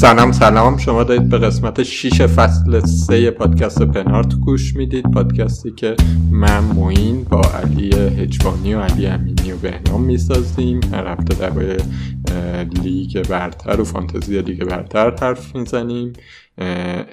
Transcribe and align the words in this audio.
سلام 0.00 0.32
سلام. 0.32 0.76
شما 0.76 1.04
دارید 1.04 1.28
به 1.28 1.38
قسمت 1.38 1.82
6 1.82 2.26
فصل 2.26 2.80
3 2.80 3.30
پادکست 3.30 3.82
پنارت 3.82 4.34
گوش 4.34 4.76
می‌دید. 4.76 5.12
پادکستی 5.12 5.70
که 5.70 5.96
من 6.30 6.64
موین 6.64 7.24
با 7.24 7.40
علی 7.40 7.94
هجوانی 7.94 8.74
و 8.74 8.80
علی 8.80 9.06
امینی 9.06 9.52
و 9.52 9.56
بهنام 9.56 10.02
می‌سازیم. 10.02 10.80
هر 10.92 11.06
هفته 11.06 11.34
درباره 11.34 11.76
لیگ 12.82 13.28
برتر 13.28 13.80
و 13.80 13.84
فانتزی 13.84 14.42
لیگ 14.42 14.64
برتر 14.64 15.14
حرف 15.20 15.56
می‌زنیم. 15.56 16.12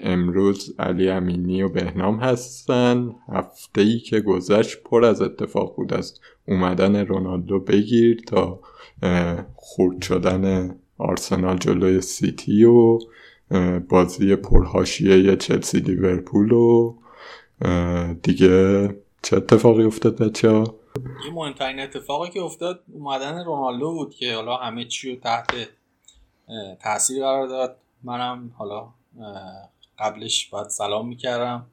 امروز 0.04 0.76
علی 0.80 1.10
امینی 1.10 1.62
و 1.62 1.70
بهنام 1.70 2.20
هستن. 2.20 3.10
هفته 3.34 3.82
ای 3.82 4.00
که 4.00 4.20
گذشت 4.20 4.78
پر 4.84 5.06
از 5.06 5.22
اتفاق 5.22 5.76
بود. 5.76 5.94
از 5.94 6.14
اومدن 6.48 6.96
رونالدو 6.96 7.60
بگیر 7.60 8.22
تا 8.28 8.60
خورد 9.56 10.02
شدن 10.02 10.76
آرسنال 10.98 11.58
جلوی 11.58 12.02
سیتی 12.02 12.64
و 12.64 13.00
بازی 13.90 14.36
پرهاشیه 14.36 15.36
چلسی 15.36 15.80
لیورپول 15.80 16.52
و 16.52 16.96
دیگه 18.24 18.88
چه 19.22 19.38
اتفاقی 19.38 19.84
افتاد 19.84 20.18
بچه 20.22 20.50
ها؟ 20.50 20.76
مهمترین 21.34 21.80
اتفاقی 21.80 22.30
که 22.30 22.42
افتاد 22.42 22.84
اومدن 22.94 23.46
رونالدو 23.46 23.92
بود 23.92 24.16
که 24.16 24.36
حالا 24.36 24.56
همه 24.56 24.86
چی 24.86 25.12
رو 25.12 25.22
تحت 25.22 25.48
تاثیر 26.84 27.24
قرار 27.24 27.48
داد. 27.48 27.78
منم 28.04 28.52
حالا 28.58 28.88
قبلش 30.00 30.50
باید 30.50 30.70
سلام 30.70 31.08
می‌کردم. 31.08 31.66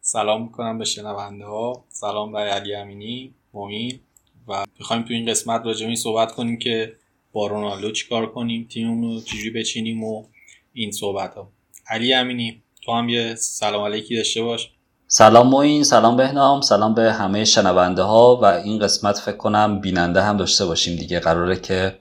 سلام 0.00 0.42
می‌کنم 0.42 0.78
به 0.78 0.84
شنونده 0.84 1.44
ها. 1.44 1.84
سلام 1.88 2.32
برای 2.32 2.50
علی 2.50 2.74
امینی 2.74 3.34
موین 3.54 4.00
و 4.48 4.64
می‌خوایم 4.78 5.02
تو 5.02 5.14
این 5.14 5.30
قسمت 5.30 5.66
راجع 5.66 5.94
صحبت 5.94 6.32
کنیم 6.32 6.58
که 6.58 6.96
با 7.32 7.46
رونالدو 7.46 7.92
چیکار 7.92 8.32
کنیم 8.32 8.68
تیممون 8.70 9.14
رو 9.14 9.20
چجوری 9.20 9.50
بچینیم 9.50 10.04
و 10.04 10.24
این 10.72 10.92
صحبت 10.92 11.34
ها 11.34 11.48
علی 11.88 12.14
امینی 12.14 12.62
تو 12.84 12.92
هم 12.92 13.08
یه 13.08 13.34
سلام 13.34 13.84
علیکی 13.84 14.16
داشته 14.16 14.42
باش. 14.42 14.70
سلام 15.06 15.48
موین 15.48 15.84
سلام 15.84 16.16
بهنام 16.16 16.60
سلام 16.60 16.94
به 16.94 17.12
همه 17.12 17.44
شنونده 17.44 18.02
ها 18.02 18.36
و 18.36 18.44
این 18.44 18.78
قسمت 18.78 19.18
فکر 19.18 19.36
کنم 19.36 19.80
بیننده 19.80 20.22
هم 20.22 20.36
داشته 20.36 20.66
باشیم 20.66 20.96
دیگه. 20.96 21.20
قراره 21.20 21.56
که 21.56 21.98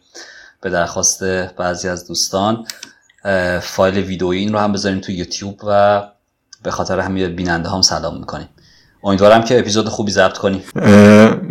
به 0.62 0.70
درخواست 0.70 1.24
بعضی 1.58 1.88
از 1.88 2.08
دوستان 2.08 2.68
فایل 3.62 3.98
ویدئویی 3.98 4.40
این 4.40 4.54
رو 4.54 4.60
هم 4.60 4.72
بذاریم 4.72 5.00
تو 5.00 5.12
یوتیوب 5.12 5.60
و 5.68 6.04
به 6.64 6.72
خاطر 6.72 7.00
همین 7.00 7.36
بیننده 7.36 7.70
هم 7.70 7.82
سلام 7.82 8.20
می‌کنیم. 8.20 8.50
امیدوارم 9.04 9.44
که 9.44 9.60
اپیزود 9.60 9.86
خوبی 9.86 10.12
ضبط 10.12 10.38
کنیم 10.38 10.62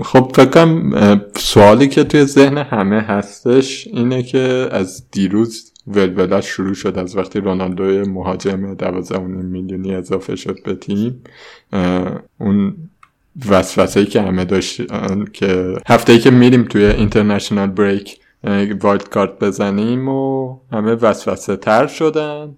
خب 0.05 0.33
فکرم 0.35 0.93
سوالی 1.37 1.89
که 1.89 2.05
توی 2.05 2.25
ذهن 2.25 2.59
همه 2.59 3.01
هستش 3.01 3.87
اینه 3.87 4.23
که 4.23 4.69
از 4.71 5.11
دیروز 5.11 5.73
ولولت 5.87 6.41
شروع 6.41 6.75
شد. 6.75 6.99
از 6.99 7.17
وقتی 7.17 7.41
رونالدو 7.41 8.11
مهاجم 8.11 8.75
12 8.75 9.19
میلیونی 9.19 9.95
اضافه 9.95 10.37
شد 10.37 10.63
به 10.65 10.75
تیم 10.75 11.23
اون 12.39 12.77
وسوسه 13.49 14.07
که 14.07 14.23
همه 14.23 14.45
داشت 14.45 14.83
که 15.33 15.77
هفته 15.87 16.19
که 16.19 16.31
میریم 16.31 16.65
توی 16.65 16.85
اینترنشنال 16.85 17.67
بریک 17.67 18.21
وایلد 18.81 19.09
کارت 19.09 19.39
بزنیم 19.39 20.09
و 20.09 20.57
همه 20.73 20.95
وسوسه 20.95 21.57
تر 21.57 21.87
شدن. 21.87 22.57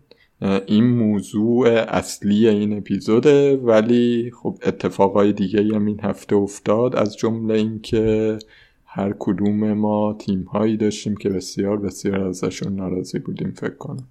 این 0.67 0.85
موضوع 0.85 1.69
اصلی 1.89 2.49
این 2.49 2.79
اپیزوده 2.79 3.57
ولی 3.57 4.33
خب 4.43 4.59
اتفاقای 4.63 5.33
دیگه 5.33 5.75
هم 5.75 5.87
این 5.87 6.01
هفته 6.01 6.37
افتاد. 6.37 6.97
از 6.97 7.17
جمله 7.17 7.55
اینکه 7.55 8.39
هر 8.87 9.15
کدوم 9.19 9.73
ما 9.73 10.17
تیم 10.19 10.43
هایی 10.43 10.77
داشتیم 10.77 11.17
که 11.17 11.29
بسیار 11.29 11.77
بسیار 11.77 12.21
ازشون 12.21 12.77
ناراضی 12.77 13.19
بودیم 13.19 13.51
فکر 13.51 13.75
کنم. 13.75 14.09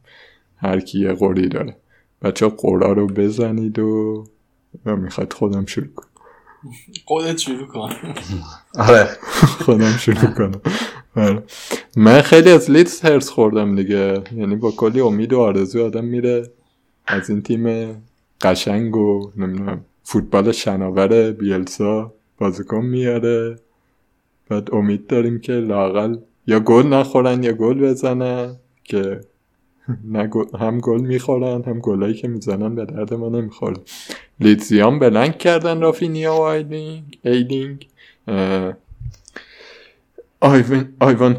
هر 0.58 0.80
کی 0.80 1.00
یه 1.00 1.14
قوری 1.14 1.50
داره. 1.50 1.78
بچه 2.22 2.48
قورا 2.48 2.92
رو 2.94 3.08
بزنید 3.08 3.80
و 3.80 4.24
می‌خواد 4.86 5.34
خودم 5.34 5.66
شروع 5.66 5.88
کنم. 5.96 6.08
خودت 7.06 7.38
شروع 7.38 7.68
کن. 7.68 7.90
آره. 8.76 9.10
خودم 9.66 9.92
شروع 9.98 10.34
کنم. 10.34 10.62
من 11.96 12.22
خیلی 12.22 12.52
از 12.52 12.72
لیدز 12.72 13.02
هرس 13.02 13.30
خوردم 13.30 13.76
دیگه. 13.76 14.22
یعنی 14.36 14.56
با 14.56 14.72
کلی 14.72 15.00
امید 15.00 15.34
و 15.34 15.40
آرزو 15.40 15.86
آدم 15.86 16.06
میره 16.06 16.50
از 17.08 17.30
این 17.30 17.42
تیم 17.42 17.96
قشنگ 18.42 18.96
و 18.96 19.32
نمی‌دونم 19.38 19.86
فوتبال 20.04 20.52
شناور 20.52 21.32
بیلسا 21.32 22.14
بازیکن 22.38 22.86
میاره. 22.86 23.56
بعد 24.50 24.76
امید 24.76 25.08
داریم 25.08 25.40
که 25.40 25.54
لاقل 25.54 26.18
یا 26.48 26.60
گل 26.60 26.88
نخورن 26.88 27.44
یا 27.44 27.54
گل 27.54 27.80
بزنن 27.80 28.56
که 28.84 29.20
هم 30.60 30.80
گل 30.80 31.02
می‌خورن 31.02 31.64
هم 31.64 31.80
گلایی 31.80 32.14
که 32.14 32.28
می‌زنن 32.28 32.76
به 32.76 32.86
درد 32.86 33.14
ما 33.14 33.30
نمی‌خوره. 33.30 33.78
لیدزیان 34.40 35.00
بلنگ 35.00 35.38
کردن 35.38 35.82
رافینیا 35.82 36.34
و 36.34 36.40
ایدینگ, 36.42 37.18
ایدینگ. 37.24 37.88
آیوان 40.42 41.36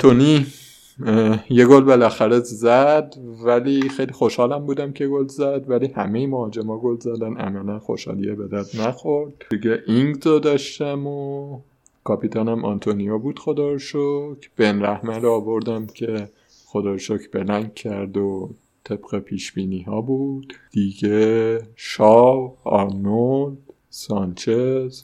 یه 1.50 1.66
گل 1.66 1.80
بالاخره 1.80 2.40
زد 2.40 3.14
ولی 3.44 3.88
خیلی 3.88 4.12
خوشحالم 4.12 4.66
بودم 4.66 4.92
که 4.92 5.06
گل 5.06 5.26
زد 5.26 5.70
ولی 5.70 5.86
همه 5.86 6.26
مهاجما 6.26 6.78
گل 6.78 6.98
زدن. 6.98 7.36
عملا 7.36 7.78
خوشحالیه 7.78 8.34
به 8.34 8.48
درد 8.48 8.80
نخورد. 8.80 9.32
دیگه 9.50 9.82
اینگزو 9.86 10.38
داشتم 10.38 11.06
و 11.06 11.58
کاپیتانم 12.04 12.64
آنتونیو 12.64 13.18
بود 13.18 13.38
خدا 13.38 13.68
رو 13.68 13.78
شکر 13.78 14.48
بن 14.56 14.82
رحمه 14.82 15.18
رو 15.18 15.30
آوردم 15.30 15.86
که 15.86 16.28
خدا 16.66 16.90
رو 16.90 16.98
شکر 16.98 17.28
blank 17.32 17.74
کرد 17.74 18.16
و 18.16 18.50
طبق 18.84 19.18
پیش 19.18 19.52
بینی 19.52 19.82
ها 19.82 20.00
بود. 20.00 20.54
دیگه 20.70 21.58
شاو 21.76 22.56
آرنولد 22.64 23.58
سانچز. 23.90 25.02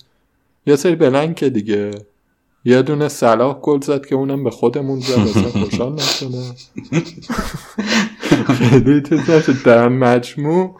یه 0.67 0.77
سری 0.77 0.95
بلنگ 0.97 1.35
که 1.35 1.51
دیگه 1.51 1.91
یه 2.65 2.83
دونه 2.83 3.09
صلاح 3.09 3.61
گل 3.61 3.81
زد 3.81 4.07
که 4.07 4.15
اونم 4.15 4.45
به 4.45 4.51
خودمون 4.51 5.01
زد 5.01 5.19
اصلا 5.19 5.51
خوشحال 5.65 5.93
نشده 5.93 6.39
خیلی 8.55 9.03
در 9.65 9.89
مجموع 9.89 10.77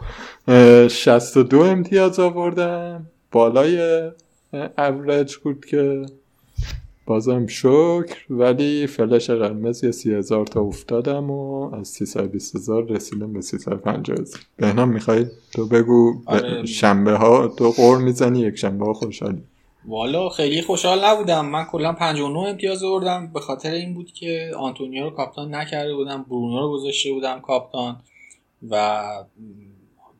62 0.87 1.59
امتیاز 1.59 2.19
آوردم 2.19 3.05
بالای 3.31 4.01
اورج 4.77 5.37
بود 5.37 5.65
که 5.65 6.05
بازم 7.09 7.47
شکر. 7.47 8.15
ولی 8.29 8.87
فلش 8.87 9.29
قرمز 9.29 9.83
یه 9.83 9.91
سی 9.91 10.13
هزار 10.13 10.45
تا 10.45 10.61
افتادم 10.61 11.31
و 11.31 11.75
از 11.75 11.87
سی 11.87 12.21
بیست 12.27 12.55
هزار 12.55 12.83
رسیدم 12.83 13.33
به 13.33 13.41
سی 13.41 13.57
پنجه 13.57 14.13
هزار 14.13 14.39
بهنام 14.57 14.89
می‌خوای 14.89 15.25
تو 15.53 15.67
بگو؟ 15.67 16.21
آره. 16.25 16.65
شنبه 16.65 17.11
ها 17.11 17.47
تو 17.47 17.69
قور 17.69 17.97
می‌زنی 17.97 18.39
یک 18.39 18.55
شنبه 18.55 18.85
ها 18.85 18.93
خوشحالی. 18.93 19.41
والا 19.85 20.29
خیلی 20.29 20.61
خوشحال 20.61 21.05
نبودم. 21.05 21.45
من 21.45 21.65
کلا 21.65 21.93
59 21.93 22.39
امتیاز 22.39 22.83
آوردم. 22.83 23.33
به 23.33 23.39
خاطر 23.39 23.71
این 23.71 23.93
بود 23.93 24.11
که 24.11 24.51
آنتونیو 24.57 25.03
رو 25.03 25.09
captain 25.09 25.55
نکرده 25.55 25.95
بودم. 25.95 26.23
برونو 26.23 26.59
رو 26.59 26.71
گذاشته 26.71 27.11
بودم 27.11 27.39
captain. 27.39 28.01
و 28.69 29.03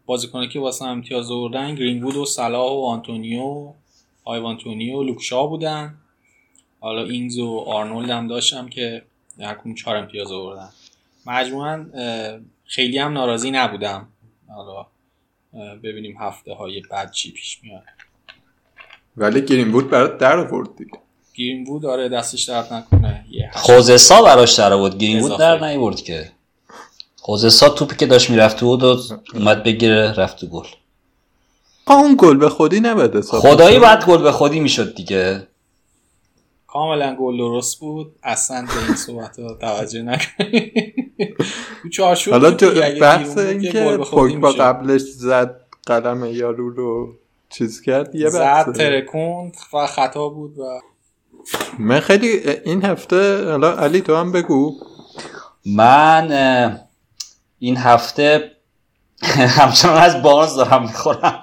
بازیکنی 0.06 0.47
که 0.47 0.59
واسه 0.59 0.85
امتیاز 0.85 1.31
آوردن 1.31 1.75
گرینوود 1.75 2.15
و 2.15 2.25
صلاح 2.25 2.71
و 2.71 2.81
آنتونیو 2.81 3.73
آیوان 4.24 4.56
تونی 4.56 4.89
و 4.89 4.97
و 4.97 5.03
لوک 5.03 5.29
شاو 5.29 5.47
بودن. 5.47 5.97
حالا 6.79 7.03
اینگز 7.03 7.38
و 7.38 7.57
آرنولد 7.67 8.09
هم 8.09 8.27
داشتم 8.27 8.69
که 8.69 9.01
هر 9.39 9.53
کدوم 9.53 9.75
4 9.75 9.95
امتیاز 9.95 10.31
آوردن. 10.31 10.69
مجموعا 11.25 11.85
خیلی 12.65 12.97
هم 12.97 13.13
ناراضی 13.13 13.51
نبودم. 13.51 14.07
حالا 14.47 14.85
ببینیم 15.83 16.17
هفته 16.19 16.53
های 16.53 16.81
بعد 16.91 17.12
چی 17.12 17.31
پیش 17.31 17.63
میاد. 17.63 17.83
ولی 19.19 19.42
گرین 19.42 19.71
بود 19.71 19.89
برات 19.89 20.18
در 20.18 20.38
آورد 20.38 20.75
دیگه. 20.77 20.92
گرین 21.36 21.63
بود 21.63 21.86
آره 21.86 22.10
دستش 22.10 22.44
درد 22.44 22.74
نکنه. 22.74 23.25
خوزسا 23.54 24.21
براش 24.21 24.54
در 24.54 24.74
آورد. 24.74 24.98
گرین 24.98 25.21
بود 25.21 25.38
در 25.38 25.68
نیورد 25.68 26.01
که. 26.01 26.31
خوزسا 27.16 27.69
توپی 27.69 27.95
که 27.95 28.06
داشت 28.06 28.30
می‌رفت 28.30 28.60
بود 28.60 28.83
و 28.83 28.98
اومد 29.33 29.63
بگیره 29.63 30.13
رفت 30.13 30.39
تو 30.39 30.48
گل. 30.48 30.68
اون 31.88 32.16
گل 32.18 32.38
به 32.38 32.50
خودی 32.50 32.80
نبود 32.80 33.21
خدایی 33.21 33.80
باید 33.80 34.06
گل 34.06 34.21
به 34.21 34.31
خودی 34.31 34.60
می‌شد 34.60 34.95
دیگه. 34.95 35.48
کاملا 36.68 37.15
گل 37.15 37.38
درست 37.38 37.80
بود. 37.80 38.15
اصلا 38.24 38.62
به 38.62 38.86
این 38.88 38.95
صحبت 38.95 39.39
ها 39.39 39.54
توجه 39.54 40.01
نکنید 40.01 40.94
حالا 42.31 42.51
بحث 43.01 43.38
این 43.38 43.72
که 43.72 43.98
با 44.42 44.51
قبلش 44.51 45.01
زد 45.01 45.60
قلم 45.86 46.25
یارو 46.25 46.69
رو. 46.69 47.19
چیز 47.50 47.81
کرد؟ 47.81 48.16
یه 48.16 48.30
زد 48.30 48.74
ترکوند 48.75 49.57
و 49.74 49.88
خطا 49.88 50.30
بود 50.30 50.60
و 50.60 50.81
من 51.80 52.00
خیلی 52.00 52.28
این 52.66 52.86
هفته 52.86 53.50
حالا 53.51 53.78
علی 53.78 54.01
تو 54.01 54.16
هم 54.16 54.31
بگو. 54.31 54.75
من 55.66 56.80
این 57.60 57.78
هفته 57.78 58.51
همچنان 59.60 59.98
از 59.98 60.22
بارز 60.22 60.56
دارم 60.56 60.81
می‌خورم. 60.81 61.42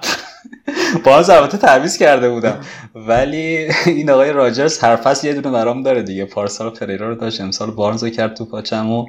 باز 1.05 1.29
البته 1.29 1.57
تعویض 1.57 1.97
کرده 1.97 2.29
بودم. 2.29 2.61
ولی 2.95 3.69
این 3.85 4.09
آقای 4.09 4.31
راجرز 4.31 4.79
هر 4.79 4.95
فصل 4.95 5.27
یه 5.27 5.33
دونه 5.33 5.51
برام 5.51 5.83
داره 5.83 6.03
دیگه. 6.03 6.25
پارسال 6.25 6.69
پریرا 6.69 7.09
رو 7.09 7.15
داشت 7.15 7.41
امسال 7.41 7.71
بارنز 7.71 8.03
رو 8.03 8.09
کرد 8.09 8.33
تو 8.33 8.45
پاچم 8.45 8.91
و 8.91 9.05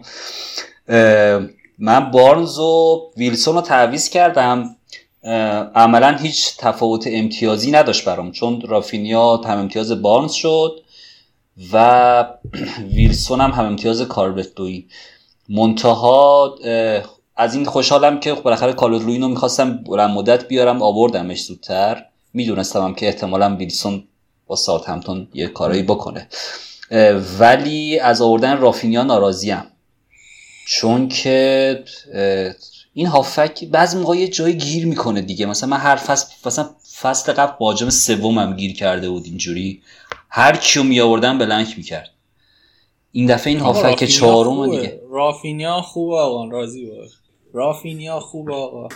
من 1.78 2.10
بارنز 2.10 2.58
و 2.58 3.00
ویلسون 3.16 3.54
رو 3.54 3.60
تعویض 3.60 4.08
کردم. 4.08 4.76
عملا 5.74 6.16
هیچ 6.16 6.56
تفاوت 6.58 7.04
امتیازی 7.06 7.70
نداشت 7.70 8.04
برام 8.04 8.32
چون 8.32 8.60
رافینیا 8.60 9.36
هم 9.36 9.58
امتیاز 9.58 10.02
بارنز 10.02 10.32
شد 10.32 10.80
و 11.72 12.24
ویلسون 12.94 13.40
هم 13.40 13.50
هم 13.50 13.64
امتیاز 13.64 14.02
کاربت 14.02 14.54
دوی 14.54 14.86
منتها 15.48 16.54
از 17.36 17.54
این 17.54 17.64
خوشحالم 17.64 18.20
که 18.20 18.32
بالاخره 18.32 18.72
کالوت 18.72 19.02
لوین 19.02 19.22
رو 19.22 19.28
می‌خواستم 19.28 19.76
بلند 19.76 20.10
مدت 20.10 20.48
بیارم 20.48 20.82
آوردمش 20.82 21.44
زودتر. 21.44 22.04
می‌دونستم 22.34 22.84
هم 22.84 22.94
که 22.94 23.06
احتمالا 23.06 23.56
ویلسون 23.56 24.04
با 24.46 24.56
ساعت 24.56 24.88
همتون 24.88 25.28
یه 25.34 25.46
کارایی 25.46 25.82
بکنه. 25.82 26.28
ولی 27.38 27.98
از 27.98 28.22
آوردن 28.22 28.58
رافینیا 28.58 29.02
ناراضیم. 29.02 29.64
چون 30.66 31.08
که 31.08 31.84
این 32.98 33.06
هافک 33.06 33.64
بعضی 33.64 33.98
موقع 33.98 34.16
یه 34.16 34.28
جای 34.28 34.58
گیر 34.58 34.86
می‌کنه 34.86 35.20
دیگه. 35.20 35.46
مثلا 35.46 35.68
من 35.68 35.76
هر 35.76 35.96
فصل 35.96 36.26
مثلا 36.46 36.70
فصل 37.00 37.32
قبل 37.32 37.52
باجم 37.60 37.90
سومم 37.90 38.56
گیر 38.56 38.76
کرده 38.76 39.10
بود 39.10 39.24
اینجوری. 39.24 39.82
هر 40.30 40.56
کیو 40.56 40.82
می 40.82 41.00
آوردن 41.00 41.38
بلنک 41.38 41.74
می‌کرد. 41.76 42.10
این 43.12 43.26
دفعه 43.26 43.52
این 43.52 43.60
هافک 43.60 44.04
چهارم 44.04 44.70
دیگه. 44.70 45.00
رافینیا 45.10 45.80
خوب 45.80 46.12
آقا 46.12 46.48
راضی 46.48 46.86
باش. 46.86 47.10
رافینیا 47.52 48.20
خوب 48.20 48.50
آقا. 48.50 48.86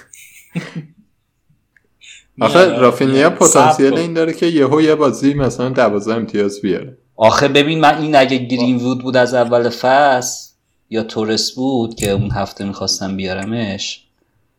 آخه 2.40 2.64
رافینیا 2.64 3.30
پتانسیل 3.30 3.94
این 3.94 4.14
داره 4.14 4.32
که 4.32 4.46
یهو 4.46 4.80
یه 4.80 4.94
بازی 4.94 5.34
مثلا 5.34 5.68
12 5.68 6.14
امتیاز 6.14 6.60
بیاره. 6.60 6.98
آخه 7.16 7.48
ببین 7.48 7.80
من 7.80 8.02
این 8.02 8.16
اگه 8.16 8.36
گرین 8.36 8.76
وود 8.76 9.02
بود 9.02 9.16
از 9.16 9.34
اول 9.34 9.68
فصل 9.68 10.51
یا 10.92 11.02
تورس 11.02 11.52
بود 11.52 11.94
که 11.94 12.10
اون 12.10 12.30
هفته 12.30 12.64
می‌خواستم 12.64 13.16
بیارمش 13.16 14.04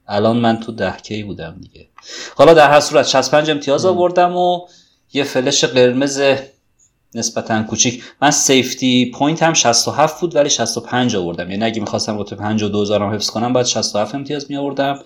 الان 0.07 0.38
من 0.38 0.59
تو 0.59 0.71
ده 0.71 0.97
کی 0.97 1.24
بودم 1.24 1.56
دیگه. 1.62 1.88
حالا 2.35 2.53
در 2.53 2.71
هر 2.71 2.80
صورت 2.80 3.07
65 3.07 3.50
امتیاز 3.50 3.85
آوردم 3.85 4.35
و 4.35 4.68
یه 5.13 5.24
فلش 5.24 5.63
قرمز 5.63 6.21
نسبتا 7.15 7.63
کوچیک. 7.63 8.03
من 8.21 8.31
safety 8.31 9.12
point 9.15 9.44
هم 9.44 9.53
67 9.53 10.21
بود 10.21 10.35
ولی 10.35 10.50
65 10.50 11.15
آوردم. 11.15 11.51
یعنی 11.51 11.63
اگه 11.63 11.81
می‌خواستم 11.81 12.19
رتبه 12.19 12.35
52 12.35 12.95
هم 12.95 13.13
حفظ 13.13 13.30
کنم 13.30 13.53
باید 13.53 13.65
67 13.65 14.15
امتیاز 14.15 14.51
می 14.51 14.57
آوردم 14.57 15.00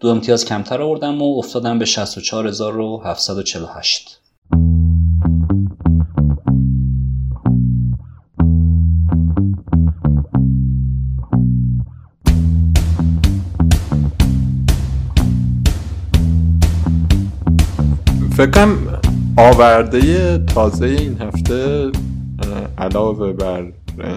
دو 0.00 0.08
امتیاز 0.08 0.44
کمتر 0.44 0.82
آوردم 0.82 1.22
و 1.22 1.38
افتادم 1.38 1.78
به 1.78 1.84
64748 1.84 4.21
فکرم 18.36 19.00
آورده 19.36 20.38
تازه 20.38 20.86
این 20.86 21.20
هفته 21.20 21.90
علاوه 22.78 23.32
بر 23.32 23.72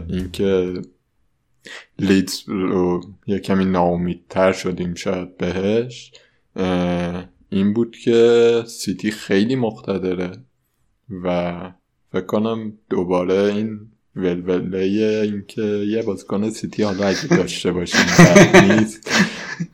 اینکه 0.09 0.73
لیدز 1.99 2.43
رو 2.47 3.01
یه 3.27 3.39
کمی 3.39 3.65
ناامیدتر 3.65 4.51
شدیم 4.51 4.93
شاید 4.93 5.37
بهش 5.37 6.11
این 7.49 7.73
بود 7.73 7.97
که 8.03 8.63
سیتی 8.67 9.11
خیلی 9.11 9.55
مقتدره 9.55 10.31
و 11.23 11.53
فکر 12.11 12.25
کنم 12.25 12.73
دوباره 12.89 13.53
این 13.55 13.79
ولوله 14.15 15.21
اینکه 15.23 15.61
یه 15.61 16.03
بازیکن 16.03 16.49
سیتی 16.49 16.83
حالا 16.83 17.07
اگه 17.07 17.27
داشته 17.27 17.71
باشیم 17.71 18.01
نیست. 18.61 19.11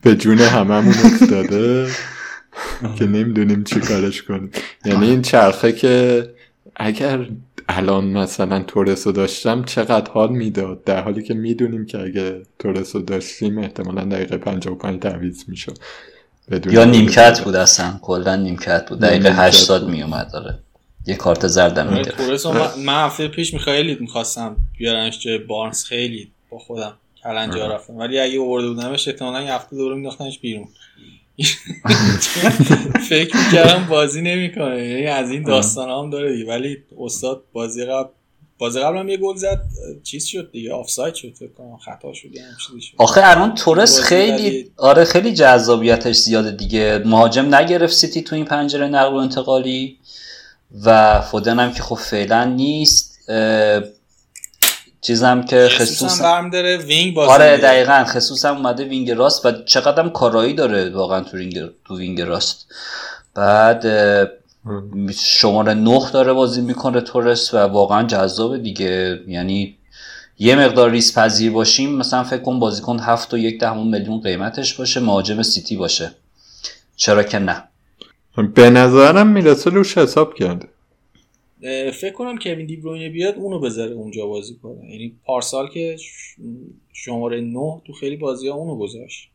به 0.02 0.16
جون 0.16 0.38
هممون 0.38 0.94
افتاده. 0.94 1.88
که 2.98 3.06
نمی‌دونیم 3.06 3.64
چی 3.64 3.80
کارش 3.80 4.22
کنیم. 4.22 4.50
یعنی 4.84 5.10
این 5.10 5.22
چرخه 5.22 5.72
که 5.72 6.28
اگر 6.76 7.26
الان 7.68 8.04
مثلا 8.04 8.62
تورسو 8.62 9.12
داشتم 9.12 9.64
چقدر 9.64 10.10
حال 10.10 10.28
می‌داد؟ 10.28 10.84
در 10.84 11.02
حالی 11.02 11.22
که 11.22 11.34
می‌دونیم 11.34 11.86
که 11.86 11.98
اگه 11.98 12.42
تورسو 12.58 13.02
داشتیم 13.02 13.58
احتمالا 13.58 14.04
دقیقه 14.04 14.36
55 14.36 15.00
تعویض 15.02 15.44
می‌شد. 15.48 15.78
یا 16.70 16.84
نیمکت 16.84 17.40
بود 17.40 17.56
اصلا 17.56 17.98
کلا 18.02 18.36
نیمکت 18.36 18.88
بود. 18.88 19.00
دقیقه 19.00 19.32
80 19.32 19.88
میومد 19.88 20.30
داره 20.32 20.58
یه 21.06 21.14
کارت 21.14 21.46
زردم 21.46 21.86
آره، 21.86 21.98
می‌گرفت. 21.98 22.16
تورسو 22.16 22.52
من 22.78 23.04
هفته 23.04 23.28
پیش 23.28 23.54
میخوایلی 23.54 23.96
می‌خواستم 24.00 24.56
بیارنش 24.78 25.20
جای 25.20 25.38
بارنز 25.38 25.84
خیلی 25.84 26.30
با 26.50 26.58
خودم 26.58 26.92
کلنجا 27.22 27.66
رفتم. 27.66 27.96
ولی 27.96 28.18
اگه 28.18 28.40
ورده 28.40 28.68
بودمش 28.68 29.08
احتمالا 29.08 29.42
یه 29.42 29.52
هفته 29.52 29.76
دوره 29.76 29.96
میداختنش 29.96 30.38
بیرون. 30.38 30.68
فکر 33.08 33.36
می‌کردم 33.36 33.86
بازی 33.90 34.22
نمی‌کنه. 34.22 34.88
یعنی 34.88 35.06
از 35.06 35.30
این 35.30 35.42
داستان 35.42 35.90
هم 35.90 36.10
داره 36.10 36.44
ولی 36.48 36.78
استاد 36.98 37.42
بازی 37.52 37.84
قبل 37.84 38.08
بازی 38.58 38.80
قبل 38.80 38.96
هم 38.98 39.08
یه 39.08 39.16
گل 39.16 39.36
زد. 39.36 39.62
چیز 40.02 40.24
شد 40.24 40.50
دیگه. 40.52 40.72
آفساید 40.72 41.14
شد 41.14 41.34
فکر 41.38 41.52
کنم. 41.52 41.76
خطا 41.76 42.12
شد 42.12 42.28
آخه 42.96 43.20
الان 43.24 43.54
تورس 43.54 44.00
خیلی 44.00 44.70
آره 44.76 45.04
خیلی 45.04 45.32
جذابیتش 45.32 46.16
زیاده 46.16 46.50
دیگه. 46.50 47.02
مهاجم 47.04 47.54
نگرفت 47.54 47.92
سیتی 47.92 48.22
تو 48.22 48.36
این 48.36 48.44
پنجره 48.44 48.88
نقل 48.88 49.12
و 49.12 49.16
انتقالی 49.16 49.98
و 50.84 51.20
فودن 51.20 51.60
هم 51.60 51.72
که 51.72 51.82
خب 51.82 51.94
فعلا 51.94 52.44
نیست. 52.44 53.30
چیزم 55.02 55.42
که 55.42 55.68
خصوص 55.70 56.20
هم 56.20 56.50
داره 56.50 56.76
wing 56.76 57.14
بازی 57.14 57.32
آره 57.32 57.56
دقیقا. 57.56 58.04
خصوص 58.08 58.44
هم 58.44 58.56
اومده 58.56 58.84
wing 58.84 59.10
راست 59.10 59.46
و 59.46 59.52
چقدر 59.52 60.02
هم 60.02 60.10
کارایی 60.10 60.54
داره 60.54 60.90
واقعا 60.90 61.20
تو 61.20 61.36
wing, 61.36 61.60
تو 61.84 61.98
wing 61.98 62.20
راست. 62.20 62.66
بعد 63.34 63.86
شماره 65.14 65.74
نه 65.74 66.10
داره 66.12 66.32
بازی 66.32 66.60
می‌کنه 66.60 67.00
تورس 67.00 67.54
و 67.54 67.56
واقعا 67.58 68.02
جذابه 68.02 68.58
دیگه. 68.58 69.20
یعنی 69.28 69.76
یه 70.38 70.56
مقدار 70.56 70.90
ریسک 70.90 71.18
پذیر 71.18 71.52
باشیم 71.52 71.94
مثلا 71.96 72.24
فکر 72.24 72.42
کن 72.42 72.58
بازیکن 72.58 73.00
هفت 73.00 73.34
و 73.34 73.38
یک 73.38 73.60
دهم 73.60 73.86
میلیون 73.86 74.20
قیمتش 74.20 74.74
باشه 74.74 75.00
مهاجم 75.00 75.42
سیتی 75.42 75.76
باشه. 75.76 76.12
چرا 76.96 77.22
که 77.22 77.38
نه؟ 77.38 77.64
به 78.54 78.70
نظرم 78.70 79.26
می‌رسه 79.26 79.70
روش 79.70 79.98
حساب 79.98 80.34
کرده. 80.34 80.68
فکر 81.92 82.12
کنم 82.12 82.38
کوین 82.38 82.66
دی 82.66 82.76
بروینه 82.76 83.08
بیاد 83.08 83.34
اونو 83.34 83.60
بذاره 83.60 83.92
اونجا 83.92 84.26
بازی 84.26 84.56
کنه. 84.62 84.90
یعنی 84.90 85.16
پارسال 85.24 85.68
که 85.68 85.96
شماره 86.92 87.40
9 87.40 87.82
تو 87.86 87.92
خیلی 87.92 88.16
بازی 88.16 88.48
ها 88.48 88.54
اونو 88.54 88.76
گذاشت. 88.76 89.28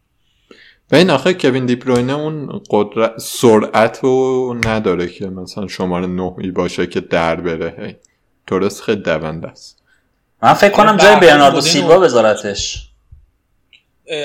به 0.89 0.97
این 0.97 1.09
آخه 1.09 1.33
کوین 1.33 1.65
دی 1.65 1.75
بروینه 1.75 2.13
اون 2.13 2.61
قدرت 2.69 3.17
سرعت 3.17 3.99
رو 4.03 4.55
نداره 4.65 5.07
که 5.07 5.25
مثلا 5.25 5.67
شماره 5.67 6.07
9 6.07 6.33
ای 6.39 6.51
باشه 6.51 6.87
که 6.87 6.99
در 6.99 7.35
بره. 7.35 7.85
هی 7.85 7.95
تورس 8.47 8.81
خیلی 8.81 9.01
دونده 9.01 9.47
است. 9.47 9.83
من 10.43 10.53
فکر 10.53 10.71
کنم 10.71 10.97
جای 10.97 11.15
برناردو 11.15 11.61
سیلوا 11.61 11.99
بذارتش. 11.99 12.89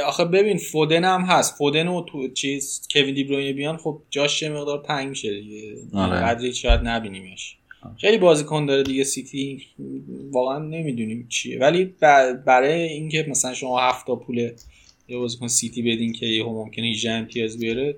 آخه 0.06 0.24
ببین 0.24 0.58
فودن 0.58 1.04
هم 1.04 1.20
هست. 1.20 1.58
فودن 1.58 1.88
و 1.88 2.04
تو 2.04 2.28
چیز 2.28 2.88
کوین 2.92 3.14
دی 3.14 3.24
بروینه 3.24 3.52
بیان 3.52 3.76
خب 3.76 4.02
جاش 4.10 4.42
مقدار 4.42 4.82
تنگ 4.86 5.08
میشه 5.08 5.30
دیگه. 5.40 5.76
آره. 5.94 6.20
قدری 6.20 6.54
شاید 6.54 6.80
نبینیمش. 6.84 7.58
خیلی 7.98 8.18
بازیکن 8.18 8.66
داره 8.66 8.82
دیگه 8.82 9.04
سیتی. 9.04 9.62
واقعا 10.30 10.58
نمی‌دونیم 10.58 11.26
چیه. 11.28 11.58
ولی 11.58 11.84
برای 12.46 12.82
اینکه 12.82 13.26
مثلا 13.28 13.54
شما 13.54 13.80
هفت 13.80 14.06
تا 14.06 14.16
پول 14.16 14.50
یه 15.08 15.18
بازیکن 15.18 15.48
سیتی 15.48 15.82
بدین 15.82 16.12
که 16.12 16.26
یه 16.26 16.44
ممکنه 16.44 16.86
18 16.86 17.10
امتیاز 17.10 17.58
بیاره 17.58 17.96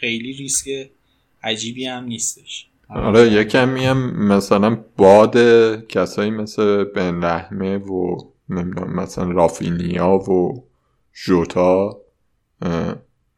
خیلی 0.00 0.32
ریسک 0.32 0.90
عجیبی 1.42 1.84
هم 1.84 2.04
نیستش. 2.04 2.66
آره 2.88 3.32
یه 3.32 3.44
کمی 3.44 3.84
هم 3.84 4.28
مثلا 4.28 4.84
باد 4.96 5.36
کسایی 5.86 6.30
مثل 6.30 6.84
بن 6.84 7.24
رحمه 7.24 7.76
و 7.76 8.16
نمی‌دونم 8.48 8.96
مثلا 8.96 9.30
رافینیا 9.30 10.10
و 10.10 10.64
جوتا 11.24 12.00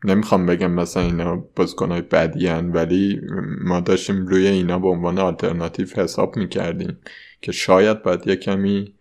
نمی‌خوام 0.06 0.46
بگم 0.46 0.70
مثلا 0.70 1.02
اینا 1.02 1.44
بازیکنهای 1.56 2.00
بدی 2.00 2.48
ولی 2.48 3.20
ما 3.64 3.80
داشتیم 3.80 4.26
روی 4.26 4.46
اینا 4.46 4.78
به 4.78 4.88
عنوان 4.88 5.18
آلترناتیو 5.18 5.86
حساب 5.96 6.36
می‌کردیم 6.36 6.98
که 7.42 7.52
شاید 7.52 8.02
باید 8.02 8.26
یه 8.26 8.36
کمی 8.36 8.94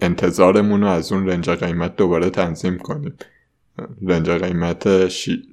انتظارمون 0.00 0.80
رو 0.80 0.86
از 0.86 1.12
اون 1.12 1.26
رنج 1.26 1.50
قیمت 1.50 1.96
دوباره 1.96 2.30
تنظیم 2.30 2.78
کنیم. 2.78 3.14
رنج 4.02 4.30
قیمت 4.30 5.08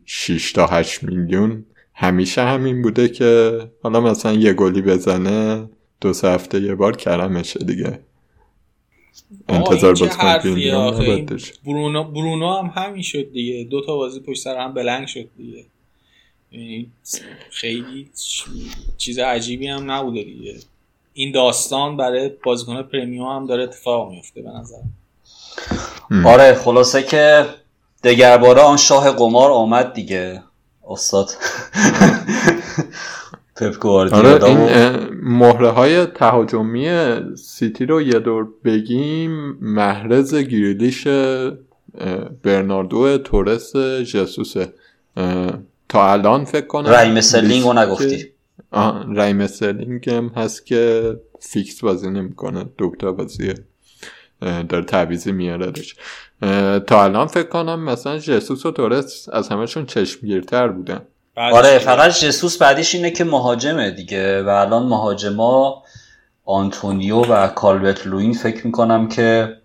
6 0.05 0.51
تا 0.51 0.67
8 0.67 1.03
میلیون 1.03 1.65
همیشه 1.93 2.41
همین 2.41 2.81
بوده 2.81 3.07
که 3.07 3.59
حالا 3.83 4.01
مثلا 4.01 4.33
یه 4.33 4.53
گلی 4.53 4.81
بزنه 4.81 5.69
دو 6.01 6.13
سه 6.13 6.29
هفته 6.29 6.61
یه 6.61 6.75
بار 6.75 6.95
کرمشه 6.95 7.59
دیگه. 7.59 7.99
انتظار 9.49 9.93
باز 9.95 10.17
برونو 11.65 12.03
برونو 12.03 12.57
هم 12.57 12.73
همین 12.75 13.01
شد 13.01 13.31
دیگه. 13.31 13.63
دو 13.63 13.81
تا 13.81 13.95
بازی 13.95 14.19
پشت 14.19 14.41
سر 14.41 14.57
هم 14.57 14.73
بلنگ 14.73 15.07
شد 15.07 15.29
دیگه. 15.37 15.65
یعنی 16.51 16.91
خیلی 17.49 18.09
چیز 18.97 19.19
عجیبی 19.19 19.67
هم 19.67 19.91
نبوده 19.91 20.23
دیگه. 20.23 20.55
این 21.13 21.31
داستان 21.31 21.97
برای 21.97 22.31
بازیکن 22.43 22.81
پرمیوم 22.81 23.35
هم 23.35 23.47
داره 23.47 23.63
اتفاق 23.63 24.11
میفته 24.11 24.41
به 24.41 24.49
نظر. 24.49 24.81
آره 26.25 26.53
خلاصه 26.53 27.03
که 27.03 27.45
دگرباره 28.03 28.61
آن 28.61 28.77
شاه 28.77 29.11
قمار 29.11 29.51
آمد 29.51 29.93
دیگه 29.93 30.43
استاد. 30.87 31.29
پپ 33.59 33.85
آره 33.85 34.43
این 34.43 34.57
مهره 35.23 35.69
های 35.69 36.05
تهاجمی 36.05 36.89
سیتی 37.35 37.85
رو 37.85 38.01
یه 38.01 38.19
دور 38.19 38.47
بگیم. 38.65 39.57
محرز 39.61 40.35
گریلیش 40.35 41.07
برناردو 42.43 43.17
تورس 43.17 43.75
جسوسه 43.75 44.73
تا 45.89 46.11
الان 46.11 46.45
فکر 46.45 46.67
کنم 46.67 46.89
رحیم 46.89 47.21
استرلینگ 47.21 47.63
رو 47.63 47.73
نگفتی. 47.73 48.25
رحیم 49.15 49.47
استرلینگ 49.47 50.09
هم 50.09 50.27
هست 50.27 50.65
که 50.65 51.15
فیکس 51.39 51.81
بازی 51.81 52.09
نمی‌کنه 52.09 52.65
دکتر 52.77 53.11
بازیه 53.11 53.53
داره 54.41 54.83
تعویضی 54.85 55.31
میاردش 55.31 55.95
تا 56.87 57.03
الان 57.03 57.27
فکر 57.27 57.47
کنم 57.47 57.83
مثلا 57.83 58.17
جسوس 58.17 58.65
و 58.65 58.71
تورس 58.71 59.29
از 59.33 59.49
همشون 59.49 59.85
چشمگیرتر 59.85 60.67
بودن. 60.67 61.01
آره 61.39 61.79
فقط 61.79 62.11
جسوس 62.11 62.57
بدیش 62.57 62.95
اینه 62.95 63.11
که 63.11 63.23
مهاجمه 63.23 63.91
دیگه 63.91 64.43
و 64.43 64.49
الان 64.49 64.83
مهاجما 64.83 65.83
آنتونیو 66.45 67.15
و 67.15 67.47
کالوت 67.47 68.07
لوین 68.07 68.33
فکر 68.33 68.65
می‌کنم 68.65 69.07
که 69.07 69.55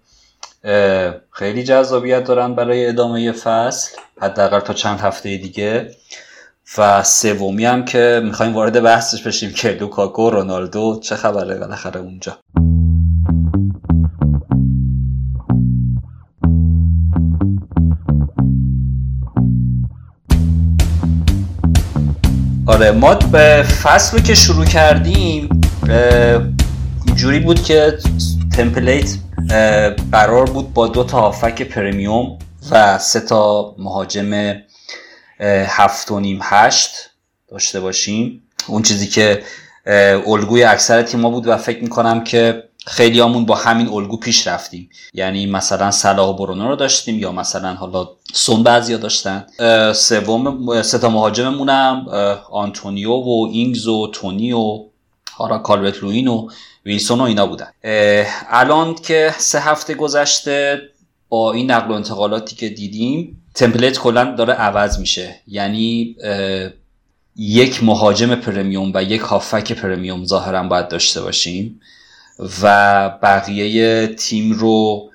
خیلی 1.30 1.64
جذابیت 1.64 2.24
دارن 2.24 2.54
برای 2.54 2.88
ادامه 2.88 3.32
فصل 3.32 3.96
حداقل 4.20 4.60
تا 4.60 4.74
چند 4.74 5.00
هفته 5.00 5.36
دیگه. 5.36 5.90
و 6.78 7.02
سومی 7.02 7.64
هم 7.64 7.84
که 7.84 8.20
می‌خوایم 8.24 8.54
وارد 8.54 8.82
بحثش 8.82 9.22
بشیم 9.22 9.52
که 9.52 9.68
لوکاکو 9.68 10.30
رونالدو 10.30 11.00
چه 11.02 11.16
خبره 11.16 11.58
بالاخره 11.58 12.00
اونجا. 12.00 12.38
آره 22.66 22.90
ما 22.90 23.14
به 23.14 23.62
فصل 23.83 24.18
که 24.18 24.35
شروع 24.35 24.64
کردیم 24.64 25.49
اینجوری 27.06 27.38
بود 27.38 27.62
که 27.62 27.99
تمپلیت 28.56 29.11
قرار 30.12 30.44
بود 30.50 30.73
با 30.73 30.87
دو 30.87 31.04
تا 31.04 31.21
هافک 31.21 31.62
پرمیوم 31.62 32.38
و 32.71 32.99
سه 32.99 33.21
تا 33.21 33.75
مهاجم 33.78 34.54
هفت 35.66 36.11
و 36.11 36.21
نیم 36.21 36.40
هشت 36.42 36.90
داشته 37.49 37.80
باشیم. 37.80 38.42
اون 38.66 38.83
چیزی 38.83 39.06
که 39.06 39.42
الگوی 40.26 40.64
اکثر 40.64 41.02
تیما 41.02 41.30
بود 41.30 41.47
و 41.47 41.56
فکر 41.56 41.83
می‌کنم 41.83 42.25
که 42.25 42.62
خیلی 42.86 43.20
همون 43.20 43.44
با 43.46 43.54
همین 43.54 43.88
الگو 43.88 44.16
پیش 44.16 44.46
رفتیم. 44.46 44.90
یعنی 45.14 45.46
مثلا 45.46 45.90
صلاح 45.90 46.28
و 46.28 46.32
برونو 46.32 46.68
رو 46.68 46.76
داشتیم 46.76 47.18
یا 47.18 47.32
مثلا 47.32 47.74
حالا 47.74 48.08
سون 48.32 48.62
بعضیا 48.62 48.96
داشتن. 48.96 49.46
سوم 49.94 50.82
سه 50.82 50.98
تا 50.98 51.08
مهاجممونم 51.08 52.06
آنتونیو 52.50 53.10
و 53.10 53.48
اینگز 53.52 53.86
و 53.86 54.10
تونی 54.12 54.52
و 54.52 54.84
حالا 55.32 55.58
کالوت 55.58 56.02
لوین 56.02 56.28
و 56.28 56.48
ویلسون 56.86 57.20
و 57.20 57.22
اینا 57.22 57.46
بودن. 57.46 57.68
الان 58.50 58.94
که 58.94 59.34
سه 59.38 59.60
هفته 59.60 59.94
گذشته 59.94 60.82
با 61.28 61.52
این 61.52 61.70
نقل 61.70 61.90
و 61.90 61.94
انتقالاتی 61.94 62.56
که 62.56 62.68
دیدیم 62.68 63.42
template 63.54 63.98
کلا 63.98 64.34
داره 64.38 64.52
عوض 64.52 64.98
میشه. 64.98 65.40
یعنی 65.48 66.16
یک 67.36 67.84
مهاجم 67.84 68.34
premium 68.34 68.92
و 68.94 69.02
یک 69.02 69.20
هافبک 69.20 69.72
premium 69.72 70.24
ظاهرا 70.24 70.62
باید 70.62 70.88
داشته 70.88 71.20
باشیم. 71.20 71.80
و 72.62 73.08
بقیه 73.22 74.06
تیم 74.06 74.52
رو 74.52 75.10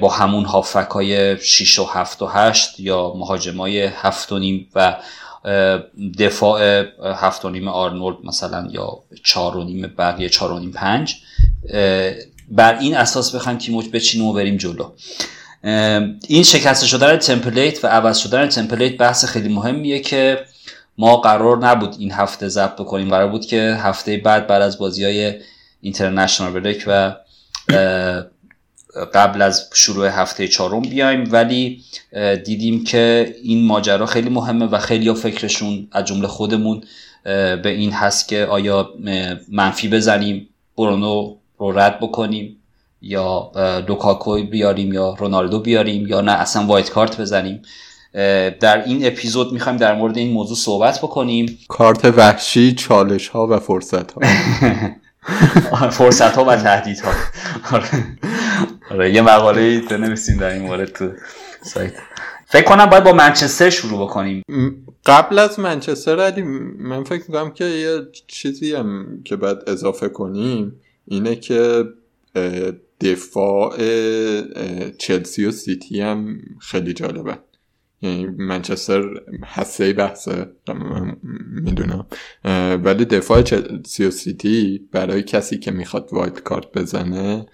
با 0.00 0.08
همون 0.08 0.44
هافبک 0.44 0.90
های 0.90 1.38
6 1.38 1.78
و 1.78 1.84
7 1.84 2.22
و 2.22 2.26
8 2.26 2.80
یا 2.80 3.12
مهاجم 3.16 3.56
های 3.56 3.86
7 3.86 4.32
و 4.32 4.38
نیم 4.38 4.68
و 4.74 4.96
دفاع 6.18 6.84
7 7.14 7.44
و 7.44 7.50
نیم 7.50 7.68
آرنولد 7.68 8.16
مثلا 8.24 8.68
یا 8.70 8.98
4 9.24 9.56
و 9.56 9.64
نیم 9.64 9.94
بقیه 9.98 10.28
4 10.28 10.52
و 10.52 10.58
نیم 10.58 10.72
5 10.72 11.16
بر 12.50 12.78
این 12.78 12.96
اساس 12.96 13.34
بخوایم 13.34 13.58
تیمو 13.58 13.82
بچینیم 13.82 14.26
و 14.26 14.32
بریم 14.32 14.56
جلو. 14.56 14.90
این 16.28 16.42
شکسته 16.42 16.86
شدن 16.86 17.16
تمپلیت 17.16 17.84
و 17.84 17.88
عوض 17.88 18.18
شدن 18.18 18.48
تمپلیت 18.48 18.96
بحث 18.96 19.24
خیلی 19.24 19.48
مهمیه 19.48 20.00
که 20.00 20.44
ما 20.98 21.16
قرار 21.16 21.58
نبود 21.58 21.96
این 21.98 22.12
هفته 22.12 22.48
ضبط 22.48 22.72
بکنیم. 22.72 23.08
قرار 23.08 23.28
بود 23.28 23.46
که 23.46 23.78
هفته 23.82 24.16
بعد 24.16 24.46
بعد 24.46 24.62
از 24.62 24.78
بازی 24.78 25.04
های 25.04 25.34
اینترنشنال 25.80 26.60
بریک 26.60 26.84
و 26.86 27.14
قبل 29.14 29.42
از 29.42 29.70
شروع 29.74 30.08
هفته 30.08 30.48
چهارم 30.48 30.82
بیایم. 30.82 31.32
ولی 31.32 31.82
دیدیم 32.44 32.84
که 32.84 33.34
این 33.42 33.66
ماجرا 33.66 34.06
خیلی 34.06 34.30
مهمه 34.30 34.66
و 34.66 34.78
خیلی 34.78 35.14
فکرشون 35.14 35.88
از 35.92 36.04
جمله 36.04 36.26
خودمون 36.26 36.84
به 37.24 37.68
این 37.68 37.92
هست 37.92 38.28
که 38.28 38.44
آیا 38.44 38.90
منفی 39.48 39.88
بزنیم 39.88 40.48
برونو 40.78 41.36
رو 41.58 41.78
رد 41.78 42.00
بکنیم 42.00 42.56
یا 43.02 43.52
لوکاکو 43.88 44.42
بیاریم 44.42 44.92
یا 44.92 45.16
رونالدو 45.18 45.60
بیاریم 45.60 46.06
یا 46.06 46.20
نه 46.20 46.32
اصلا 46.32 46.66
وایت 46.66 46.90
کارت 46.90 47.20
بزنیم. 47.20 47.62
در 48.60 48.84
این 48.84 49.06
اپیزود 49.06 49.52
می‌خوایم 49.52 49.78
در 49.78 49.94
مورد 49.94 50.18
این 50.18 50.32
موضوع 50.32 50.56
صحبت 50.56 50.98
بکنیم. 50.98 51.58
کارت 51.68 52.04
وحشی 52.04 52.74
چالش 52.74 53.28
ها 53.28 53.46
و 53.46 53.58
فرصت 53.58 54.12
ها 54.12 54.20
فرصت 55.90 56.34
ها 56.36 56.44
و 56.44 56.56
تهدید 56.56 56.98
ها 57.00 57.12
آره. 57.76 57.88
آره 58.90 59.12
یه 59.12 59.22
مقاله 59.22 59.80
بنویسیم 59.80 60.36
در 60.36 60.50
این 60.50 60.62
مورد 60.62 60.92
تو 60.92 61.10
سایت. 61.62 61.92
فکر 62.46 62.64
کنم 62.64 62.86
باید 62.86 63.04
با 63.04 63.12
منچستر 63.12 63.70
شروع 63.70 64.06
بکنیم. 64.06 64.42
قبل 65.06 65.38
از 65.38 65.60
منچستر 65.60 66.20
علی 66.20 66.42
من 66.78 67.04
فکر 67.04 67.22
می‌کنم 67.28 67.50
که 67.50 67.64
یه 67.64 68.00
چیزی 68.26 68.74
هم 68.74 69.06
که 69.24 69.36
باید 69.36 69.58
اضافه 69.66 70.08
کنیم 70.08 70.80
اینه 71.04 71.36
که 71.36 71.84
دفاع 73.00 73.76
چلسی 74.98 75.44
و 75.44 75.50
سیتی 75.50 76.00
هم 76.00 76.38
خیلی 76.60 76.92
جالبه. 76.92 77.38
یعنی 78.02 78.26
منچستر 78.26 79.02
حسه 79.46 79.92
بحثه 79.92 80.46
می‌دونم. 81.62 82.06
ولی 82.84 83.04
دفاع 83.04 83.42
چلسی 83.42 84.04
و 84.04 84.10
سیتی 84.10 84.88
برای 84.92 85.22
کسی 85.22 85.58
که 85.58 85.70
می‌خواد 85.70 86.08
wild 86.12 86.40
card 86.40 86.72
بزنه 86.72 87.46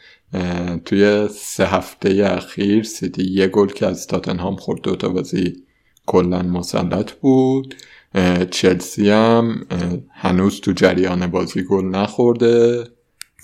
توی 0.84 1.28
سه 1.28 1.66
هفته 1.66 2.30
اخیر 2.36 2.82
سیتی 2.82 3.24
یه 3.24 3.46
گل 3.46 3.68
که 3.68 3.86
از 3.86 4.06
تاتنهام 4.06 4.56
خورد 4.56 4.80
دوتا 4.80 5.08
بازی 5.08 5.62
کلا 6.06 6.42
مسلط 6.42 7.12
بود. 7.12 7.74
چلسی 8.50 9.10
هم 9.10 9.66
هنوز 10.10 10.60
تو 10.60 10.72
جریان 10.72 11.26
بازی 11.26 11.62
گل 11.62 11.84
نخورده 11.84 12.84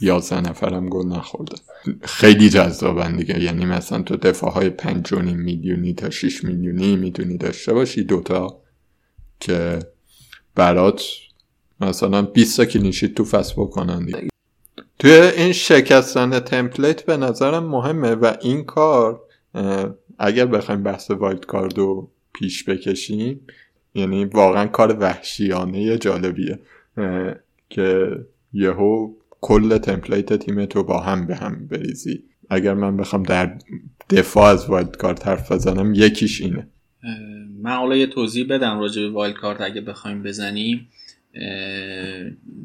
یازده 0.00 0.40
نفرم 0.40 0.88
گل 0.88 1.06
نخورده. 1.06 1.56
خیلی 2.02 2.48
جذابن 2.48 3.16
دیگه. 3.16 3.42
یعنی 3.42 3.64
مثلا 3.64 4.02
تو 4.02 4.16
دفاع 4.16 4.50
های 4.50 4.70
پنج 4.70 5.12
میلیونی 5.14 5.94
تا 5.94 6.10
6 6.10 6.44
میلیونی 6.44 6.96
می‌تونی 6.96 7.36
داشته 7.36 7.72
باشی 7.72 8.04
دوتا 8.04 8.60
که 9.40 9.78
برات 10.54 11.02
مثلا 11.80 12.22
20 12.22 12.56
تا 12.56 12.64
clean 12.64 12.89
sheet 12.89 13.14
تو 13.14 13.24
فصل 13.24 13.52
بکنن 13.56 14.04
دیگه. 14.04 14.28
توی 14.98 15.10
این 15.10 15.52
شکستن 15.52 16.40
template 16.40 17.02
به 17.02 17.16
نظرم 17.16 17.64
مهمه 17.64 18.14
و 18.14 18.34
این 18.42 18.64
کار 18.64 19.20
اگر 20.18 20.46
بخوایم 20.46 20.82
بحث 20.82 21.10
wild 21.10 21.46
card 21.46 21.97
و 21.97 22.10
پیش 22.32 22.64
بکشیم 22.64 23.40
یعنی 23.94 24.24
واقعا 24.24 24.66
کار 24.66 24.96
وحشیانه 25.00 25.98
جالبیه 25.98 26.58
که 27.70 28.10
یهو 28.52 29.12
کل 29.40 29.78
template 29.78 30.32
تیم 30.32 30.66
تو 30.66 30.82
با 30.82 31.00
هم 31.00 31.26
به 31.26 31.36
هم 31.36 31.68
بریزی. 31.68 32.24
اگر 32.50 32.74
من 32.74 32.96
بخوام 32.96 33.22
در 33.22 33.58
دفاع 34.10 34.44
از 34.44 34.66
wild 34.70 34.96
card 34.96 35.26
حرف 35.26 35.52
بزنم 35.52 35.94
یکیش 35.94 36.40
اینه. 36.40 36.68
من 37.62 37.76
حالا 37.76 37.96
یه 37.96 38.06
توضیح 38.06 38.46
بدم 38.46 38.78
راجع 38.78 39.02
به 39.02 39.10
wild 39.10 39.36
card 39.36 39.60
اگه 39.60 39.80
بخوایم 39.80 40.22
بزنیم. 40.22 40.88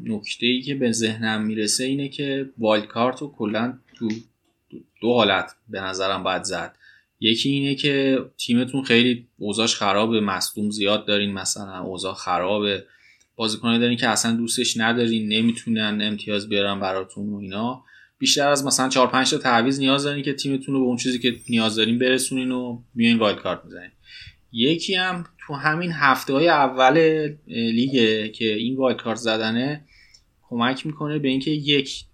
نکته 0.04 0.46
ای 0.46 0.62
که 0.62 0.74
به 0.74 0.92
ذهنم 0.92 1.42
می‌رسه 1.42 1.84
اینه 1.84 2.08
که 2.08 2.50
wild 2.58 2.86
card 2.86 3.20
رو 3.20 3.32
کلا 3.38 3.78
تو 3.98 4.08
دو 5.00 5.12
حالت 5.12 5.54
به 5.68 5.80
نظرم 5.80 6.22
باید 6.22 6.42
زد. 6.42 6.76
یکی 7.20 7.50
اینه 7.50 7.74
که 7.74 8.18
تیمتون 8.38 8.82
خیلی 8.82 9.26
اوضاعش 9.38 9.74
خرابه 9.74 10.20
مصدوم 10.20 10.70
زیاد 10.70 11.06
دارین 11.06 11.32
مثلا 11.32 11.80
اوضاع 11.80 12.14
خرابه. 12.14 12.84
بازیکنایی 13.36 13.80
دارین 13.80 13.96
که 13.96 14.08
اصلا 14.08 14.36
دوستش 14.36 14.76
ندارین 14.76 15.28
نمی‌تونن 15.28 15.98
امتیاز 16.02 16.48
بیارن 16.48 16.80
براتون 16.80 17.28
و 17.28 17.36
اینا. 17.36 17.84
بیشتر 18.18 18.48
از 18.48 18.64
مثلا 18.64 18.88
4 18.88 19.06
5 19.06 19.30
تا 19.30 19.38
تعویض 19.38 19.80
نیاز 19.80 20.04
دارین 20.04 20.22
که 20.22 20.32
تیمتون 20.32 20.74
رو 20.74 20.80
به 20.80 20.86
اون 20.86 20.96
چیزی 20.96 21.18
که 21.18 21.36
نیاز 21.48 21.76
دارین 21.76 21.98
برسونین 21.98 22.50
و 22.50 22.78
میاین 22.94 23.18
wild 23.18 23.38
card 23.38 23.60
می‌زنین 23.64 23.90
یکی 24.52 24.94
هم 24.94 25.24
تو 25.46 25.54
همین 25.54 25.92
هفته 25.92 26.32
های 26.32 26.48
اول 26.48 27.28
لیگه 27.46 28.28
که 28.28 28.54
این 28.54 28.76
وایلد 28.76 29.00
کارت 29.00 29.18
زدنه 29.18 29.84
کمک 30.48 30.86
می‌کنه 30.86 31.18
به 31.18 31.28
اینکه 31.28 31.50
یک 31.50 32.04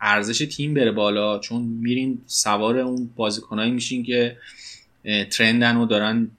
ارزش 0.00 0.38
تیم 0.56 0.74
بره 0.74 0.90
بالا. 0.90 1.38
چون 1.38 1.62
میرین 1.62 2.22
سوار 2.26 2.78
اون 2.78 3.10
بازیکنایی 3.16 3.70
میشین 3.70 4.04
که 4.04 4.36
ترندن 5.30 5.76
و 5.76 5.86
دارن 5.86 6.30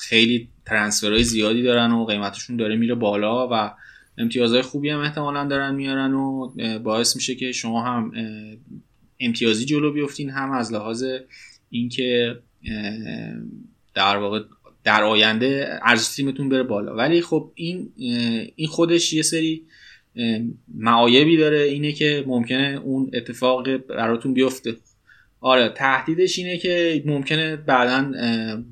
خیلی 0.00 0.48
ترنسفرهای 0.66 1.24
زیادی 1.24 1.62
دارن 1.62 1.92
و 1.92 2.04
قیمتشون 2.04 2.56
داره 2.56 2.76
میره 2.76 2.94
بالا 2.94 3.48
و 3.52 3.74
امتیازهای 4.18 4.62
خوبی 4.62 4.90
هم 4.90 5.00
احتمالا 5.00 5.44
دارن 5.44 5.74
میارن 5.74 6.14
و 6.14 6.48
باعث 6.78 7.16
میشه 7.16 7.34
که 7.34 7.52
شما 7.52 7.82
هم 7.84 8.12
امتیازی 9.20 9.64
جلو 9.64 9.92
بیفتین 9.92 10.30
هم 10.30 10.50
از 10.50 10.72
لحاظ 10.72 11.04
اینکه 11.70 12.38
در 13.94 14.16
واقع 14.16 14.40
در 14.84 15.02
آینده 15.02 15.78
ارزش 15.82 16.16
تیمتون 16.16 16.48
بره 16.48 16.62
بالا. 16.62 16.94
ولی 16.94 17.22
خب 17.22 17.52
این 17.54 17.92
این 18.56 18.68
خودش 18.68 19.12
یه 19.12 19.22
سری 19.22 19.66
معایبی 20.74 21.36
داره 21.36 21.58
اینه 21.58 21.92
که 21.92 22.24
ممکنه 22.26 22.80
اون 22.84 23.10
اتفاق 23.14 23.76
براتون 23.76 24.34
بیفته. 24.34 24.76
آره 25.40 25.68
تهدیدش 25.68 26.38
اینه 26.38 26.58
که 26.58 27.02
ممکنه 27.06 27.56
بعدا 27.56 28.12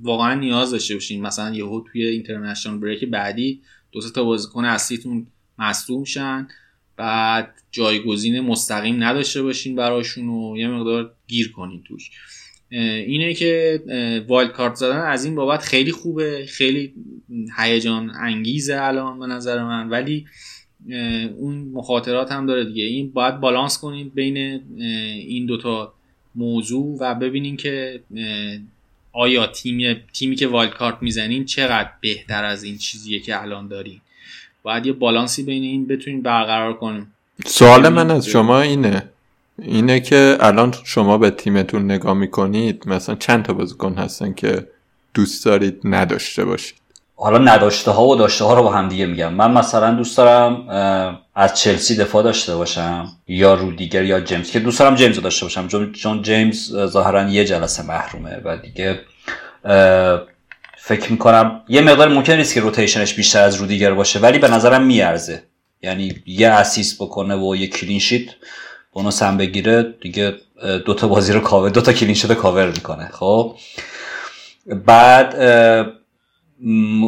واقعا 0.02 0.34
نیاز 0.34 0.70
داشته 0.70 0.94
باشین 0.94 1.22
مثلا 1.22 1.54
یهو 1.54 1.84
توی 1.92 2.06
اینترنشنال 2.06 2.78
بریک 2.78 3.04
بعدی 3.04 3.60
دو 3.92 4.00
تا 4.00 4.24
بازیکن 4.24 4.64
اصلیتون 4.64 5.26
مصدوم 5.58 6.04
شن 6.04 6.48
بعد 6.96 7.54
جایگزین 7.70 8.40
مستقیم 8.40 9.04
نداشته 9.04 9.42
باشین 9.42 9.76
براشون 9.76 10.28
و 10.28 10.56
یه 10.56 10.68
مقدار 10.68 11.14
گیر 11.26 11.52
کنین 11.52 11.82
توش. 11.82 12.10
اینه 12.70 13.34
که 13.34 13.82
wild 14.28 14.52
card 14.52 14.74
زدن 14.74 15.00
از 15.00 15.24
این 15.24 15.34
بابت 15.34 15.60
خیلی 15.60 15.92
خوبه 15.92 16.46
خیلی 16.48 16.94
هیجان 17.58 18.10
انگیزه 18.10 18.78
الان 18.82 19.18
به 19.18 19.26
نظر 19.26 19.64
من. 19.64 19.88
ولی 19.88 20.26
اون 21.36 21.70
مخاطرات 21.72 22.32
هم 22.32 22.46
داره 22.46 22.64
دیگه. 22.64 22.84
این 22.84 23.10
باید 23.12 23.40
بالانس 23.40 23.78
کنید 23.78 24.14
بین 24.14 24.36
این 25.16 25.46
دوتا 25.46 25.94
موضوع 26.34 26.96
و 27.00 27.14
ببینین 27.14 27.56
که 27.56 28.00
آیا 29.12 29.46
تیمی 29.46 29.96
تیمی 30.12 30.36
که 30.36 30.46
wild 30.46 30.74
card 30.74 30.98
می‌زنین 31.00 31.44
چقدر 31.44 31.90
بهتر 32.00 32.44
از 32.44 32.62
این 32.62 32.78
چیزیه 32.78 33.20
که 33.20 33.42
الان 33.42 33.68
دارین؟ 33.68 34.00
باید 34.62 34.86
یه 34.86 34.92
بالانسی 34.92 35.42
بین 35.42 35.62
این 35.62 35.86
بتونین 35.86 36.22
برقرار 36.22 36.74
کنیم. 36.74 37.14
سوال 37.46 37.88
من 37.88 38.10
از 38.10 38.26
شما 38.26 38.60
اینه. 38.60 39.02
اینه 39.62 40.00
که 40.00 40.36
الان 40.40 40.74
شما 40.84 41.18
به 41.18 41.30
تیمتون 41.30 41.84
نگاه 41.84 42.14
می‌کنید 42.14 42.88
مثلا 42.88 43.14
چند 43.14 43.44
تا 43.44 43.52
بازیکن 43.52 43.94
هستن 43.94 44.34
که 44.34 44.66
دوست 45.14 45.44
دارید 45.44 45.80
نداشته 45.84 46.44
باشید؟ 46.44 46.78
حالا 47.20 47.38
نداشته 47.38 47.90
ها 47.90 48.06
و 48.06 48.16
داشته 48.16 48.44
ها 48.44 48.54
رو 48.54 48.62
با 48.62 48.72
هم 48.72 48.88
دیگه 48.88 49.06
میگم. 49.06 49.34
من 49.34 49.50
مثلا 49.50 49.90
دوست 49.90 50.16
دارم 50.16 50.68
از 51.34 51.60
چلسی 51.60 51.96
دفاع 51.96 52.22
داشته 52.22 52.56
باشم 52.56 53.08
یا 53.28 53.54
رودیگر 53.54 54.04
یا 54.04 54.20
جیمز 54.20 54.50
که 54.50 54.58
دوست 54.58 54.78
دارم 54.78 54.94
جیمز 54.94 55.16
رو 55.16 55.22
داشته 55.22 55.44
باشم. 55.46 55.68
چون 55.92 56.22
جیمز 56.22 56.86
ظاهرا 56.86 57.28
یه 57.28 57.44
جلسه 57.44 57.86
محرومه 57.86 58.40
و 58.44 58.56
دیگه 58.56 59.00
فکر 60.78 61.12
می‌کنم 61.12 61.60
یه 61.68 61.80
مقدار 61.80 62.08
ممکن 62.08 62.32
نیست 62.32 62.54
که 62.54 62.60
rotation 62.60 63.04
ش 63.04 63.14
بیشتر 63.14 63.42
از 63.42 63.54
رودیگر 63.54 63.94
باشه 63.94 64.18
ولی 64.18 64.38
به 64.38 64.48
نظرم 64.48 64.86
میارزه. 64.86 65.42
یعنی 65.82 66.14
یه 66.26 66.48
assist 66.48 67.02
بکنه 67.02 67.36
و 67.36 67.56
یه 67.56 67.66
clean 67.66 67.98
sheet 67.98 68.30
bonus 68.92 69.22
هم 69.22 69.36
بگیره 69.36 69.94
دیگه 70.00 70.34
دوتا 70.86 71.08
بازی 71.08 71.32
رو 71.32 71.40
کاور 71.40 71.70
دوتا 71.70 71.92
clean 71.92 72.12
sheet 72.12 72.32
cover 72.32 72.66
می‌کنه. 72.66 73.08
خب؟ 73.12 73.56
بعد 74.86 75.34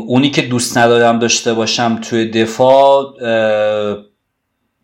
اونی 0.06 0.30
که 0.30 0.42
دوست 0.42 0.78
ندارم 0.78 1.18
داشته 1.18 1.54
باشم 1.54 1.98
توی 2.02 2.30
دفاع 2.30 3.14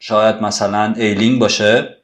شاید 0.00 0.42
مثلا 0.42 0.94
ایلینگ 0.96 1.38
باشه 1.38 1.96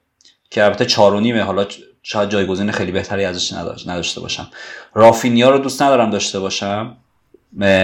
که 0.50 0.64
البته 0.64 0.86
چار 0.86 1.14
و 1.14 1.20
نیمه 1.20 1.42
حالا 1.42 1.66
شاید 2.02 2.28
جایگزین 2.28 2.70
خیلی 2.70 2.92
بهتری 2.92 3.24
ازش 3.24 3.52
نداشته 3.86 4.20
باشم. 4.20 4.48
رافینیا 4.94 5.50
رو 5.50 5.58
دوست 5.58 5.82
ندارم 5.82 6.10
داشته 6.10 6.40
باشم. 6.40 6.96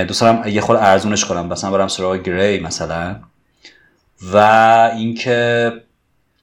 دوست 0.08 0.20
دارم 0.20 0.48
یه 0.48 0.60
خورده 0.60 0.82
ارزونش 0.82 1.24
کنم 1.24 1.46
مثلا 1.46 1.70
برم 1.70 1.88
سراغ 1.88 2.22
گری 2.22 2.60
مثلا. 2.60 3.16
و 4.32 4.36
اینکه 4.96 5.72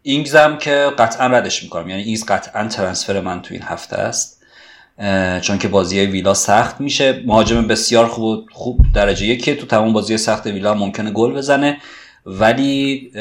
اینگزم 0.01 0.57
که 0.57 0.91
قطعا 0.97 1.27
ردش 1.27 1.63
می‌کنم 1.63 1.89
یعنی 1.89 2.01
اینگز 2.01 2.25
قطعا 2.25 2.67
ترنسفر 2.67 3.21
من 3.21 3.41
تو 3.41 3.53
این 3.53 3.63
هفته 3.63 3.95
است. 3.95 4.34
چون 5.41 5.57
که 5.57 5.67
بازی 5.67 5.99
ویلا 5.99 6.33
سخت 6.33 6.81
میشه. 6.81 7.23
مهاجم 7.25 7.67
بسیار 7.67 8.07
خوب 8.07 8.45
خوب 8.51 8.79
درجه 8.93 9.25
یکی 9.25 9.55
تو 9.55 9.65
تمام 9.65 9.93
بازی 9.93 10.17
سخت 10.17 10.47
ویلا 10.47 10.73
ممکنه 10.73 11.11
گل 11.11 11.33
بزنه. 11.33 11.77
ولی 12.25 13.11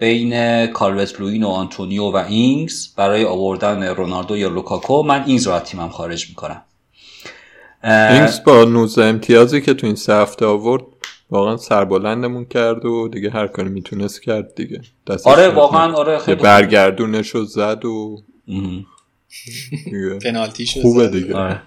بین 0.00 0.66
کالوت 0.66 1.20
لوین 1.20 1.42
و 1.42 1.48
آنتونیو 1.48 2.02
و 2.02 2.16
اینگز 2.16 2.94
برای 2.96 3.24
آوردن 3.24 3.82
رونالدو 3.82 4.36
یا 4.36 4.48
لوکاکو 4.48 5.02
من 5.02 5.24
اینگز 5.26 5.46
رو 5.46 5.52
از 5.52 5.62
تیمم 5.62 5.88
خارج 5.88 6.28
می‌کنم. 6.28 6.62
اینگز 7.84 8.44
با 8.44 8.64
19 8.64 9.04
امتیازی 9.04 9.60
که 9.60 9.74
تو 9.74 9.86
این 9.86 9.96
سه 9.96 10.14
هفته 10.14 10.46
آورد 10.46 10.82
واقعا 11.30 11.56
سربلندمون 11.56 12.44
کرد 12.44 12.84
و 12.84 13.08
دیگه 13.08 13.30
هر 13.30 13.46
کاری 13.46 13.68
می‌تونست 13.68 14.22
کرد 14.22 14.54
دیگه. 14.54 14.80
آره 15.24 15.48
واقعا 15.48 15.92
آره 15.92 16.18
خیلی 16.18 16.42
برگردونش 16.42 17.28
رو 17.28 17.44
زد 17.44 17.84
و 17.84 18.22
پنالتی 20.24 20.66
شد 20.66 20.80
خوبه 20.82 21.08
دیگه. 21.08 21.34
آره. 21.34 21.60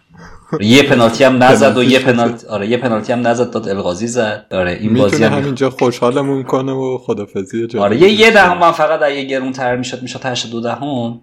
یه 0.60 0.84
پنالتی 0.84 1.24
هم 1.24 1.44
نزد 1.44 1.78
و 1.78 1.84
یه 1.84 2.00
پنالتی 2.00 2.48
آره 2.48 2.68
یه 2.68 2.78
پنالتی 2.78 3.14
هم 3.14 3.28
نزد 3.28 3.52
داد 3.52 3.70
الغازی 3.70 4.08
زد. 4.08 4.46
آره 4.52 4.72
این 4.72 4.94
بازی 4.94 5.24
هم 5.24 5.34
همینجا 5.34 5.70
خوشحالمون 5.70 6.44
کنه 6.44 6.72
و 6.72 6.98
خدافظی 6.98 7.68
آره 7.80 7.98
یه 7.98 8.10
یه 8.12 8.32
دهم 8.32 8.58
من 8.58 8.72
فقط 8.72 9.02
اگه 9.02 9.24
گرون 9.24 9.52
تر 9.52 9.76
می‌شد 9.76 10.02
می‌شد 10.02 10.20
82 10.26 10.62
دهم. 10.62 11.22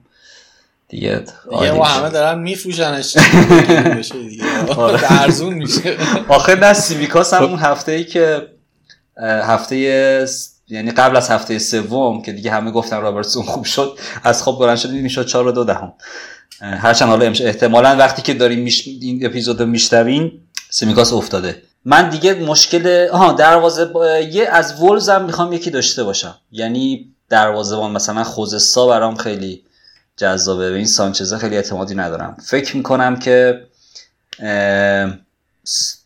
دیگه 0.89 1.25
دیگه 1.51 1.73
ما 1.73 1.85
همه 1.85 2.11
دارن 2.11 2.39
میفروشنش. 2.39 3.17
بشه 3.97 4.23
دیگه. 4.29 4.45
ارزون 5.21 5.55
میشه. 5.55 5.97
آخه 6.29 6.55
نه 6.55 6.73
سیمیکاس 6.73 7.35
هم 7.35 7.43
اون 7.45 7.59
هفته 7.59 7.93
ای 7.93 8.05
که 8.05 8.43
هفته 9.43 10.27
یعنی 10.69 10.91
قبل 10.91 11.17
از 11.17 11.31
هفته 11.31 11.59
سوم 11.59 12.23
که 12.23 12.33
دیگه 12.33 12.51
همه 12.51 12.71
گفتن 12.71 13.01
رابرتسون 13.01 13.43
خوب 13.43 13.65
شد 13.65 13.99
از 14.23 14.43
خواب 14.43 14.59
بلند 14.59 14.77
شد 14.77 14.91
می‌شد 14.91 15.27
4 15.27 15.47
و 15.47 15.53
2 15.53 15.65
دهم. 15.65 15.93
هرچند 16.61 17.09
حالا 17.09 17.27
احتمالا 17.27 17.97
وقتی 17.97 18.23
که 18.23 18.35
داریم 18.35 18.61
میش... 18.61 18.87
این 18.87 19.27
اپیزود 19.27 19.63
میشنوین 19.63 20.33
سیمیکاس 20.71 21.13
افتاده. 21.13 21.63
من 21.85 22.11
دیگه 22.11 22.35
مشکل 22.35 23.09
آها 23.13 23.33
دروازه 23.33 23.85
با... 23.85 24.19
یه 24.19 24.49
از 24.49 24.83
ولز 24.83 25.09
هم 25.09 25.25
می‌خوام 25.25 25.53
یکی 25.53 25.71
داشته 25.71 26.05
باشم. 26.05 26.39
یعنی 26.53 27.15
دروازه 27.29 27.89
مثلا 27.89 28.25
خوزستا 28.25 28.87
برام 28.87 29.17
خیلی 29.17 29.65
جذابه. 30.17 30.71
به 30.71 30.77
این 30.77 30.87
سانچزه 30.87 31.39
خیلی 31.39 31.57
اعتمادی 31.57 31.95
ندارم. 31.95 32.37
فکر 32.45 32.77
می‌کنم 32.77 33.17
که 33.17 33.67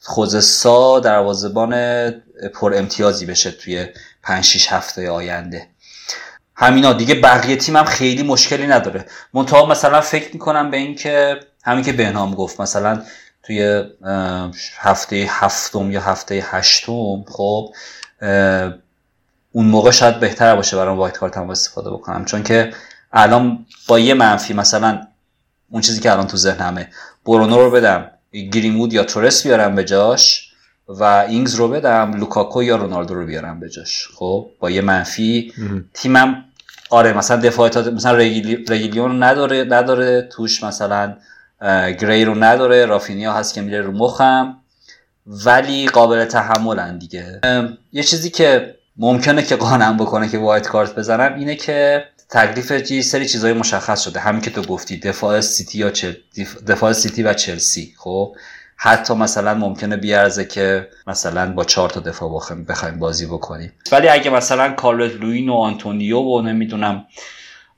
خوزستا 0.03 1.01
دروازبان 1.01 1.75
پر 2.55 2.75
امتیازی 2.75 3.27
بشه 3.27 3.51
توی 3.51 3.87
5 4.23 4.45
6 4.45 4.73
هفته 4.73 5.11
آینده. 5.11 5.67
همینا 6.57 6.93
دیگه 6.93 7.15
بقیه 7.15 7.57
تیمم 7.57 7.85
خیلی 7.85 8.23
مشکلی 8.23 8.67
نداره. 8.67 9.07
منتها 9.35 9.67
مثلا 9.67 10.01
فکر 10.01 10.33
می‌کنم 10.33 10.71
به 10.71 10.77
این 10.77 10.95
که 10.95 11.41
همین 11.65 11.85
که 11.85 11.93
بهنام 11.93 12.35
گفت 12.35 12.61
مثلا 12.61 13.03
توی 13.43 13.85
هفته 14.79 15.27
هفتم 15.31 15.91
یا 15.91 16.01
هفته 16.01 16.45
هشتم 16.51 17.25
خب 17.29 17.75
اون 19.53 19.67
موقع 19.67 19.91
شاید 19.91 20.21
بهتر 20.21 20.57
باشه 20.57 20.77
برام 20.77 20.99
wildcard 20.99 21.37
هم 21.37 21.51
استفاده 21.51 21.91
بکنم. 21.91 22.25
چون 22.25 22.43
که 22.43 22.75
الان 23.13 23.67
با 23.89 23.99
یه 23.99 24.15
منفی 24.15 24.55
مثلا 24.55 25.07
اون 25.71 25.83
چیزی 25.83 26.01
که 26.01 26.13
الان 26.13 26.27
تو 26.27 26.37
ذهنمه 26.37 26.89
برونو 27.27 27.57
رو 27.57 27.71
بدم 27.71 28.11
گرینوود 28.33 28.93
یا 28.93 29.05
تورس 29.05 29.47
بیارم 29.47 29.75
به 29.75 29.85
جاش 29.85 30.50
و 30.99 31.05
اینگز 31.05 31.55
رو 31.55 31.69
بدم 31.69 32.13
لوکاکو 32.13 32.63
یا 32.63 32.77
رونالدو 32.77 33.15
رو 33.15 33.27
بیارم 33.27 33.61
به 33.61 33.69
جاش. 33.69 34.09
خب 34.15 34.51
با 34.61 34.71
یه 34.71 34.81
منفی. 34.81 35.53
تیمم 35.95 36.45
آره 36.91 37.13
مثلا 37.13 37.37
دفاع 37.37 37.91
مثلا 37.91 38.13
رگیلون 38.69 39.23
نداره 39.23 39.65
نداره 39.65 40.29
توش 40.33 40.63
مثلا 40.63 41.17
گری 42.01 42.25
رو 42.25 42.35
نداره 42.35 42.87
رافینیا 42.87 43.33
هست 43.33 43.55
که 43.55 43.61
میره 43.61 43.81
رو 43.81 43.93
مخم 43.93 44.57
ولی 45.27 45.87
قابل 45.89 46.25
تحملن 46.25 46.99
دیگه. 46.99 47.41
یه 47.93 48.03
چیزی 48.03 48.31
که 48.31 48.75
ممکنه 48.97 49.43
که 49.43 49.57
قانعم 49.57 49.97
بکنه 49.97 50.29
که 50.29 50.39
wildcard 50.39 50.95
بزنم 50.95 51.35
اینه 51.35 51.55
که 51.55 52.05
تکلیف 52.31 52.91
یه 52.91 53.03
سری 53.03 53.29
چیزای 53.29 53.53
مشخص 53.53 54.03
شده. 54.03 54.21
همین 54.21 54.41
که 54.41 54.51
تو 54.51 54.63
گفتی 54.63 54.97
دفاع 54.97 55.41
سیتی 55.41 55.79
یا 55.79 55.91
چل... 55.91 56.13
دفاع 56.67 56.93
سیتی 56.93 57.23
و 57.23 57.33
چلسی. 57.33 57.95
خب 57.99 58.37
حتی 58.83 59.15
مثلا 59.15 59.55
ممکنه 59.55 59.97
بیارزه 59.97 60.45
که 60.45 60.89
مثلا 61.07 61.53
با 61.53 61.65
چهار 61.65 61.91
تا 61.91 62.01
دفاع 62.01 62.31
بخوایم 62.69 62.99
بازی 62.99 63.27
بکنیم. 63.27 63.73
ولی 63.93 64.09
اگه 64.09 64.31
مثلا 64.31 64.73
کالورت 64.73 65.15
لوین 65.15 65.49
و 65.49 65.55
آنتونیو 65.55 66.19
و 66.19 66.43
نمی‌دونم 66.43 67.05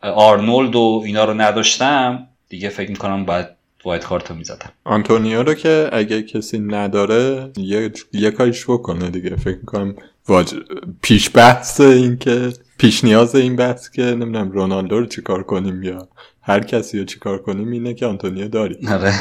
آرنولد 0.02 0.76
و 0.76 1.02
اینا 1.04 1.24
رو 1.24 1.34
نداشتم 1.34 2.26
دیگه 2.48 2.68
فکر 2.68 2.90
می‌کنم 2.90 3.24
باید 3.24 3.46
wildcard 3.84 4.30
رو 4.30 4.36
می‌زدم. 4.36 4.72
آنتونیو 4.84 5.42
رو 5.42 5.54
که 5.54 5.88
اگه 5.92 6.22
کسی 6.22 6.58
نداره 6.58 7.50
یه, 7.56 7.92
یه 8.12 8.30
کاریش 8.30 8.64
بکنه 8.64 9.10
دیگه. 9.10 9.36
فکر 9.36 9.58
می‌کنم 9.58 9.94
واج... 10.28 10.54
پیش 11.02 11.30
بحث 11.34 11.80
این 11.80 12.16
که 12.16 12.52
پیش 12.78 13.04
نیاز 13.04 13.34
این 13.34 13.56
بحث 13.56 13.90
که 13.90 14.02
نمی‌دونم 14.02 14.50
رونالدو 14.50 15.00
رو 15.00 15.06
چیکار 15.06 15.42
کنیم 15.42 15.82
یا 15.82 16.08
هر 16.42 16.60
کسی 16.60 16.98
رو 16.98 17.04
چیکار 17.04 17.42
کنیم 17.42 17.70
اینه 17.70 17.94
که 17.94 18.06
آنتونیو 18.06 18.48
داری 18.48 18.88
آره. 18.88 19.14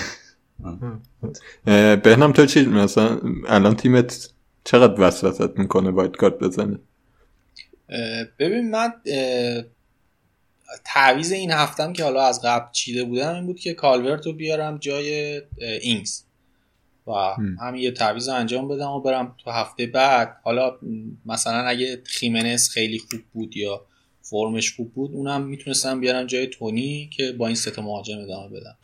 بهنام 2.04 2.32
تو 2.32 2.46
چی 2.46 2.66
مثلا 2.66 3.20
الان 3.48 3.76
تیمت 3.76 4.30
چقدر 4.64 5.02
وسوسه‌ت 5.02 5.60
می‌کنه 5.60 5.90
wildcard 5.90 6.40
بزنی؟ 6.40 6.78
ببین 8.40 8.72
من 8.72 8.94
تعویز 10.86 11.32
این 11.32 11.52
هفتم 11.52 11.94
که 11.94 12.04
حالا 12.04 12.24
از 12.24 12.42
قبل 12.42 12.72
چیده 12.72 13.04
بودم 13.04 13.36
این 13.36 13.46
بود 13.46 13.60
که 13.60 13.74
کالورت 13.74 14.26
رو 14.26 14.34
بیارم 14.34 14.78
جای 14.78 15.42
اینگز. 15.82 16.24
و 17.08 17.12
همین 17.62 17.82
یه 17.82 17.92
تعویز 17.92 18.28
انجام 18.28 18.68
بدم 18.68 18.90
و 18.90 19.02
برم 19.02 19.36
تو 19.44 19.52
هفته 19.52 19.86
بعد. 19.86 20.38
حالا 20.44 20.78
مثلا 21.26 21.68
اگه 21.68 22.02
خیمنس 22.06 22.70
خیلی 22.70 23.00
خوب 23.00 23.22
بود 23.34 23.58
یا 23.58 23.86
فرمش 24.22 24.76
خوب 24.76 24.94
بود 24.94 25.12
اونم 25.14 25.42
می‌تونستم 25.42 26.00
بیارم 26.00 26.26
جای 26.26 26.48
تونی 26.48 27.10
که 27.14 27.32
با 27.32 27.48
این 27.48 27.56
سه 27.56 27.82
مهاجم 27.82 28.20
ادامه 28.20 28.50
بدم. 28.50 28.78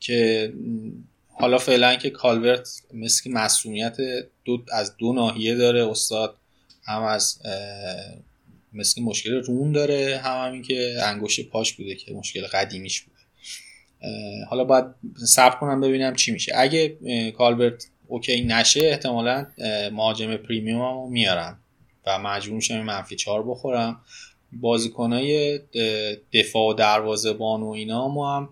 که 0.00 0.52
حالا 1.40 1.58
فعلا 1.58 1.96
که 1.96 2.10
کالورت 2.10 2.68
مثل 2.94 3.30
مسئولیت 3.30 3.96
دو 4.44 4.64
از 4.72 4.96
دو 4.96 5.12
ناحیه 5.12 5.54
داره 5.54 5.88
استاد 5.88 6.36
هم 6.84 7.02
از 7.02 7.42
مثل 8.72 9.02
مشکل 9.02 9.30
ران 9.30 9.72
داره 9.72 10.20
هم 10.24 10.46
همین 10.46 10.62
که 10.62 10.94
انگشت 11.02 11.48
پاش 11.48 11.72
بوده 11.72 11.94
که 11.94 12.14
مشکل 12.14 12.46
قدیمیش 12.46 13.00
بوده. 13.00 13.16
حالا 14.50 14.64
باید 14.64 14.84
صبر 15.26 15.56
کنم 15.56 15.80
ببینم 15.80 16.14
چی 16.14 16.32
میشه. 16.32 16.52
اگه 16.56 16.96
کالورت 17.38 17.86
OK 18.08 18.44
نشه 18.44 18.80
احتمالا 18.80 19.46
مهاجم 19.92 20.36
premium 20.36 21.12
میارم 21.12 21.60
و 22.06 22.18
مجبور 22.18 22.56
میشم 22.56 22.82
منفی 22.82 23.16
چهار 23.16 23.42
بخورم. 23.42 24.00
بازیکنهای 24.52 25.60
دفاع 26.32 26.70
و 26.70 26.74
دروازه 26.74 27.32
و 27.32 27.64
اینا 27.74 28.08
ما 28.08 28.36
هم 28.36 28.48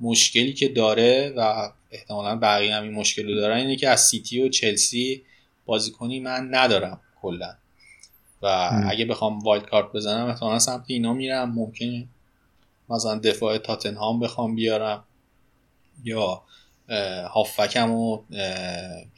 مشکلی 0.00 0.52
که 0.52 0.68
داره 0.68 1.32
و 1.36 1.70
احتمالا 1.90 2.36
بقیه 2.36 2.74
هم 2.74 2.82
این 2.82 2.92
مشکل 2.92 3.28
رو 3.28 3.34
دارن. 3.34 3.56
اینه 3.56 3.76
که 3.76 3.88
از 3.88 4.00
سیتی 4.00 4.40
و 4.42 4.48
چلسی 4.48 5.22
بازیکنی 5.66 6.20
من 6.20 6.48
ندارم 6.50 7.00
کلا. 7.22 7.54
و 8.42 8.46
اگه 8.90 9.04
بخوام 9.04 9.38
وایلد 9.38 9.66
کارت 9.66 9.92
بزنم 9.92 10.26
احتمالا 10.26 10.58
سمت 10.58 10.84
اینا 10.86 11.12
میرم. 11.12 11.54
ممکنه 11.54 12.08
مثلا 12.90 13.18
دفاع 13.18 13.58
تاتنهام 13.58 14.20
بخوام 14.20 14.54
بیارم 14.54 15.04
یا 16.04 16.42
هافکم 17.30 17.90
و 17.90 18.22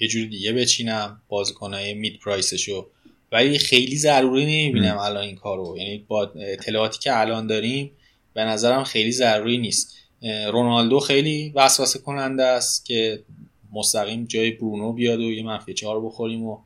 یه 0.01 0.09
جور 0.09 0.27
دیگه 0.27 0.53
بچینم. 0.53 1.23
بازیکنهای 1.29 1.95
مید 1.95 2.19
پرایسشو 2.19 2.91
ولی 3.33 3.59
خیلی 3.59 3.97
ضروری 3.97 4.45
نمی‌بینم 4.45 4.99
الان 4.99 5.23
این 5.23 5.37
کارو. 5.37 5.79
یعنی 5.79 6.05
با 6.09 6.33
اطلاعاتی 6.37 6.99
که 6.99 7.21
الان 7.21 7.47
داریم 7.47 7.91
به 8.35 8.45
نظرم 8.45 8.85
خیلی 8.85 9.13
ضروری 9.13 9.59
نیست. 9.59 9.97
رونالدو 10.23 11.01
خیلی 11.01 11.53
وسوسه 11.55 11.99
کننده 11.99 12.45
است 12.45 12.85
که 12.85 13.23
مستقیم 13.73 14.25
جای 14.25 14.51
برونو 14.51 14.93
بیاد 14.93 15.21
و 15.21 15.33
یه 15.33 15.43
منفی 15.43 15.75
چهار 15.75 16.01
بخوریم 16.01 16.45
و 16.45 16.59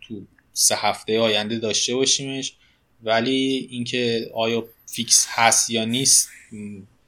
تو 0.00 0.22
سه 0.52 0.76
هفته 0.76 1.20
آینده 1.20 1.58
داشته 1.58 1.94
باشیمش. 1.94 2.56
ولی 3.02 3.68
اینکه 3.70 4.30
آیا 4.34 4.64
فیکس 4.86 5.26
هست 5.28 5.70
یا 5.70 5.84
نیست 5.84 6.28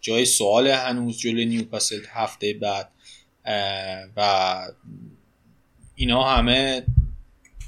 جای 0.01 0.25
سوال 0.25 0.69
هنوز 0.69 1.19
جلوی 1.19 1.47
نیوکاسل 1.47 2.01
هفته 2.09 2.55
بعد. 2.55 2.89
و 4.17 4.63
اینا 5.95 6.23
همه 6.23 6.87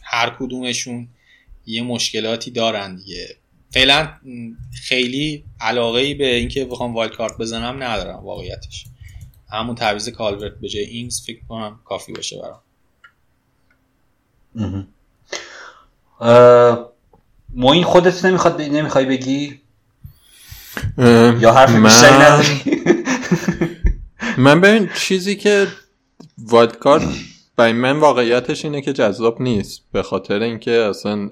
هر 0.03 0.37
کدومشون 0.39 1.09
یه 1.67 1.83
مشکلاتی 1.83 2.51
دارن 2.51 2.97
دیگه. 2.97 3.37
فعلا 3.71 4.13
خیلی 4.83 5.45
علاقه 5.65 6.01
ای 6.01 6.15
به 6.15 6.35
اینکه 6.35 6.65
بخوام 6.65 6.95
wildcard 6.95 7.39
بزنم 7.39 7.83
ندارم 7.83 8.25
واقعیتش. 8.25 8.87
همون 9.51 9.75
تعویض 9.75 10.09
کالورت 10.09 10.53
به 10.61 10.69
جای 10.69 10.85
اینگز 10.85 11.23
فکر 11.27 11.41
کنم 11.49 11.81
کافی 11.85 12.13
باشه 12.13 12.43
برام. 12.43 12.61
موین 17.55 17.85
خودت 17.85 18.25
نمی‌خواد 18.25 18.63
نمی‌خوای 18.63 19.05
بگی؟ 19.05 19.61
یا 21.41 21.53
حرف 21.53 21.71
من... 21.71 22.45
من 24.45 24.61
ببین 24.61 24.91
چیزی 24.97 25.37
که 25.37 25.67
wildcard 26.39 27.03
برای 27.57 27.73
من 27.73 28.01
واقعیتش 28.01 28.65
اینه 28.65 28.81
که 28.81 28.93
جذاب 28.93 29.43
نیست. 29.43 29.83
به 29.93 30.03
خاطر 30.03 30.43
اینکه 30.43 30.71
اصلا 30.71 31.29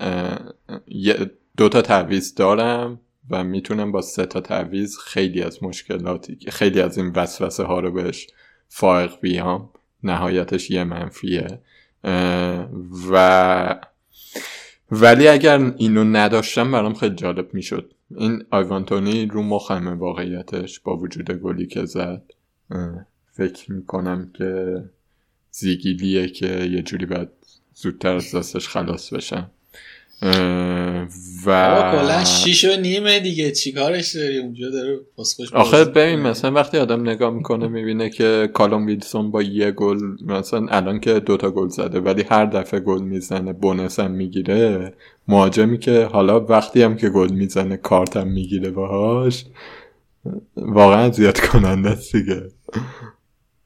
دو 1.56 1.68
تا 1.68 1.82
تعویض 1.82 2.34
دارم. 2.34 3.00
و 3.32 3.44
می‌تونم 3.44 3.92
با 3.92 4.02
سه 4.02 4.26
تا 4.26 4.40
تعویض 4.40 4.96
خیلی 4.98 5.42
از 5.42 5.62
مشکلاتی 5.62 6.38
خیلی 6.50 6.80
از 6.80 6.98
این 6.98 7.12
وسوسه 7.16 7.64
ها 7.64 7.80
رو 7.80 7.90
بهش 7.90 8.26
فائق 8.68 9.20
بیام. 9.20 9.70
نهایتش 10.04 10.70
یه 10.70 10.84
منفیه. 10.84 11.60
و 13.10 13.80
ولی 14.90 15.28
اگر 15.28 15.72
اینو 15.76 16.04
نداشتم 16.04 16.72
برام 16.72 16.94
خیلی 16.94 17.14
جالب 17.14 17.54
می‌شد. 17.54 17.94
این 18.16 18.44
آیوانتونی 18.50 19.26
رو 19.26 19.42
مخمه 19.42 19.90
واقعیتش 19.90 20.80
با 20.80 20.96
وجود 20.96 21.30
گلی 21.30 21.66
که 21.66 21.84
زد. 21.84 22.22
فکر 23.32 23.72
می‌کنم 23.72 24.30
که 24.34 24.84
زیگیلیه 25.50 26.28
که 26.28 26.46
یه 26.46 26.82
جوری 26.82 27.06
باید 27.06 27.28
زودتر 27.74 28.14
از 28.14 28.34
دستش 28.34 28.68
خلاص 28.68 29.12
بشن 29.12 29.50
و 31.46 31.90
کلا 31.92 32.24
شیش 32.24 32.64
و 32.64 32.80
نیمه 32.80 33.20
دیگه. 33.20 33.50
چیکارش 33.50 34.16
داری؟ 34.16 34.38
اونجا 34.38 34.70
داره 34.70 35.00
آخه 35.52 35.84
ببین 35.84 36.18
مثلا 36.18 36.52
وقتی 36.52 36.78
آدم 36.78 37.00
نگاه 37.00 37.30
می‌کنه 37.30 37.68
می‌بینه 37.68 38.10
که 38.10 38.50
کالوم 38.54 38.86
ویلسون 38.86 39.30
با 39.30 39.42
یه 39.42 39.70
گل 39.70 39.98
مثلا 40.26 40.66
الان 40.70 41.00
که 41.00 41.20
دوتا 41.20 41.50
گل 41.50 41.68
زده 41.68 42.00
ولی 42.00 42.24
هر 42.30 42.46
دفعه 42.46 42.80
گل 42.80 43.02
می‌زنه 43.02 43.52
بونس 43.52 44.00
هم 44.00 44.10
می‌گیره. 44.10 44.92
مهاجمی 45.28 45.78
که 45.78 46.04
حالا 46.04 46.40
وقتی 46.40 46.82
هم 46.82 46.96
که 46.96 47.08
گل 47.08 47.32
می‌زنه 47.32 47.76
کارت 47.76 48.16
هم 48.16 48.28
می‌گیره 48.28 48.70
باهاش 48.70 49.44
واقعا 50.56 51.10
زیاد 51.10 51.40
کننده 51.40 51.88
است 51.88 52.16
دیگه. 52.16 52.42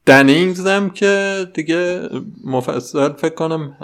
دنینگز 0.07 0.67
هم 0.67 0.89
که 0.89 1.45
دیگه 1.53 2.09
مفصل 2.43 3.13
فکر 3.13 3.35
کنم 3.35 3.77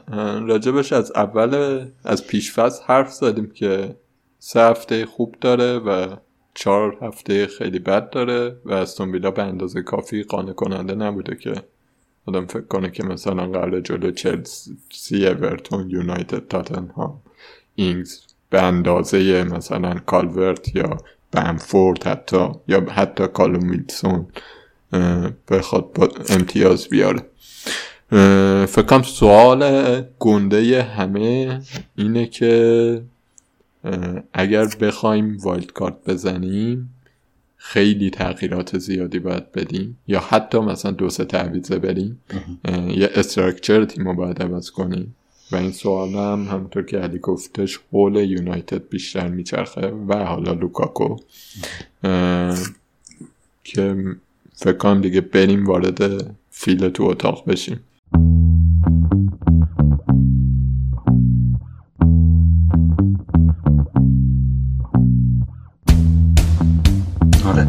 راجبش 0.48 0.94
از 0.94 1.12
اول 1.16 1.86
از 2.04 2.28
پیش‌فصل 2.28 2.84
حرف 2.88 3.14
زدیم 3.14 3.52
که 3.52 3.96
سه 4.40 4.60
هفته 4.60 5.06
خوب 5.06 5.36
داره 5.42 5.80
و 5.80 6.16
چهار 6.54 6.98
هفته 7.02 7.48
خیلی 7.48 7.80
بد 7.80 8.10
داره 8.10 8.56
و 8.66 8.74
از 8.74 9.02
ویلا 9.02 9.32
به 9.32 9.44
اندازه 9.44 9.82
کافی 9.82 10.24
قانع 10.24 10.54
کننده 10.54 10.96
نبوده 10.96 11.36
که 11.36 11.54
آدم 12.26 12.46
فکر 12.46 12.68
کنه 12.68 12.92
که 12.92 13.04
مثلا 13.04 13.48
قرار 13.48 13.82
جلو 13.82 14.12
چلسی 14.12 15.28
اورتون 15.28 15.90
یونایتد 15.90 16.48
تاتنهام 16.48 17.20
اینگز 17.76 18.20
به 18.50 18.62
اندازه 18.62 19.44
مثلا 19.44 19.94
کالورت 19.94 20.76
یا 20.76 20.98
بنفورد 21.32 22.04
حتی 22.04 22.48
یا 22.68 22.82
حتی 22.90 23.28
کالوم 23.28 23.70
ویلسون 23.70 24.28
بخواد 25.50 25.94
با 25.94 26.10
امتیاز 26.30 26.90
بیاره. 26.90 27.22
فکرم 28.66 29.02
سوال 29.02 30.02
گنده 30.20 30.84
همه 30.84 31.62
اینه 31.96 32.26
که 32.26 33.02
اگر 34.34 34.66
بخوایم 34.66 35.38
wildcard 35.38 35.96
بزنیم 36.08 36.90
خیلی 37.58 38.10
تغییرات 38.10 38.78
زیادی 38.78 39.20
باید 39.20 39.52
بدیم. 39.52 39.98
یا 40.08 40.20
حتی 40.20 40.60
مثلا 40.60 40.92
دو 40.92 41.10
سه 41.10 41.26
تعویضه 41.26 41.80
بریم. 41.80 42.22
یه 42.88 43.10
structure 43.16 43.86
تیم 43.86 44.08
رو 44.08 44.14
باید 44.14 44.42
عوض 44.44 44.70
کنیم. 44.72 45.16
و 45.52 45.56
این 45.56 45.72
سوال 45.72 46.10
هم 46.10 46.48
همونطور 46.52 46.84
که 46.84 46.98
علی 46.98 47.20
گفتش 47.20 47.80
حول 47.92 48.16
یونایتد 48.16 48.90
بیشتر 48.90 49.28
میچرخه 49.28 49.88
و 49.88 50.26
حالا 50.26 50.54
لوکاکو. 50.54 51.16
که 53.64 53.96
فکر 54.64 54.78
کنم 54.78 55.02
دیگه 55.02 55.22
بریم 55.22 55.66
وارد 55.66 56.26
فیل 56.52 56.90
تو 56.90 57.04
اتاق 57.04 57.50
بشیم. 57.50 57.80
آره. 67.46 67.68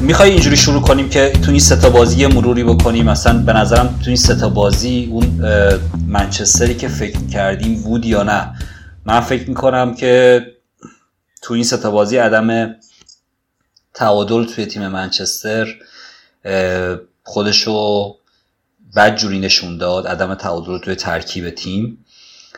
می‌خوای 0.00 0.30
اینجوری 0.30 0.56
شروع 0.56 0.82
کنیم 0.82 1.08
که 1.08 1.32
تو 1.44 1.50
این 1.50 1.60
ستا 1.60 1.90
بازی 1.90 2.26
مروری 2.26 2.64
بکنیم؟ 2.64 3.06
مثلا 3.06 3.38
به 3.38 3.52
نظرم 3.52 3.86
تو 3.86 4.06
این 4.06 4.16
ستا 4.16 4.48
بازی 4.48 5.08
اون 5.10 5.26
منچستری 6.06 6.74
که 6.74 6.88
فکر 6.88 7.26
کردیم 7.26 7.82
بود 7.82 8.06
یا 8.06 8.22
نه. 8.22 8.52
من 9.06 9.20
فکر 9.20 9.48
می‌کنم 9.48 9.94
که 9.94 10.42
تو 11.42 11.54
این 11.54 11.64
ستا 11.64 11.90
بازی 11.90 12.16
عدم 12.16 12.74
تعادل 13.94 14.44
توی 14.44 14.66
تیم 14.66 14.88
منچستر 14.88 15.66
خودشو 17.24 18.14
بد 18.96 19.16
جوری 19.16 19.40
نشون 19.40 19.78
داد 19.78 20.06
عدم 20.06 20.34
تعادل 20.34 20.78
توی 20.78 20.94
ترکیب 20.94 21.50
تیم 21.50 22.04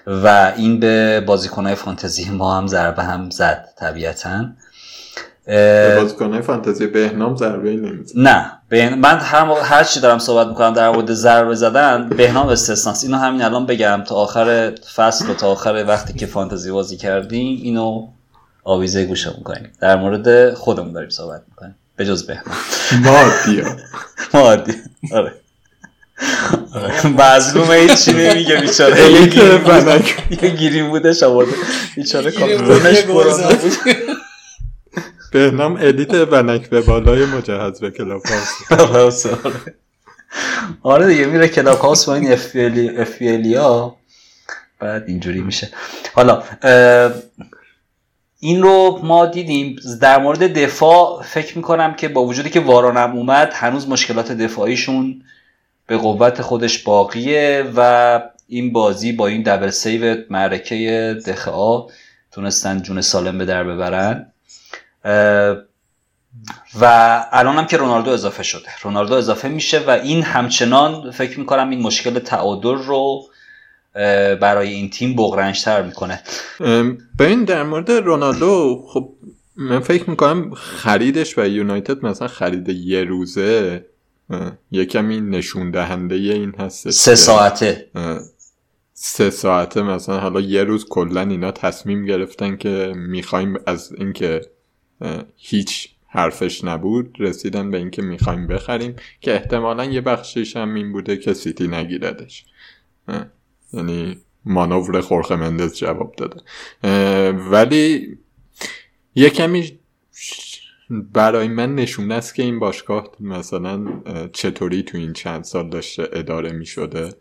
و 0.07 0.53
این 0.57 0.81
به 0.81 1.21
بازیکنهای 1.27 1.75
فانتزی 1.75 2.31
ما 2.31 2.57
هم 2.57 2.67
ضربه 2.67 3.03
هم 3.03 3.31
زد 3.31 3.69
طبیعتا. 3.77 4.45
بازیکنهای 5.97 6.43
فانتزی 6.43 6.87
بهنام 6.87 7.37
ضربه 7.37 7.77
نمی‌زد. 7.77 8.19
نه 8.19 8.53
من 8.97 9.19
هر, 9.19 9.45
هر 9.45 9.85
چی 9.85 10.01
دارم 10.01 10.19
صحبت 10.19 10.47
می‌کنم 10.47 10.73
در 10.73 10.91
مورد 10.91 11.13
ضربه 11.13 11.55
زدن 11.55 12.09
بهنام 12.09 12.49
استثناست. 12.49 13.05
اینو 13.05 13.17
همین 13.17 13.43
الان 13.43 13.67
بگم 13.67 14.03
تا 14.07 14.15
آخر 14.15 14.75
فصل 14.95 15.31
و 15.31 15.35
تا 15.35 15.49
آخر 15.49 15.85
وقتی 15.89 16.13
که 16.13 16.27
فانتزی 16.27 16.71
بازی 16.71 16.97
کردیم 16.97 17.61
اینو 17.63 18.09
آویزه 18.65 19.05
گوشه 19.05 19.35
می‌کنیم 19.39 19.73
در 19.81 19.97
مورد 19.97 20.55
خودمون 20.55 20.93
داریم 20.93 21.11
صحبت 21.11 21.43
می‌کنیم. 21.49 21.75
به 21.97 22.05
جز 22.05 22.27
بهنام 22.27 22.57
مادیا 23.05 23.77
مادیا 24.35 24.75
آره. 25.13 25.33
مظلومه 27.19 27.75
هیچی 27.75 28.13
نمیگه 28.13 28.57
بیچاره؟ 28.61 29.03
الیت 29.03 29.35
بنک 29.65 30.17
یه 30.43 30.51
گیری 30.51 30.83
بودش 30.83 31.23
آورده. 31.23 31.53
بیچاره 31.97 32.31
کامپیونش 32.31 33.03
برانده 33.03 33.55
بود. 33.55 33.73
بهنام 35.33 35.77
الیت 35.77 36.15
بنک 36.15 36.69
به 36.71 36.81
بالای 36.81 37.25
مجهز 37.27 37.81
به 37.81 37.91
کلاب 37.91 38.23
هاوس. 38.71 39.27
آره. 40.83 41.07
دیگه 41.07 41.25
میره 41.27 41.49
کلاب 41.49 41.79
هاوس 41.79 42.05
با 42.05 42.15
این 42.15 42.33
اف 42.33 43.23
ها. 43.57 43.97
بعد 44.81 45.05
اینجوری 45.07 45.41
میشه. 45.41 45.69
حالا 46.15 46.43
این 48.45 48.63
رو 48.63 49.01
ما 49.03 49.27
دیدیم. 49.27 49.77
در 50.01 50.19
مورد 50.19 50.59
دفاع 50.59 51.23
فکر 51.23 51.57
می‌کنم 51.57 51.95
که 51.95 52.09
با 52.09 52.25
وجودی 52.25 52.51
که 52.51 52.61
وارانم 52.61 53.17
اومد 53.17 53.53
هنوز 53.55 53.89
مشکلات 53.89 54.33
دفاعیشون 54.33 55.23
به 55.87 55.97
قوت 55.97 56.43
خودش 56.43 56.79
باقیه 56.83 57.65
و 57.77 58.21
این 58.49 58.73
بازی 58.73 59.13
با 59.13 59.27
این 59.27 59.43
دبل 59.43 59.71
سیو 59.71 60.17
معرکه 60.31 61.17
دخعا 61.27 61.83
تونستن 62.33 62.83
جون 62.83 63.01
سالم 63.01 63.39
به 63.39 63.45
در 63.45 63.65
ببرن. 63.65 64.33
و 66.81 66.85
الان 67.33 67.57
هم 67.57 67.67
که 67.67 67.77
رونالدو 67.77 68.11
اضافه 68.11 68.43
شده. 68.43 68.69
رونالدو 68.83 69.15
اضافه 69.15 69.49
میشه 69.49 69.79
و 69.87 69.91
این 69.91 70.23
همچنان 70.23 71.11
فکر 71.11 71.39
می‌کنم 71.39 71.71
این 71.71 71.83
مشکل 71.83 72.19
تعادل 72.19 72.75
رو 72.75 73.25
برای 74.41 74.69
این 74.69 74.91
تیم 74.91 75.17
بغرنجتر 75.17 75.83
می‌کنه. 75.83 76.23
ببین 77.19 77.45
در 77.45 77.63
مورد 77.63 77.91
رونالدو 77.91 78.85
خب 78.89 79.13
من 79.57 79.81
فکر 79.81 80.11
می‌کنم 80.11 80.55
خریدش 80.55 81.39
و 81.39 81.49
یونایتد 81.49 82.07
مثلا 82.07 82.29
خرید 82.29 82.69
یه 82.69 83.05
روزه 83.05 83.87
یه 84.71 84.85
کمی 84.85 85.21
نشون 85.21 85.71
دهنده 85.71 86.15
این 86.15 86.55
هست 86.59 86.91
سه 86.91 87.15
ساعته. 87.15 87.91
سه 88.93 89.31
ساعته 89.31 89.83
مثلا 89.83 90.21
حالا 90.21 90.41
یه 90.41 90.65
روز 90.65 90.87
کلا 90.89 91.21
اینا 91.21 91.51
تصمیم 91.51 92.05
گرفتن 92.05 92.57
که 92.57 92.93
می‌خوایم 92.97 93.57
از 93.67 93.93
اینکه 93.93 94.41
هیچ 95.37 95.89
حرفش 96.09 96.65
نبود 96.65 97.17
رسیدن 97.19 97.71
به 97.71 97.77
اینکه 97.79 98.03
می‌خوایم 98.03 98.47
بخریم 98.47 98.97
که 99.21 99.35
احتمالا 99.35 99.85
یه 99.85 100.01
بخشیش 100.01 100.57
هم 100.57 100.75
این 100.75 100.93
بوده 100.93 101.17
که 101.17 101.35
سیتی 101.35 101.69
نگیردش. 101.69 102.45
یعنی 103.77 104.19
مانور 104.45 105.01
خورخ 105.01 105.33
مندز 105.33 105.77
جواب 105.77 106.15
داده. 106.17 106.41
ولی 107.33 108.19
یه 109.15 109.31
کمی 109.31 109.79
برای 110.91 111.49
من 111.49 111.75
نشونه 111.75 112.15
است 112.15 112.35
که 112.35 112.43
این 112.43 112.59
باشگاه 112.59 113.09
مثلا 113.21 113.87
چطوری 114.33 114.83
تو 114.83 114.99
این 114.99 115.13
چند 115.13 115.45
سال 115.45 115.69
داشته 115.69 116.09
اداره 116.13 116.53
می 116.53 116.67
شده. 116.67 117.15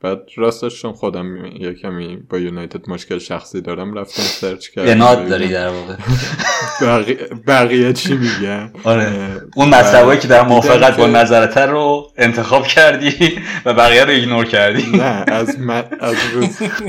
بعد 0.00 0.22
راستش 0.36 0.82
چون 0.82 0.92
خودم 0.92 1.44
یه 1.44 1.74
کمی 1.74 2.16
با 2.16 2.38
یونایتد 2.38 2.90
مشکل 2.90 3.18
شخصی 3.18 3.60
دارم 3.60 3.94
رفتم 3.94 4.22
سرچ 4.22 4.68
کردم. 4.68 4.94
بناد 4.94 5.28
داری 5.28 5.48
در 5.48 5.68
واقع. 5.68 5.96
بقیه 7.46 7.92
چی 7.92 8.14
میگن؟ 8.14 8.72
آره. 8.84 9.12
اون 9.56 9.68
مطلبایی 9.68 10.20
که 10.20 10.28
در 10.28 10.42
موافقت 10.42 10.96
با 10.96 11.06
نظرت 11.06 11.58
رو 11.58 12.12
انتخاب 12.16 12.66
کردی 12.66 13.38
و 13.64 13.74
بقیه 13.74 14.04
رو 14.04 14.10
ایگنور 14.10 14.44
کردی. 14.44 14.90
نه 14.96 15.24
از 15.26 15.60
من 15.60 15.84
از, 16.00 16.16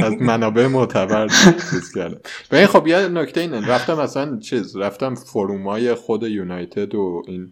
از 0.03 0.13
منابع 0.13 0.67
معتبر 0.67 1.27
چیز 1.71 1.93
کردم. 1.95 2.19
این 2.51 2.67
خب 2.67 2.87
یه 2.87 3.07
نکته 3.07 3.41
اینه. 3.41 3.67
رفتم 3.67 3.93
مثلا 3.93 4.39
چیز 4.39 4.77
رفتم 4.77 5.15
فرومای 5.15 5.93
خود 5.93 6.23
یونایتد 6.23 6.95
و 6.95 7.23
این 7.27 7.51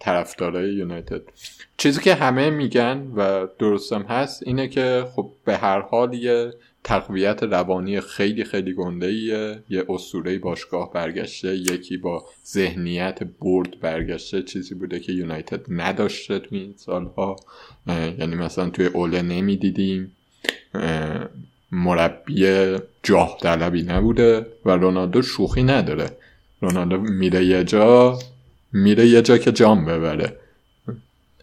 طرفدارای 0.00 0.74
یونایتد. 0.74 1.20
چیزی 1.76 2.00
که 2.00 2.14
همه 2.14 2.50
میگن 2.50 3.12
و 3.16 3.46
درستم 3.58 4.02
هست 4.02 4.42
اینه 4.46 4.68
که 4.68 5.04
خب 5.16 5.32
به 5.44 5.56
هر 5.56 5.80
حال 5.80 6.14
یه 6.14 6.52
تقویت 6.84 7.42
روانی 7.42 8.00
خیلی 8.00 8.44
خیلی 8.44 8.74
گنده 8.74 9.12
یه 9.12 9.84
اسطوره 9.88 10.38
باشگاه 10.38 10.92
برگشته 10.92 11.56
یکی 11.56 11.96
با 11.96 12.26
ذهنیت 12.46 13.18
برد 13.40 13.80
برگشته 13.80 14.42
چیزی 14.42 14.74
بوده 14.74 15.00
که 15.00 15.12
یونایتد 15.12 15.60
نداشته 15.68 16.38
تو 16.38 16.54
این 16.54 16.74
سالها. 16.76 17.36
یعنی 18.18 18.34
مثلا 18.34 18.70
توی 18.70 18.86
اوله 18.86 19.22
نمی‌دیدیم. 19.22 20.16
مربی 21.72 22.76
جاه 23.02 23.38
طلبی 23.42 23.82
نبوده 23.82 24.46
و 24.64 24.70
رونالدو 24.70 25.22
شوخی 25.22 25.62
نداره. 25.62 26.10
رونالدو 26.60 26.96
میره 26.96 27.44
یه 27.44 27.64
جا 27.64 28.18
میره 28.72 29.06
یه 29.06 29.22
جا 29.22 29.38
که 29.38 29.52
جام 29.52 29.84
ببره. 29.84 30.36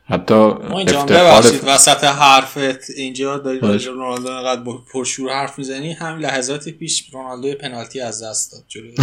حتی 0.10 0.34
افتخار 0.34 1.44
وسط 1.66 2.04
حرفت 2.04 2.90
اینجا 2.96 3.38
داری 3.38 3.60
راجع 3.60 3.92
رونالدو 3.92 4.30
انقدر 4.30 4.62
پرشور 4.94 5.32
حرف 5.34 5.58
می‌زنی؟ 5.58 5.94
هم 5.94 6.20
لحظات 6.20 6.70
پیش 6.70 7.10
رونالدو 7.14 7.54
پنالتی 7.56 8.02
از 8.02 8.24
دست 8.24 8.52
داد. 8.52 8.64
جلوی 8.68 8.96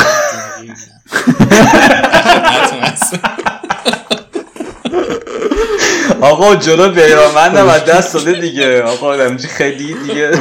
آقا 6.21 6.57
جلو 6.57 6.88
بیرامندم 6.88 7.69
از 7.77 7.85
دست 7.85 8.15
داده 8.15 8.33
دیگه. 8.33 8.83
آقا 8.83 9.37
خیلی 9.38 9.95
دیگه. 9.95 10.33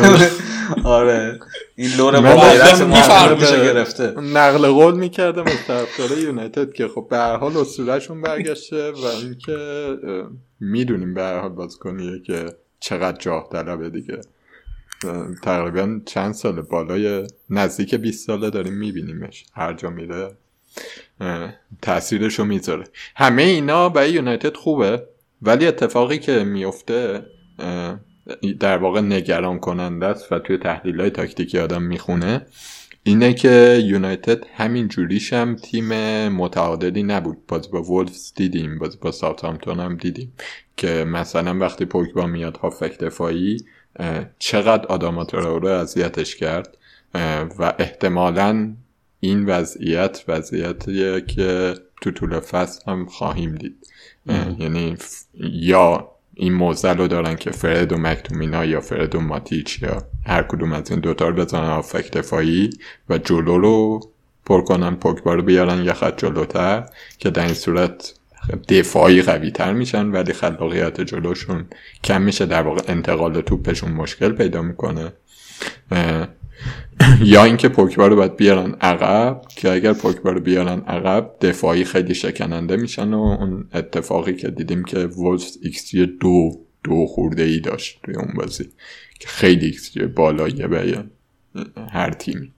آره. 0.84 1.39
این 1.82 1.91
لور 1.98 2.22
با 2.22 3.36
میشه 3.36 3.63
گرفته. 3.63 4.12
نقل 4.22 4.67
قول 4.67 4.96
می‌کردم 4.96 5.44
از 5.44 5.65
طرفدار 5.67 6.17
یونایتد 6.17 6.74
که 6.74 6.88
خب 6.88 7.08
به 7.10 7.17
هر 7.17 7.38
حال 7.38 7.58
اسطورهشون 7.58 8.22
برگشته 8.22 8.91
و 8.91 9.06
اینکه 9.06 9.58
می‌دونیم 10.60 11.13
به 11.13 11.22
هر 11.22 11.39
حال 11.39 11.50
بازیکنیه 11.50 12.22
که 12.28 12.46
چقدر 12.80 13.17
جاه 13.17 13.50
طلبه 13.52 13.89
دیگه. 13.89 14.22
تقریبا 15.44 16.00
چند 16.06 16.34
سال 16.34 16.62
بالای 16.62 17.28
نزدیک 17.50 17.96
20 17.96 18.28
ساله 18.28 18.50
داریم 18.50 18.74
میبینیمش. 18.74 19.46
هر 19.54 19.74
جا 19.74 19.89
میره 19.89 20.32
تاثیرش 21.82 22.39
رو 22.39 22.46
می‌ذاره. 22.46 22.84
همه 23.15 23.41
اینا 23.41 23.89
برای 23.89 24.12
یونایتد 24.12 24.56
خوبه 24.56 25.04
ولی 25.41 25.67
اتفاقی 25.67 26.20
که 26.20 26.44
میفته 26.44 27.26
در 28.60 28.78
واقع 28.78 29.02
نگران 29.02 29.60
کننده 29.60 30.06
است 30.06 30.32
و 30.32 30.39
توی 30.39 30.58
تحلیل 30.58 31.02
های 31.02 31.10
تاکتیکی 31.10 31.60
آدم 31.60 31.82
می‌خونه 31.82 32.46
اینه 33.04 33.34
که 33.34 33.82
یونایتد 33.86 34.44
همین 34.56 34.88
جوریش 34.88 35.34
هم 35.34 35.56
تیم 35.56 35.88
متعادلی 36.28 37.04
نبود. 37.04 37.38
باز 37.48 37.72
با 37.72 37.82
وولفز 37.82 38.34
دیدیم 38.36 38.80
باز 38.80 39.00
با 39.00 39.12
ساوثهامپتون 39.12 39.80
هم 39.80 39.98
دیدیم 39.98 40.34
که 40.78 41.06
مثلا 41.08 41.58
وقتی 41.58 41.86
پوگبا 41.86 42.26
میاد 42.26 42.58
هافک 42.58 42.98
دفاعی 42.98 43.58
چقدر 44.39 44.86
آدامات 44.86 45.34
رو 45.34 45.65
اذیتش 45.67 46.36
کرد. 46.36 46.78
و 47.60 47.74
احتمالا 47.80 48.74
این 49.20 49.46
وضعیت 49.46 50.24
وضعیتیه 50.28 51.22
که 51.22 51.74
تو 52.02 52.12
طول 52.12 52.39
فصل 52.39 52.91
هم 52.91 53.06
خواهیم 53.06 53.56
دید. 53.56 53.88
یعنی 54.60 54.98
یا 55.34 56.12
این 56.41 56.54
موزل 56.54 56.97
رو 56.97 57.08
دارن 57.08 57.36
که 57.36 57.51
فرد 57.51 57.91
و 57.91 57.97
مکتومینا 57.97 58.65
یا 58.65 58.82
فرد 58.82 59.15
و 59.15 59.19
ماتیچ 59.19 59.82
یا 59.82 60.04
هر 60.25 60.43
کدوم 60.43 60.73
از 60.73 60.91
این 60.91 60.99
دوتا 60.99 61.30
رو 61.30 61.36
بزنن 61.36 61.69
آفک 61.69 62.12
دفاعی 62.12 62.69
و 63.10 63.17
جلو 63.17 63.58
رو 63.58 63.99
پر 64.45 64.62
کنن 64.62 64.95
پوگبا 64.95 65.34
رو 65.34 65.41
بیارن 65.41 65.84
یه 65.84 65.93
خط 65.93 66.17
جلوتر 66.17 66.86
که 67.17 67.30
در 67.30 67.45
این 67.45 67.54
صورت 67.54 68.13
دفاعی 68.69 69.21
قوی 69.21 69.51
تر 69.51 69.73
میشن 69.73 70.06
ولی 70.06 70.34
خلاقیت 70.34 71.01
جلوشون 71.01 71.65
کم 72.04 72.21
میشه. 72.21 72.45
در 72.45 72.62
واقع 72.62 72.82
انتقال 72.88 73.41
توپشون 73.41 73.91
مشکل 73.91 74.32
پیدا 74.32 74.62
می‌کنه. 74.62 75.13
یا 77.24 77.43
اینکه 77.43 77.69
پوکبا 77.69 78.08
رو 78.08 78.15
باید 78.15 78.36
بیارن 78.36 78.76
عقب 78.82 79.41
که 79.56 79.71
اگر 79.71 79.93
پوکبا 79.93 80.32
رو 80.32 80.39
بیارن 80.39 80.80
عقب 80.80 81.36
دفاعی 81.41 81.84
خیلی 81.84 82.15
شکننده 82.15 82.76
میشن 82.76 83.13
و 83.13 83.19
اون 83.19 83.69
اتفاقی 83.74 84.36
که 84.36 84.47
دیدیم 84.47 84.84
که 84.84 84.97
وولز 84.97 85.58
ایکس 85.62 85.95
دو 85.95 86.52
دو 86.84 87.06
خورده 87.06 87.43
ای 87.43 87.60
داشت 87.60 88.00
توی 88.04 88.15
اون 88.15 88.34
بازی 88.36 88.69
که 89.19 89.28
خیلی 89.28 89.65
ایکس 89.65 89.97
بالاییه 89.97 90.67
به 90.67 91.04
هر 91.91 92.12
تیمی 92.12 92.52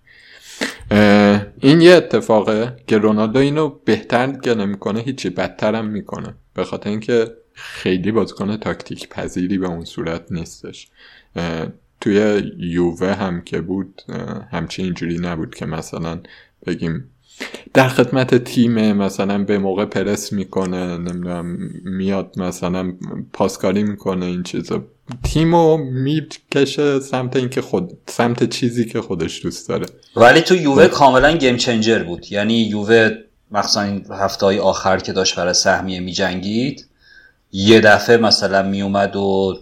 این 1.60 1.82
یه 1.82 1.94
اتفاقه 1.94 2.76
که 2.88 2.98
رونالدو 2.98 3.40
اینو 3.40 3.70
بهتر 3.86 4.28
دیگه 4.28 4.56
نمی‌کنه 4.56 5.00
هیچی 5.00 5.36
هم 5.62 5.86
می‌کنه. 5.86 6.34
به 6.56 6.64
خاطر 6.64 6.90
اینکه 6.90 7.32
خیلی 7.54 8.12
بازیکن 8.12 8.58
تاکتیک 8.58 9.10
پذیری 9.10 9.58
به 9.58 9.68
اون 9.68 9.86
صورت 9.86 10.32
نیستش. 10.32 10.88
توی 12.04 12.44
یووه 12.58 13.14
هم 13.14 13.42
که 13.42 13.62
بود 13.62 14.02
همچین 14.52 14.86
اینجوری 14.86 15.18
نبود 15.18 15.56
که 15.56 15.66
مثلا 15.66 16.20
بگیم 16.66 17.10
در 17.74 17.88
خدمت 17.88 18.36
تیم 18.36 18.94
مثلا 18.94 19.44
به 19.44 19.58
موقع 19.58 19.86
پرس 19.86 20.34
می‌کنه 20.34 20.98
نمی‌دونم 20.98 21.58
میاد 21.84 22.34
مثلا 22.38 22.94
پاسکاری 23.34 23.84
می‌کنه 23.84 24.26
این 24.26 24.44
چیزا. 24.44 24.84
تیمو 25.24 25.78
می‌کشه 25.78 27.00
سمت 27.00 27.36
اینکه 27.36 27.62
خود 27.62 27.98
سمت 28.08 28.50
چیزی 28.50 28.86
که 28.86 29.02
خودش 29.02 29.44
دوست 29.44 29.70
داره. 29.70 29.86
ولی 30.16 30.42
تو 30.42 30.56
یووه 30.56 30.88
کاملا 30.88 31.38
گیم 31.38 31.58
چنجر 31.58 32.04
بود. 32.04 32.32
یعنی 32.32 32.54
یووه 32.54 33.10
مخصوصا 33.52 33.82
این 33.82 34.06
هفته 34.10 34.46
های 34.46 34.60
آخر 34.60 34.98
که 34.98 35.14
داشت 35.14 35.36
برای 35.36 35.54
سهمیه 35.54 36.00
میجنگید 36.00 36.88
یه 37.52 37.80
دفعه 37.80 38.18
مثلا 38.18 38.64
میومد 38.64 39.16
و 39.16 39.56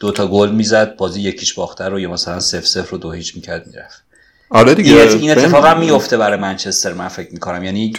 دوتا 0.00 0.26
گل 0.26 0.50
می‌زد 0.50 0.96
بازی 0.96 1.20
یکیش 1.20 1.54
باخته 1.54 1.84
رو 1.84 2.00
یا 2.00 2.10
مثلا 2.10 2.40
سف 2.40 2.66
سف 2.66 2.90
رو 2.90 2.98
دو 2.98 3.12
هیچ 3.12 3.36
می‌کرد 3.36 3.66
می‌رفت. 3.66 4.04
آره 4.50 4.74
دیگه 4.74 5.00
این 5.00 5.30
اتفاق 5.30 5.66
هم 5.66 5.80
میفته 5.80 6.16
برای 6.16 6.38
منچستر 6.38 6.92
من 6.92 7.08
فکر 7.08 7.32
می‌کنم. 7.32 7.64
یعنی 7.64 7.92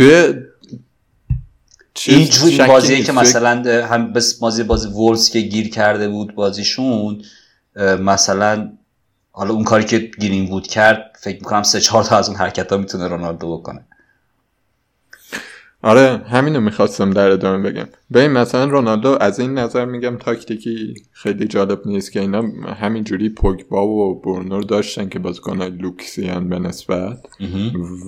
توی 1.96 2.16
این 2.16 2.26
جور 2.26 2.68
بازی 2.68 3.04
که 3.04 3.12
مثلا 3.12 3.64
هم 3.86 4.14
بس 4.14 4.34
بازی 4.34 4.64
بازی 4.64 4.88
وولز 4.88 5.30
که 5.30 5.40
گیر 5.40 5.70
کرده 5.70 6.10
بود 6.10 6.36
بازیشون 6.36 7.22
مثلا 8.00 8.72
حالا 9.32 9.54
اون 9.54 9.64
کاری 9.64 9.84
که 9.84 10.00
گیرین 10.20 10.50
بود 10.50 10.68
کرد 10.68 11.18
فکر 11.22 11.36
می‌کنم 11.36 11.64
سه 11.64 11.82
چهار 11.82 12.04
تا 12.04 12.18
از 12.18 12.30
اون 12.30 12.38
حرکت 12.38 12.72
ها 12.72 12.78
می‌تونه 12.78 13.08
رونالدو 13.08 13.58
بکنه. 13.58 13.86
آره 15.82 16.18
همینو 16.18 16.60
می‌خواستم 16.60 17.10
در 17.10 17.32
ادامه 17.32 17.72
بگم. 17.72 17.88
این 18.16 18.32
مثلا 18.32 18.66
رونالدو 18.66 19.18
از 19.22 19.40
این 19.40 19.54
نظر 19.54 19.86
میگم 19.86 20.18
تاکتیکی 20.18 20.94
خیلی 21.12 21.48
جالب 21.48 21.82
نیست 21.86 22.12
که 22.12 22.20
اینا 22.20 22.42
همینجوری 22.82 23.30
پوگبا 23.30 23.88
و 23.88 24.22
برونو 24.22 24.64
داشتن 24.64 25.10
که 25.10 25.20
بازیکنهای 25.20 25.70
لوکسیان 25.70 26.50
به 26.50 26.60
نسبت. 26.60 27.18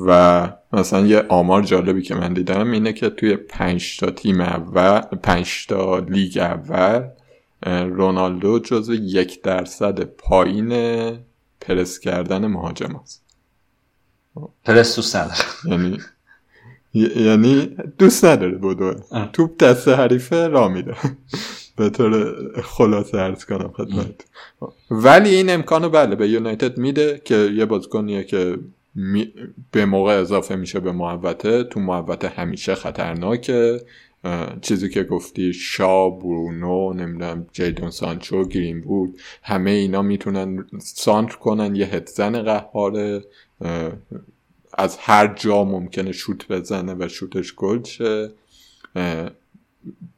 و 0.08 0.52
مثلا 0.74 1.08
یه 1.08 1.26
آمار 1.30 1.64
جالبی 1.64 2.02
که 2.02 2.16
من 2.16 2.34
دیدم 2.34 2.72
اینه 2.72 2.94
که 2.94 3.10
توی 3.10 3.36
پنج 3.36 3.98
تا 3.98 4.12
تیم 4.12 4.42
اول 4.42 5.02
پنج 5.02 5.68
تا 5.68 6.00
لیگ 6.00 6.38
اول 6.38 7.04
رونالدو 7.66 8.60
جزو 8.60 8.94
یک 8.94 9.42
درصد 9.42 10.04
پایین 10.04 11.12
پرس 11.62 12.00
کردن 12.00 12.48
مهاجم 12.48 12.96
است 12.96 13.24
پرس 14.66 14.96
دوست 14.96 15.18
یعنی 15.66 15.98
یعنی 16.94 17.76
دوست 17.98 18.26
نداره 18.26 18.58
بودو 18.58 18.94
توپ 19.34 19.58
دست 19.58 19.88
حریفه 19.88 20.48
را 20.48 20.68
میده. 20.68 20.96
به 21.78 21.90
طور 21.90 22.36
خلاصه 22.64 23.18
ارز 23.18 23.46
کنم 23.46 23.74
خدمت. 23.78 24.26
ولی 24.92 25.36
این 25.36 25.50
امکانو 25.50 25.90
بله 25.90 26.16
به 26.16 26.30
یونایتد 26.30 26.78
میده 26.78 27.22
که 27.26 27.36
یه 27.36 27.66
بازیکنیه 27.66 28.24
که 28.24 28.58
به 29.72 29.86
موقع 29.86 30.20
اضافه 30.20 30.56
میشه 30.56 30.80
به 30.80 30.92
محوطه. 30.92 31.64
تو 31.64 31.80
محوطه 31.80 32.28
همیشه 32.28 32.76
خطرناکه. 32.76 33.82
چیزی 34.62 34.90
که 34.90 35.04
گفتی 35.04 35.54
شا 35.54 36.10
برونو 36.10 36.94
نمی‌دونم 36.94 37.48
جیدون 37.52 37.90
سانچو 37.90 38.46
گرین 38.46 38.82
بود 38.82 39.20
همه 39.44 39.72
اینا 39.72 40.02
می‌تونن 40.02 40.66
سانتر 40.80 41.36
کنن 41.36 41.76
یه 41.76 41.86
هدزن 41.86 42.42
قهاره 42.42 43.24
از 44.78 44.98
هر 45.00 45.28
جا 45.28 45.64
ممکنه 45.64 46.12
شوت 46.12 46.48
بزنه 46.48 46.96
و 47.00 47.08
شوتش 47.08 47.56
گل 47.56 47.84
شه 47.84 48.32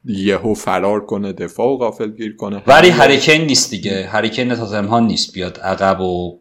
یهو 0.04 0.54
فرار 0.54 1.06
کنه 1.06 1.32
دفاع 1.32 1.66
و 1.66 1.76
غافل 1.76 2.10
گیر 2.10 2.36
کنه. 2.36 2.62
ولی 2.66 2.88
هریکین 2.88 3.46
نیست 3.46 3.70
دیگه. 3.70 4.06
هریکین 4.06 4.54
تاتنهام 4.54 5.06
نیست 5.06 5.32
بیاد 5.32 5.58
عقب 5.58 6.00
و 6.00 6.38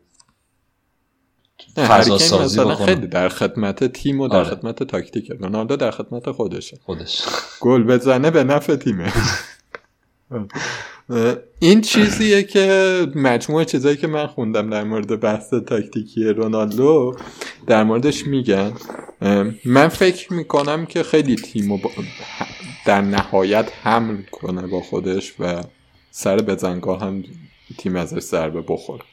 فضا 1.75 2.17
سازی 2.17 2.59
بکنه. 2.59 2.85
خیلی 2.85 3.07
در 3.07 3.29
خدمت 3.29 3.83
تیم 3.83 4.21
و 4.21 4.27
در 4.27 4.35
آره. 4.35 4.49
خدمت 4.49 4.83
تاکتیک 4.83 5.31
رونالدو 5.31 5.75
در 5.75 5.91
خدمت 5.91 6.31
خودشه. 6.31 6.79
خودش. 6.85 7.21
گل 7.59 7.83
بزنه 7.83 8.31
به 8.31 8.43
نفع 8.43 8.75
تیمه. 8.75 9.13
این 11.59 11.81
چیزیه 11.81 12.43
که 12.43 12.67
مجموعه 13.15 13.65
چیزایی 13.65 13.97
که 13.97 14.07
من 14.07 14.27
خوندم 14.27 14.69
در 14.69 14.83
مورد 14.83 15.19
بحث 15.19 15.53
تاکتیکی 15.53 16.25
رونالدو 16.25 17.15
در 17.67 17.83
موردش 17.83 18.27
میگن. 18.27 18.73
من 19.65 19.87
فکر 19.87 20.33
می‌کنم 20.33 20.85
که 20.85 21.03
خیلی 21.03 21.35
تیم 21.35 21.81
در 22.85 23.01
نهایت 23.01 23.71
حمل 23.83 24.21
کنه 24.31 24.67
با 24.67 24.81
خودش 24.81 25.33
و 25.39 25.63
سر 26.11 26.37
بزنگاه 26.37 27.01
هم 27.01 27.23
تیم 27.77 27.95
ازش 27.95 28.19
ضربه 28.19 28.61
بخوره. 28.67 29.03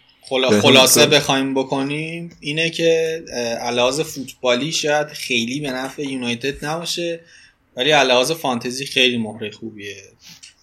خلاصه 0.62 1.07
بخوایم 1.07 1.55
بکنیم 1.55 2.31
اینه 2.40 2.70
که 2.70 3.22
علاوه 3.61 4.03
فوتبالی 4.03 4.72
شاید 4.72 5.07
خیلی 5.07 5.61
به 5.61 5.70
نفع 5.70 6.03
یونایتد 6.03 6.64
نباشه 6.64 7.20
ولی 7.76 7.90
علاوه 7.90 8.35
فانتزی 8.35 8.87
خیلی 8.87 9.18
مهره 9.18 9.50
خوبیه. 9.50 9.96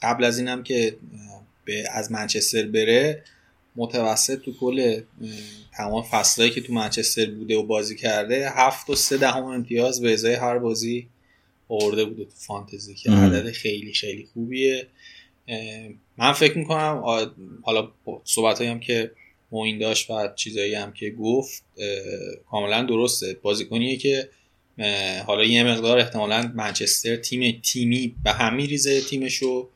قبل 0.07 0.23
از 0.23 0.37
اینم 0.39 0.63
که 0.63 0.95
به 1.65 1.83
از 1.91 2.11
منچستر 2.11 2.67
بره 2.67 3.23
متوسط 3.75 4.41
تو 4.41 4.53
کل 4.59 5.01
تمام 5.73 6.03
فصلهایی 6.03 6.53
که 6.53 6.61
تو 6.61 6.73
منچستر 6.73 7.25
بوده 7.25 7.57
و 7.57 7.63
بازی 7.63 7.95
کرده 7.95 8.49
هفت 8.49 8.89
و 8.89 8.95
سه 8.95 9.17
دهم 9.17 9.43
امتیاز 9.43 10.01
به 10.01 10.13
ازای 10.13 10.33
هر 10.33 10.57
بازی 10.57 11.07
آورده 11.69 12.05
بوده 12.05 12.23
تو 12.23 12.31
فانتزی 12.35 12.95
که 12.95 13.11
عدد 13.11 13.51
خیلی 13.51 13.93
خیلی 13.93 14.27
خوبیه. 14.33 14.87
من 16.17 16.33
فکر 16.33 16.57
می‌کنم 16.57 17.03
حالا 17.63 17.91
صحبت 18.23 18.61
هم 18.61 18.79
که 18.79 19.11
موین 19.51 19.79
داشت 19.79 20.11
و 20.11 20.33
چیزایی 20.35 20.75
هم 20.75 20.93
که 20.93 21.09
گفت 21.09 21.63
کاملا 22.49 22.83
درسته. 22.83 23.37
بازیکنیه 23.41 23.97
که 23.97 24.29
حالا 25.25 25.43
یه 25.43 25.63
مقدار 25.63 25.97
احتمالا 25.97 26.51
منچستر 26.55 27.15
تیم 27.15 27.61
تیمی 27.63 28.15
به 28.23 28.31
هم 28.31 28.55
میریزه 28.55 29.01
تیمشو 29.01 29.69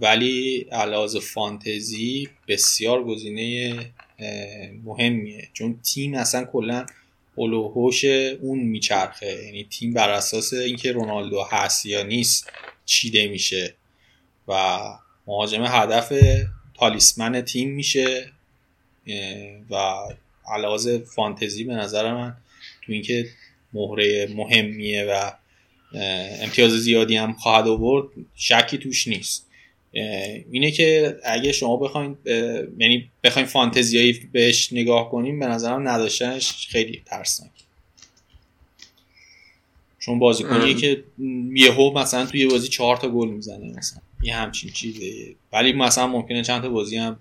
ولی 0.00 0.66
علاوه 0.72 1.20
فانتزی 1.20 2.28
بسیار 2.48 3.04
گزینه 3.04 3.74
مهمیه. 4.84 5.48
چون 5.52 5.80
تیم 5.82 6.14
اصلا 6.14 6.44
کلا 6.44 6.86
هوش 7.36 8.04
اون 8.40 8.58
میچرخه. 8.58 9.44
یعنی 9.44 9.64
تیم 9.64 9.92
بر 9.92 10.10
اساس 10.10 10.52
اینکه 10.52 10.92
رونالدو 10.92 11.42
هست 11.50 11.86
یا 11.86 12.02
نیست 12.02 12.50
چیده 12.86 13.28
میشه. 13.28 13.74
و 14.48 14.78
مهاجم 15.26 15.64
هدف 15.66 16.12
تالیسمن 16.74 17.40
تیم 17.40 17.70
میشه. 17.70 18.32
و 19.70 19.76
علاوه 20.46 20.98
فانتزی 20.98 21.64
به 21.64 21.74
نظر 21.74 22.14
من 22.14 22.36
تو 22.82 22.92
اینکه 22.92 23.28
مهره 23.72 24.26
مهمیه 24.34 25.04
و 25.04 25.30
امتیاز 26.42 26.72
زیادی 26.72 27.16
هم 27.16 27.32
خواهد 27.32 27.68
آورد 27.68 28.08
شکی 28.34 28.78
توش 28.78 29.08
نیست. 29.08 29.49
اینه 29.92 30.70
که 30.70 31.16
اگه 31.24 31.52
شما 31.52 31.76
بخواین 31.76 32.16
یعنی 32.78 33.10
بخواین 33.24 33.48
فانتزیایی 33.48 34.20
بهش 34.32 34.72
نگاه 34.72 35.10
کنیم 35.10 35.40
به 35.40 35.46
نظرم 35.46 35.88
نداشتنش 35.88 36.68
خیلی 36.68 37.02
ترسناک. 37.06 37.50
چون 39.98 40.18
بازیکنیه 40.18 40.74
که 40.74 41.04
یهو 41.54 41.98
مثلا 41.98 42.26
توی 42.26 42.46
بازی 42.46 42.68
چهار 42.68 42.96
تا 42.96 43.08
گل 43.08 43.28
می‌زنه 43.28 43.78
مثلا 43.78 44.00
یه 44.22 44.34
همچین 44.34 44.70
چیزه. 44.70 45.34
ولی 45.52 45.72
مثلا 45.72 46.06
ممکنه 46.06 46.42
چند 46.42 46.62
تا 46.62 46.68
بازی 46.68 46.96
هم 46.96 47.18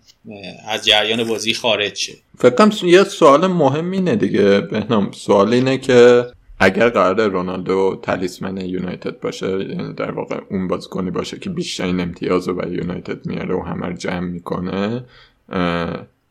از 0.67 0.86
جریان 0.86 1.24
بازی 1.24 1.53
خارج 1.53 1.95
شه. 1.95 2.13
فکرم 2.38 2.72
یه 2.84 3.03
سوال 3.03 3.47
مهم 3.47 3.91
اینه 3.91 4.15
دیگه 4.15 4.61
بهنام. 4.61 5.11
سوال 5.11 5.53
اینه 5.53 5.78
که 5.78 6.24
اگر 6.60 6.89
قرار 6.89 7.28
رونالدو 7.28 7.99
تلیسمن 8.03 8.57
یونایتد 8.57 9.20
باشه 9.20 9.47
یعنی 9.47 9.93
در 9.93 10.12
واقع 10.12 10.41
اون 10.49 10.68
بازیکنی 10.68 11.12
باشه 11.12 11.39
که 11.39 11.49
بیشترین 11.49 11.99
امتیاز 11.99 12.47
رو 12.47 12.53
برای 12.53 12.74
یونایتد 12.74 13.26
میاره 13.26 13.55
و 13.55 13.62
همه 13.62 13.93
جمع 13.93 14.20
می‌کنه 14.20 15.05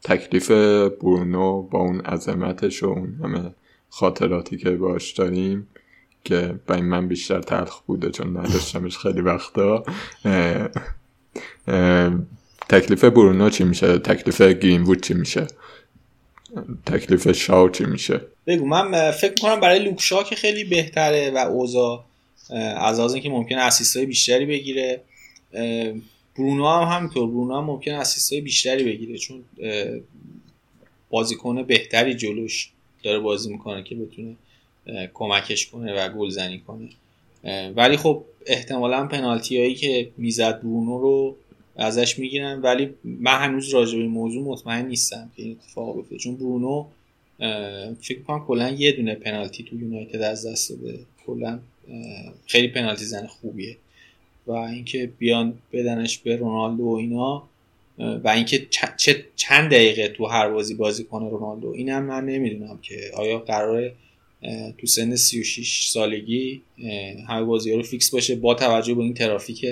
تکلیف 0.04 0.50
برونو 1.00 1.62
با 1.62 1.78
اون 1.78 2.00
عظمتش 2.00 2.82
و 2.82 2.86
اون 2.86 3.20
همه 3.24 3.54
خاطراتی 3.90 4.56
که 4.56 4.70
باش 4.70 5.12
داریم 5.12 5.68
که 6.24 6.60
برای 6.66 6.82
من 6.82 7.08
بیشتر 7.08 7.40
تلخ 7.40 7.80
بوده 7.80 8.10
چون 8.10 8.36
نداشتمش 8.36 8.98
خیلی 8.98 9.20
وقتا. 9.20 9.84
تکلیف 12.68 13.04
برونو 13.04 13.50
چی 13.50 13.64
میشه؟ 13.64 13.98
تکلیف 13.98 14.42
گرینوود 14.42 15.00
چی 15.00 15.14
میشه؟ 15.14 15.46
تکلیف 16.86 17.32
شاو 17.32 17.68
چی 17.68 17.84
میشه؟ 17.84 18.20
بگو 18.48 18.66
من 18.66 19.10
فکر 19.10 19.30
می‌کنم 19.30 19.60
برای 19.60 19.78
لوکشا 19.78 20.22
که 20.22 20.36
خیلی 20.36 20.64
بهتره 20.64 21.30
و 21.30 21.36
اوزا 21.36 22.04
از 22.76 23.00
از 23.00 23.14
اینکه 23.14 23.28
ممکن 23.28 23.58
اسیست 23.58 23.98
بیشتری 23.98 24.46
بگیره. 24.46 25.00
برونو 26.36 26.68
هم 26.68 26.96
همینطور 26.96 27.28
برونو 27.28 27.56
هم 27.56 27.64
ممکن 27.64 27.92
اسیست 27.92 28.34
بیشتری 28.34 28.84
بگیره 28.84 29.18
چون 29.18 29.44
بازیکن 31.10 31.62
بهتری 31.62 32.14
جلوش 32.14 32.70
داره 33.02 33.18
بازی 33.18 33.52
می‌کنه 33.52 33.82
که 33.82 33.94
بتونه 33.94 34.36
کمکش 35.14 35.66
کنه 35.66 35.94
و 35.94 36.08
گلزنی 36.08 36.58
کنه. 36.66 36.88
ولی 37.70 37.96
خب 37.96 38.24
احتمالا 38.46 39.06
پنالتی 39.06 39.58
هایی 39.58 39.74
که 39.74 40.10
می‌زد 40.16 40.60
برونو 40.60 40.98
رو 40.98 41.36
ازش 41.76 42.18
می‌گیرن 42.18 42.60
ولی 42.60 42.94
من 43.04 43.38
هنوز 43.38 43.68
راجع 43.68 43.98
به 43.98 44.04
موضوع 44.04 44.44
مطمئن 44.44 44.86
نیستم 44.86 45.30
که 45.36 45.42
این 45.42 45.52
اتفاق 45.52 45.96
بیفته. 45.96 46.16
چون 46.16 46.36
برونو 46.36 46.86
فکر 48.00 48.22
کنم 48.26 48.44
کلا 48.46 48.70
یه 48.70 48.92
دونه 48.92 49.14
پنالتی 49.14 49.62
تو 49.62 49.76
یونایتد 49.76 50.22
از 50.22 50.46
دست 50.46 50.70
داده. 50.70 50.98
کلا 51.26 51.58
خیلی 52.46 52.68
پنالتی 52.68 53.04
زن 53.04 53.26
خوبیه. 53.26 53.76
و 54.46 54.52
اینکه 54.52 55.10
بیان 55.18 55.58
بدنش 55.72 56.18
به 56.18 56.36
رونالدو 56.36 56.82
و 56.82 56.94
اینا 56.94 57.48
و 57.98 58.28
اینکه 58.28 58.66
چند 59.36 59.70
دقیقه 59.70 60.08
تو 60.08 60.26
هر 60.26 60.48
بازی 60.48 60.74
بازی 60.74 61.04
کنه 61.04 61.30
رونالدو 61.30 61.68
اینم 61.68 62.04
من 62.04 62.24
نمی‌دونم 62.24 62.78
که 62.82 63.10
آیا 63.16 63.38
قراره 63.38 63.94
تو 64.78 64.86
سن 64.86 65.16
36 65.16 65.88
سالگی 65.88 66.62
همه 67.28 67.44
بازی 67.44 67.70
ها 67.70 67.76
رو 67.76 67.82
فیکس 67.82 68.10
باشه 68.10 68.34
با 68.34 68.54
توجه 68.54 68.94
به 68.94 69.02
این 69.02 69.14
ترافیک 69.14 69.66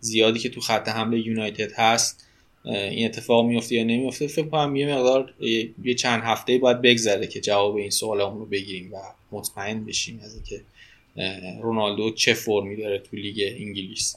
زیادی 0.00 0.38
که 0.38 0.48
تو 0.48 0.60
خط 0.60 0.88
حمله 0.88 1.26
یونایتد 1.26 1.72
هست. 1.72 2.26
این 2.64 3.06
اتفاق 3.06 3.46
میفته 3.46 3.74
یا 3.74 3.84
نمیفته 3.84 4.26
فکر 4.26 4.48
کنم 4.48 4.76
یه 4.76 4.96
مقدار 4.96 5.34
یه 5.82 5.94
چند 5.94 6.22
هفته 6.22 6.58
باید 6.58 6.82
بگذره 6.82 7.26
که 7.26 7.40
جواب 7.40 7.76
این 7.76 7.90
سوال 7.90 8.20
رو 8.20 8.46
بگیریم 8.46 8.92
و 8.92 8.96
مطمئن 9.32 9.84
بشیم 9.84 10.20
از 10.24 10.34
اینکه 10.34 10.62
رونالدو 11.62 12.10
چه 12.10 12.34
فرمی 12.34 12.76
داره 12.76 12.98
تو 12.98 13.16
لیگ 13.16 13.40
انگلیس. 13.58 14.16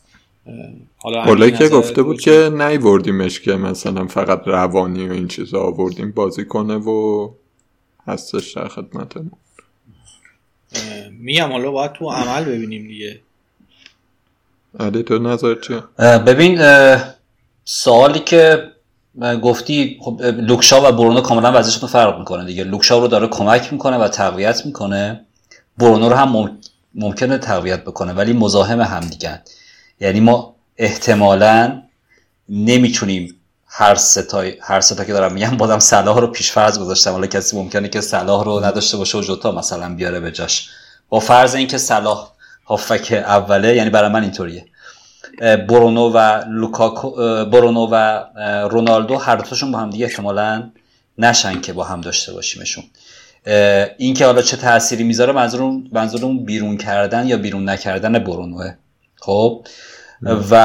حالا 0.98 1.50
که 1.50 1.68
گفته 1.68 2.04
بود 2.04 2.22
که 2.22 2.50
نیوردیمش 2.54 3.40
که 3.40 3.52
مثلا 3.52 4.08
فقط 4.08 4.42
روانی 4.46 5.08
و 5.08 5.12
این 5.12 5.28
چیزا 5.28 5.62
آوردیم 5.62 6.12
بازی 6.12 6.46
کنه 6.46 6.76
و 6.76 7.30
هستش 8.08 8.52
در 8.52 8.68
خدمتمون. 8.68 9.32
میگم 11.12 11.52
حالا 11.52 11.72
باید 11.72 11.92
تو 11.92 12.10
عمل 12.10 12.46
ببینیم 12.46 12.88
دیگه. 12.88 13.20
علی 14.80 15.04
تو 15.04 15.20
نظر 15.20 15.56
چیه؟ 15.56 15.80
ببین 16.18 16.58
سوالی 17.66 18.20
که 18.20 18.72
گفتی 19.42 20.00
خب 20.02 20.22
لوکشا 20.22 20.90
و 20.90 20.92
برونو 20.92 21.22
کاملا 21.22 21.60
وضعیتشون 21.60 21.90
فرق 21.90 22.20
می‌کنه 22.20 22.46
دیگه. 22.46 22.64
لوکشا 22.64 23.00
رو 23.00 23.08
داره 23.08 23.28
کمک 23.28 23.74
می‌کنه 23.74 23.98
و 23.98 24.08
تقویت 24.08 24.66
می‌کنه. 24.66 25.26
برونو 25.78 26.10
رو 26.10 26.16
هم 26.16 26.58
ممکنه 26.96 27.38
تقویت 27.38 27.84
بکنه 27.84 28.14
ولی 28.14 28.34
مزاحم 28.34 28.82
هم 28.82 29.00
دیگه 29.00 29.42
یعنی 30.00 30.20
ما 30.20 30.56
احتمالا 30.78 31.82
نمی‌تونیم 32.50 33.36
هر 33.68 33.96
ستا 33.96 34.44
هر 34.62 34.82
ستا 34.82 35.04
که 35.04 35.14
دارم 35.14 35.34
میگم 35.34 35.58
بادم 35.58 35.80
صلاح 35.80 36.20
رو 36.20 36.28
پیش 36.28 36.52
فرض 36.52 36.80
گذاشتم 36.80 37.12
حالا 37.12 37.28
کسی 37.28 37.58
ممکنه 37.58 37.90
که 37.90 38.02
صلاح 38.02 38.44
رو 38.44 38.66
نداشته 38.66 38.98
باشه 38.98 39.18
و 39.18 39.22
جوتا 39.22 39.52
مثلا 39.52 39.96
بیاره 39.96 40.20
به 40.20 40.32
جاش. 40.32 40.70
با 41.10 41.20
فرض 41.20 41.56
اینکه 41.56 41.78
صلاح 41.78 42.30
هافک 42.66 43.24
اوله 43.28 43.76
یعنی 43.76 43.90
برای 43.90 44.10
من 44.10 44.22
اینطوریه. 44.22 44.66
برونو 45.40 46.10
و 46.10 46.44
لوکاکو 46.50 47.12
برونو 47.46 47.88
و 47.92 48.24
رونالدو 48.70 49.18
هر 49.18 49.36
دوتاشون 49.36 49.72
با 49.72 49.80
هم 49.80 49.90
دیگه 49.90 50.06
احتمالا 50.06 50.72
نشن 51.18 51.62
که 51.62 51.74
با 51.74 51.84
هم 51.84 52.02
داشته 52.02 52.34
باشیمشون. 52.34 52.84
این 53.98 54.14
که 54.14 54.26
حالا 54.26 54.42
چه 54.42 54.58
تأثیری 54.58 55.04
می‌ذاره 55.04 55.34
منظور 55.34 55.82
منظور 55.92 56.38
بیرون 56.46 56.78
کردن 56.78 57.28
یا 57.28 57.38
بیرون 57.38 57.70
نکردن 57.70 58.20
برونوه. 58.20 58.74
خب؟ 59.20 59.68
و 60.52 60.56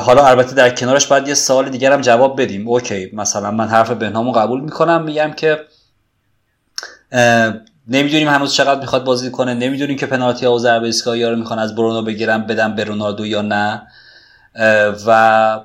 حالا 0.00 0.26
البته 0.26 0.54
در 0.54 0.70
کنارش 0.70 1.06
باید 1.06 1.28
یه 1.28 1.34
سوال 1.34 1.68
دیگر 1.68 1.92
هم 1.92 2.00
جواب 2.00 2.42
بدیم. 2.42 2.68
OK 2.68 3.10
مثلا 3.12 3.50
من 3.50 3.68
حرف 3.68 3.90
بهنامو 3.90 4.32
قبول 4.32 4.60
می‌کنم 4.60 5.02
میگم 5.02 5.32
که 5.32 5.60
نمی‌دونیم 7.88 8.28
هنوز 8.28 8.54
چقدر 8.54 8.80
می‌خواد 8.80 9.04
بازی 9.04 9.30
کنه. 9.30 9.54
نمی‌دونیم 9.54 9.96
که 9.96 10.06
پنالتی 10.06 10.46
ها 10.46 10.54
و 10.54 10.58
ضربه 10.58 10.86
ایستگاهی 10.86 11.24
رو 11.24 11.36
می‌خوان 11.36 11.58
از 11.58 11.74
برونو 11.74 12.02
بگیرن 12.02 12.38
بدن 12.38 12.74
به 12.74 12.84
رونالدو 12.84 13.26
یا 13.26 13.42
نه. 13.42 13.82
و 15.06 15.60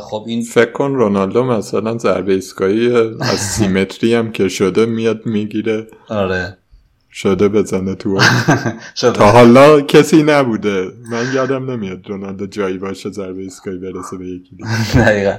خب 0.00 0.24
این 0.26 0.42
فکر 0.42 0.72
کن 0.72 0.94
رونالدو 0.94 1.44
مثلا 1.44 1.98
ضربه 1.98 2.32
ایستگاهی 2.32 2.96
از 3.32 3.38
سیمتری 3.38 4.14
هم 4.14 4.32
که 4.32 4.48
شده 4.48 4.86
میاد 4.86 5.26
می‌گیره. 5.26 5.86
آره. 6.08 6.56
شده 7.14 7.48
بزنه 7.48 7.94
تو 7.94 8.20
تا 9.14 9.30
حالا 9.32 9.80
کسی 9.80 10.22
نبوده. 10.22 10.88
من 11.10 11.34
یادم 11.34 11.70
نمیاد 11.70 12.06
رونالدو 12.06 12.46
جایی 12.46 12.78
باشه 12.78 13.10
ضربه 13.10 13.42
ایستگاهی 13.42 13.78
برسه 13.78 14.16
به 14.16 14.26
یکی 14.26 14.56
دقیقا. 15.00 15.36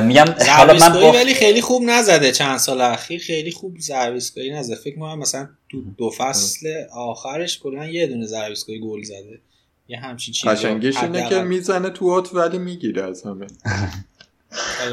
میگم 0.00 0.24
حالا 0.56 0.74
من 0.74 1.00
با... 1.00 1.12
ولی 1.12 1.34
خیلی 1.34 1.60
خوب 1.60 1.82
نزده 1.86 2.32
چند 2.32 2.58
سال 2.58 2.80
اخیر 2.80 3.20
خیلی 3.20 3.50
خوب 3.50 3.78
ضربه 3.80 4.14
ایستگاهی 4.14 4.50
نزده. 4.50 4.76
فکر 4.76 4.98
کنم 4.98 5.18
مثلا 5.18 5.48
تو 5.70 5.82
دو 5.98 6.10
فصل 6.10 6.66
آخرش 6.92 7.58
کلا 7.58 7.86
یه 7.86 8.06
دونه 8.06 8.26
ضربه 8.26 8.48
ایستگاهی 8.48 8.80
گل 8.80 9.02
زده. 9.02 9.40
یه 9.88 9.98
همچین 9.98 10.34
چیزی 10.34 10.54
قشنگیش 10.54 10.96
اینه 10.96 11.28
که 11.28 11.42
می‌زنه 11.42 11.90
تو 11.90 12.04
اوت 12.04 12.34
ولی 12.34 12.58
می‌گیره 12.58 13.02
از 13.02 13.22
همه. 13.22 13.46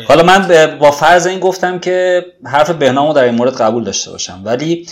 حالا 0.07 0.23
من 0.23 0.77
با 0.79 0.91
فرض 0.91 1.27
این 1.27 1.39
گفتم 1.39 1.79
که 1.79 2.25
حرف 2.45 2.69
بهنامو 2.69 3.13
در 3.13 3.23
این 3.23 3.35
مورد 3.35 3.53
قبول 3.53 3.83
داشته 3.83 4.11
باشم. 4.11 4.41
ولی 4.45 4.87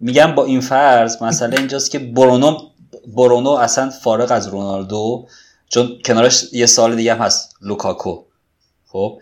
میگم 0.00 0.34
با 0.34 0.44
این 0.44 0.60
فرض 0.60 1.22
مثلا 1.22 1.56
اینجاست 1.56 1.90
که 1.90 1.98
برونو 1.98 2.58
برونو 3.16 3.50
اصلا 3.50 3.90
فارغ 3.90 4.32
از 4.32 4.48
رونالدو 4.48 5.26
چون 5.68 5.98
کنارش 6.04 6.44
یه 6.52 6.66
سال 6.66 6.96
دیگه 6.96 7.14
هم 7.14 7.20
هست 7.20 7.56
لوکاکو. 7.62 8.22
خب؟ 8.86 9.20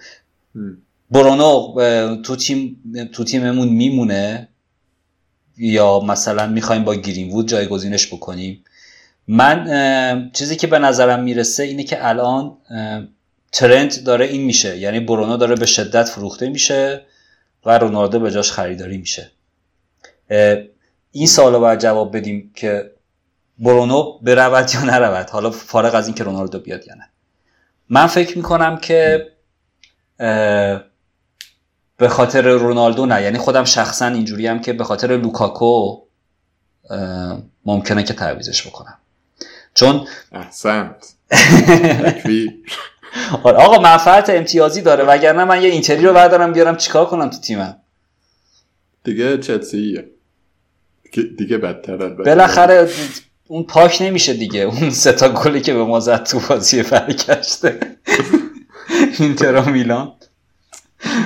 برونو 1.11 1.75
تو 2.23 2.37
تیم 2.37 2.83
تو 3.13 3.25
تیممون 3.25 3.69
میمونه؟ 3.69 4.49
یا 5.59 6.01
مثلا 6.01 6.47
می‌خوایم 6.47 6.85
با 6.85 6.95
گرین 6.95 7.31
وود 7.31 7.49
جایگزینش 7.49 8.07
بکنیم؟ 8.07 8.65
من 9.29 10.31
چیزی 10.33 10.57
که 10.57 10.67
به 10.67 10.79
نظرم 10.79 11.23
می‌رسه 11.23 11.63
اینه 11.63 11.85
که 11.85 12.09
الان 12.09 12.57
ترند 13.53 14.05
داره 14.05 14.27
این 14.27 14.45
میشه. 14.45 14.79
یعنی 14.79 15.01
برونو 15.01 15.37
داره 15.37 15.55
به 15.55 15.67
شدت 15.67 16.09
فروخته 16.09 16.49
میشه 16.49 17.03
و 17.67 17.79
رونالدو 17.79 18.21
به 18.21 18.31
جاش 18.31 18.53
خریداری 18.53 18.99
میشه. 18.99 19.31
این 21.11 21.27
سوال 21.27 21.53
رو 21.53 21.61
باید 21.61 21.81
جواب 21.81 22.17
بدیم 22.17 22.53
که 22.55 22.91
برونو 23.59 24.19
برود 24.23 24.75
یا 24.75 24.83
نرود. 24.83 25.31
حالا 25.31 25.51
فارغ 25.51 25.95
از 25.95 26.07
اینکه 26.07 26.25
رونالدو 26.25 26.61
بیاد 26.61 26.87
یا 26.87 26.95
نه. 26.95 27.09
من 27.89 28.07
فکر 28.07 28.37
می‌کنم 28.37 28.79
که 28.79 29.27
به 31.97 32.09
خاطر 32.09 32.43
رونالدو 32.43 33.07
نه. 33.07 33.23
یعنی 33.23 33.39
خودم 33.39 33.65
شخصا 33.65 34.07
اینجوری 34.07 34.47
هم 34.47 34.61
که 34.61 34.73
به 34.73 34.85
خاطر 34.85 35.17
لوکاکو 35.17 36.03
ممکنه 37.65 38.03
که 38.03 38.15
تعویزش 38.15 38.67
بکنم. 38.67 38.99
چون 39.75 40.07
احسنت. 40.33 41.15
آقا 43.45 43.81
منفعت 43.81 44.31
امتیازی 44.31 44.83
داره. 44.83 45.05
وگرنه 45.05 45.45
من 45.45 45.63
یه 45.63 45.69
اینتری 45.69 46.07
رو 46.07 46.13
بردارم 46.13 46.53
بیارم 46.53 46.77
چیکار 46.77 47.07
کنم 47.07 47.31
تو 47.31 47.39
تیمم؟ 47.39 47.77
دیگه 49.05 49.39
چلسیه 49.39 50.05
دیگه 51.39 51.59
بدتر 51.59 51.97
بالاخره 51.97 52.89
اون 53.47 53.63
پاک 53.63 53.99
نمیشه 54.01 54.35
دیگه. 54.35 54.61
اون 54.61 54.91
سه 54.91 55.13
تا 55.13 55.29
گلی 55.29 55.61
که 55.61 55.75
به 55.75 55.85
ما 55.85 56.01
زد 56.01 56.23
تو 56.23 56.41
بازی 56.49 56.83
برگشته 56.83 57.81
اینتر 59.19 59.61
میلان. 59.61 60.13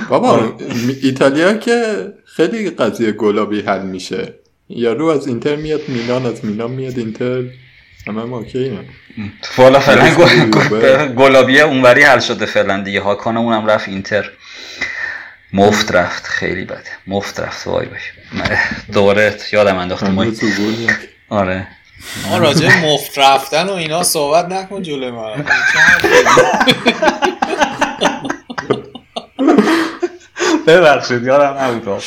بابا 0.09 0.57
ایتالیا 1.03 1.53
که 1.53 2.07
خیلی 2.25 2.69
قضیه 2.69 3.11
گلابی 3.11 3.61
حل 3.61 3.81
میشه. 3.81 4.33
یارو 4.69 5.05
از 5.05 5.27
اینتر 5.27 5.55
میاد 5.55 5.81
میلان 5.87 6.25
از 6.25 6.45
میلان 6.45 6.71
میاد 6.71 6.97
اینتر 6.97 7.43
همه 8.07 8.23
ما 8.23 8.37
OK 8.37 8.79
والا 9.57 9.79
فعلا 9.79 11.13
گلابی 11.13 11.61
اونوری 11.61 12.01
حل 12.01 12.19
شده 12.19 12.45
فعلا 12.45 12.83
دیگه. 12.83 13.01
هاکان 13.01 13.37
اونم 13.37 13.65
رفت 13.65 13.87
اینتر. 13.87 14.31
مفت 15.53 15.91
رفت 15.91 16.23
خیلی 16.27 16.65
بده. 16.65 16.79
مفت 17.07 17.39
رفت 17.39 17.67
وای 17.67 17.85
وای 17.85 18.57
دوباره 18.93 19.35
یادم 19.53 19.77
انداخت 19.77 20.03
ما 20.03 20.25
آره. 21.29 21.67
ما 22.29 22.37
راجع 22.37 22.85
مفت 22.85 23.19
رفتن 23.19 23.67
و 23.69 23.73
اینا 23.73 24.03
صحبت 24.03 24.45
نکن 24.45 24.81
جلوی 24.81 25.11
من 25.11 25.45
ببخشید 30.67 31.23
یارم 31.23 31.57
نبود. 31.57 32.03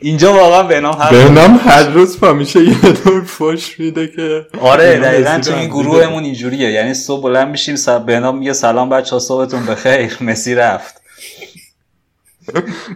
اینجا 0.00 0.32
واقعا 0.32 0.62
بهنام 0.62 1.02
هر 1.02 1.10
بهنام 1.10 1.60
هر 1.64 1.88
روز 1.88 2.20
پا 2.20 2.32
میشه 2.32 2.60
یه 2.64 2.92
دور 3.04 3.24
فش 3.24 3.80
میده 3.80 4.06
که 4.16 4.46
آره 4.60 4.98
دقیقا 5.00 5.38
تو 5.44 5.54
این 5.54 5.68
گروهمون 5.68 6.24
اینجوریه. 6.24 6.70
یعنی 6.70 6.94
صبح 6.94 7.22
بلند 7.22 7.48
میشیم 7.48 7.76
سب 7.76 8.06
بهنام 8.06 8.38
میگه 8.38 8.52
سلام 8.52 8.88
بچه 8.88 9.10
ها 9.10 9.18
صبحتون 9.18 9.66
بخیر. 9.66 10.16
مسی 10.26 10.54
رفت. 10.54 11.02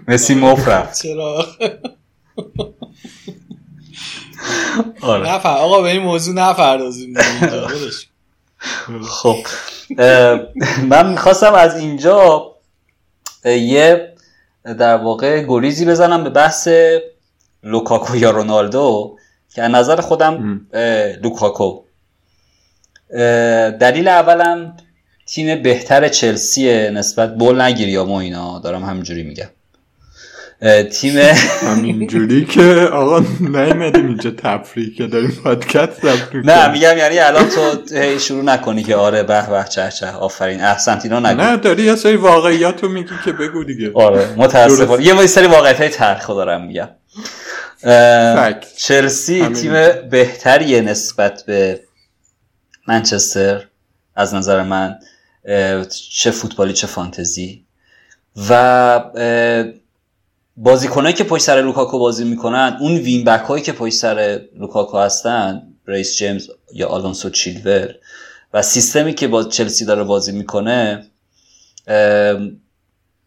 مسی 0.08 0.34
مف 0.34 0.68
رفت. 0.68 0.98
چرا؟ 1.02 1.46
آره. 5.00 5.34
نفر 5.34 5.48
آقا 5.48 5.82
به 5.82 5.90
این 5.90 6.02
موضوع 6.02 6.34
نپردازیم. 6.34 7.14
ولش. 7.42 8.08
خب 9.20 9.36
من 10.88 11.10
می‌خواستم 11.10 11.54
از 11.54 11.76
اینجا 11.76 12.52
یه 13.44 14.14
در 14.64 14.96
واقع 14.96 15.44
گریزی 15.48 15.84
بزنم 15.84 16.24
به 16.24 16.30
بحث 16.30 16.68
لوکاکو 17.62 18.16
یا 18.16 18.30
رونالدو 18.30 19.18
که 19.54 19.62
از 19.62 19.70
نظر 19.70 20.00
خودم 20.00 20.60
لوکاکو. 21.22 21.82
دلیل 23.80 24.08
اولم 24.08 24.76
تیم 25.32 25.62
بهتر 25.62 26.08
چلسیه 26.08 26.90
نسبت 26.90 27.34
بول 27.34 27.60
نگیری 27.60 27.90
یا 27.90 28.04
ما 28.04 28.20
اینا؟ 28.20 28.58
دارم 28.58 28.84
همینجوری 28.84 29.22
میگم. 29.22 29.48
تیم 30.90 31.18
همینجوری 31.68 32.44
که 32.44 32.88
آقا 32.92 33.24
نیمدیم 33.40 34.06
اینجا 34.06 34.30
تفریح 34.30 34.94
که 34.96 35.06
داریم 35.06 35.30
پادکست 35.44 36.04
نه. 36.34 36.72
میگم 36.72 36.98
یعنی 36.98 37.18
الان 37.18 37.48
تو 37.48 37.82
شروع 38.18 38.44
نکنی 38.44 38.82
که 38.82 38.96
آره 38.96 39.22
به 39.22 39.50
به 39.50 39.64
چه 39.68 39.90
چه 39.90 40.06
آفرین 40.06 40.60
احسنت 40.60 41.04
اینا 41.04 41.20
نگو. 41.20 41.42
نه 41.42 41.56
داری 41.56 41.82
یه 41.82 41.96
سری 41.96 42.16
واقعیات 42.16 42.82
رو 42.82 42.88
میگی 42.88 43.14
که 43.24 43.32
بگو 43.32 43.64
دیگه. 43.64 43.90
آره 43.94 44.34
متاسفانه. 44.36 45.04
یه 45.04 45.26
سری 45.26 45.46
واقعیت 45.46 45.80
های 45.80 45.88
تلخ 45.88 46.28
دارم 46.28 46.66
میگم. 46.66 46.88
چلسی. 48.76 49.48
تیم 49.48 49.72
بهتریه 50.10 50.80
نسبت 50.80 51.42
به 51.46 51.80
منچستر 52.88 53.64
از 54.16 54.34
نظر 54.34 54.62
من. 54.62 54.98
چه 56.10 56.30
فوتبالی 56.30 56.72
چه 56.72 56.86
فانتزی. 56.86 57.64
و 58.50 59.00
بازیکنایی 60.56 61.14
که 61.14 61.24
پشت 61.24 61.42
سر 61.42 61.62
لوکاکو 61.62 61.98
بازی 61.98 62.24
می‌کنن 62.24 62.76
اون 62.80 62.94
wing 62.96 63.24
back 63.24 63.40
هایی 63.40 63.62
که 63.62 63.72
پشت 63.72 63.94
سر 63.94 64.40
لوکاکو 64.56 64.98
هستن 64.98 65.62
ریس 65.86 66.16
جیمز 66.16 66.48
یا 66.74 66.88
آلونسو 66.88 67.30
چیلول 67.30 67.94
و 68.54 68.62
سیستمی 68.62 69.14
که 69.14 69.28
با 69.28 69.44
چلسی 69.44 69.84
داره 69.84 70.04
بازی 70.04 70.32
می‌کنه 70.32 71.06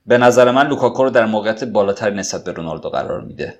به 0.07 0.17
نظر 0.17 0.51
من 0.51 0.67
لوکاکو 0.67 1.03
رو 1.03 1.09
در 1.09 1.25
موقعیت 1.25 1.63
بالاتر 1.63 2.09
نسبت 2.09 2.43
به 2.43 2.51
رونالدو 2.51 2.89
قرار 2.89 3.21
میده. 3.21 3.59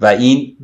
و 0.00 0.06
این 0.06 0.56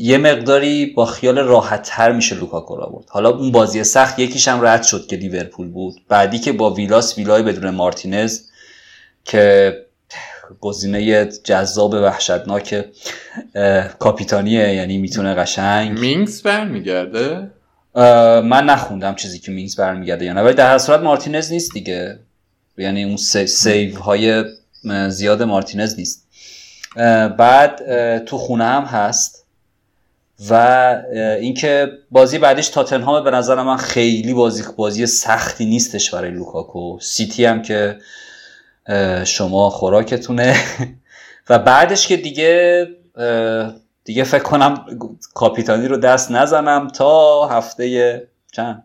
یه 0.00 0.18
مقداری 0.18 0.86
با 0.86 1.06
خیال 1.06 1.38
راحت 1.38 1.82
تر 1.82 2.12
میشه 2.12 2.36
لوکاکو 2.36 2.76
رو 2.76 2.86
برد. 2.86 3.04
حالا 3.08 3.30
اون 3.30 3.52
بازی 3.52 3.84
سخت 3.84 4.18
یکیش 4.18 4.48
هم 4.48 4.64
رد 4.66 4.82
شد 4.82 5.06
که 5.06 5.16
لیورپول 5.16 5.68
بود. 5.68 5.94
بعدی 6.08 6.38
که 6.38 6.52
با 6.52 6.70
ویلاس 6.70 7.18
ویلای 7.18 7.42
بدون 7.42 7.70
مارتینز 7.70 8.40
که 9.24 9.76
گزینه 10.60 11.24
جذاب 11.24 11.92
وحشتناک 11.92 12.84
کاپیتانیه 13.98 14.74
یعنی 14.74 14.98
می‌تونه 14.98 15.34
قشنگ. 15.34 15.98
مینگز 15.98 16.42
برمیگرده؟ 16.42 17.50
من 18.44 18.64
نخوندم 18.64 19.14
چیزی 19.14 19.38
که 19.38 19.52
مینگز 19.52 19.76
برمیگرده 19.76 20.24
یا 20.24 20.32
نه 20.32 20.42
ولی 20.42 20.54
در 20.54 20.70
هر 20.70 20.78
صورت 20.78 21.00
مارتینز 21.00 21.52
نیست 21.52 21.72
دیگه. 21.72 22.18
یعنی 22.78 23.04
اون 23.04 23.16
سی- 23.16 23.46
save 23.46 23.98
های 23.98 24.44
زیاد 25.08 25.42
مارتینز 25.42 25.98
نیست. 25.98 26.23
بعد 27.38 28.24
تو 28.24 28.38
خونه 28.38 28.64
هم 28.64 28.82
هست. 28.82 29.44
و 30.50 30.54
اینکه 31.40 31.92
بازی 32.10 32.38
بعدش 32.38 32.68
تاتنهام 32.68 33.24
به 33.24 33.30
نظر 33.30 33.62
من 33.62 33.76
خیلی 33.76 34.34
بازی 34.34 34.62
بازی 34.76 35.06
سختی 35.06 35.64
نیستش 35.64 36.14
برای 36.14 36.30
لوکاکو. 36.30 36.98
سیتی 37.00 37.44
هم 37.44 37.62
که 37.62 37.98
شما 39.24 39.70
خوراکتونه. 39.70 40.56
و 41.48 41.58
بعدش 41.58 42.08
که 42.08 42.16
دیگه 42.16 42.86
دیگه 44.04 44.24
فکر 44.24 44.42
کنم 44.42 44.84
کاپیتانی 45.34 45.88
رو 45.88 45.96
دست 45.96 46.30
نزنم 46.30 46.88
تا 46.88 47.46
هفته 47.46 48.28
چند؟ 48.52 48.84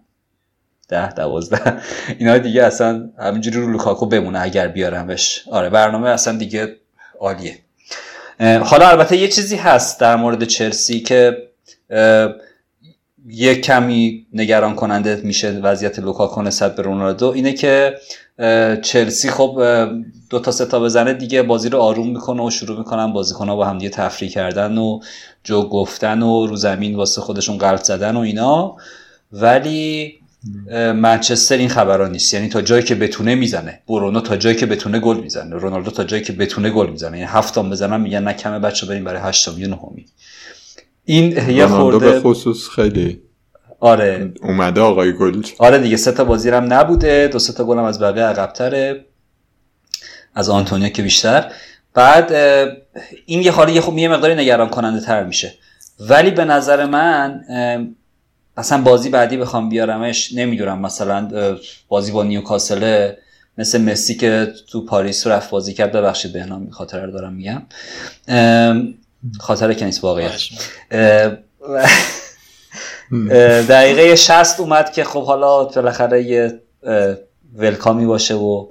ده 0.88 1.14
دوازده. 1.14 1.82
اینا 2.20 2.38
دیگه 2.38 2.64
اصلا 2.64 3.10
همینجوری 3.20 3.58
رو 3.58 3.72
لوکاکو 3.72 4.06
بمونه 4.06 4.42
اگر 4.42 4.68
بیارمش. 4.68 5.44
آره 5.52 5.70
برنامه 5.70 6.10
اصلا 6.10 6.38
دیگه 6.38 6.76
عالیه. 7.20 7.60
حالا 8.40 8.90
البته 8.90 9.18
یه 9.18 9.28
چیزی 9.28 9.56
هست 9.56 10.00
در 10.00 10.16
مورد 10.16 10.44
چلسی 10.44 11.00
که 11.00 11.38
یه 13.28 13.56
کمی 13.56 14.26
نگران 14.34 14.76
کننده 14.76 15.22
میشه 15.24 15.52
وضعیت 15.52 16.00
لوکاکو 16.00 16.42
نسبت 16.42 16.76
به 16.76 16.82
رونالدو 16.82 17.28
اینه 17.28 17.54
که 17.54 17.96
چلسی 18.82 19.30
خب 19.30 19.64
دو 20.30 20.40
تا 20.40 20.52
سه 20.52 20.66
تا 20.66 20.80
بزنه 20.80 21.14
دیگه 21.14 21.44
بازی 21.44 21.70
رو 21.70 21.80
آروم 21.80 22.10
می‌کنه 22.10 22.44
و 22.44 22.50
شروع 22.50 22.78
می‌کنن 22.78 23.14
بازیکن‌ها 23.14 23.56
با 23.56 23.66
هم 23.66 23.78
دیگه 23.78 23.90
تفریح 23.90 24.32
کردن 24.32 24.78
و 24.78 25.00
جو 25.44 25.70
گفتن 25.70 26.22
و 26.22 26.48
رو 26.48 26.56
زمین 26.56 26.96
واسه 26.96 27.22
خودشون 27.22 27.58
قلب 27.58 27.84
زدن 27.84 28.16
و 28.16 28.20
اینا. 28.20 28.76
ولی 29.32 30.19
منچستر 30.96 31.58
این 31.58 31.70
خبرها 31.70 32.08
نیست. 32.08 32.34
یعنی 32.34 32.50
تا 32.50 32.62
جایی 32.62 32.84
که 32.84 32.96
بتونه 32.96 33.36
می‌زنه. 33.36 33.80
برونو 33.88 34.22
تا 34.22 34.36
جایی 34.36 34.56
که 34.56 34.66
بتونه 34.66 35.00
گل 35.00 35.20
می‌زنه. 35.20 35.56
رونالدو 35.56 35.92
تا 35.92 36.04
جایی 36.04 36.24
که 36.24 36.34
بتونه 36.34 36.70
گل 36.70 36.90
می‌زنه. 36.90 37.18
یعنی 37.18 37.30
هفتم 37.32 37.70
بزنن 37.70 38.02
میگن 38.02 38.24
نه 38.24 38.34
کمه 38.34 38.60
بچه 38.60 38.88
بریم 38.88 39.04
برای 39.04 39.22
هشتم. 39.24 39.56
یا 39.58 39.68
نهمی. 39.68 40.06
این 41.06 41.32
یه 41.32 41.66
رونالدو 41.66 42.00
به 42.00 42.06
خورده 42.06 42.20
خصوص 42.20 42.70
خیلی 42.70 43.22
آره. 43.80 44.34
اومده 44.42 44.82
آقای 44.82 45.14
گل. 45.14 45.44
آره 45.58 45.78
دیگه 45.78 45.98
سه 45.98 46.12
تا 46.12 46.24
بازی 46.24 46.50
هم 46.50 46.74
نبوده. 46.74 47.30
دو 47.32 47.40
سه 47.40 47.54
تا 47.54 47.64
گل 47.64 47.78
هم 47.78 47.84
از 47.84 48.02
بقیه 48.02 48.24
عقبتره. 48.24 49.06
از 50.36 50.50
آنتونیا 50.50 50.90
که 50.90 51.02
بیشتر. 51.02 51.52
بعد 51.94 52.32
این 53.26 53.42
یه 53.42 53.52
حالی 53.52 53.72
یه 53.72 53.82
خب 53.82 53.98
یه 53.98 54.10
مقداری 54.10 54.36
نگران 54.36 54.70
کننده 54.70 55.06
تر 55.06 55.24
میشه. 55.24 55.54
ولی 56.00 56.32
به 56.32 56.46
نظر 56.46 56.86
من 56.86 57.42
اصلا 58.60 58.82
بازی 58.82 59.10
بعدی 59.10 59.38
بخوام 59.38 59.70
بیارمش 59.70 60.34
نمی‌دونم 60.34 60.82
مثلا 60.82 61.58
بازی 61.88 62.12
با 62.12 62.24
نیوکاسل 62.24 63.12
مثل 63.58 63.82
مسی 63.82 64.16
که 64.16 64.48
تو 64.72 64.86
پاریس 64.86 65.28
رفت 65.28 65.50
بازی 65.50 65.74
کرد 65.74 65.92
ببخشید 65.92 66.34
بهنام 66.34 66.70
خاطر 66.70 67.06
رو 67.06 67.12
دارم 67.12 67.34
میگم. 67.34 67.62
اه، 68.28 68.76
خاطر 69.40 69.74
که 69.74 69.86
نیست 69.86 70.04
واقعیت. 70.04 70.32
دقیقه 73.70 74.16
60 74.16 74.60
اومد 74.60 74.92
که 74.92 75.04
خب 75.04 75.24
حالا 75.24 75.64
بالاخره 75.64 76.24
یه 76.24 76.62
ولکامی 77.56 78.06
باشه 78.06 78.36
و 78.36 78.68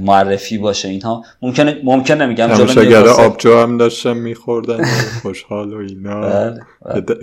معرفی 0.00 0.58
باشه 0.58 0.88
اینها. 0.88 1.24
ممکنه 1.42 1.80
ممکنه 1.84 2.26
میگم 2.26 2.54
جلو 2.54 3.10
آبجو 3.10 3.58
هم 3.58 3.78
داشتن 3.78 4.12
میخوردن 4.12 4.84
خوشحال 5.22 5.74
و 5.74 5.76
اینا. 5.76 6.20
بله، 6.20 6.60
بله. 6.84 7.16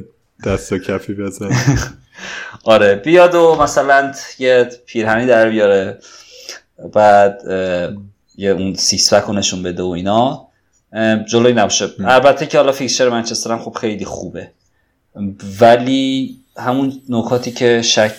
دست 0.46 0.74
و 0.74 0.78
کفی 0.78 1.14
بزن 1.14 1.50
آره 2.64 2.96
بیاد 2.96 3.36
و 3.36 3.56
مثلا 3.56 4.14
یه 4.40 4.70
پیرهنی 4.86 5.26
در 5.26 5.50
بیاره 5.50 6.00
بعد 6.94 7.42
یه 8.36 8.52
اون 8.52 8.74
سیسپک 8.74 9.24
رو 9.24 9.34
نشون 9.34 9.64
بده 9.64 9.84
و 9.84 9.88
اینا. 9.88 10.48
جلوی 11.28 11.54
نباشه. 11.54 11.90
البته 12.06 12.46
که 12.46 12.58
حالا 12.58 12.72
فیکسچر 12.72 13.10
منچستر 13.10 13.52
هم 13.52 13.60
خب 13.60 13.72
خیلی 13.72 14.06
خوبه. 14.06 14.52
ولی 15.62 16.36
همون 16.58 17.02
نکاتی 17.10 17.52
که 17.52 17.82
شک 17.82 18.14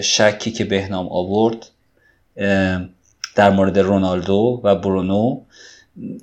شکی 0.00 0.50
که 0.50 0.64
بهنام 0.64 1.08
آورد 1.08 1.66
در 3.34 3.50
مورد 3.50 3.78
رونالدو 3.78 4.60
و 4.64 4.74
برونو 4.74 5.40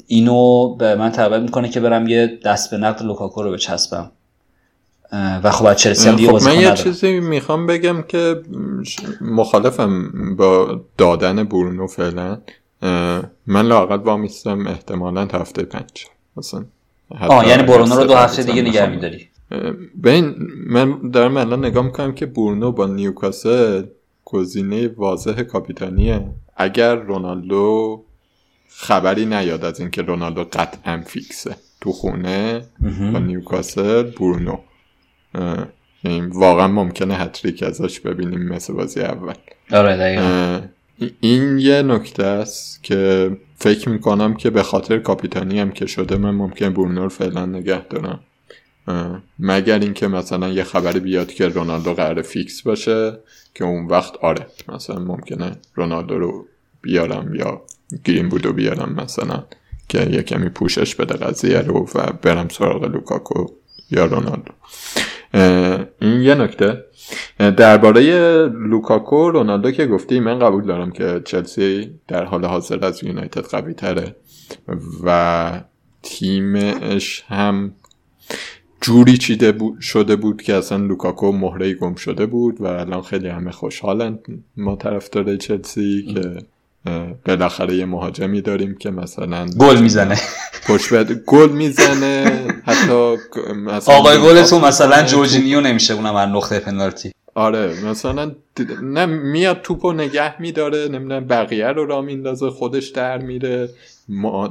اینو 0.07 0.75
به 0.75 0.95
من 0.95 1.11
تبعید 1.11 1.43
می‌کنه 1.43 1.69
که 1.69 1.80
برم 1.80 2.07
یه 2.07 2.39
دست 2.45 2.71
به 2.71 2.78
نقد 2.78 3.03
لوکاکو 3.03 3.43
رو 3.43 3.51
بچسبم. 3.51 4.11
و 5.13 5.51
خب 5.51 5.65
از 5.65 5.77
چلسی 5.77 6.09
هم 6.09 6.15
دیگه 6.15 6.39
خب 6.39 6.47
من 6.49 6.59
یه. 6.59 6.73
چیزی 6.73 7.19
می‌خوام 7.19 7.65
بگم 7.65 8.01
که 8.01 8.41
مخالفم 9.21 10.11
با 10.35 10.81
دادن 10.97 11.43
برونو 11.43 11.87
فعلا. 11.87 12.37
من 13.47 13.65
لاقل 13.65 13.97
وامیستم 13.97 14.67
احتمالا 14.67 15.27
هفته 15.33 15.63
پنج. 15.63 16.05
مثلا 16.37 16.65
آه 17.09 17.47
یعنی 17.47 17.63
برونو 17.63 17.95
رو 17.95 18.03
دو 18.03 18.15
هفته 18.15 18.43
دیگه 18.43 18.61
نگه. 18.61 18.89
میداری. 18.89 19.27
اه، 19.51 19.71
ببین 20.03 20.35
من 20.67 21.11
دارم 21.11 21.37
الان 21.37 21.65
نگاه 21.65 21.85
می‌کنم 21.85 22.11
که 22.11 22.25
برونو 22.25 22.71
با 22.71 22.85
نیوکاسل 22.85 23.83
گزینه 24.25 24.87
واضح 24.87 25.41
کاپیتانیه. 25.43 26.25
اگر 26.57 26.95
رونالدو 26.95 28.03
خبری 28.69 29.25
نیاد 29.25 29.65
از 29.65 29.79
اینکه 29.79 30.01
رونالدو 30.01 30.43
قطعا 30.43 31.03
فیکسه 31.05 31.55
تو 31.81 31.91
خونه 31.91 32.61
با 33.13 33.19
نیوکاسل 33.19 34.03
برونو. 34.03 34.57
یعنی 36.03 36.21
واقعا 36.21 36.67
ممکنه 36.67 37.15
هتریک 37.15 37.63
ازش 37.63 37.99
ببینیم 37.99 38.41
مثل 38.41 38.73
بازی 38.73 39.01
اول. 39.01 39.34
آره 39.71 40.69
این 41.19 41.59
یه 41.59 41.82
نکته 41.82 42.25
است 42.25 42.84
که 42.84 43.32
فکر 43.57 43.89
می‌کنم 43.89 44.34
که 44.34 44.49
به 44.49 44.63
خاطر 44.63 44.99
کاپیتانی 44.99 45.59
هم 45.59 45.71
که 45.71 45.86
شده 45.86 46.17
من 46.17 46.32
ممکن 46.32 46.73
برونو 46.73 47.03
رو 47.03 47.09
فعلا 47.09 47.45
نگه 47.45 47.82
دارم. 47.88 48.19
مگر 49.39 49.80
اینکه 49.80 50.07
مثلا 50.07 50.49
یه 50.49 50.63
خبر 50.63 50.91
بیاد 50.91 51.34
که 51.34 51.47
رونالدو 51.47 51.93
قرار 51.93 52.21
فیکس 52.21 52.61
باشه 52.61 53.19
که 53.55 53.63
اون 53.63 53.86
وقت 53.86 54.17
آره 54.17 54.47
مثلا 54.69 54.99
ممکنه 54.99 55.51
رونالدو 55.75 56.19
رو 56.19 56.45
بیارم 56.82 57.36
یا 57.36 57.61
گرینوودو 58.03 58.53
بیارم 58.53 58.93
مثلا 58.93 59.43
که 59.89 60.09
یه 60.11 60.23
کمی 60.23 60.49
پوشش 60.49 60.95
بده 60.95 61.13
قضیه 61.13 61.59
رو 61.59 61.88
و 61.95 62.11
برم 62.21 62.47
سراغ 62.47 62.84
لوکاکو 62.84 63.45
یا 63.91 64.05
رونالدو. 64.05 64.51
این 66.01 66.21
یه 66.21 66.36
نکته. 66.36 66.84
درباره 67.39 68.01
لوکاکو 68.47 69.30
رونالدو 69.30 69.71
که 69.71 69.86
گفتی 69.88 70.19
من 70.19 70.39
قبول 70.39 70.65
دارم 70.65 70.91
که 70.91 71.21
چلسی 71.25 71.91
در 72.07 72.23
حال 72.23 72.45
حاضر 72.45 72.86
از 72.86 73.03
یونایتد 73.03 73.45
قوی 73.45 73.73
تره 73.73 74.15
و 75.03 75.61
تیمش 76.03 77.23
هم 77.28 77.73
جوری 78.82 79.17
چیده 79.17 79.53
شده 79.82 80.15
بود 80.15 80.41
که 80.41 80.53
اصلا 80.53 80.78
لوکاکو 80.78 81.32
مهره 81.32 81.73
گم 81.73 81.95
شده 81.95 82.25
بود 82.25 82.61
و 82.61 82.65
الان 82.65 83.01
خیلی 83.01 83.28
همه 83.28 83.51
خوشحالن. 83.51 84.19
ما 84.57 84.75
طرفدار 84.75 85.36
چلسی 85.36 86.13
که 86.13 86.38
بالاخره 87.25 87.75
یه 87.75 87.85
مهاجمی 87.85 88.41
داریم 88.41 88.75
که 88.75 88.91
مثلا 88.91 89.45
گل 89.59 89.81
می‌زنه. 89.81 90.17
پشت 90.67 91.13
گل 91.25 91.49
می‌زنه 91.49 92.47
حتی 92.65 93.15
مثلا 93.55 93.95
آقای 93.95 94.17
گل 94.17 94.43
تو 94.43 94.59
مثلا 94.59 95.03
جورجینیو 95.03 95.61
نمیشه 95.61 95.93
اونم 95.93 96.15
از 96.15 96.29
نقطه 96.29 96.59
پنالتی. 96.59 97.11
آره 97.35 97.85
مثلا 97.85 98.31
نه 98.83 99.05
میاد 99.05 99.61
توپو 99.61 99.93
نگه 99.93 100.41
میداره 100.41 100.88
نمی‌دونم 100.88 101.27
بقیه 101.27 101.67
رو 101.67 101.85
را 101.85 102.01
میندازه 102.01 102.49
خودش 102.49 102.88
در 102.88 103.17
میره 103.17 103.69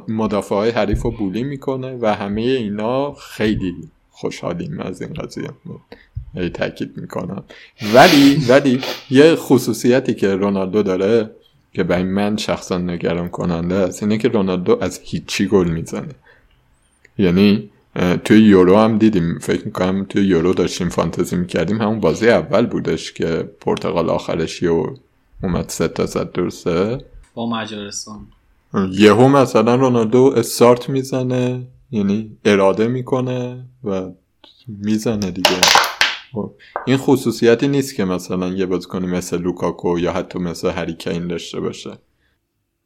مدافع 0.08 0.54
های 0.54 0.70
حریف 0.70 1.02
رو 1.02 1.10
بولی 1.10 1.42
می‌کنه 1.42 1.98
و 2.00 2.14
همه 2.14 2.40
اینا 2.40 3.12
خیلی 3.12 3.74
خوشحالیم 4.10 4.80
از 4.80 5.02
این 5.02 5.12
قضیه. 5.12 5.50
ای 6.34 6.48
تاکید 6.48 6.92
می‌کنم. 6.96 7.44
ولی 7.94 8.44
ولی 8.48 8.80
یه 9.10 9.34
خصوصیتی 9.34 10.14
که 10.14 10.34
رونالدو 10.34 10.82
داره 10.82 11.30
که 11.76 11.82
به 11.82 12.02
من 12.02 12.36
شخصا 12.36 12.78
نگران 12.78 13.28
کننده 13.28 13.74
است 13.74 14.02
اینه 14.02 14.18
که 14.18 14.28
رونالدو 14.28 14.78
از 14.80 15.00
هیچی 15.02 15.46
گل 15.46 15.68
می‌زنه. 15.68 16.14
یعنی 17.18 17.70
توی 18.24 18.40
یورو 18.40 18.76
هم 18.76 18.98
دیدیم 18.98 19.38
فکر 19.38 19.64
می‌کنم 19.64 20.04
توی 20.04 20.26
یورو 20.26 20.54
داشتیم 20.54 20.88
فانتزی 20.88 21.36
می‌کردیم. 21.36 21.80
همون 21.80 22.00
بازی 22.00 22.28
اول 22.28 22.66
بودش 22.66 23.12
که 23.12 23.50
پرتغال 23.60 24.10
آخرش 24.10 24.62
و 24.62 24.96
اومد 25.42 25.68
سه 25.68 25.88
تا 25.88 26.06
زد 26.06 26.32
درسته؟ 26.32 27.04
با 27.34 27.50
مجارستان. 27.50 28.26
یهو 28.92 29.28
مثلا 29.28 29.74
رونالدو 29.74 30.34
استارت 30.36 30.88
می‌زنه 30.88 31.62
یعنی 31.90 32.36
اراده 32.44 32.88
می‌کنه 32.88 33.64
و 33.84 34.02
می‌زنه 34.68 35.30
دیگه. 35.30 35.60
این 36.86 36.96
خصوصیتی 36.96 37.68
نیست 37.68 37.94
که 37.94 38.04
مثلا 38.04 38.48
یه 38.48 38.66
بازیکن 38.66 39.04
مثل 39.04 39.38
لوکاکو 39.38 39.98
یا 39.98 40.12
حتی 40.12 40.38
مثل 40.38 40.70
هریکین 40.70 41.26
داشته 41.26 41.60
باشه. 41.60 41.90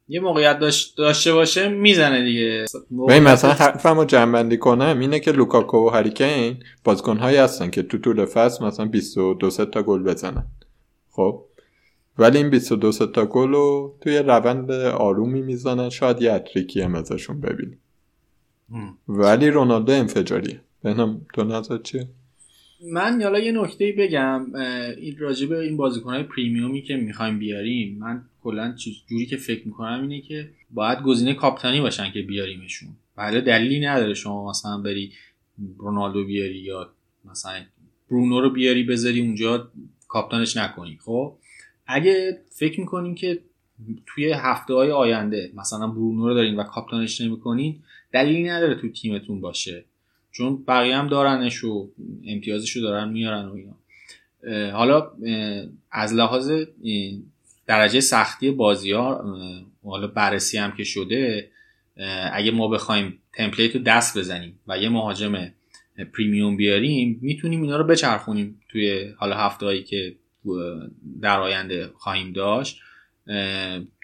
یه 0.07 0.19
موقعیت 0.19 0.59
داشته 0.97 1.33
باشه 1.33 1.69
می‌زنه 1.69 2.23
دیگه. 2.23 2.65
ببین 3.07 3.23
مثلا 3.23 3.51
حرفم 3.51 3.97
رو 3.97 4.05
جنبندی 4.05 4.57
کنم 4.57 4.99
اینه 4.99 5.19
که 5.19 5.31
لوکاکو 5.31 5.77
و 5.77 5.89
هریکین 5.89 6.63
بازیکن 6.83 7.17
هایی 7.17 7.37
هستن 7.37 7.69
که 7.69 7.83
تو 7.83 7.97
طول 7.97 8.25
فصل 8.25 8.65
مثلا 8.65 8.85
22 8.85 9.49
تا 9.49 9.83
گل 9.83 10.03
بزنن. 10.03 10.47
خب. 11.11 11.45
ولی 12.17 12.37
این 12.37 12.49
22 12.49 12.91
تا 12.91 13.25
گل 13.25 13.49
رو 13.49 13.97
توی 14.01 14.17
روند 14.17 14.71
آرومی 14.71 15.41
می‌زنن. 15.41 15.89
شاید 15.89 16.21
یه 16.21 16.31
اتریکی 16.31 16.81
هم 16.81 16.95
ازشون 16.95 17.41
ببینیم. 17.41 17.79
ولی 19.07 19.49
رونالدو 19.49 19.91
انفجاریه. 19.91 20.61
بهنم 20.83 21.21
تو 21.33 21.43
نظر 21.43 21.77
چیه؟ 21.77 22.07
من 22.83 23.21
حالا 23.21 23.39
یه 23.39 23.51
نکته 23.51 23.95
بگم 23.97 24.55
این 24.97 25.17
راجبه 25.17 25.59
این 25.59 25.77
بازیکنهای 25.77 26.23
پریمیومی 26.23 26.81
که 26.81 26.95
می‌خوایم 26.95 27.39
بیاریم 27.39 27.97
من 27.97 28.23
کلا 28.43 28.75
جوری 29.07 29.25
که 29.25 29.37
فکر 29.37 29.67
می‌کنم 29.67 30.01
اینه 30.01 30.21
که 30.21 30.49
باید 30.71 31.01
گزینه 31.01 31.33
کاپتانی 31.33 31.81
باشن 31.81 32.11
که 32.11 32.21
بیاریمشون. 32.21 32.89
بله 33.15 33.41
دلیلی 33.41 33.79
نداره 33.79 34.13
شما 34.13 34.49
مثلا 34.49 34.77
بری 34.77 35.11
رونالدو 35.77 36.25
بیاری 36.25 36.59
یا 36.59 36.89
مثلا 37.31 37.61
برونو 38.09 38.41
رو 38.41 38.49
بیاری 38.49 38.83
بذاری 38.83 39.21
اونجا 39.21 39.71
کاپتانش 40.07 40.57
نکنی. 40.57 40.97
خب 41.01 41.33
اگه 41.87 42.41
فکر 42.49 42.79
می‌کنین 42.79 43.15
که 43.15 43.39
توی 44.05 44.31
هفته 44.31 44.73
های 44.73 44.91
آینده 44.91 45.51
مثلا 45.55 45.87
برونو 45.87 46.27
رو 46.27 46.33
دارین 46.33 46.55
و 46.55 46.63
کاپتانش 46.63 47.21
نمی‌کنین 47.21 47.79
دلیلی 48.13 48.49
نداره 48.49 48.75
تو 48.75 48.89
تیمتون 48.89 49.41
باشه. 49.41 49.85
چون 50.31 50.63
بقیه 50.67 50.97
هم 50.97 51.07
دارنش 51.07 51.63
و 51.63 51.89
امتیازش 52.27 52.71
رو 52.71 52.81
دارن 52.81 53.09
میارن 53.09 53.45
و 53.45 53.53
اینا. 53.53 53.75
حالا 54.71 55.11
از 55.91 56.13
لحاظ 56.13 56.51
درجه 57.67 57.99
سختی 57.99 58.51
بازی 58.51 58.91
ها 58.91 59.35
حالا 59.83 60.07
بررسی 60.07 60.57
هم 60.57 60.71
که 60.71 60.83
شده 60.83 61.51
اگه 62.33 62.51
ما 62.51 62.67
بخوایم 62.67 63.19
template 63.33 63.75
رو 63.75 63.81
دست 63.81 64.17
بزنیم 64.17 64.59
و 64.67 64.77
یه 64.77 64.89
مهاجم 64.89 65.51
premium 66.13 66.57
بیاریم 66.57 67.19
می‌تونیم 67.21 67.61
اینا 67.61 67.77
رو 67.77 67.83
بچرخونیم 67.83 68.61
توی 68.69 69.13
حالا 69.17 69.37
هفته 69.37 69.65
هایی 69.65 69.83
که 69.83 70.15
در 71.21 71.39
آینده 71.39 71.89
خواهیم 71.95 72.31
داشت. 72.31 72.79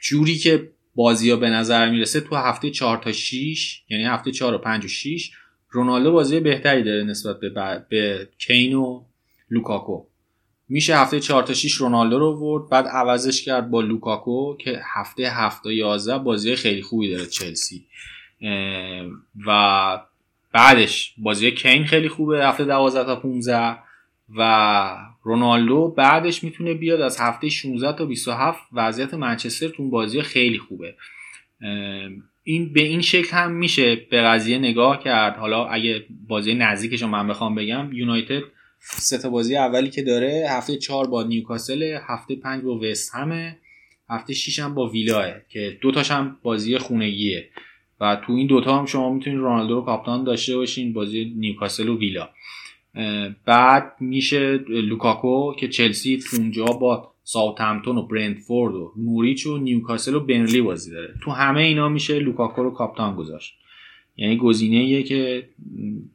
جوری 0.01 0.35
که 0.35 0.69
بازی 0.95 1.31
ها 1.31 1.37
به 1.37 1.49
نظر 1.49 1.89
می‌رسه 1.89 2.21
تو 2.21 2.35
هفته 2.35 2.69
4 2.69 2.97
تا 2.97 3.11
6 3.11 3.81
یعنی 3.89 4.03
هفته 4.03 4.31
4 4.31 4.53
و 4.53 4.57
5 4.57 4.85
و 4.85 4.87
6 4.87 5.31
رونالدو 5.69 6.11
بازی 6.11 6.39
بهتری 6.39 6.83
داره 6.83 7.03
نسبت 7.03 7.39
به, 7.39 7.85
به 7.89 8.29
کین 8.37 8.73
و 8.73 9.03
لوکاکو. 9.49 10.03
میشه 10.69 10.97
هفته 10.97 11.19
4 11.19 11.43
تا 11.43 11.53
6 11.53 11.73
رونالدو 11.73 12.19
رو 12.19 12.33
آورد 12.33 12.69
بعد 12.69 12.87
عوضش 12.87 13.45
کرد 13.45 13.69
با 13.69 13.81
لوکاکو 13.81 14.57
که 14.57 14.81
هفته 14.83 15.29
7 15.29 15.63
تا 15.63 15.71
11 15.71 16.17
بازی 16.17 16.55
خیلی 16.55 16.81
خوبی 16.81 17.11
داره 17.11 17.25
چلسی. 17.25 17.85
و 19.47 19.99
بعدش 20.53 21.13
بازی 21.17 21.51
کین 21.51 21.85
خیلی 21.85 22.09
خوبه 22.09 22.45
هفته 22.45 22.65
12 22.65 23.05
تا 23.05 23.15
15 23.15 23.77
و 24.35 24.97
رونالدو 25.23 25.93
بعدش 25.97 26.43
می‌تونه 26.43 26.73
بیاد 26.73 27.01
از 27.01 27.19
هفته 27.19 27.49
16 27.49 27.97
تا 27.97 28.05
27 28.05 28.59
وضعیت 28.73 29.13
منچستر 29.13 29.67
تو 29.67 29.89
بازی 29.89 30.21
خیلی 30.21 30.57
خوبه. 30.57 30.95
این 32.49 32.73
به 32.73 32.81
این 32.81 33.01
شکل 33.01 33.37
هم 33.37 33.51
میشه 33.51 33.95
به 33.95 34.21
قضیه 34.21 34.57
نگاه 34.57 35.03
کرد. 35.03 35.37
حالا 35.37 35.65
اگه 35.65 36.05
بازی 36.27 36.53
نزدیکش 36.53 37.03
من 37.03 37.27
بخوام 37.27 37.55
بگم 37.55 37.89
یونایتد 37.93 38.41
سه 38.79 39.17
تا 39.17 39.29
بازی 39.29 39.55
اولی 39.55 39.89
که 39.89 40.01
داره 40.03 40.45
هفته 40.49 40.77
چهار 40.77 41.07
با 41.07 41.23
نیوکاسل 41.23 41.97
هفته 42.07 42.35
پنج 42.35 42.63
با 42.63 42.79
وست 42.79 43.15
همه 43.15 43.57
هفته 44.09 44.33
6 44.33 44.59
هم 44.59 44.75
با 44.75 44.89
ویلاه 44.89 45.33
که 45.49 45.77
دو 45.81 45.91
تاش 45.91 46.11
هم 46.11 46.37
بازی 46.43 46.77
خونگیه. 46.77 47.49
و 47.99 48.21
تو 48.25 48.33
این 48.33 48.47
دوتا 48.47 48.79
هم 48.79 48.85
شما 48.85 49.13
می‌تونید 49.13 49.39
رونالدو 49.39 49.75
رو 49.75 49.81
کاپیتان 49.81 50.23
داشته 50.23 50.55
باشین 50.55 50.93
بازی 50.93 51.33
نیوکاسل 51.37 51.89
و 51.89 51.97
ویلا. 51.97 52.29
بعد 53.45 53.93
میشه 53.99 54.57
لوکاکو 54.67 55.53
که 55.55 55.67
چلسی 55.67 56.17
تو 56.17 56.37
اونجا 56.37 56.65
با 56.65 57.13
ساوثهمپتون 57.29 57.97
و 57.97 58.01
برنتفورد 58.01 58.75
و 58.75 58.93
نوریچ 58.97 59.47
و 59.47 59.57
نیوکاسل 59.57 60.15
و 60.15 60.19
برنلی 60.19 60.61
بازی 60.61 60.91
داره. 60.91 61.13
تو 61.23 61.31
همه 61.31 61.61
اینا 61.61 61.89
میشه 61.89 62.19
لوکاکو 62.19 62.63
رو 62.63 62.71
کاپیتان 62.71 63.15
گذاشت. 63.15 63.57
یعنی 64.17 64.37
گزینه 64.37 65.03
که 65.03 65.49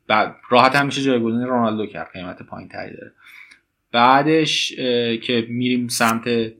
بعد 0.06 0.36
راحت 0.50 0.76
هم 0.76 0.86
میشه 0.86 1.02
جایگزین 1.02 1.40
رونالدو 1.40 1.86
کرد. 1.86 2.12
قیمت 2.12 2.42
پایین 2.42 2.68
تری 2.68 2.96
داره. 2.96 3.12
بعدش 3.92 4.72
که 5.22 5.46
میریم 5.48 5.88
سمت 5.88 6.52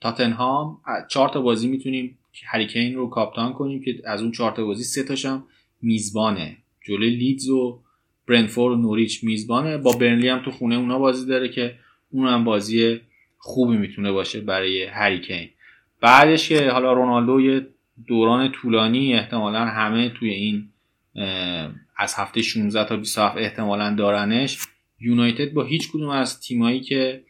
تاتنهام 0.00 0.78
چهار 1.08 1.28
تا 1.28 1.40
بازی 1.40 1.68
می‌تونیم 1.68 2.18
هریکین 2.46 2.94
رو 2.94 3.08
کاپتان 3.08 3.52
کنیم 3.52 3.82
که 3.82 4.02
از 4.04 4.22
اون 4.22 4.32
چهار 4.32 4.52
تا 4.52 4.64
بازی 4.64 4.84
سه 4.84 5.02
تاشم 5.02 5.44
میزبانه. 5.82 6.56
جلوی 6.80 7.10
لیدز 7.10 7.48
و 7.48 7.80
برنفورد 8.28 8.74
و 8.74 8.80
نوریچ 8.80 9.24
میزبانه. 9.24 9.78
با 9.78 9.92
برنلی 9.92 10.28
هم 10.28 10.42
تو 10.42 10.50
خونه 10.50 10.74
اونا 10.74 10.98
بازی 10.98 11.26
داره 11.26 11.48
که 11.48 11.74
اون 12.10 12.28
هم 12.28 12.44
بازی 12.44 13.00
خوبی 13.38 13.76
می‌تونه 13.76 14.12
باشه 14.12 14.40
برای 14.40 14.84
هریکین. 14.84 15.48
بعدش 16.00 16.48
که 16.48 16.70
حالا 16.70 16.92
رونالدو 16.92 17.40
یه 17.40 17.66
دوران 18.06 18.52
طولانی 18.52 19.14
احتمالا 19.14 19.64
همه 19.64 20.08
توی 20.08 20.30
این 20.30 20.68
از 21.96 22.14
هفته 22.14 22.42
16 22.42 22.88
تا 22.88 22.96
27 22.96 23.36
احتمالا 23.36 23.94
دارنش. 23.94 24.58
یونایتد 25.00 25.52
با 25.52 25.64
هیچ 25.64 25.88
کدوم 25.92 26.08
از 26.08 26.40
تیمایی 26.40 26.80
که 26.80 27.22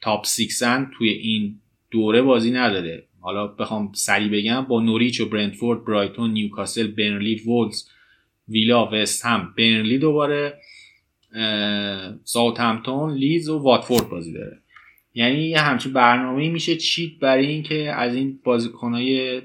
top 0.00 0.24
six 0.24 0.90
توی 0.98 1.08
این 1.08 1.60
دوره 1.90 2.22
بازی 2.22 2.50
نداره. 2.50 3.06
حالا 3.20 3.46
بخوام 3.46 3.92
سریع 3.94 4.28
بگم 4.28 4.60
با 4.60 4.80
نوریچ 4.80 5.20
و 5.20 5.28
برنتفورد 5.28 5.84
برایتون 5.84 6.30
نیوکاسل 6.30 6.86
برنلی 6.86 7.34
وولز 7.34 7.88
ویلا 8.48 8.90
وست 8.92 9.26
هم. 9.26 9.54
برنلی 9.58 9.98
دوباره 9.98 10.60
ساوت 12.24 12.60
همپتون 12.60 13.14
لیدز 13.14 13.48
و 13.48 13.58
واتفورد 13.58 14.08
بازی 14.08 14.32
داره. 14.32 14.58
یعنی 15.14 15.42
یه 15.42 15.60
همچین 15.60 15.92
برنامه 15.92 16.50
میشه 16.50 16.76
چید 16.76 17.18
برای 17.20 17.46
اینکه 17.46 17.92
از 17.92 18.14
این 18.14 18.38
بازیکنهای 18.44 19.42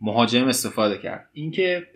مهاجم 0.00 0.44
استفاده 0.44 0.98
کرد. 0.98 1.28
اینکه 1.32 1.86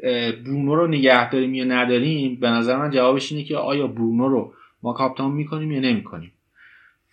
برونو 0.45 0.75
رو 0.75 0.87
نگه 0.87 1.31
داریم 1.31 1.55
یا 1.55 1.65
نداریم 1.65 2.37
به 2.41 2.49
نظر 2.49 2.77
من 2.77 2.91
جوابش 2.91 3.33
اینه 3.33 3.45
که 3.45 3.57
آیا 3.57 3.87
برونو 3.87 4.29
رو 4.29 4.55
ما 4.83 4.93
کاپتان 4.93 5.33
می‌کنیم 5.33 5.73
یا 5.73 5.81
نمی‌کنیم؟ 5.81 6.33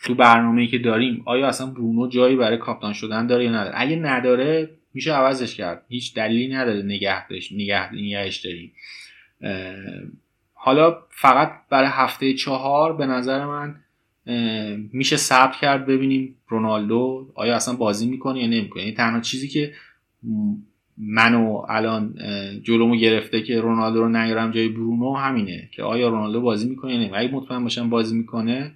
تو 0.04 0.16
برنامه 0.16 0.68
که 0.68 0.78
داریم 0.78 1.22
آیا 1.26 1.48
اصلا 1.48 1.68
برونو 1.68 2.08
جایی 2.08 2.36
برای 2.36 2.58
کاپتان 2.58 2.94
شدن 2.94 3.28
داره 3.28 3.44
یا 3.44 3.52
نداره؟ 3.52 3.72
اگه 3.76 3.96
نداره 3.96 4.70
میشه 4.94 5.14
عوضش 5.14 5.56
کرد. 5.56 5.86
هیچ 5.90 6.16
دلیلی 6.16 6.54
نداره 6.54 6.82
نگهش 6.82 7.52
نگه 7.52 7.94
نگهش 7.94 8.38
داریم. 8.38 8.72
حالا 10.62 10.98
فقط 11.10 11.52
برای 11.70 11.90
هفته 11.92 12.34
چهار 12.34 12.94
به 12.94 13.06
نظر 13.06 13.46
من 13.46 13.76
میشه 14.94 15.18
ثبت 15.18 15.56
کرد 15.56 15.86
ببینیم 15.86 16.36
رونالدو 16.48 17.32
آیا 17.36 17.56
اصلا 17.56 17.76
بازی 17.76 18.10
می‌کنه 18.10 18.40
یا 18.40 18.48
نمی‌کنه. 18.48 18.84
یعنی 18.84 18.96
تنها 18.96 19.20
چیزی 19.20 19.48
که 19.48 19.74
منو 20.98 21.66
الان 21.68 22.16
جلومو 22.64 22.96
گرفته 22.96 23.42
که 23.42 23.62
رونالدو 23.62 24.02
رو 24.02 24.10
نیارم 24.10 24.52
جای 24.52 24.70
برونو 24.70 25.16
همینه 25.16 25.70
که 25.72 25.84
آیا 25.84 26.10
رونالدو 26.10 26.42
بازی 26.42 26.70
می‌کنه 26.70 26.96
یا 26.96 27.16
اگه 27.16 27.34
مطمئن 27.34 27.64
باشم 27.64 27.90
بازی 27.90 28.18
می‌کنه 28.18 28.72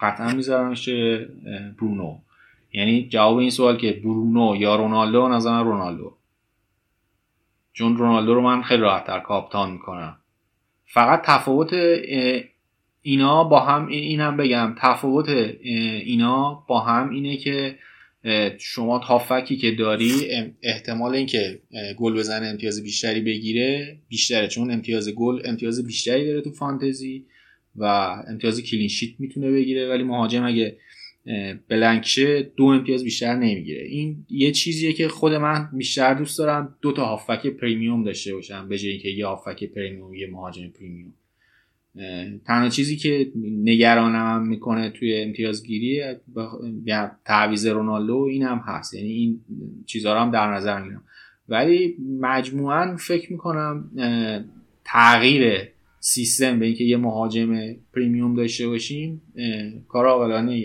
قطعا 0.00 0.32
میذارمش 0.32 0.88
برونو. 1.78 2.18
یعنی 2.72 3.08
جواب 3.08 3.36
این 3.36 3.50
سوال 3.50 3.76
که 3.76 4.00
برونو 4.04 4.56
یا 4.56 4.76
رونالدو 4.76 5.28
نظر 5.28 5.62
رونالدو. 5.62 6.16
چون 7.72 7.96
رونالدو 7.96 8.34
رو 8.34 8.40
من 8.40 8.62
خیلی 8.62 8.82
راحت 8.82 9.06
تر 9.06 9.20
کاپتان 9.20 9.70
می‌کنم. 9.70 10.16
فقط 10.92 11.22
تفاوت 11.24 11.72
اینا 13.02 13.44
با 13.44 13.60
هم 13.60 13.86
اینم 13.88 14.36
بگم 14.36 14.74
تفاوت 14.78 15.28
اینا 15.28 16.64
با 16.68 16.80
هم 16.80 17.10
اینه 17.10 17.36
که 17.36 17.78
شما 18.58 18.98
تافکی 18.98 19.56
که 19.56 19.70
داری 19.70 20.12
احتمال 20.62 21.14
اینکه 21.14 21.60
گل 21.98 22.14
بزنه 22.14 22.46
امتیاز 22.46 22.82
بیشتری 22.82 23.20
بگیره 23.20 23.98
بیشتره 24.08 24.48
چون 24.48 24.70
امتیاز 24.70 25.08
گل 25.08 25.42
امتیاز 25.44 25.86
بیشتری 25.86 26.26
داره 26.26 26.40
تو 26.40 26.50
فانتزی 26.50 27.24
و 27.76 27.84
امتیاز 28.28 28.60
clean 28.60 28.87
sheet 28.87 29.14
می‌تونه 29.18 29.50
بگیره 29.50 29.88
ولی 29.88 30.02
مهاجم 30.02 30.44
اگه 30.44 30.76
blank 31.68 32.14
شه 32.14 32.42
دو 32.56 32.64
امتیاز 32.64 33.04
بیشتر 33.04 33.34
نمی‌گیره. 33.34 33.82
این 33.82 34.26
یه 34.30 34.52
چیزیه 34.52 34.92
که 34.92 35.08
خود 35.08 35.34
من 35.34 35.68
بیشتر 35.76 36.14
دوست 36.14 36.38
دارم. 36.38 36.74
دو 36.80 36.92
تا 36.92 37.04
هافبک 37.04 37.46
premium 37.46 38.04
داشته 38.04 38.34
باشم 38.34 38.68
به 38.68 38.78
جای 38.78 38.90
اینکه 38.90 39.08
یه 39.08 39.26
هافبک 39.26 39.64
premium 39.64 40.14
یه 40.14 40.30
مهاجم 40.30 40.68
premium. 40.68 41.12
تنها 42.46 42.68
چیزی 42.68 42.96
که 42.96 43.32
نگرانم 43.36 44.46
می‌کنه 44.48 44.90
توی 44.90 45.20
امتیازگیری 45.20 46.02
یا 46.84 47.10
تعویز 47.24 47.66
رونالدو 47.66 48.16
این 48.16 48.42
هم 48.42 48.58
هست. 48.58 48.94
یعنی 48.94 49.08
این 49.08 49.40
چیزها 49.86 50.14
رو 50.14 50.20
هم 50.20 50.30
در 50.30 50.54
نظر 50.54 50.80
می‌گیرم. 50.80 51.04
ولی 51.48 51.96
مجموعا 52.20 52.96
فکر 52.96 53.32
می‌کنم 53.32 53.90
تغییر 54.84 55.68
سیستم 56.00 56.58
به 56.58 56.66
اینکه 56.66 56.84
یه 56.84 56.96
مهاجم 56.96 57.74
premium 57.94 58.36
داشته 58.36 58.68
باشیم 58.68 59.22
کار 59.88 60.06
عاقلانه‌ایه 60.06 60.58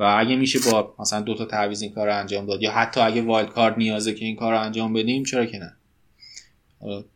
و 0.00 0.16
اگه 0.18 0.36
میشه 0.36 0.58
با 0.70 0.94
مثلا 0.98 1.20
دو 1.20 1.34
تا 1.34 1.44
تعویض 1.44 1.82
این 1.82 1.92
کار 1.92 2.06
رو 2.06 2.18
انجام 2.18 2.46
داد 2.46 2.62
یا 2.62 2.72
حتی 2.72 3.00
اگه 3.00 3.22
wild 3.22 3.48
card 3.48 3.78
نیازه 3.78 4.14
که 4.14 4.24
این 4.24 4.36
کار 4.36 4.52
رو 4.52 4.60
انجام 4.60 4.92
بدیم 4.92 5.24
چرا 5.24 5.46
که 5.46 5.58
نه؟ 5.58 5.72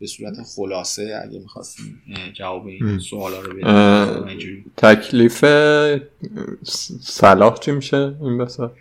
به 0.01 0.07
صورت 0.07 0.35
خلاصه 0.57 1.23
اگه 1.25 1.39
می‌خواستیم 1.39 2.03
جواب 2.35 2.67
این 2.67 2.99
سوالا 2.99 3.41
رو 3.41 3.53
بدیم 3.53 4.73
تکلیف 4.77 5.45
صلاح 7.03 7.59
چی 7.59 7.71
میشه 7.71 8.15
این 8.21 8.39
وسط؟ 8.39 8.73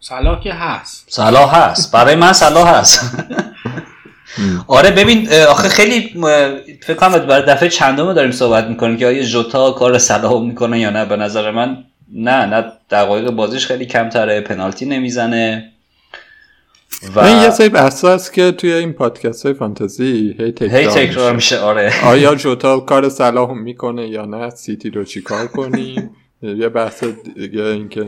صلاح 0.00 0.42
که 0.42 0.52
هست. 0.52 1.04
صلاح 1.08 1.56
هست. 1.56 1.92
برای 1.92 2.14
من 2.14 2.32
صلاح 2.32 2.68
هست. 2.68 3.16
آره 4.66 4.90
ببین 4.90 5.28
آخه 5.32 5.68
خیلی 5.68 6.00
فکر 6.82 6.94
کنم 6.94 7.18
برای 7.18 7.46
دفعه 7.46 7.68
چندمه 7.68 8.14
داریم 8.14 8.30
صحبت 8.30 8.64
می‌کنیم 8.64 8.96
که 8.96 9.06
آیا 9.06 9.22
جوتا 9.22 9.70
کار 9.70 9.98
صلاح 9.98 10.42
می‌کنه 10.42 10.80
یا 10.80 10.90
نه؟ 10.90 11.04
به 11.04 11.16
نظر 11.16 11.50
من 11.50 11.84
نه 12.12 12.46
نه 12.46 12.64
دقایق 12.90 13.30
بازیش 13.30 13.66
خیلی 13.66 13.86
کمتره 13.86 14.40
پنالتی 14.40 14.86
نمی‌زنه. 14.86 15.70
و 17.14 17.20
این 17.20 17.42
یه 17.42 17.50
سری 17.50 17.68
بحث 17.68 18.04
هست 18.04 18.32
که 18.32 18.52
توی 18.52 18.72
این 18.72 18.92
پادکست 18.92 19.46
های 19.46 19.54
فانتزی 19.54 20.36
هی 20.38 20.52
تکرار, 20.52 20.80
هی 20.80 20.86
تکرار 20.86 21.34
میشه. 21.34 21.58
آره. 21.58 21.92
آیا 22.04 22.34
جوتا 22.34 22.80
کار 22.80 23.08
صلاح 23.08 23.52
می‌کنه 23.52 24.08
یا 24.08 24.24
نه؟ 24.24 24.50
سیتی 24.50 24.90
رو 24.90 25.04
چی 25.04 25.22
کار 25.22 25.46
کنیم؟ 25.46 26.10
یه 26.42 26.68
بحث 26.68 27.04
دیگه 27.36 27.62
اینکه 27.62 28.06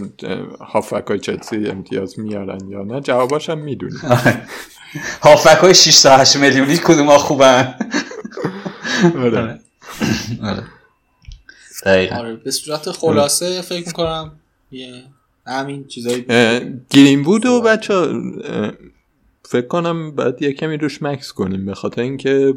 هافک 0.60 1.04
های 1.08 1.18
چلسی 1.18 1.66
امتیاز 1.66 2.18
میارن 2.18 2.58
یا 2.68 2.82
نه؟ 2.82 3.00
جواباش 3.00 3.50
هم 3.50 3.58
می‌دونی 3.58 3.98
آره. 4.10 4.42
هافک 5.22 5.58
های 5.58 5.74
6 5.74 6.02
تا 6.02 6.16
8 6.16 6.36
میلیونی 6.36 6.76
کدوم 6.76 7.06
ها 7.06 7.18
خوبن؟ 7.18 7.74
آره. 10.42 10.62
دقیقا. 11.86 12.16
آره 12.16 12.36
به 12.36 12.50
صورت 12.50 12.90
خلاصه 12.90 13.62
فکر 13.62 13.86
می‌کنم 13.86 14.32
یه 14.72 15.02
همین 15.46 15.86
چیزایی 15.86 16.24
گرین 16.90 17.22
بود 17.22 17.46
و 17.46 17.60
بچه 17.60 17.94
فکر 19.42 19.66
کنم 19.66 20.10
باید 20.10 20.42
یه 20.42 20.52
کمی 20.52 20.76
روش 20.76 21.02
مکس 21.02 21.32
کنیم 21.32 21.66
به 21.66 21.74
خاطر 21.74 22.02
اینکه 22.02 22.54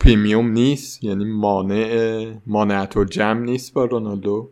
پریمیوم 0.00 0.50
نیست 0.50 1.04
یعنی 1.04 1.24
مانع 1.24 2.32
مانعت 2.46 2.96
و 2.96 3.04
جمع 3.04 3.40
نیست 3.40 3.72
با 3.72 3.84
رونالدو. 3.84 4.48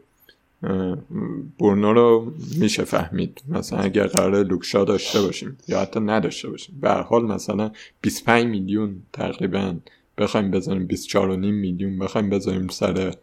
برنو 1.61 1.93
رو 1.93 2.33
میشه 2.59 2.85
فهمید. 2.85 3.43
مثلا 3.49 3.79
اگر 3.79 4.07
قرار 4.07 4.45
لوکشا 4.45 4.85
داشته 4.85 5.23
باشیم 5.23 5.59
یا 5.69 5.81
حتی 5.81 6.01
نداشته 6.01 6.51
باشیم. 6.51 6.79
به 6.81 6.91
حال 6.91 7.25
مثلا 7.25 7.71
25 8.01 8.47
میلیون 8.47 9.03
تقریبا 9.13 9.75
بخوایم 10.21 10.51
بزنیم 10.51 10.89
24.5 10.89 11.17
میلیون 11.37 11.99
بخوایم 11.99 12.31
بذاریم 12.31 12.69
سر 12.69 13.15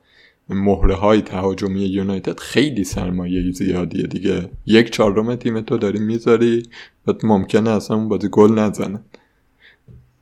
مهره 0.50 0.96
های 0.96 1.22
تهاجمی 1.22 1.86
یونایتد 1.86 2.40
خیلی 2.40 2.84
سرمایه 2.84 3.52
زیادیه 3.52 4.08
دیگه. 4.08 4.50
یک 4.66 4.90
چهارم 4.90 5.36
تیم 5.36 5.62
تو 5.62 5.78
داری 5.78 6.00
می‌ذاری 6.00 6.64
بعد 7.06 7.26
ممکنه 7.26 7.70
اصلا 7.70 7.98
اون 7.98 8.10
بازی 8.10 8.30
گل 8.32 8.60
نزنن 8.60 9.00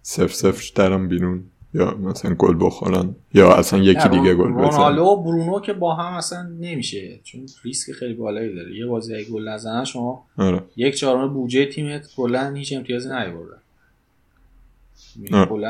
صفر 0.01 0.33
صفر 0.33 0.71
درم 0.75 1.07
بیرون. 1.07 1.43
یا 1.73 1.97
مثلا 1.97 2.35
گل 2.35 2.55
بخورن 2.59 3.15
یا 3.33 3.53
اصلا 3.53 3.79
یکی 3.79 4.09
دیگه 4.09 4.35
گل 4.35 4.51
بزنن 4.51 4.63
رونالدو 4.63 5.01
و 5.01 5.23
برونو 5.23 5.59
که 5.59 5.73
با 5.73 5.95
هم 5.95 6.13
اصلا 6.13 6.43
نمیشه 6.59 7.19
چون 7.23 7.45
ریسک 7.63 7.91
خیلی 7.91 8.13
بالایی 8.13 8.55
داره. 8.55 8.75
یه 8.75 8.85
بازی 8.85 9.23
گل 9.23 9.47
نزنن 9.47 9.83
شما 9.83 10.25
آره. 10.37 10.63
یک 10.75 10.95
چهارم 10.95 11.33
بودجه 11.33 11.65
تیمت 11.65 12.07
کلا 12.15 12.53
هیچ 12.53 12.73
امتیازی 12.73 13.09
نیورده 13.09 13.57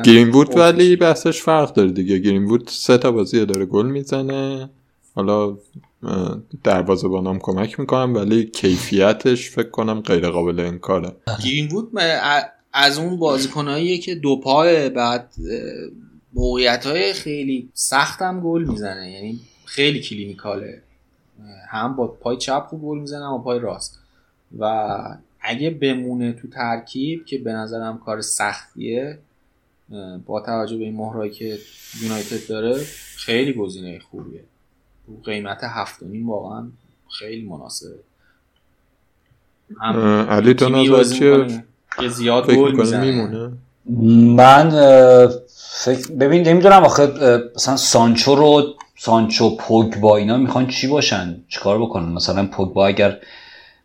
گرین 0.06 0.30
وود 0.30 0.58
ولی 0.58 0.96
بحثش 0.96 1.42
فرق 1.42 1.74
داره 1.74 1.92
دیگه. 1.92 2.18
گرین 2.18 2.46
وود 2.46 2.68
سه 2.68 2.98
تا 2.98 3.12
بازی 3.12 3.46
داره 3.46 3.66
گل 3.66 3.86
می‌زنه. 3.86 4.70
حالا 5.16 5.58
دروازه 6.64 7.08
بانام 7.08 7.40
کمک 7.40 7.80
می‌کنم 7.80 8.16
ولی 8.16 8.46
کیفیتش 8.46 9.50
فکر 9.50 9.70
کنم 9.70 10.02
غیر 10.02 10.30
قابل 10.30 10.60
انکاره 10.60 11.12
گرین 11.46 11.68
وود 11.68 11.92
از 12.74 13.00
اون 13.00 13.20
بازیکناییه 13.20 13.98
که 13.98 14.16
دو 14.16 14.40
پای 14.40 14.90
بعد 14.90 15.34
موقعیت 16.34 16.86
های 16.86 17.14
خیلی 17.14 17.70
سختم 17.74 18.42
گل 18.42 18.64
می‌زنه. 18.64 19.12
یعنی 19.12 19.40
خیلی 19.66 20.02
کلینیکاله. 20.02 20.82
هم 21.70 21.96
با 21.96 22.08
پای 22.08 22.38
چپ 22.38 22.66
خوب 22.70 22.82
گل 22.82 23.00
می‌زنه 23.00 23.30
با 23.30 23.38
پای 23.38 23.60
راست. 23.60 24.00
و 24.60 24.88
اگه 25.42 25.70
بمونه 25.70 26.34
تو 26.34 26.48
ترکیب 26.48 27.26
که 27.26 27.38
به 27.38 27.54
نظرم 27.54 27.98
کار 28.06 28.22
سختیه 28.22 29.20
با 30.26 30.42
توجه 30.42 30.78
به 30.78 30.84
این 30.84 30.96
مهرایی 30.96 31.32
که 31.32 31.58
یونایتد 32.02 32.48
داره 32.50 32.84
خیلی 33.16 33.54
گزینه 33.54 34.00
خوبیه. 34.00 34.44
قیمت 35.24 35.64
هفت 35.64 36.04
و 36.04 36.06
نیم 36.06 36.30
واقعا 36.30 36.68
خیلی 37.20 37.46
مناسبه. 37.46 37.96
علی 40.30 40.54
تو 40.54 40.70
نظر 40.70 41.48
که 42.00 42.10
زیاد 42.10 42.52
گل 42.52 42.76
می‌زنه. 42.76 43.52
من 44.36 44.70
فکر 45.84 46.12
ببین 46.12 46.48
نمی‌دونم 46.48 46.84
آخه 46.84 47.14
مثلا 47.56 47.76
سانچو 47.76 48.36
رو 48.36 48.74
سانچو 48.98 49.56
پوگ 49.56 49.96
با 49.96 50.18
اینا 50.18 50.38
می‌خوان 50.38 50.68
چی 50.68 50.88
باشن؟ 50.88 51.44
چیکار 51.48 51.82
بکنن؟ 51.82 52.10
مثلا 52.10 52.48
پوگ 52.48 52.74
با 52.74 52.88
اگر 52.88 53.18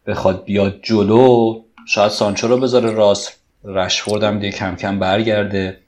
بخواد 0.07 0.45
بیاد 0.45 0.81
جلو 0.83 1.61
شاید 1.87 2.11
سانچو 2.11 2.49
رو 2.49 2.59
بذاره 2.59 2.91
راست. 2.91 3.33
رشفورد 3.65 4.23
هم 4.23 4.39
دیگه 4.39 4.57
کم 4.57 4.77
کم 4.77 4.99
برگرده. 4.99 5.81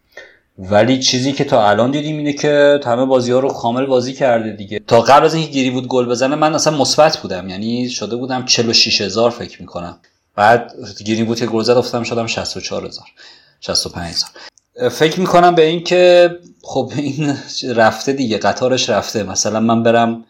ولی 0.58 0.98
چیزی 0.98 1.32
که 1.32 1.44
تا 1.44 1.68
الان 1.68 1.90
دیدیم 1.90 2.16
اینه 2.16 2.32
که 2.32 2.80
همه 2.84 3.04
بازی 3.04 3.32
ها 3.32 3.38
رو 3.38 3.48
کامل 3.48 3.86
بازی 3.86 4.12
کرده 4.12 4.52
دیگه. 4.52 4.78
تا 4.78 5.00
قبل 5.00 5.24
از 5.24 5.34
اینکه 5.34 5.50
گیری 5.50 5.70
بود 5.70 5.88
گل 5.88 6.06
بزنه 6.06 6.36
من 6.36 6.54
اصلا 6.54 6.76
مثبت 6.76 7.16
بودم. 7.18 7.48
یعنی 7.48 7.90
شده 7.90 8.16
بودم 8.16 8.44
46 8.44 9.00
هزار 9.00 9.30
فکر 9.30 9.60
می‌کنم. 9.60 9.98
بعد 10.36 10.72
گری 11.04 11.24
بود 11.24 11.38
که 11.38 11.46
گل 11.46 11.62
زد 11.62 11.76
افتادم 11.76 12.04
شدم 12.04 12.26
64 12.26 12.86
هزار 12.86 13.06
65 13.60 14.14
هزار. 14.14 14.30
فکر 14.90 15.20
می‌کنم 15.20 15.54
به 15.54 15.66
این 15.66 15.84
که 15.84 16.30
خب 16.62 16.92
این 16.96 17.38
رفته 17.74 18.12
دیگه 18.12 18.38
قطارش 18.38 18.90
رفته. 18.90 19.22
مثلا 19.22 19.60
من 19.60 19.82
برم 19.82 20.24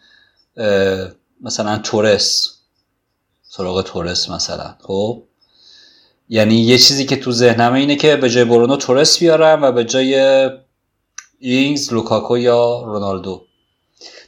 مثلا 1.41 1.77
تورس 1.77 2.47
سراغ 3.43 3.81
تورس 3.81 4.29
مثلا. 4.29 4.75
خب؟ 4.81 5.23
یعنی 6.33 6.55
یه 6.55 6.77
چیزی 6.77 7.05
که 7.05 7.15
تو 7.15 7.31
ذهنمه 7.31 7.79
اینه 7.79 7.95
که 7.95 8.15
به 8.15 8.29
جای 8.29 8.45
برونو 8.45 8.75
تورس 8.75 9.19
بیارم 9.19 9.61
و 9.61 9.71
به 9.71 9.83
جای 9.83 10.49
اینگز 11.39 11.93
لوکاکو 11.93 12.37
یا 12.37 12.83
رونالدو. 12.85 13.41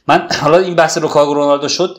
من 0.08 0.28
حالا 0.42 0.58
این 0.58 0.74
بحث 0.74 0.98
لوکاکو 0.98 1.34
رونالدو 1.34 1.68
شد 1.68 1.98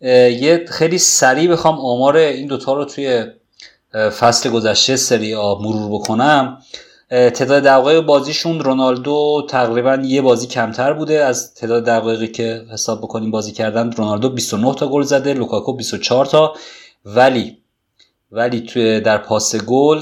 یه 0.00 0.64
خیلی 0.68 0.98
سریع 0.98 1.50
بخوام 1.50 1.78
آمار 1.78 2.16
این 2.16 2.46
دوتا 2.46 2.72
رو 2.72 2.84
توی 2.84 3.24
فصل 3.92 4.50
گذشته 4.50 4.96
سری 4.96 5.34
آ 5.34 5.54
مرور 5.54 6.00
بکنم. 6.00 6.62
تعداد 7.10 7.62
دقایق 7.62 8.00
بازیشون 8.00 8.60
رونالدو 8.60 9.46
تقریبا 9.50 9.98
یه 10.04 10.22
بازی 10.22 10.46
کمتر 10.46 10.92
بوده. 10.92 11.24
از 11.24 11.54
تعداد 11.54 11.84
دقایقی 11.84 12.28
که 12.28 12.64
حساب 12.72 12.98
بکنیم 12.98 13.30
بازی 13.30 13.52
کردن 13.52 13.92
رونالدو 13.92 14.28
29 14.28 14.74
تا 14.74 14.88
گل 14.88 15.02
زده 15.02 15.34
لوکاکو 15.34 15.72
24 15.72 16.26
تا. 16.26 16.54
ولی 17.04 17.58
ولی 18.30 18.60
توی 18.60 19.00
در 19.00 19.18
پاس 19.18 19.56
گل 19.56 20.00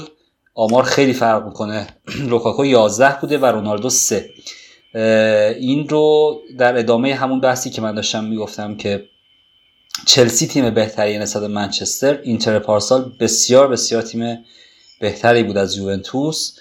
آمار 0.55 0.83
خیلی 0.83 1.13
فرق 1.13 1.45
می‌کنه. 1.45 1.87
لوکاکو 2.29 2.65
11 2.65 3.19
بوده 3.21 3.37
و 3.37 3.45
رونالدو 3.45 3.89
3 3.89 4.29
این 5.59 5.89
رو 5.89 6.39
در 6.57 6.77
ادامه 6.77 7.15
همون 7.15 7.39
بحثی 7.39 7.69
که 7.69 7.81
من 7.81 7.95
داشتم 7.95 8.23
می‌گفتم 8.23 8.77
که 8.77 9.05
چلسی 10.05 10.47
تیم 10.47 10.69
بهتری 10.69 11.17
نسبت 11.17 11.43
منچستر 11.43 12.19
اینتر 12.23 12.59
پارسال 12.59 13.11
بسیار 13.19 13.67
بسیار 13.67 14.01
تیم 14.01 14.45
بهتری 15.01 15.43
بود 15.43 15.57
از 15.57 15.77
یوونتوس 15.77 16.57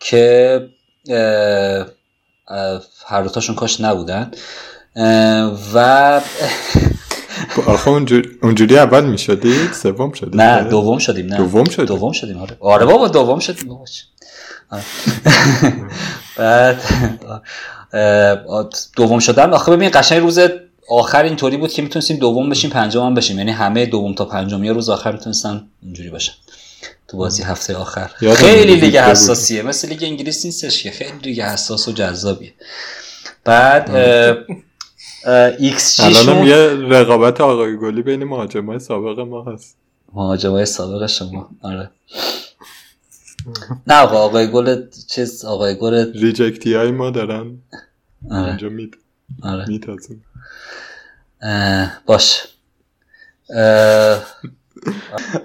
که 0.00 0.60
هر 3.06 3.22
دوتاشون 3.22 3.56
کاش 3.56 3.80
نبودن. 3.80 4.30
و 5.74 6.20
آخه 7.60 7.90
اونجوری 8.42 8.78
اول 8.78 9.04
می 9.04 9.18
شدید 9.18 9.72
سوم 9.72 10.12
شدید 10.12 10.36
نه 10.36 10.62
دوم 10.62 10.98
شدیم 10.98 11.26
نه. 11.26 11.36
دوم 11.36 11.64
شدیم 11.64 11.84
دوم 11.86 12.12
شدیم 12.12 12.38
آره. 12.38 12.56
آره 12.60 12.86
بابا 12.86 13.08
دوم 13.08 13.38
شدیم 13.38 13.68
بابا. 13.68 13.84
بعد 16.38 16.82
دوم 18.96 19.18
شدن 19.18 19.52
آخه 19.52 19.72
ببین 19.72 19.90
قشنگ 19.94 20.22
روز 20.22 20.38
آخر 20.88 21.22
اینطوری 21.22 21.56
بود 21.56 21.72
که 21.72 21.82
می‌تونستیم 21.82 22.16
دوم 22.16 22.50
بشیم 22.50 22.70
پنجم 22.70 23.02
هم 23.06 23.14
بشیم. 23.14 23.38
یعنی 23.38 23.50
همه 23.50 23.86
دوم 23.86 24.14
تا 24.14 24.24
پنجم 24.24 24.64
یه 24.64 24.72
روز 24.72 24.88
آخر 24.88 25.12
می‌تونستن 25.12 25.66
اینجوری 25.82 26.10
باشن. 26.10 26.32
تو 27.08 27.16
بازی 27.16 27.42
هفته 27.42 27.76
آخر. 27.76 28.10
خیلی 28.34 28.76
لیگ 28.76 28.96
حساسیه. 28.96 29.62
مثل 29.62 29.88
لیگ 29.88 30.04
انگلیس 30.04 30.44
نیستش 30.44 30.82
که. 30.82 30.90
خیلی 30.90 31.18
لیگ 31.22 31.40
حساس 31.40 31.88
و 31.88 31.92
جذابیه. 31.92 32.52
بعد 33.44 33.90
ایکس 35.58 36.00
الان 36.00 36.46
یه 36.46 36.56
رقابت 36.66 37.40
آقای 37.40 37.76
گلی 37.76 38.02
بین 38.02 38.24
مهاجمای 38.24 38.78
سابق 38.78 39.20
ما 39.20 39.44
هست. 39.44 39.76
مهاجمای 40.12 40.66
سابق 40.66 41.06
شما. 41.06 41.50
آره. 41.62 41.90
نه 43.86 43.94
آقا 43.94 44.16
آقای 44.16 44.50
گل 44.50 44.82
چیز 45.10 45.44
آقای 45.44 45.74
گل 45.74 46.12
ریجکتی 46.12 46.74
های 46.74 46.90
ما 46.90 47.10
دارن. 47.10 47.58
آره. 48.30 48.48
اینجا 48.48 48.68
میت 48.68 48.90
آره. 49.42 49.64
میتازن 49.68 50.16
باش. 52.06 52.42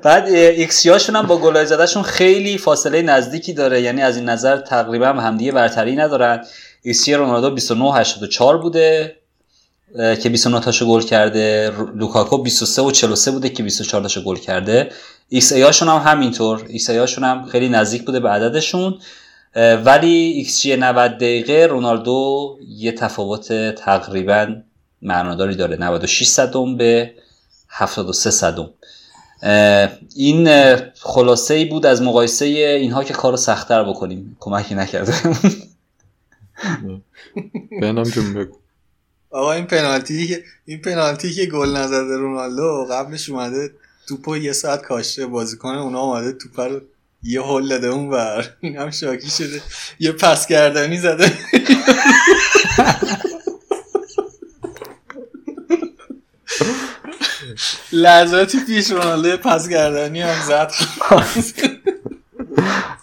بعد 0.03 0.27
ایکس 0.29 0.87
هاشون 0.87 1.15
هم 1.15 1.27
با 1.27 1.37
گلای 1.37 1.65
زدهشون 1.65 2.03
خیلی 2.03 2.57
فاصله 2.57 3.01
نزدیکی 3.01 3.53
داره. 3.53 3.81
یعنی 3.81 4.01
از 4.01 4.17
این 4.17 4.29
نظر 4.29 4.57
تقریبا 4.57 5.07
همدیگه 5.07 5.51
برتری 5.51 5.95
ندارن. 5.95 6.45
ایکس 6.81 7.09
رونالدو 7.09 7.51
29 7.55 7.93
84 7.93 8.57
بوده. 8.57 9.20
که 9.95 10.29
29 10.29 10.59
تاشو 10.59 10.87
گل 10.87 11.01
کرده. 11.01 11.71
لوکاکو 11.95 12.37
23 12.37 12.81
و 12.81 12.91
43 12.91 13.31
بوده 13.31 13.49
که 13.49 13.63
24 13.63 14.01
تاشو 14.01 14.23
گل 14.23 14.35
کرده. 14.35 14.91
xA 15.29 15.61
هاشون 15.61 15.87
هم 15.87 15.97
همینطور. 15.97 16.65
xA 16.67 16.97
هاشون 16.97 17.23
هم 17.23 17.45
خیلی 17.45 17.69
نزدیک 17.69 18.05
بوده 18.05 18.19
به 18.19 18.29
عددشون. 18.29 18.99
ولی 19.85 20.07
ایکس 20.07 20.61
جی 20.61 20.75
90 20.75 21.17
دقیقه 21.17 21.67
رونالدو 21.69 22.57
یه 22.67 22.91
تفاوت 22.91 23.75
تقریبا 23.75 24.55
معناداری 25.01 25.55
داره. 25.55 25.77
96 25.77 26.27
صدم 26.27 26.77
به 26.77 27.13
73 27.69 28.31
صدم 28.31 28.69
این 30.15 30.49
خلاصه 30.99 31.53
ای 31.53 31.65
بود 31.65 31.85
از 31.85 32.01
مقایسه 32.01 32.45
اینها 32.45 33.03
که 33.03 33.13
کارو 33.13 33.37
سختتر 33.37 33.83
بکنیم. 33.83 34.37
کمکی 34.39 34.75
نکرده 34.75 35.13
بنام 37.81 38.03
جون 38.03 38.33
بگو. 38.33 38.60
آقا 39.31 39.51
این 39.53 39.65
پنالتی 39.65 40.27
که 40.27 40.43
این 40.65 40.81
پنالتی 40.81 41.33
که 41.33 41.45
گل 41.45 41.77
نزده 41.77 42.17
رونالدو 42.17 42.87
قبلش 42.91 43.29
اومده 43.29 43.73
توپو 44.07 44.37
یه 44.37 44.53
ساعت 44.53 44.81
کاشته 44.81 45.25
بازیکن 45.25 45.69
اونا 45.75 45.99
اومده 45.99 46.31
توپ 46.31 46.59
رو 46.59 46.81
یه 47.23 47.41
هول 47.41 47.69
داده 47.69 47.87
اون 47.87 48.09
بر 48.09 48.45
این 48.59 48.77
هم 48.77 48.91
شاکی 48.91 49.29
شده. 49.29 49.61
یه 49.99 50.11
پس 50.11 50.47
گردنی 50.47 50.97
زده. 50.99 51.33
لحظاتی 57.91 58.59
پیش 58.67 58.91
رونالدو 58.91 59.37
پس 59.37 59.69
گردنی 59.69 60.21
هم 60.21 60.41
زد. 60.47 60.71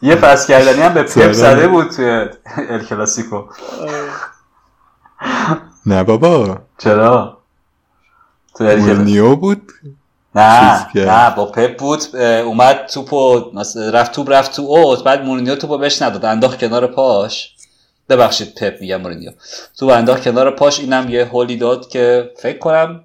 یه 0.02 0.14
پس 0.14 0.46
کردنی 0.46 0.82
هم 0.82 0.94
به 0.94 1.02
پپ 1.02 1.32
زده 1.32 1.68
بود 1.68 1.90
توی 1.90 2.10
ال 2.68 2.84
کلاسیکو. 2.84 3.42
نه 5.88 6.02
بابا. 6.04 6.58
چرا؟ 6.78 7.38
مورنیو 8.60 9.36
بود. 9.36 9.72
نه 10.34 10.86
نه 10.94 11.30
با 11.30 11.46
پپ 11.46 11.76
بود 11.78 12.16
اومد 12.16 12.86
توپو 12.86 13.52
رفت 13.92 14.12
توپ 14.12 14.30
رفت 14.30 14.56
تو 14.56 14.62
اوت 14.62 15.04
بعد 15.04 15.24
مورینیو 15.24 15.54
توپو 15.54 15.78
بهش 15.78 16.02
نداد. 16.02 16.24
انداخت 16.24 16.58
کنار 16.58 16.86
پاش. 16.86 17.54
ببخشید 18.08 18.54
پپ 18.54 18.80
میگم 18.80 18.96
مورینیو 18.96 19.32
تو 19.78 19.86
انداخت 19.86 20.24
کنار 20.24 20.50
پاش 20.50 20.80
اینم 20.80 21.08
یه 21.08 21.24
هولی 21.24 21.56
داد 21.56 21.88
که 21.88 22.30
فکر 22.36 22.58
کنم 22.58 23.04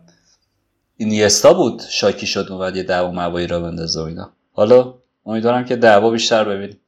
اینیستا 0.97 1.53
بود 1.53 1.81
شاکی 1.89 2.27
شد 2.27 2.47
اومد 2.49 2.75
یه 2.75 2.83
دعوا 2.83 3.11
موایی 3.11 3.47
را 3.47 3.59
بندازه 3.59 4.01
و 4.01 4.03
اینا. 4.03 4.31
حالا 4.53 4.93
امیدوارم 5.25 5.65
که 5.65 5.75
دعوا 5.75 6.09
بیشتر 6.09 6.43
ببینیم. 6.43 6.79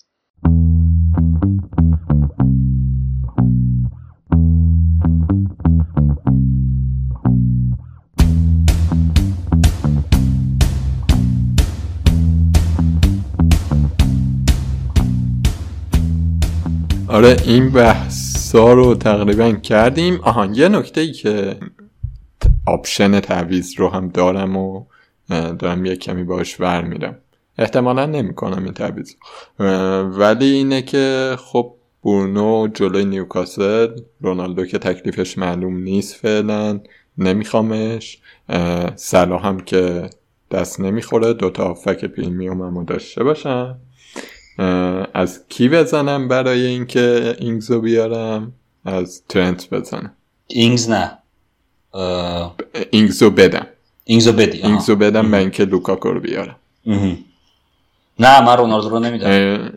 آره 17.15 17.37
این 17.45 17.69
بحثا 17.69 18.73
رو 18.73 18.95
تقریبا 18.95 19.51
کردیم. 19.51 20.19
آهان 20.23 20.53
یه 20.53 20.67
نکته 20.67 21.01
ای 21.01 21.11
که 21.11 21.57
آپشن 22.67 23.19
تعویز 23.19 23.79
رو 23.79 23.89
هم 23.89 24.09
دارم 24.09 24.57
و 24.57 24.85
دارم 25.29 25.85
یه 25.85 25.95
کمی 25.95 26.23
باش 26.23 26.59
ور 26.59 26.81
میرم. 26.81 27.17
احتمالا 27.57 28.05
نمی‌کنم 28.05 28.63
این 28.63 28.73
تعویز 28.73 29.17
ولی 30.19 30.45
اینه 30.45 30.81
که 30.81 31.35
خب 31.39 31.73
برونو 32.03 32.67
جلوی 32.67 33.05
نیوکاسل 33.05 33.87
رونالدو 34.21 34.65
که 34.65 34.77
تکلیفش 34.77 35.37
معلوم 35.37 35.77
نیست 35.77 36.15
فعلا 36.15 36.79
نمیخوامش. 37.17 38.19
صلاح 38.95 39.47
هم 39.47 39.59
که 39.59 40.09
دست 40.51 40.79
نمی‌خوره 40.79 41.33
دوتا 41.33 41.63
آفک 41.63 42.05
پریمیوم 42.05 42.61
هم 42.61 42.83
داشته 42.83 43.23
باشم. 43.23 43.79
از 45.13 45.47
کی 45.49 45.69
بزنم 45.69 46.27
برای 46.27 46.65
اینکه 46.65 47.35
اینگزو 47.39 47.81
بیارم؟ 47.81 48.53
از 48.85 49.23
ترنت 49.29 49.69
بزنم. 49.69 50.13
اینگز 50.47 50.89
نه. 50.89 51.17
اینگزو 52.89 53.29
بدم. 53.29 53.67
اینگزو 54.03 54.31
بدی. 54.33 54.61
اینگزو 54.61 54.95
بدم 54.95 55.31
به 55.31 55.37
اینکه 55.37 55.65
لوکاکو 55.65 56.09
رو 56.09 56.19
بیارم. 56.19 56.55
نه 58.19 58.41
من 58.41 58.57
رونالدو 58.57 58.89
رو 58.89 58.99
نمیدم. 58.99 59.71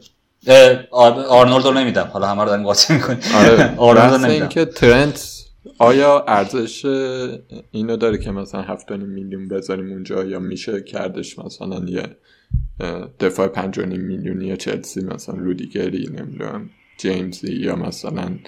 آرنولد 1.28 1.64
رو 1.64 1.72
نمیدم. 1.72 2.10
حالا 2.12 2.26
همه 2.26 2.42
رو 2.42 2.48
داریم 2.48 2.64
قاطی 2.64 2.94
می‌کنیم. 2.94 3.18
آره 3.34 3.74
آرنولد 3.88 4.30
اینکه 4.30 4.64
ترنت 4.64 5.44
آیا 5.78 6.24
ارزش 6.28 6.84
اینو 7.70 7.96
داره 7.96 8.18
که 8.18 8.30
مثلا 8.30 8.62
7 8.62 8.90
میلیون 8.90 9.48
بذاریم 9.48 9.92
اونجا 9.92 10.24
یا 10.24 10.38
میشه 10.38 10.80
کردش 10.80 11.38
مثلا 11.38 11.84
یه 11.86 12.02
دفاع 13.20 13.48
پنج 13.48 13.78
میلیونی 13.78 14.56
چلسی 14.56 15.00
مثلا 15.00 15.34
رودیگری 15.34 16.08
نمی‌دونم 16.12 16.70
جیمزی 16.98 17.52
یا 17.52 17.76
مثلا 17.76 18.38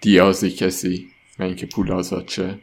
دیازی 0.00 0.50
کسی 0.50 1.06
و 1.38 1.42
اینکه 1.42 1.66
پول 1.66 1.92
آزاد 1.92 2.26
چه 2.26 2.58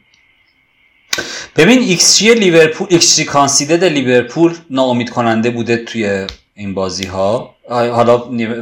ببین 1.55 1.79
ایکس 1.79 2.17
جی 2.17 2.33
لیورپول 2.33 2.87
xG 2.89 3.25
conceded 3.25 3.83
لیورپول 3.83 4.55
ناامید 4.69 5.09
کننده 5.09 5.49
بوده 5.49 5.77
توی 5.77 6.27
این 6.55 6.73
بازی 6.73 7.05
ها 7.05 7.55
حالا 7.69 8.17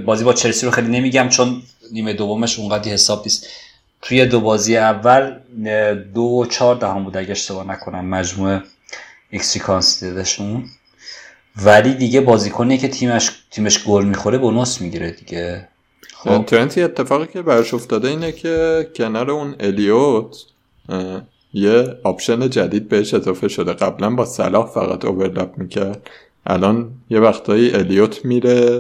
بازی 0.06 0.24
با 0.24 0.34
چلسی 0.34 0.66
رو 0.66 0.72
خیلی 0.72 0.88
نمیگم 0.88 1.30
چون 1.30 1.62
نیمه 1.92 2.14
دومش 2.14 2.60
اونقدی 2.60 2.90
حساب 2.90 3.22
نیست. 3.26 3.48
توی 4.02 4.26
دو 4.26 4.40
بازی 4.40 4.78
اول 4.78 5.40
دو 6.14 6.22
و 6.22 6.46
چهار 6.46 6.76
دهم 6.76 7.04
بود 7.04 7.18
اگه 7.18 7.32
اشتباه 7.32 7.68
نکنم 7.68 8.06
مجموعه 8.06 8.62
xG 9.30 9.60
conceded 9.60 10.33
شون 10.33 10.70
ولی 11.66 11.94
دیگه 11.94 12.22
بازیکنی 12.22 12.78
که 12.78 12.88
تیمش 12.88 13.32
تیمش 13.52 13.84
گل 13.88 14.06
می‌خوره 14.06 14.38
bonus 14.38 14.82
می‌گیره 14.82 15.12
دیگه. 15.12 15.68
خب. 16.14 16.46
ترنتی 16.46 16.82
اتفاقی 16.82 17.28
که 17.28 17.42
برش 17.42 17.74
افتاده 17.74 18.08
اینه 18.08 18.32
که 18.32 18.88
کنار 18.96 19.32
اون 19.32 19.56
الیوت 19.60 20.38
یه 21.54 21.88
آپشن 22.04 22.50
جدید 22.50 22.90
بهش 22.90 23.14
اضافه 23.14 23.48
شده. 23.48 23.74
قبلا 23.74 24.10
با 24.10 24.26
صلاح 24.26 24.66
فقط 24.66 25.06
overlap 25.06 25.58
می‌کرد. 25.58 26.10
الان 26.46 26.92
یه 27.10 27.20
وقتایی 27.20 27.72
الیوت 27.72 28.26
میره 28.26 28.80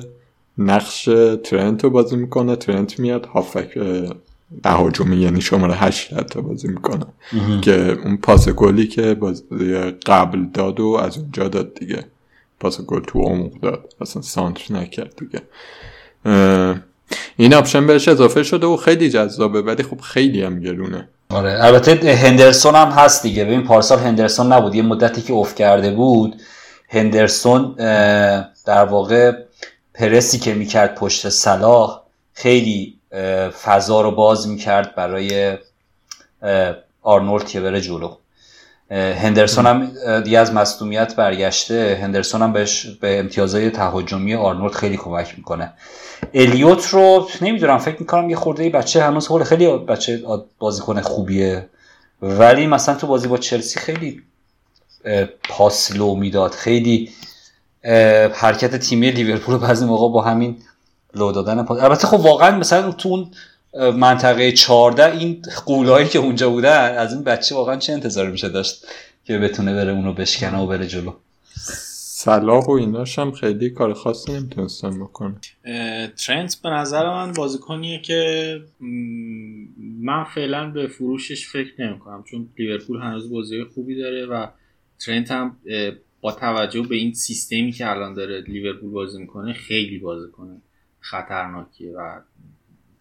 نقش 0.57 1.09
ترنت 1.43 1.84
رو 1.84 1.89
بازی 1.89 2.15
می‌کنه. 2.15 2.55
ترنت 2.55 2.99
میاد 2.99 3.25
هافبک 3.25 3.80
تهاجمی 4.63 5.17
یعنی 5.17 5.41
شماره 5.41 5.73
هشت 5.73 6.13
حتی 6.13 6.41
بازی 6.41 6.67
می‌کنه. 6.67 7.05
که 7.61 7.97
اون 8.03 8.17
پاس 8.17 8.49
گلی 8.49 8.88
که 8.88 9.17
قبل 10.05 10.45
داد 10.53 10.80
و 10.80 10.88
از 10.88 11.17
اونجا 11.17 11.47
داد 11.47 11.73
دیگه. 11.73 12.05
پاس 12.60 12.82
گل 12.82 13.01
تو 13.01 13.22
عمق 13.22 13.60
داد. 13.62 13.93
اصلا 14.01 14.22
سانتر 14.22 14.74
نکرد 14.74 15.14
دیگه. 15.16 15.41
این 17.38 17.53
آپشن 17.53 17.88
بهش 17.88 18.08
اضافه 18.08 18.43
شده 18.43 18.68
و 18.68 18.78
خیلی 18.78 19.10
جذابه 19.10 19.62
ولی 19.62 19.84
خب 19.84 20.01
خیلی 20.01 20.43
هم 20.43 20.60
گرونه. 20.60 21.10
آره 21.30 21.58
البته 21.66 22.14
هندرسون 22.16 22.76
هم 22.76 22.88
هست 22.88 23.24
دیگه. 23.24 23.45
ببین 23.45 23.64
پارسال 23.64 23.99
هندرسون 23.99 24.53
نبود. 24.53 24.76
یه 24.76 24.82
مدتی 24.82 25.22
که 25.22 25.34
افت 25.34 25.55
کرده 25.55 25.91
بود 25.91 26.41
هندرسون 26.89 27.74
در 28.66 28.86
واقع 28.86 29.32
پرسی 29.93 30.39
که 30.39 30.53
می‌کرد 30.53 30.95
پشت 30.95 31.30
صلاح 31.30 32.01
خیلی 32.34 32.97
فضا 33.64 34.01
رو 34.01 34.12
باز 34.12 34.47
می‌کرد 34.47 34.95
برای 34.95 35.58
آرنولد 37.01 37.47
که 37.47 37.62
بره 37.62 37.82
جلو. 37.82 38.16
هندرسون 38.91 39.65
هم 39.65 39.91
دیگه 40.21 40.39
از 40.39 40.53
مصدومیت 40.53 41.15
برگشته. 41.15 41.99
هندرسون 42.01 42.41
هم 42.41 42.53
بهش 42.53 42.85
به 42.85 43.19
امتیازهای 43.19 43.69
تهاجمی 43.69 44.35
آرنولد 44.35 44.73
خیلی 44.73 44.97
کمک 44.97 45.33
می‌کنه. 45.38 45.73
الیوت 46.33 46.88
رو 46.88 47.27
نمی‌دونم 47.41 47.77
فکر 47.77 47.99
می‌کنم 47.99 48.29
یه 48.29 48.35
خورده 48.35 48.69
بچه 48.69 49.03
هنوز 49.03 49.27
حال 49.27 49.43
خیلی 49.43 49.77
بچه 49.77 50.23
بازیکن 50.59 51.01
خوبیه. 51.01 51.69
ولی 52.21 52.67
مثلا 52.67 52.95
تو 52.95 53.07
بازی 53.07 53.27
با 53.27 53.38
چلسی 53.38 53.79
خیلی 53.79 54.21
پاسلو 55.49 56.15
می‌داد. 56.15 56.51
خیلی 56.51 57.09
حرکت 58.33 58.75
تیمی 58.75 59.11
لیورپول 59.11 59.57
بعضی 59.57 59.85
موقع 59.85 60.13
با 60.13 60.21
همین 60.21 60.57
لو 61.15 61.31
دادن 61.31 61.63
پاس 61.63 61.83
البته 61.83 62.07
خب 62.07 62.19
واقعا 62.19 62.57
مثلا 62.57 62.91
تو 62.91 63.09
اون 63.09 63.31
منطقه 63.95 64.51
14 64.51 65.17
این 65.17 65.41
قولایی 65.65 66.07
که 66.07 66.19
اونجا 66.19 66.49
بودن 66.49 66.97
از 66.97 67.13
این 67.13 67.23
بچه 67.23 67.55
واقعا 67.55 67.78
چه 67.78 67.93
انتظاری 67.93 68.32
میشه 68.32 68.49
داشت 68.49 68.86
که 69.23 69.38
بتونه 69.38 69.73
بره 69.73 69.91
اونو 69.91 70.13
بشکنه 70.13 70.57
و 70.57 70.67
بره 70.67 70.88
جلو؟ 70.88 71.13
صلاح 72.19 72.65
و 72.65 72.71
ایناش 72.71 73.19
هم 73.19 73.32
خیلی 73.32 73.69
کار 73.69 73.93
خاصی 73.93 74.34
نمی‌تونستن 74.34 74.99
بکنه 74.99 75.36
ترنت 76.25 76.57
به 76.63 76.69
نظر 76.69 77.09
من 77.09 77.34
بازیکنیه 77.34 78.01
که 78.01 78.61
من 79.99 80.23
فعلا 80.23 80.69
به 80.69 80.88
فروشش 80.88 81.47
فکر 81.47 81.71
نمی 81.80 81.99
کنم 81.99 82.23
چون 82.23 82.49
لیورپول 82.57 83.01
هنوز 83.01 83.32
بازی 83.32 83.63
خوبی 83.63 83.95
داره 83.95 84.25
و 84.25 84.47
ترنت 84.99 85.32
هم 85.32 85.57
با 86.21 86.32
توجه 86.32 86.82
به 86.82 86.95
این 86.95 87.13
سیستمی 87.13 87.71
که 87.71 87.91
الان 87.91 88.13
داره 88.13 88.41
لیورپول 88.41 88.91
بازی 88.91 89.19
می‌کنه 89.19 89.53
خیلی 89.53 89.97
بازی 89.97 90.32
کنه 90.32 90.61
خطرناکیه 90.99 91.91
و 91.91 92.19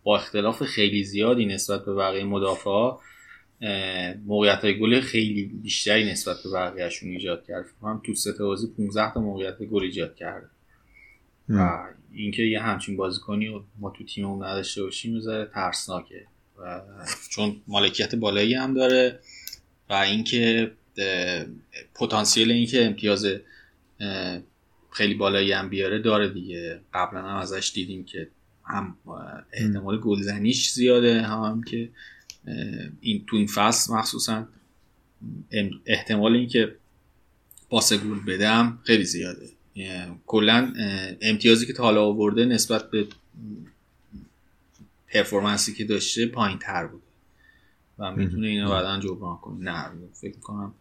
با 0.07 0.17
اختلاف 0.17 0.63
خیلی 0.63 1.05
زیادی 1.05 1.47
نسبت 1.47 1.85
به 1.85 1.95
بقیه 1.95 2.25
مدافع 2.25 2.91
موقعیت 4.27 4.59
های 4.65 4.79
گل 4.79 5.01
خیلی 5.01 5.45
بیشتری 5.45 6.11
نسبت 6.11 6.37
به 6.45 6.51
بقیهشون 6.51 7.11
ایجاد 7.11 7.45
کرد. 7.47 7.65
هم 7.83 8.01
تو 8.05 8.15
سه 8.15 8.33
بازی 8.33 8.67
15 8.77 9.15
تا 9.15 9.21
موقعیت 9.21 9.63
گل 9.63 9.83
ایجاد 9.83 10.15
کرده. 10.17 10.47
و 11.49 11.87
اینکه 12.13 12.43
یه 12.43 12.63
همچین 12.63 12.97
بازیکنی 12.97 13.47
رو 13.47 13.65
ما 13.79 13.91
تو 13.91 14.05
تیممون 14.05 14.45
نداشته 14.45 14.83
باشیم 14.83 15.15
می‌ذاره 15.15 15.51
ترسناکه. 15.55 16.27
و 16.59 16.81
چون 17.31 17.57
مالکیت 17.67 18.15
بالایی 18.15 18.55
هم 18.55 18.75
داره 18.75 19.19
و 19.91 19.95
اینکه 19.95 20.73
پتانسیل 21.95 22.51
اینکه 22.51 22.87
امتیاز 22.87 23.27
خیلی 24.91 25.15
بالایی 25.15 25.53
هم 25.53 25.69
بیاره 25.69 25.99
داره 25.99 26.29
دیگه. 26.29 26.81
قبلا 26.95 27.23
هم 27.23 27.37
ازش 27.37 27.73
دیدیم 27.75 28.05
که 28.05 28.29
هم 28.67 28.97
احتمال 29.53 30.01
گلزنیش 30.01 30.71
زیاده. 30.71 31.23
هم, 31.23 31.43
هم 31.43 31.63
که 31.63 31.89
این 33.01 33.25
تو 33.27 33.37
این 33.37 33.47
فصل 33.47 33.95
مخصوصا 33.95 34.49
احتمال 35.87 36.37
اینکه 36.37 36.77
پاس 37.69 37.93
گل 37.93 38.21
بدم 38.27 38.79
خیلی 38.85 39.05
زیاده. 39.05 39.49
کلا 40.27 40.73
امتیازی 41.21 41.67
که 41.67 41.73
تا 41.73 41.83
حالا 41.83 42.05
آورده 42.05 42.45
نسبت 42.45 42.91
به 42.91 43.07
پرفورمنسی 45.09 45.75
که 45.75 45.85
داشته 45.85 46.27
پایین 46.27 46.59
تر 46.59 46.87
بوده. 46.87 47.03
و 47.99 48.13
می‌تونه 48.13 48.47
اینو 48.47 48.71
بعدا 48.71 49.01
جبران 49.01 49.37
کنه. 49.37 49.59
نه 49.59 49.91
فکر 50.13 50.39
کنم 50.39 50.75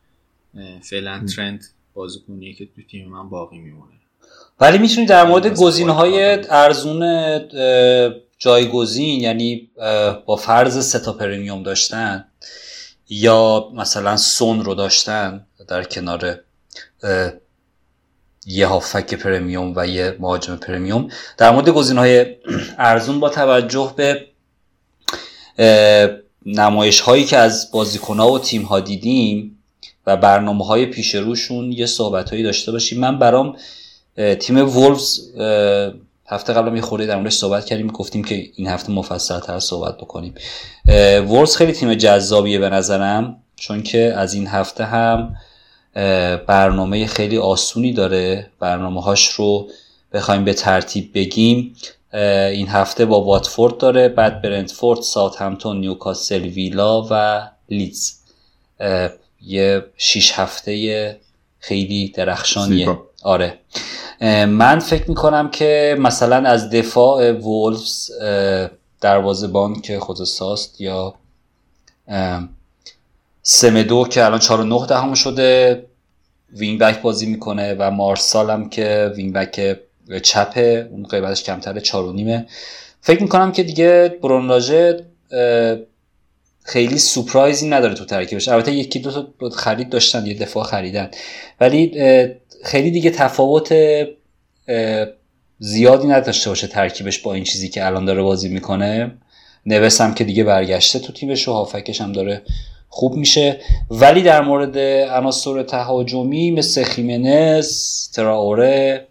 فعلا 0.82 1.26
ترند 1.26 1.66
بازیکنیه 1.94 2.54
که 2.54 2.66
تو 2.66 2.82
تیم 2.82 3.10
من 3.10 3.30
باقی 3.30 3.60
میمونه. 3.60 3.95
ولی 4.60 4.78
می‌تونی 4.78 5.06
در 5.08 5.24
مورد 5.24 5.48
گزینه 5.48 5.92
های 5.92 6.40
ارزون 6.50 7.40
جایگزین 8.38 9.22
یعنی 9.22 9.70
با 10.26 10.36
فرض 10.36 10.90
ستا 10.90 11.14
پرمیوم 11.14 11.64
داشتن 11.64 12.26
یا 13.10 13.70
مثلا 13.74 14.18
سون 14.18 14.64
رو 14.64 14.76
داشتن 14.76 15.46
در 15.68 15.84
کنار 15.84 16.40
یه 18.46 18.68
هافک 18.68 19.14
پرمیوم 19.14 19.74
و 19.76 19.88
یه 19.88 20.16
مهاجم 20.20 20.56
پرمیوم 20.56 21.10
در 21.38 21.52
مورد 21.52 21.70
گزینه 21.70 22.00
های 22.00 22.36
ارزون 22.78 23.20
با 23.20 23.30
توجه 23.30 23.94
به 23.96 24.28
نمایش 26.46 27.00
هایی 27.00 27.26
که 27.26 27.38
از 27.38 27.72
بازیکن 27.72 28.18
ها 28.18 28.32
و 28.32 28.40
تیم 28.40 28.62
ها 28.62 28.80
دیدیم 28.80 29.64
و 30.08 30.18
برنامه 30.18 30.66
های 30.66 30.86
پیش 30.86 31.16
روشون 31.16 31.72
یه 31.72 31.86
صحبت 31.86 32.30
هایی 32.30 32.44
داشته 32.44 32.72
باشیم. 32.72 33.00
من 33.00 33.20
برام 33.20 33.58
تیم 34.40 34.78
وولفز 34.78 35.20
هفته 36.28 36.54
قبل 36.54 36.76
یه 36.76 36.82
خورده 36.82 37.06
در 37.06 37.16
موردش 37.16 37.34
صحبت 37.34 37.66
کردیم 37.66 37.88
گفتیم 37.88 38.24
که 38.24 38.50
این 38.56 38.68
هفته 38.68 38.92
مفصل 38.92 39.40
تر 39.40 39.60
صحبت 39.60 39.98
بکنیم. 39.98 40.34
وولفز 41.28 41.56
خیلی 41.56 41.72
تیم 41.72 41.94
جذابیه 41.94 42.60
به 42.60 42.70
نظرم 42.70 43.38
چون 43.56 43.84
که 43.84 44.14
از 44.18 44.34
این 44.34 44.48
هفته 44.48 44.86
هم 44.86 45.36
برنامه 46.48 47.06
خیلی 47.06 47.38
آسونی 47.38 47.94
داره. 47.94 48.52
برنامه 48.60 49.02
هاش 49.02 49.28
رو 49.28 49.68
بخوایم 50.14 50.46
به 50.46 50.54
ترتیب 50.54 51.12
بگیم. 51.14 51.76
این 52.52 52.68
هفته 52.68 53.06
با 53.06 53.22
واتفورد 53.22 53.78
داره 53.78 54.10
بعد 54.10 54.42
برنتفورد 54.42 55.02
ساوتهمپتون 55.02 55.80
نیوکاسل 55.80 56.42
ویلا 56.42 57.08
و 57.12 57.42
لیدز. 57.70 58.14
یه 59.42 59.84
شیش 59.98 60.32
هفته 60.36 61.18
خیلی 61.60 62.14
درخشانیه. 62.16 62.98
آره. 63.24 63.60
من 64.48 64.80
فکر 64.80 65.10
می‌کنم 65.10 65.50
که 65.50 65.98
مثلا 66.00 66.50
از 66.50 66.70
دفاع 66.70 67.32
وولفز 67.32 68.12
دروازبان 69.02 69.82
که 69.82 70.00
خود 70.00 70.24
ساست 70.24 70.82
یا 70.82 71.14
سمدو 73.42 74.08
که 74.08 74.26
الان 74.26 74.40
4 74.40 74.64
9 74.64 74.86
دهم 74.86 75.14
شده 75.14 75.86
wing 76.54 76.80
back 76.80 77.02
بازی 77.02 77.26
می‌کنه 77.26 77.76
و 77.80 77.92
مارسال 77.92 78.50
هم 78.50 78.70
که 78.70 79.12
wing 79.16 79.34
back 79.34 79.78
چپه 80.24 80.90
اون 80.92 81.04
قیمتش 81.04 81.44
کمتره 81.44 81.82
4 81.82 82.14
نیمه. 82.14 82.48
فکر 83.02 83.22
می‌کنم 83.22 83.52
که 83.52 83.64
دیگه 83.64 84.18
برونلاژه 84.24 85.06
خیلی 86.64 86.98
سپرایزی 86.98 87.70
نداره 87.70 87.94
تو 87.94 88.06
ترکیبش. 88.06 88.48
البته 88.48 88.72
یکی 88.72 89.00
دو 89.00 89.12
تا 89.12 89.50
خرید 89.50 89.90
داشتن 89.90 90.26
یه 90.26 90.34
دفاع 90.34 90.64
خریدن. 90.64 91.12
ولی 91.60 91.92
خیلی 92.66 92.92
دیگه 92.92 93.10
تفاوت 93.10 93.74
زیادی 95.60 96.08
نداشته 96.08 96.50
باشه 96.50 96.68
ترکیبش 96.68 97.20
با 97.20 97.34
این 97.34 97.44
چیزی 97.44 97.70
که 97.70 97.86
الان 97.86 98.06
داره 98.06 98.24
بازی 98.24 98.50
می‌کنه. 98.50 99.12
نوس 99.66 100.02
هم 100.02 100.14
که 100.14 100.24
دیگه 100.24 100.44
برگشته 100.44 101.00
تو 101.00 101.14
تیمش 101.14 101.48
و 101.48 101.54
هافکش 101.54 102.02
هم 102.02 102.12
داره 102.12 102.42
خوب 102.90 103.16
میشه. 103.16 103.62
ولی 103.92 104.22
در 104.22 104.42
مورد 104.42 104.78
عناصر 105.10 105.64
تهاجمی 105.64 106.52
مثل 106.52 106.84
خیمنز 106.84 107.70
تراوره 108.14 109.08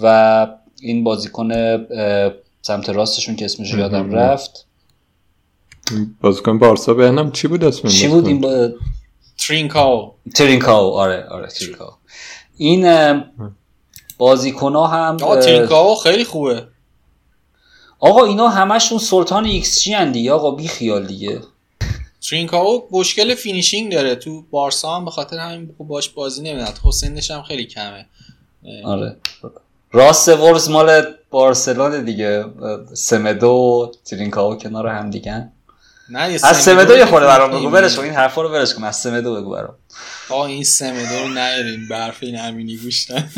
و 0.00 0.46
این 0.80 1.04
بازیکن 1.04 1.48
سمت 2.62 2.88
راستشون 2.88 3.36
که 3.36 3.44
اسمش 3.44 3.74
یادم 3.74 4.10
رفت. 4.10 4.66
بازیکن 6.20 6.58
بارسا 6.58 6.94
بهنم 6.94 7.32
چی 7.32 7.48
بود 7.48 7.64
اسمش 7.64 8.00
چی 8.00 8.08
بود 8.08 8.26
این 8.26 8.40
با... 8.40 8.70
ترینکاو. 9.46 10.14
ترینکاو. 10.34 10.92
آره 10.92 11.24
آره 11.24 11.48
ترینکاو. 11.48 11.90
این 12.62 13.24
بازیکن 14.18 14.72
ها 14.72 14.86
هم 14.86 15.16
ترینکاو 15.16 15.94
خیلی 15.94 16.24
خوبه. 16.24 16.66
آقا 17.98 18.24
اینا 18.24 18.48
همشون 18.48 18.98
سلطان 18.98 19.44
ایکس 19.44 19.82
جی 19.82 20.06
دیگه. 20.12 20.32
آقا 20.32 20.50
بی 20.50 20.68
خیال 20.68 21.06
دیگه. 21.06 21.40
ترینکاو 22.28 22.88
مشکل 22.90 23.34
finishing 23.34 23.92
داره. 23.92 24.14
تو 24.14 24.42
بارسا 24.50 24.96
هم 24.96 25.04
به 25.04 25.10
خاطر 25.10 25.38
همین 25.38 25.74
بهش 25.78 26.08
بازی 26.08 26.42
نمی‌داد 26.42 26.78
حسینش 26.84 27.30
هم 27.30 27.42
خیلی 27.42 27.64
کمه. 27.64 28.06
آره. 28.84 29.16
راست 29.92 30.28
ورز 30.28 30.70
مال 30.70 31.02
بارسلون 31.30 32.04
دیگه. 32.04 32.44
سمدو 32.94 33.50
و 33.50 33.86
ترینکاو 34.04 34.56
کنار 34.56 34.86
هم 34.86 35.10
دیگه. 35.10 35.48
نه 36.08 36.18
از 36.18 36.62
سمدو 36.62 36.96
یه 36.96 37.04
خورده 37.04 37.26
برام 37.26 37.50
بگو. 37.50 37.70
برش 37.70 37.96
کن 37.96 38.02
این 38.02 38.12
حرفا 38.12 38.42
رو 38.42 38.48
برش 38.48 38.74
کن. 38.74 38.84
از 38.84 38.96
سمدو 38.96 39.34
بگو 39.34 39.50
برام. 39.50 39.74
آه 40.28 40.46
این 40.46 40.64
سمدو 40.64 41.18
رو 41.22 41.28
نیارین. 41.28 41.88
برف 41.88 42.16
این 42.20 42.40
امینی 42.40 42.76
گوشتن 42.76 43.30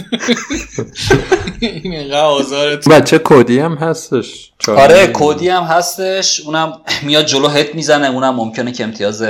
این 1.61 1.93
اینقدر 1.93 2.21
آزارت. 2.21 2.89
بچه 2.89 3.19
کودی 3.19 3.59
هم 3.59 3.75
هستش؟ 3.75 4.53
آره 4.69 5.07
کودی 5.07 5.49
هم 5.49 5.63
هستش. 5.63 6.41
اونم 6.41 6.81
میاد 7.07 7.27
جلو 7.27 7.49
هت 7.49 7.75
می‌زنه. 7.75 8.07
اونم 8.07 8.35
ممکنه 8.35 8.73
که 8.73 8.85
امتیاز 8.85 9.25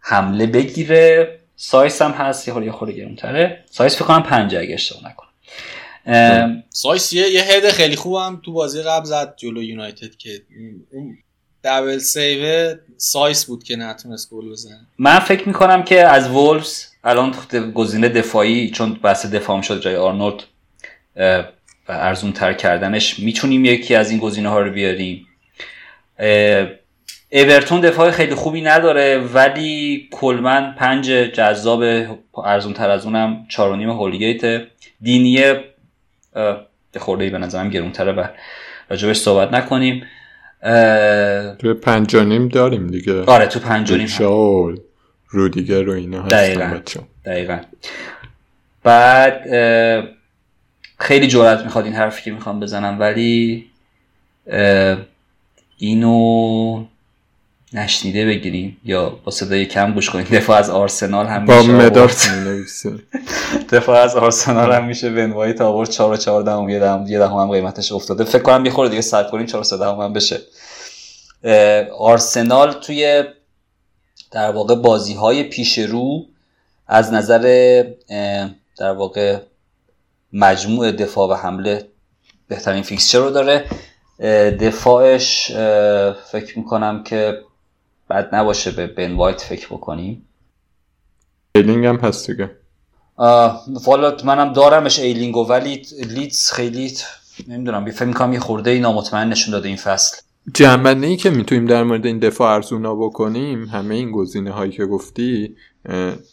حمله 0.00 0.46
بگیره. 0.46 1.38
سایس 1.56 2.02
هم 2.02 2.10
هست. 2.10 2.48
یه 2.48 2.54
خورده 2.54 2.66
یه 2.66 2.72
خورده 2.72 2.92
گرونتره. 2.92 3.64
سایس 3.70 3.96
فکر 3.96 4.04
کنم 4.04 4.22
پنجه 4.22 4.58
اگه 4.58 4.74
اشتباه 4.74 5.02
نکنم. 5.10 5.28
سایس 6.70 7.12
یه, 7.12 7.28
یه 7.28 7.42
هد 7.42 7.70
خیلی 7.70 7.96
خوبم 7.96 8.40
تو 8.44 8.52
بازی 8.52 8.82
قبل 8.82 9.04
زد 9.04 9.34
جلو 9.36 9.62
یونایتد 9.62 10.16
که 10.16 10.42
اون 10.92 11.18
double 11.64 11.98
save 11.98 12.74
سایس 12.96 13.44
بود 13.44 13.64
که 13.64 13.76
نتونست 13.76 14.30
گل 14.30 14.50
بزنه. 14.50 14.80
من 14.98 15.18
فکر 15.18 15.48
می‌کنم 15.48 15.82
که 15.82 16.06
از 16.06 16.28
وولفز 16.28 16.84
الان 17.04 17.34
گزینه 17.74 18.08
دفاعی 18.08 18.70
چون 18.70 18.92
بحث 18.94 19.26
دفاعم 19.26 19.60
شد 19.60 19.80
جای 19.80 19.96
آرنولد 19.96 20.42
و 21.16 21.44
ارزون 21.88 22.32
تر 22.32 22.52
کردنش 22.52 23.18
می‌تونیم 23.18 23.64
یکی 23.64 23.94
از 23.94 24.10
این 24.10 24.20
گزینه 24.20 24.48
ها 24.48 24.60
رو 24.60 24.70
بیاریم. 24.70 25.26
اورتون 27.32 27.80
دفاع 27.80 28.10
خیلی 28.10 28.34
خوبی 28.34 28.60
نداره 28.60 29.18
ولی 29.18 30.08
کلمن 30.10 30.74
پنج 30.74 31.06
جذاب 31.06 31.82
ارزون 32.44 32.72
تر 32.72 32.90
از 32.90 33.04
اونم 33.04 33.46
چار 33.48 33.72
و 33.72 33.76
نیم 33.76 33.90
هولیگیت 33.90 34.66
دینیه 35.00 35.64
خورده 36.98 37.24
ای 37.24 37.30
به 37.30 37.38
نظرم 37.38 37.70
گرونتره 37.70 38.12
و 38.12 38.24
راجبش 38.90 39.16
صحبت 39.16 39.52
نکنیم. 39.52 40.06
تو 41.58 41.74
پنجانیم 41.82 42.48
داریم 42.48 42.86
دیگه. 42.86 43.22
آره 43.24 43.46
تو 43.46 43.60
پنجانیم 43.60 44.06
شاول 44.06 44.80
رودیگر 45.28 45.82
رو 45.82 45.92
اینا 45.92 46.28
دقیقا 46.28 46.80
دقیقا. 47.24 47.58
بعد 48.82 49.42
خیلی 50.98 51.26
جورت 51.26 51.64
می‌خواد 51.64 51.84
این 51.84 51.94
حرفی 51.94 52.22
که 52.22 52.30
می‌خوام 52.30 52.60
بزنم 52.60 53.00
ولی 53.00 53.66
اینو 55.78 56.84
نشنیده 57.72 58.26
بگیریم 58.26 58.80
یا 58.84 59.10
با 59.24 59.30
صدای 59.30 59.66
کم 59.66 59.92
گوش 59.92 60.10
کنیم. 60.10 60.24
دفاع 60.24 60.58
از 60.58 60.70
آرسنال 60.70 61.26
هم 61.26 61.46
با 61.46 61.62
مدار 61.62 62.12
دفاع 63.72 64.00
از 64.00 64.16
آرسنال 64.16 64.72
هم 64.72 64.84
میشه. 64.84 65.10
ون 65.10 65.30
وایت 65.30 65.60
آورد. 65.60 65.90
4 65.90 66.12
و 66.12 66.16
4 66.16 66.42
دهم 66.42 66.68
یه 66.68 66.78
دهم 66.78 67.06
یه 67.06 67.18
دهم 67.18 67.36
هم 67.36 67.50
قیمتش 67.50 67.92
افتاده. 67.92 68.24
فکر 68.24 68.42
کنم 68.42 68.64
یه 68.64 68.70
خورده 68.70 68.90
دیگه 68.90 69.02
صبر 69.02 69.30
کنیم 69.30 69.46
4 69.46 69.62
3 69.62 69.76
دهم 69.76 70.00
هم 70.00 70.12
بشه. 70.12 70.40
آرسنال 71.98 72.72
توی 72.72 73.24
در 74.30 74.50
واقع 74.50 74.74
بازی 74.74 75.14
های 75.14 75.42
پیش 75.42 75.78
رو 75.78 76.26
از 76.86 77.12
نظر 77.12 77.84
در 78.78 78.92
واقع 78.92 79.38
مجموع 80.32 80.92
دفاع 80.92 81.28
و 81.28 81.34
حمله 81.34 81.88
بهترین 82.48 82.82
فیکسچر 82.82 83.18
رو 83.18 83.30
داره. 83.30 83.64
دفاعش 84.50 85.52
فکر 86.32 86.58
می‌کنم 86.58 87.04
که 87.04 87.38
بد 88.10 88.34
نباشه 88.34 88.70
به 88.70 88.86
بن 88.86 89.12
وایت 89.12 89.40
فکر 89.40 89.66
بکنیم 89.66 90.24
ایلینگ 91.54 91.86
هم 91.86 91.96
هست 91.96 92.30
دیگه. 92.30 92.50
والا 93.86 94.16
منم 94.24 94.52
دارمش 94.52 94.98
ایلینگو 94.98 95.48
ولی 95.48 95.82
لیدز 96.08 96.50
خیلی 96.50 96.92
نمی‌دونم 97.48 97.90
فکر 97.90 98.04
می‌کنم 98.04 98.32
یه 98.32 98.40
خورده 98.40 98.70
ای 98.70 98.80
نامطمئن 98.80 99.28
نشون 99.28 99.52
داده 99.52 99.68
این 99.68 99.76
فصل. 99.76 100.16
جمع 100.54 100.76
بندی 100.76 101.06
ای 101.06 101.16
که 101.16 101.30
می‌تونیم 101.30 101.66
در 101.66 101.82
مورد 101.82 102.06
این 102.06 102.18
دفاع 102.18 102.54
ارزونا 102.54 102.94
بکنیم 102.94 103.64
همه 103.64 103.94
این 103.94 104.12
گزینه 104.12 104.50
هایی 104.50 104.72
که 104.72 104.86
گفتی 104.86 105.56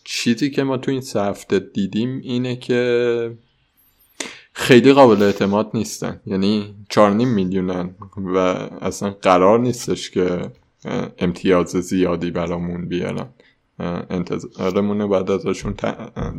چیزی 0.03 0.49
که 0.49 0.63
ما 0.63 0.77
تو 0.77 0.91
این 0.91 1.03
هفته 1.15 1.59
دیدیم 1.59 2.21
اینه 2.23 2.55
که 2.55 3.37
خیلی 4.53 4.93
قابل 4.93 5.23
اعتماد 5.23 5.71
نیستن. 5.73 6.21
یعنی 6.25 6.75
4.5 6.89 6.99
میلیونن 7.25 7.95
و 8.35 8.37
اصلا 8.81 9.09
قرار 9.09 9.59
نیستش 9.59 10.11
که 10.11 10.51
امتیاز 11.17 11.69
زیادی 11.69 12.31
برامون 12.31 12.87
بیارن. 12.87 13.27
انتظارمون 14.09 15.09
بعد 15.09 15.31
ازشون 15.31 15.73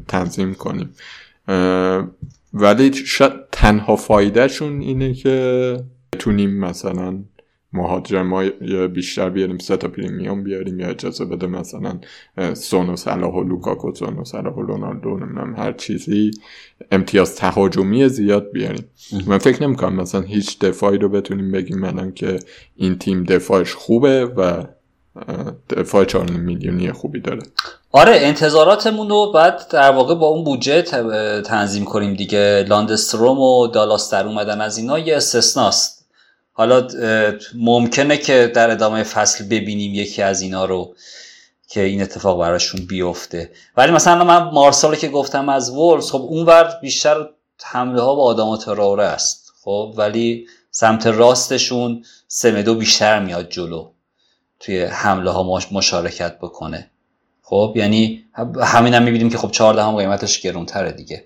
تنظیم 0.08 0.54
کنیم. 0.54 0.90
ولی 2.54 2.92
شاید 2.92 3.32
تنها 3.52 3.96
فایدهشون 3.96 4.80
اینه 4.80 5.14
که 5.14 5.76
بتونیم 6.12 6.60
مثلا 6.60 7.24
مهاجم 7.72 8.48
بیشتر 8.86 9.30
بیاریم 9.30 9.58
سه 9.58 9.76
تا 9.76 9.88
پریمیوم 9.88 10.44
بیاریم 10.44 10.80
یا 10.80 10.88
اجازه 10.88 11.24
بده 11.24 11.46
مثلا 11.46 11.98
سون 12.54 12.90
و 12.90 12.96
صلاح 12.96 13.34
و 13.34 13.42
لوکاکو 13.42 13.94
سون 13.94 14.18
و 14.18 14.24
صلاح 14.24 14.54
و 14.54 14.62
رونالدو 14.62 15.08
نمی‌دونم 15.08 15.54
هر 15.56 15.72
چیزی 15.72 16.30
امتیاز 16.92 17.36
تهاجمی 17.36 18.08
زیاد 18.08 18.52
بیاریم. 18.52 18.84
من 19.26 19.38
فکر 19.38 19.62
نمی‌کنم 19.62 19.96
مثلا 19.96 20.20
هیچ 20.20 20.58
دفاعی 20.58 20.98
رو 20.98 21.08
بتونیم 21.08 21.52
بگیم 21.52 21.84
الان 21.84 22.12
که 22.12 22.38
این 22.76 22.98
تیم 22.98 23.24
دفاعش 23.24 23.74
خوبه 23.74 24.24
و 24.24 24.64
دفاع 25.70 26.04
4 26.04 26.30
میلیونی 26.30 26.92
خوبی 26.92 27.20
داره. 27.20 27.42
آره 27.92 28.12
انتظاراتمون 28.14 29.08
رو 29.08 29.32
بعد 29.34 29.68
در 29.70 29.90
واقع 29.90 30.14
با 30.14 30.26
اون 30.26 30.44
بودجه 30.44 30.82
تنظیم 31.42 31.84
کنیم 31.84 32.14
دیگه. 32.14 32.64
لاندستروم 32.68 33.40
و 33.40 33.66
دالاس 33.66 34.12
در 34.12 34.26
اومدن 34.26 34.60
از 34.60 34.78
اینا 34.78 34.98
یه 34.98 35.16
استثناست. 35.16 35.95
حالا 36.58 36.88
ممکنه 37.54 38.16
که 38.16 38.52
در 38.54 38.70
ادامه 38.70 39.02
فصل 39.02 39.44
ببینیم 39.44 39.94
یکی 39.94 40.22
از 40.22 40.40
اینا 40.40 40.64
رو 40.64 40.94
که 41.68 41.82
این 41.82 42.02
اتفاق 42.02 42.40
براشون 42.40 42.86
بیفته. 42.86 43.50
ولی 43.76 43.92
مثلا 43.92 44.24
من 44.24 44.42
مارسال 44.42 44.96
که 44.96 45.08
گفتم 45.08 45.48
از 45.48 45.70
وولز 45.70 46.10
خب 46.10 46.20
اونور 46.20 46.78
بیشتر 46.82 47.28
حمله 47.62 48.00
ها 48.00 48.14
با 48.14 48.22
آدم 48.22 48.56
تراوره 48.56 49.04
است. 49.04 49.52
خب 49.64 49.94
ولی 49.96 50.46
سمت 50.70 51.06
راستشون 51.06 52.04
سمدو 52.28 52.74
بیشتر 52.74 53.20
میاد 53.20 53.50
جلو 53.50 53.90
توی 54.60 54.82
حمله 54.82 55.30
ها 55.30 55.60
مشارکت 55.72 56.38
بکنه. 56.38 56.90
خب 57.42 57.72
یعنی 57.76 58.24
همین 58.62 58.94
هم 58.94 59.02
می‌بینیم 59.02 59.30
که 59.30 59.38
خب 59.38 59.50
14 59.50 59.82
هم 59.82 59.96
قیمتش 59.96 60.40
گرونتره 60.40 60.92
دیگه. 60.92 61.24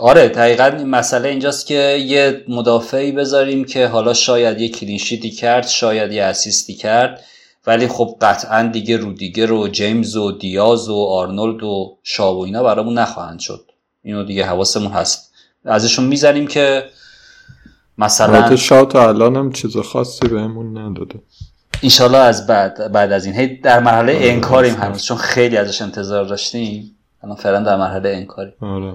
آره 0.00 0.28
دقیقا 0.28 0.84
مسئله 0.86 1.28
اینجاست 1.28 1.66
که 1.66 1.74
یه 2.06 2.44
مدافعی 2.48 3.12
بذاریم 3.12 3.64
که 3.64 3.86
حالا 3.86 4.14
شاید 4.14 4.60
یه 4.60 4.68
کلینشیتی 4.68 5.30
کرد 5.30 5.66
شاید 5.66 6.12
یه 6.12 6.22
اسیستی 6.24 6.74
کرد 6.74 7.24
ولی 7.66 7.88
خب 7.88 8.16
قطعا 8.20 8.62
دیگه 8.62 8.96
رودیگر 8.96 9.52
و 9.52 9.68
جیمز 9.68 10.16
و 10.16 10.32
دیاز 10.32 10.88
و 10.88 10.96
آرنولد 10.96 11.62
و 11.62 11.98
شاب 12.02 12.36
و 12.36 12.40
اینا 12.40 12.62
برامون 12.62 12.98
نخواهند 12.98 13.38
شد. 13.38 13.70
اینو 14.02 14.24
دیگه 14.24 14.44
حواسمون 14.44 14.92
هست. 14.92 15.32
ازشون 15.64 16.04
می‌زنیم 16.04 16.46
که 16.46 16.84
مثلا 17.98 18.56
شاد 18.56 18.90
تا 18.90 19.08
الان 19.08 19.36
هم 19.36 19.52
چیز 19.52 19.76
خاصی 19.76 20.28
بهمون 20.28 20.78
نداده. 20.78 21.14
اینشالله 21.80 22.18
از 22.18 22.46
بعد 22.46 22.92
بعد 22.92 23.12
از 23.12 23.26
این. 23.26 23.34
هی 23.34 23.56
در 23.56 23.80
مرحله 23.80 24.16
آره 24.16 24.28
انکاریم 24.28 24.74
هنوز 24.74 25.04
چون 25.04 25.16
خیلی 25.16 25.56
ازش 25.56 25.82
انتظار 25.82 26.24
داشتیم. 26.24 26.96
الان 27.24 27.36
فعلا 27.36 27.60
در 27.60 27.76
مرحله 27.76 28.08
انکاریم. 28.08 28.54
آره. 28.60 28.94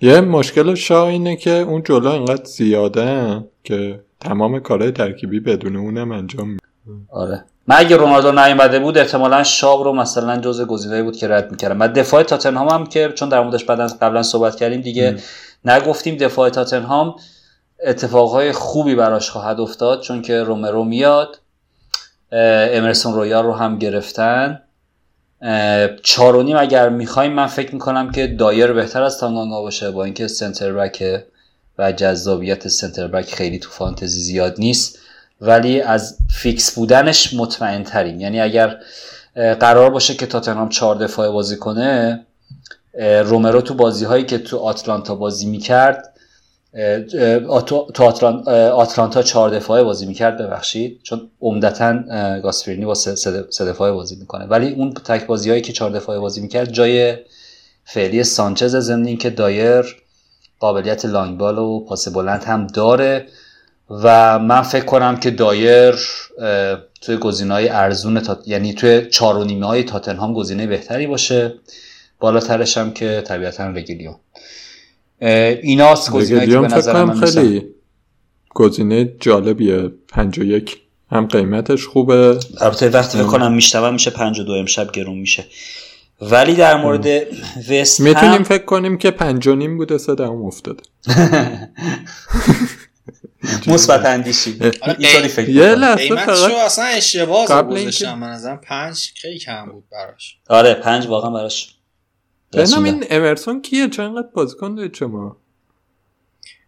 یه 0.00 0.20
مشکل 0.20 0.74
شاه 0.74 1.08
اینه 1.08 1.36
که 1.36 1.50
اون 1.50 1.82
جلو 1.82 2.08
انقدر 2.08 2.44
زیاده 2.44 3.40
که 3.64 4.00
تمام 4.20 4.58
کارهای 4.60 4.90
ترکیبی 4.92 5.40
بدون 5.40 5.76
اونم 5.76 6.12
انجام 6.12 6.56
آره. 7.10 7.44
من 7.68 7.76
اگه 7.78 7.96
رونالدو 7.96 8.32
نیومده 8.32 8.78
بود 8.78 8.98
احتمالا 8.98 9.42
شاب 9.42 9.82
رو 9.82 9.92
مثلا 9.92 10.40
جزء 10.40 10.64
گزینه‌ای 10.64 11.02
بود 11.02 11.16
که 11.16 11.28
رد 11.28 11.50
می‌کردم. 11.50 11.78
بعد 11.78 11.98
دفاع 11.98 12.22
تاتنهام 12.22 12.68
هم 12.68 12.86
که 12.86 13.12
چون 13.14 13.28
در 13.28 13.40
موردش 13.40 13.64
بعدا 13.64 13.86
قبلا 13.86 14.22
صحبت 14.22 14.56
کردیم 14.56 14.80
دیگه 14.80 15.16
نگفتیم 15.64 16.16
دفاع 16.16 16.48
تاتنهام 16.48 17.14
اتفاقهای 17.86 18.52
خوبی 18.52 18.94
براش 18.94 19.30
خواهد 19.30 19.60
افتاد 19.60 20.00
چون 20.00 20.22
که 20.22 20.42
رومرو 20.42 20.84
میاد 20.84 21.40
امرسون 22.32 23.14
رویال 23.14 23.44
رو 23.44 23.52
هم 23.52 23.78
گرفتن. 23.78 24.62
چارونیم 26.02 26.56
اگر 26.56 26.88
می‌خوایم 26.88 27.32
من 27.32 27.46
فکر 27.46 27.74
می‌کنم 27.74 28.10
که 28.10 28.26
دایر 28.26 28.72
بهتر 28.72 29.02
از 29.02 29.18
تانگانگا 29.18 29.62
باشه 29.62 29.90
با 29.90 30.04
اینکه 30.04 30.28
سنتر 30.28 30.72
بک 30.72 31.22
و 31.78 31.92
جذابیت 31.92 32.68
سنتر 32.68 33.06
بک 33.06 33.34
خیلی 33.34 33.58
تو 33.58 33.70
فانتزی 33.70 34.20
زیاد 34.20 34.54
نیست. 34.58 34.98
ولی 35.40 35.80
از 35.80 36.18
فیکس 36.30 36.74
بودنش 36.74 37.34
مطمئن 37.34 37.82
تریم 37.82 38.20
یعنی 38.20 38.40
اگر 38.40 38.76
قرار 39.60 39.90
باشه 39.90 40.14
که 40.14 40.26
تاتنهام 40.26 40.68
چهار 40.68 40.96
دفاعه 40.96 41.30
بازی 41.30 41.56
کنه 41.56 42.26
رومرو 43.24 43.60
تو 43.60 43.74
بازی 43.74 44.04
هایی 44.04 44.24
که 44.24 44.38
تو 44.38 44.58
آتلانتا 44.58 45.14
بازی 45.14 45.46
می‌کرد 45.46 46.15
تو, 47.66 48.04
آتلانتا 48.72 49.22
چهار 49.22 49.50
دفاعه 49.50 49.82
بازی 49.82 50.06
می‌کرد 50.06 50.38
ببخشید. 50.38 51.00
چون 51.02 51.30
عمدتا 51.40 51.92
گاسپرینی 52.40 52.84
با 52.84 52.94
سه 52.94 53.64
دفاعه 53.64 53.92
بازی 53.92 54.16
می‌کنه. 54.16 54.44
ولی 54.44 54.72
اون 54.72 54.92
تک 54.92 55.26
بازی 55.26 55.50
هایی 55.50 55.62
که 55.62 55.72
چهار 55.72 55.90
دفاعه 55.90 56.18
بازی 56.18 56.40
می‌کرد 56.40 56.72
جای 56.72 57.16
فعلی 57.84 58.24
سانچز 58.24 58.76
ضمن 58.76 59.16
که 59.16 59.30
دایر 59.30 59.96
قابلیت 60.60 61.04
لانگ 61.04 61.38
بال 61.38 61.58
و 61.58 61.84
پاس 61.84 62.08
بلند 62.08 62.44
هم 62.44 62.66
داره. 62.66 63.26
و 63.90 64.38
من 64.38 64.62
فکر 64.62 64.84
کنم 64.84 65.16
که 65.16 65.30
دایر 65.30 65.94
توی 67.00 67.16
گزینه 67.16 67.54
های 67.54 67.68
ارزون 67.68 68.20
تا... 68.20 68.38
یعنی 68.46 68.74
توی 68.74 69.06
چار 69.06 69.36
و 69.36 69.44
نیمه 69.44 69.66
های 69.66 69.82
تاتنهام 69.82 70.34
گزینه 70.34 70.66
بهتری 70.66 71.06
باشه. 71.06 71.54
بالاترش 72.20 72.78
هم 72.78 72.92
که 72.92 73.22
طبیعتا 73.26 73.66
رگیلیون 73.66 74.14
ایناست 75.20 76.10
گزینه 76.10 76.46
که 76.46 76.58
به 76.58 76.68
نظر 76.68 77.04
من 77.04 77.20
خیلی 77.20 77.66
گزینه 78.54 79.14
جالبیه. 79.20 79.88
51 80.08 80.76
هم 81.10 81.26
قیمتش 81.26 81.86
خوبه. 81.86 82.38
البته 82.60 82.88
وقتی 82.88 83.18
می‌کنم 83.18 83.52
میشتم 83.52 83.92
میشه 83.92 84.10
52 84.10 84.52
امشب 84.52 84.92
گرون 84.92 85.18
میشه. 85.18 85.44
ولی 86.20 86.54
در 86.54 86.76
مورد 86.76 87.06
وست 87.70 88.00
می‌تونیم 88.00 88.42
فکر 88.42 88.64
کنیم 88.64 88.98
که 88.98 89.10
پنج 89.10 89.48
نیم 89.48 89.76
بوده 89.76 89.98
صدام 89.98 90.44
افتاده. 90.44 90.82
مثبت 93.66 94.06
اندیشی. 94.06 94.58
اینطوری 94.98 95.28
فکر 95.28 95.48
یه 95.48 95.74
لحظه 95.74 96.08
فقط 96.08 96.50
اصلا 96.64 96.84
اشتباه 96.84 97.62
گذاشتم. 97.62 98.18
من 98.18 98.28
ازم 98.28 98.60
پنج 98.62 99.12
خیلی 99.14 99.38
کم 99.38 99.66
بود 99.72 99.84
براش. 99.92 100.38
آره 100.48 100.74
پنج 100.74 101.06
واقعا 101.06 101.30
براش 101.30 101.75
بنام 102.56 102.84
این 102.84 103.04
امرسون 103.10 103.62
کیه؟ 103.62 103.88
چند 103.88 104.32
بازیکن 104.32 104.74
دارید 104.74 104.94
شما؟ 104.94 105.36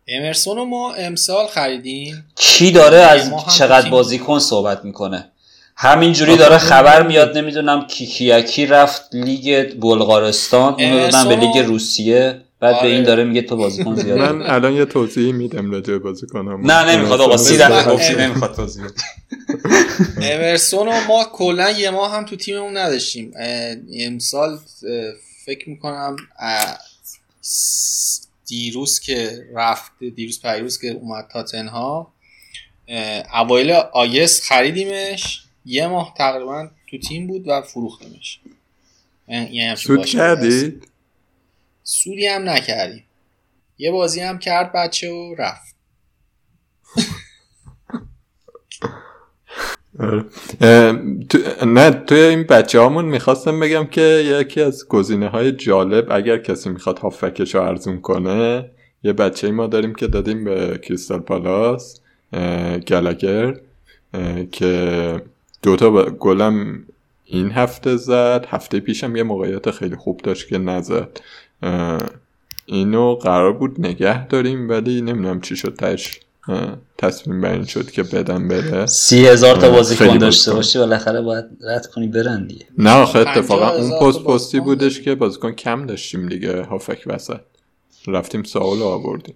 امرسون 0.09 0.57
رو 0.57 0.65
ما 0.65 0.95
امسال 0.95 1.47
خریدیم. 1.47 2.25
کی 2.37 2.71
داره 2.71 2.97
از 2.97 3.31
چقدر 3.59 3.91
بازیکن 3.91 4.39
صحبت 4.39 4.85
می‌کنه؟ 4.85 5.31
همینجوری 5.77 6.37
داره 6.37 6.59
خبر 6.59 7.07
میاد 7.07 7.39
نمی‌دونم 7.39 7.87
کی 7.87 8.07
کی 8.43 8.67
رفت 8.67 9.15
لیگ 9.15 9.75
بلغارستان 9.81 10.75
اونو 10.79 10.99
دادن 10.99 11.29
به 11.29 11.37
لیگ 11.37 11.59
روسیه. 11.59 12.41
بعد 12.61 12.81
به 12.83 12.87
این 12.87 12.97
آره. 12.97 13.05
داره 13.05 13.25
میگه 13.25 13.43
تو 13.43 13.57
بازیکن 13.57 13.95
زیاد 14.03 14.19
من 14.19 14.43
الان 14.43 14.73
یه 14.73 14.85
توضیحی 14.85 15.33
میدم 15.33 15.71
راجع 15.71 15.93
به 15.93 15.99
بازیکنم 15.99 16.71
نه 16.71 16.97
نمی‌خواد 16.97 17.21
آقا 17.21 17.37
سی 17.37 17.59
گفتی 17.89 18.15
نمی‌خواد 18.15 18.55
توضیح 18.55 18.85
امرسون 20.23 21.07
ما 21.09 21.25
کلا 21.33 21.71
یه 21.71 21.91
ماه 21.91 22.13
هم 22.13 22.25
تو 22.25 22.37
تیممون 22.37 22.77
نداشتیم. 22.77 23.33
امسال 24.01 24.59
فکر 25.49 25.71
می‌کنم 25.71 26.17
دیروز 28.47 29.01
که 29.01 29.47
رفت 29.55 29.93
دیروز 30.17 30.43
پیروز 30.43 30.81
که 30.81 30.89
اومد 30.89 31.29
تاتنها 31.33 32.13
اوایل 33.35 33.71
آیس 33.93 34.43
خریدیمش. 34.43 35.45
یه 35.65 35.87
ماه 35.87 36.15
تقریبا 36.17 36.71
تو 36.87 36.99
تیم 36.99 37.27
بود 37.27 37.49
و 37.49 37.63
فروختمش. 37.63 38.41
یعنی 39.29 39.77
سود 39.77 40.07
کردی؟ 40.07 40.81
سودی 41.83 42.27
هم 42.27 42.49
نکردیم. 42.49 43.05
یه 43.79 43.91
بازی 43.91 44.21
هم 44.21 44.39
کرد 44.39 44.73
بچه 44.73 45.11
و 45.11 45.35
رفت. 45.39 45.75
نه 51.67 51.91
توی 51.91 52.19
این 52.19 52.43
بچه 52.43 52.83
همون 52.83 53.05
می‌خواستم 53.05 53.61
بگم 53.61 53.85
که 53.85 54.01
یکی 54.41 54.63
از 54.63 54.89
گزینه 54.89 55.29
های 55.29 55.53
جالب 55.53 56.07
اگر 56.11 56.39
کسی 56.39 56.71
می‌خواد 56.71 56.99
هافکش 56.99 57.55
رو 57.55 57.63
ارزون 57.63 58.01
کنه 58.01 58.71
یه 59.03 59.13
بچه 59.13 59.51
ما 59.51 59.67
داریم 59.67 59.95
که 59.95 60.07
دادیم 60.07 60.45
به 60.45 60.81
کریستال 60.83 61.19
پالاس 61.19 62.01
گلگر 62.87 63.55
که 64.53 65.23
دوتا 65.63 65.91
گلم 66.05 66.85
این 67.25 67.51
هفته 67.51 67.97
زد 67.97 68.47
هفته 68.49 68.81
پیشم 68.81 69.17
یه 69.17 69.23
موقعیت 69.23 69.71
خیلی 69.71 69.97
خوب 69.97 70.21
داشت 70.23 70.49
که 70.49 70.59
نزد. 70.59 71.21
اینو 72.67 73.15
قرار 73.15 73.53
بود 73.53 73.87
نگه 73.87 74.27
داریم 74.27 74.69
ولی 74.69 75.03
نمی‌دونم 75.03 75.41
چی 75.41 75.57
شد 75.57 75.75
تش 75.75 76.21
تصمیم 76.99 77.41
بر 77.41 77.53
این 77.53 77.65
شد 77.65 77.91
که 77.91 78.03
بدم 78.03 78.49
بره. 78.49 78.87
سی 78.87 79.27
هزار 79.27 79.57
تا 79.57 79.71
بازیکن 79.71 80.19
داشته 80.19 80.55
باشی 80.55 80.79
بالاخره 80.79 81.21
باید 81.21 81.45
رد 81.61 81.87
کنی 81.87 82.09
برن 82.09 82.47
دیگه. 82.47 82.67
نه 82.79 82.91
آخه 82.91 83.19
اتفاقا 83.19 83.69
اون 83.69 84.01
پست 84.01 84.25
پستی 84.25 84.61
بودش 84.61 85.01
که 85.01 85.15
بازیکن 85.15 85.53
کم 85.53 85.87
داشتیم 85.87 86.29
دیگه 86.29 86.63
هافک 86.63 87.03
وسط. 87.07 87.41
رفتیم 88.07 88.43
ساول 88.43 88.83
آوردیم. 88.83 89.35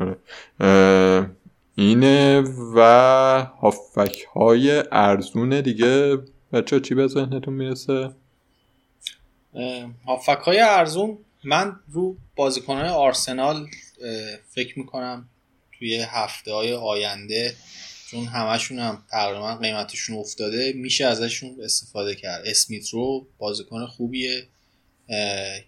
آره. 0.00 1.30
اینه 1.74 2.44
و 2.74 3.46
هافک 3.60 4.26
های 4.34 4.82
ارزون 4.92 5.60
دیگه. 5.60 6.18
بچه 6.52 6.80
چی 6.80 6.94
به 6.94 7.06
ذهنتون 7.06 7.54
می‌رسه؟ 7.54 8.10
هافک 10.06 10.38
های 10.44 10.60
ارزون 10.60 11.18
من 11.44 11.76
رو 11.92 12.16
بازیکن 12.36 12.76
های 12.76 12.88
آرسنال 12.88 13.66
فکر 14.50 14.78
می‌کنم 14.78 15.28
توی 15.78 15.96
هفته 15.96 16.52
های 16.52 16.72
آینده 16.72 17.54
چون 18.10 18.24
همشون 18.24 18.78
هم 18.78 19.04
تقریبا 19.10 19.56
قیمتشون 19.56 20.16
افتاده 20.16 20.72
میشه 20.72 21.06
ازشون 21.06 21.56
استفاده 21.64 22.14
کرد. 22.14 22.46
اسمیت 22.46 22.88
رو 22.88 23.26
بازیکن 23.38 23.86
خوبیه 23.86 24.46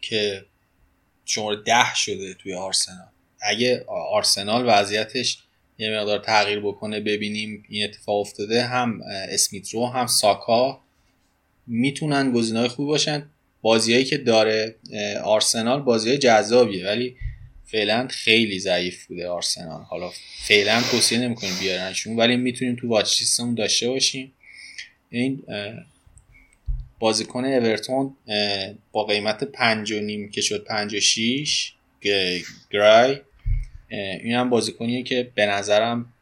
که 0.01 0.45
شماره 1.25 1.63
ده 1.67 1.95
شده 1.95 2.35
توی 2.35 2.55
آرسنال. 2.55 3.09
اگه 3.41 3.85
آرسنال 3.89 4.65
وضعیتش 4.67 5.39
یه 5.79 5.99
مقدار 5.99 6.19
تغییر 6.19 6.61
بکنه 6.61 7.01
ببینیم 7.01 7.65
این 7.69 7.85
اتفاق 7.85 8.21
افتاده 8.21 8.63
هم 8.63 9.01
اسمیت 9.29 9.71
رو 9.71 9.87
هم 9.87 10.07
ساکا 10.07 10.81
می‌تونن 11.67 12.33
گزینه‌های 12.33 12.69
خوبی 12.69 12.89
باشن. 12.89 13.31
بازیهایی 13.63 14.05
که 14.05 14.19
داره 14.19 14.77
آرسنال 15.25 15.81
بازی 15.83 16.19
جذابیه 16.19 16.87
ولی 16.87 17.17
فعلا 17.75 18.09
خیلی 18.09 18.59
ضعیف 18.59 19.07
بوده 19.07 19.29
آرسنال. 19.29 19.83
حالا 19.83 20.11
فعلا 20.45 20.83
توصیه 20.91 21.19
نمی‌کنیم 21.19 21.53
بیارنشون 21.61 22.17
ولی 22.17 22.37
می‌تونیم 22.37 22.77
تو 22.77 22.89
واچ 22.89 23.21
لیستمون 23.21 23.55
داشته 23.55 23.89
باشیم. 23.89 24.33
این 25.11 25.43
بازیکن 26.99 27.45
اورتون 27.45 28.17
با 28.93 29.05
قیمت 29.05 29.45
پنج 29.45 29.93
و 29.93 30.01
نیم 30.01 30.31
که 30.31 30.41
شد 30.41 30.65
پنج 30.65 30.95
و 30.95 31.01
شیش 31.01 31.73
گرای 32.71 33.21
این 33.89 34.35
هم 34.35 34.51
بازیکنیه 34.51 35.03
که 35.03 35.31
به 35.35 35.47
نظرم 35.47 36.13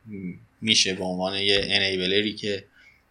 میشه 0.60 0.94
به 0.94 1.04
عنوان 1.04 1.42
یه 1.42 1.60
انیبلری 1.64 2.34
که 2.34 2.64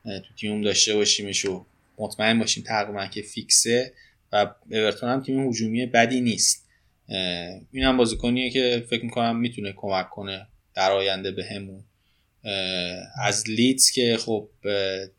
تو 0.04 0.34
تیمم 0.38 0.62
داشته 0.62 0.96
باشیمش 0.96 1.46
و 1.46 1.66
مطمئن 1.98 2.40
باشیم 2.40 2.64
تقریبا 2.64 3.08
که 3.08 3.22
فیکسه 3.22 3.94
و 4.32 4.54
اورتون 4.72 5.10
هم 5.10 5.24
تیم 5.24 5.50
هجومی 5.50 5.86
بدی 5.86 6.22
نیست. 6.22 6.68
این 7.72 7.84
هم 7.84 7.98
بازیکنیه 7.98 8.50
که 8.50 8.86
فکر 8.90 9.04
می‌کنم 9.04 9.40
می‌تونه 9.40 9.74
کمک 9.76 10.10
کنه 10.10 10.48
در 10.76 10.92
آینده 10.92 11.32
به 11.32 11.46
همون 11.46 11.84
از 13.24 13.50
لیدز 13.50 13.92
که 13.92 14.18
خب 14.18 14.50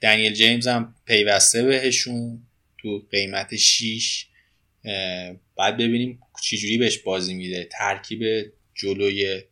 دنیل 0.01 0.32
جیمز 0.32 0.66
هم 0.66 0.94
پیوسته 1.06 1.62
بهشون 1.62 2.43
تو 2.78 3.02
قیمت 3.10 3.56
6 3.56 4.27
بعد 5.56 5.77
ببینیم 5.77 6.20
چجوری 6.43 6.78
بهش 6.78 6.98
بازی 6.98 7.35
میده. 7.35 7.69
ترکیب 7.73 8.52
جلوی 8.74 9.43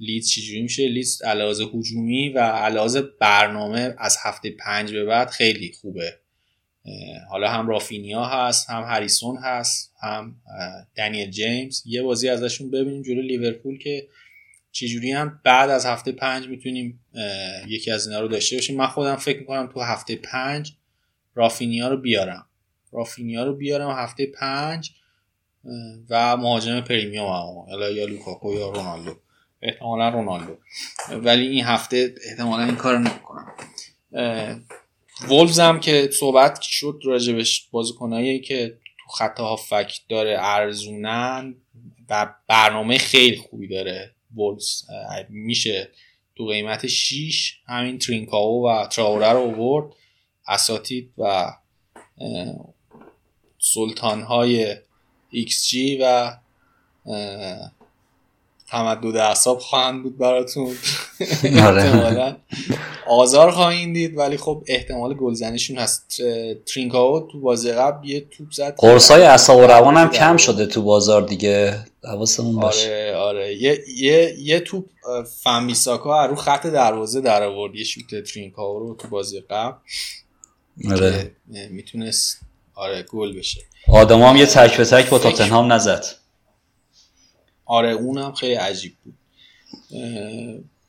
لیدز 0.00 0.28
چجوری 0.28 0.62
میشه؟ 0.62 0.88
لیدز 0.88 1.22
علاوه 1.22 1.78
هجومی 1.78 2.28
و 2.28 2.38
علاوه 2.38 3.00
برنامه 3.00 3.94
از 3.98 4.16
هفته 4.24 4.50
پنج 4.50 4.92
به 4.92 5.04
بعد 5.04 5.30
خیلی 5.30 5.72
خوبه. 5.80 6.18
حالا 7.30 7.50
هم 7.50 7.68
رافینیا 7.68 8.24
هست 8.24 8.70
هم 8.70 8.82
هریسون 8.82 9.36
هست 9.36 9.94
هم 10.02 10.36
دنیل 10.96 11.30
جیمز. 11.30 11.82
یه 11.86 12.02
بازی 12.02 12.28
ازشون 12.28 12.70
ببینیم 12.70 13.02
جلو 13.02 13.22
لیورپول 13.22 13.78
که 13.78 14.08
چجوری 14.72 15.12
هم 15.12 15.40
بعد 15.44 15.70
از 15.70 15.86
هفته 15.86 16.12
پنج 16.12 16.48
می‌تونیم 16.48 17.04
یکی 17.66 17.90
از 17.90 18.06
اینا 18.08 18.20
رو 18.20 18.28
داشته 18.28 18.56
باشیم. 18.56 18.76
من 18.76 18.86
خودم 18.86 19.16
فکر 19.16 19.40
می‌کنم 19.40 19.66
تو 19.66 19.80
هفته 19.80 20.16
پنج 20.16 20.72
رافینیا 21.34 21.88
رو 21.88 21.96
بیارم. 21.96 22.46
رافینیا 22.92 23.44
رو 23.44 23.56
بیارم 23.56 23.90
هفته 23.90 24.26
پنج 24.26 24.90
و 26.10 26.36
مهاجم 26.36 26.80
پریمیوم 26.80 27.26
هم. 27.26 27.80
یا 27.80 28.06
لوکاکو 28.06 28.54
یا 28.54 28.70
رونالدو. 28.70 29.16
احتمالا 29.62 30.08
رونالدو. 30.08 30.56
ولی 31.10 31.46
این 31.46 31.64
هفته 31.64 32.14
احتمالا 32.30 32.64
این 32.64 32.76
کار 32.76 32.98
نمی‌کنم. 32.98 33.52
وولفز 35.28 35.60
هم 35.60 35.80
که 35.80 36.10
صحبت 36.12 36.60
شد 36.60 37.00
راجبش 37.04 37.68
بازیکنایی 37.70 38.40
که 38.40 38.78
تو 38.98 39.10
خط 39.10 39.40
هافک 39.40 40.00
داره 40.08 40.36
ارزونن 40.38 41.54
و 42.08 42.34
برنامه 42.46 42.98
خیلی 42.98 43.36
خوبی 43.36 43.68
داره 43.68 44.14
وولفز. 44.36 44.82
میشه 45.28 45.90
تو 46.36 46.46
قیمت 46.46 46.86
6 46.86 47.54
همین 47.66 47.98
ترینکاو 47.98 48.68
و 48.68 48.86
تراوره 48.86 49.32
رو 49.32 49.38
اوورد 49.38 49.94
اساتید 50.46 51.12
و 51.18 51.52
سلطان 53.58 54.22
های 54.22 54.76
XG 55.32 55.76
و 56.00 56.36
تمدد 58.70 59.16
اعصاب 59.16 59.58
خواهند 59.58 60.02
بود 60.02 60.18
براتون. 60.18 60.66
آره. 61.66 61.82
احتمالاً. 61.82 62.36
آزار 63.08 63.50
خواهید 63.50 63.94
دید 63.94 64.18
ولی 64.18 64.36
خب 64.36 64.64
احتمال 64.66 65.14
گلزنیشون 65.14 65.78
هست. 65.78 66.22
ترینکاو 66.66 67.28
تو 67.32 67.40
بازی 67.40 67.72
قبل 67.72 68.08
یه 68.08 68.20
توپ 68.20 68.50
زد. 68.52 68.74
قرصای 68.78 69.22
اعصاب 69.22 69.58
و 69.58 69.62
روان 69.62 69.96
هم 69.96 70.10
کم 70.10 70.36
شده 70.36 70.66
تو 70.66 70.82
بازار 70.82 71.22
دیگه. 71.22 71.84
حواسمون 72.04 72.56
باشه. 72.56 72.88
آره. 72.88 73.16
آره 73.16 73.54
یه 73.54 73.80
یه 73.96 74.34
یه 74.38 74.60
توپ 74.60 74.84
فامیساکا 75.42 76.26
رو 76.26 76.34
خط 76.34 76.66
دروازه 76.66 77.20
در 77.20 77.42
آورد. 77.42 77.74
یه 77.74 77.84
شوت 77.84 78.24
ترینکاو 78.24 78.78
رو 78.78 78.94
تو 78.94 79.08
بازی 79.08 79.40
قبل. 79.40 79.74
آره. 80.90 81.30
می‌تونست 81.70 82.40
آره 82.74 83.02
گل 83.02 83.38
بشه. 83.38 83.60
آدم 83.88 84.22
هم 84.22 84.36
یه 84.36 84.46
تک 84.46 84.76
به 84.76 84.84
تک 84.84 85.08
با 85.10 85.18
تاتنهام 85.18 85.72
نزد. 85.72 86.04
آره 87.70 87.90
اونم 87.90 88.32
خیلی 88.32 88.54
عجیب 88.54 88.92
بود. 89.04 89.14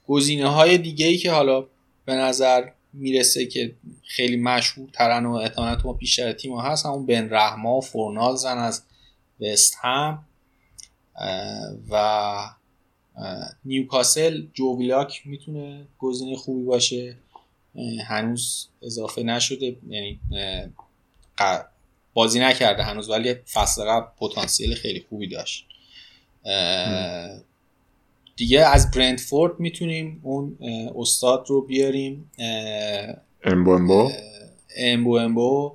گزینه 0.08 0.48
های 0.48 0.78
دیگه 0.78 1.06
ای 1.06 1.18
که 1.18 1.32
حالا 1.32 1.66
به 2.06 2.14
نظر 2.14 2.70
می‌رسه 2.94 3.46
که 3.46 3.76
خیلی 4.04 4.36
مشهور 4.36 4.90
ترن 4.94 5.26
و 5.26 5.34
اتانت 5.34 5.86
ما 5.86 5.94
بیشتر 5.94 6.32
تیم 6.32 6.60
هست 6.60 6.86
همون 6.86 7.06
بن 7.06 7.30
رحما 7.30 7.78
و 7.78 7.82
فورنالزن 7.82 8.58
از 8.58 8.84
وست 9.40 9.78
هم. 9.82 10.26
و 11.90 12.50
نیوکاسل 13.66 14.44
جوویلاک 14.54 15.22
می‌تونه 15.26 15.88
گزینه 16.00 16.36
خوبی 16.36 16.64
باشه. 16.64 17.16
هنوز 18.08 18.68
اضافه 18.82 19.24
نشده 19.24 19.76
یعنی 19.90 20.20
بازی 22.14 22.40
نکرده 22.40 22.84
هنوز 22.84 23.10
ولی 23.10 23.34
فصل 23.34 23.84
قبل 23.84 24.06
پتانسیل 24.20 24.76
خیلی 24.76 25.06
خوبی 25.10 25.28
داشت. 25.28 25.68
دیگه 28.36 28.60
از 28.66 28.92
برندفورد 28.92 29.60
می‌تونیم 29.60 30.20
اون 30.24 30.58
استاد 31.00 31.46
رو 31.48 31.62
بیاریم. 31.62 32.32
اه، 32.40 33.16
امبومبو 33.44 34.12
امبو؟ 34.78 35.18
امبو 35.18 35.72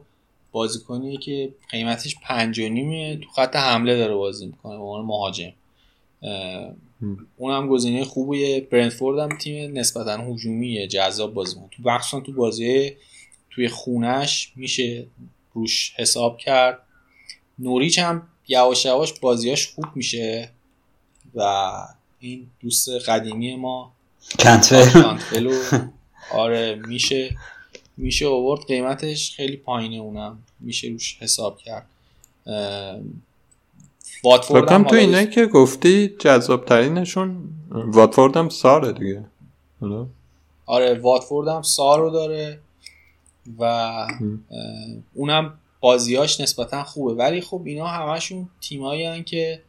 بازیکنیه 0.52 1.18
که 1.18 1.54
قیمتش 1.70 2.16
پنج 2.22 2.58
و 2.58 2.68
نیمه 2.68 3.16
تو 3.16 3.28
خط 3.30 3.56
حمله 3.56 3.96
داره 3.96 4.14
بازی 4.14 4.46
می‌کنه 4.46 4.76
به 4.76 4.82
عنوان 4.82 5.04
مهاجم. 5.04 5.52
اونم 7.36 7.68
گزینه 7.68 8.04
خوبیه. 8.04 8.60
برندفورد 8.60 9.18
هم 9.18 9.38
تیم 9.38 9.78
نسبتا 9.78 10.32
هجومیه 10.32 10.86
جذاب 10.86 11.34
بازی 11.34 11.54
می‌کنه 11.54 11.70
تو 11.70 11.82
مخصوصا 11.82 12.20
تو 12.20 12.32
بازی 12.32 12.96
توی 13.50 13.68
خونش 13.68 14.52
میشه 14.56 15.06
روش 15.54 15.94
حساب 15.96 16.38
کرد. 16.38 16.78
نوریچ 17.58 17.98
هم 17.98 18.28
یواش 18.48 18.84
یواش 18.84 19.12
بازیاش 19.12 19.66
خوب 19.66 19.84
میشه. 19.94 20.50
و 21.36 21.72
این 22.20 22.46
دوست 22.60 22.88
قدیمی 23.08 23.56
ما. 23.56 23.92
کنتر 24.38 25.02
کانتفلو 25.02 25.52
آره 26.34 26.74
میشه 26.88 27.36
میشه 27.96 28.26
آورد 28.26 28.66
قیمتش 28.66 29.36
خیلی 29.36 29.56
پایینه 29.56 29.96
اونم. 29.96 30.38
میشه 30.60 30.88
روش 30.88 31.18
حساب 31.20 31.58
کرد. 31.58 31.86
واتفورد 34.24 34.72
هم 34.72 34.84
تو 34.84 34.96
اینه 34.96 35.26
که 35.26 35.46
گفتی 35.46 36.08
جذاب 36.08 36.64
ترینشون 36.64 37.48
واتفورد 37.70 38.36
هم 38.36 38.48
ساره 38.48 38.92
دیگه؟ 38.92 39.24
آره 40.66 40.98
واتفورد 40.98 41.48
هم 41.48 41.62
سارو 41.62 42.10
داره 42.10 42.58
و 43.58 43.64
اونم 45.14 45.58
بازیاش 45.80 46.40
نسبتا 46.40 46.84
خوبه. 46.84 47.14
ولی 47.14 47.40
خب 47.40 47.62
اینا 47.64 47.86
همشون 47.86 48.48
تیمایی 48.60 49.04
هن 49.04 49.22
که 49.22 49.62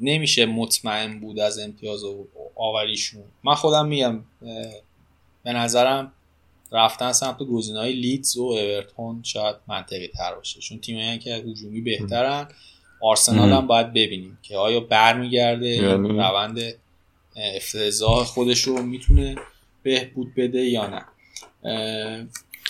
نمیشه 0.00 0.46
مطمئن 0.46 1.20
بود 1.20 1.38
از 1.40 1.58
امتیاز 1.58 2.04
و 2.04 2.26
آوریشون. 2.56 3.22
من 3.44 3.54
خودم 3.54 3.86
میگم 3.86 4.20
به 5.44 5.52
نظرم 5.52 6.12
رفتن 6.72 7.12
سمت 7.12 7.38
گزینه‌های 7.38 7.92
لیدز 7.92 8.36
و 8.36 8.42
اورتون 8.42 9.22
شاید 9.22 9.56
منطقی 9.68 10.08
تر 10.08 10.34
باشه. 10.34 10.60
چون 10.60 10.78
تیمایی 10.78 11.18
که 11.18 11.34
هجومی 11.34 11.80
بهترن 11.80 12.48
آرسنال 13.00 13.52
هم 13.52 13.66
باید 13.66 13.90
ببینیم 13.90 14.38
که 14.42 14.56
آیا 14.56 14.80
برمیگرده 14.80 15.66
این 15.66 15.84
یعنی؟ 15.84 16.08
روند 16.08 16.58
افتضاح 17.36 18.24
خودش 18.24 18.60
رو 18.60 18.82
می‌تونه 18.82 19.36
بهبود 19.82 20.34
بده 20.34 20.60
یا 20.60 20.86
نه. 20.86 21.04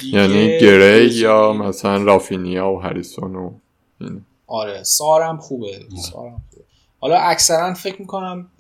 یعنی 0.04 0.58
گری 0.60 1.04
یا 1.04 1.50
گزینه- 1.50 1.66
مثلا 1.68 2.02
رافینیا 2.02 2.70
و 2.70 2.80
هریسون 2.80 3.36
و 3.36 3.52
این. 4.00 4.24
آره 4.46 4.82
سارم 4.82 5.36
خوبه. 5.38 5.80
سارم 5.96 6.42
خوبه. 6.50 6.65
حالا 7.00 7.16
اکثرا 7.16 7.74
فکر 7.74 8.00
می‌کنم 8.00 8.50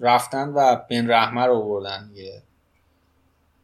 رفتن 0.00 0.48
و 0.48 0.76
بن 0.90 1.10
رحمه 1.10 1.46
رو 1.46 1.54
آوردن 1.54 2.08
دیگه. 2.08 2.42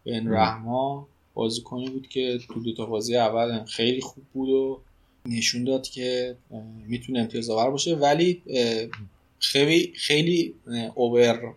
بن 0.07 0.33
رحما 0.33 1.09
بازیکنی 1.35 1.91
بود 1.91 2.09
که 2.09 2.39
تو 2.49 2.61
دو 2.61 2.75
تا 2.75 2.87
بازی 2.87 3.17
اول 3.17 3.65
خیلی 3.65 4.01
خوب 4.01 4.25
بود 4.33 4.49
و 4.49 4.81
نشون 5.27 5.65
داد 5.65 5.89
که 5.89 6.37
می‌تونه 6.87 7.21
امتیاز 7.21 7.51
آور 7.51 7.71
باشه. 7.71 7.95
ولی 7.95 8.43
خیلی 9.39 9.93
خیلی 9.97 10.55
اوور 10.95 11.55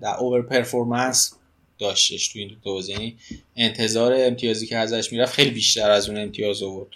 در 0.00 0.16
اوور 0.18 0.42
پرفورمنس 0.42 1.34
داشتش 1.78 2.28
تو 2.28 2.38
این 2.38 2.48
دو 2.48 2.54
تا 2.54 2.72
بازی. 2.72 2.92
یعنی 2.92 3.16
انتظار 3.56 4.14
امتیازی 4.16 4.66
که 4.66 4.76
ازش 4.76 5.12
می‌رفت 5.12 5.32
خیلی 5.32 5.50
بیشتر 5.50 5.90
از 5.90 6.08
اون 6.08 6.18
امتیاز 6.18 6.62
آورد. 6.62 6.88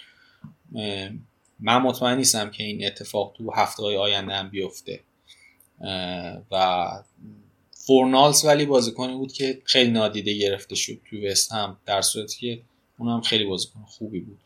من 1.59 1.77
مطمئن 1.77 2.17
نیستم 2.17 2.49
که 2.49 2.63
این 2.63 2.85
اتفاق 2.85 3.33
تو 3.37 3.51
هفته 3.51 3.83
های 3.83 3.97
آینده 3.97 4.33
هم 4.33 4.49
بیفته. 4.49 4.99
و 6.51 6.87
فورنالز 7.71 8.45
ولی 8.45 8.65
بازیکنی 8.65 9.15
بود 9.15 9.33
که 9.33 9.61
خیلی 9.63 9.91
نادیده 9.91 10.33
گرفته 10.33 10.75
شد 10.75 10.99
تو 11.09 11.27
وست 11.27 11.51
هم 11.51 11.77
در 11.85 12.01
صورتی 12.01 12.37
که 12.39 12.61
اونم 12.97 13.21
خیلی 13.21 13.45
بازیکن 13.45 13.85
خوبی 13.87 14.19
بود. 14.19 14.39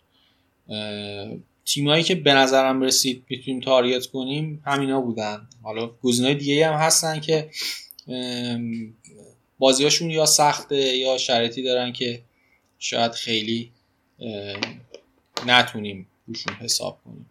تیمایی 1.66 2.04
که 2.04 2.16
به 2.16 2.34
نظرم 2.34 2.82
رسید 2.82 3.26
می‌تونیم 3.30 3.60
تاریت 3.62 4.06
کنیم 4.06 4.64
همینا 4.66 5.02
بودن. 5.02 5.48
حالا 5.64 5.88
گزینه‌های 5.88 6.36
دیگه 6.36 6.68
هم 6.68 6.74
هستن 6.74 7.20
که 7.20 7.50
بازیاشون 9.60 10.10
یا 10.10 10.26
سخته 10.26 10.98
یا 10.98 11.18
شرایطی 11.18 11.64
دارن 11.64 11.94
که 11.94 12.22
شاید 12.80 13.12
خیلی 13.12 13.72
نتونیم 15.46 16.08
روشون 16.28 16.54
حساب 16.54 17.00
کنیم. 17.06 17.26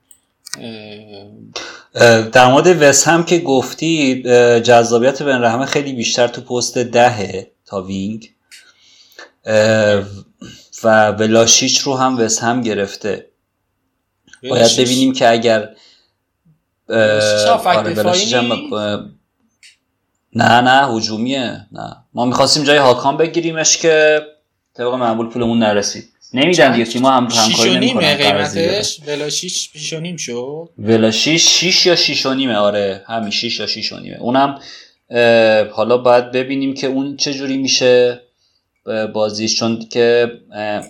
در 2.31 2.51
مورد 2.51 2.82
وست 2.82 3.09
هم 3.09 3.24
که 3.24 3.39
گفتی 3.39 4.23
جذابیت 4.60 5.23
بن 5.23 5.43
رحمه 5.43 5.66
خیلی 5.66 5.93
بیشتر 5.93 6.28
تو 6.28 6.40
پست 6.40 6.78
دهه 6.78 7.51
تا 7.66 7.82
وینگ. 7.82 8.31
و 10.85 11.09
ولاشیچ 11.09 11.78
رو 11.78 11.97
هم 11.97 12.19
وست 12.19 12.43
هم 12.43 12.60
گرفته. 12.60 13.27
باید. 14.51 14.77
ببینیم 14.78 15.12
که 15.12 15.31
اگر 15.31 15.74
آره 16.89 17.94
ولاشیچ 17.94 18.35
هم 18.35 18.52
نه 20.35 20.60
نه 20.60 20.97
هجومیه 20.97 21.66
نه. 21.73 21.97
ما 22.14 22.24
می‌خواستیم 22.24 22.64
جای 22.64 22.78
هاکان 22.78 23.16
بگیریمش 23.16 23.77
که 23.77 24.23
طبق 24.74 24.94
معمول 24.94 25.28
پولمون 25.28 25.59
نرسید. 25.59 26.12
نمیدن 26.35 26.73
دیگه 26.73 26.85
تیما 26.85 27.11
هم 27.11 27.29
همکاری 27.31 27.77
نمی‌کنن. 27.77 28.15
قیمتش؟ 28.15 29.01
ولاشیچ 29.07 29.71
شیش 29.73 29.93
و 29.93 30.01
نیم 30.01 30.17
شد؟ 30.17 30.69
ولاشیش 30.79 31.49
6 31.49 31.87
یا 31.87 31.97
6 31.97 32.27
و 32.27 32.35
نیمه 32.35 32.55
آره. 32.57 33.05
همین 33.07 33.31
6 33.31 33.61
یا 33.61 33.67
6 33.67 33.93
و 33.93 33.99
نیمه. 34.01 34.17
اونم 34.21 34.59
حالا 35.73 35.99
باید 35.99 36.31
ببینیم 36.33 36.75
که 36.75 36.87
اون 36.87 37.17
چه 37.17 37.35
جوری 37.35 37.57
میشه 37.57 38.21
بازیش. 39.13 39.57
چون 39.59 39.79
که 39.91 40.33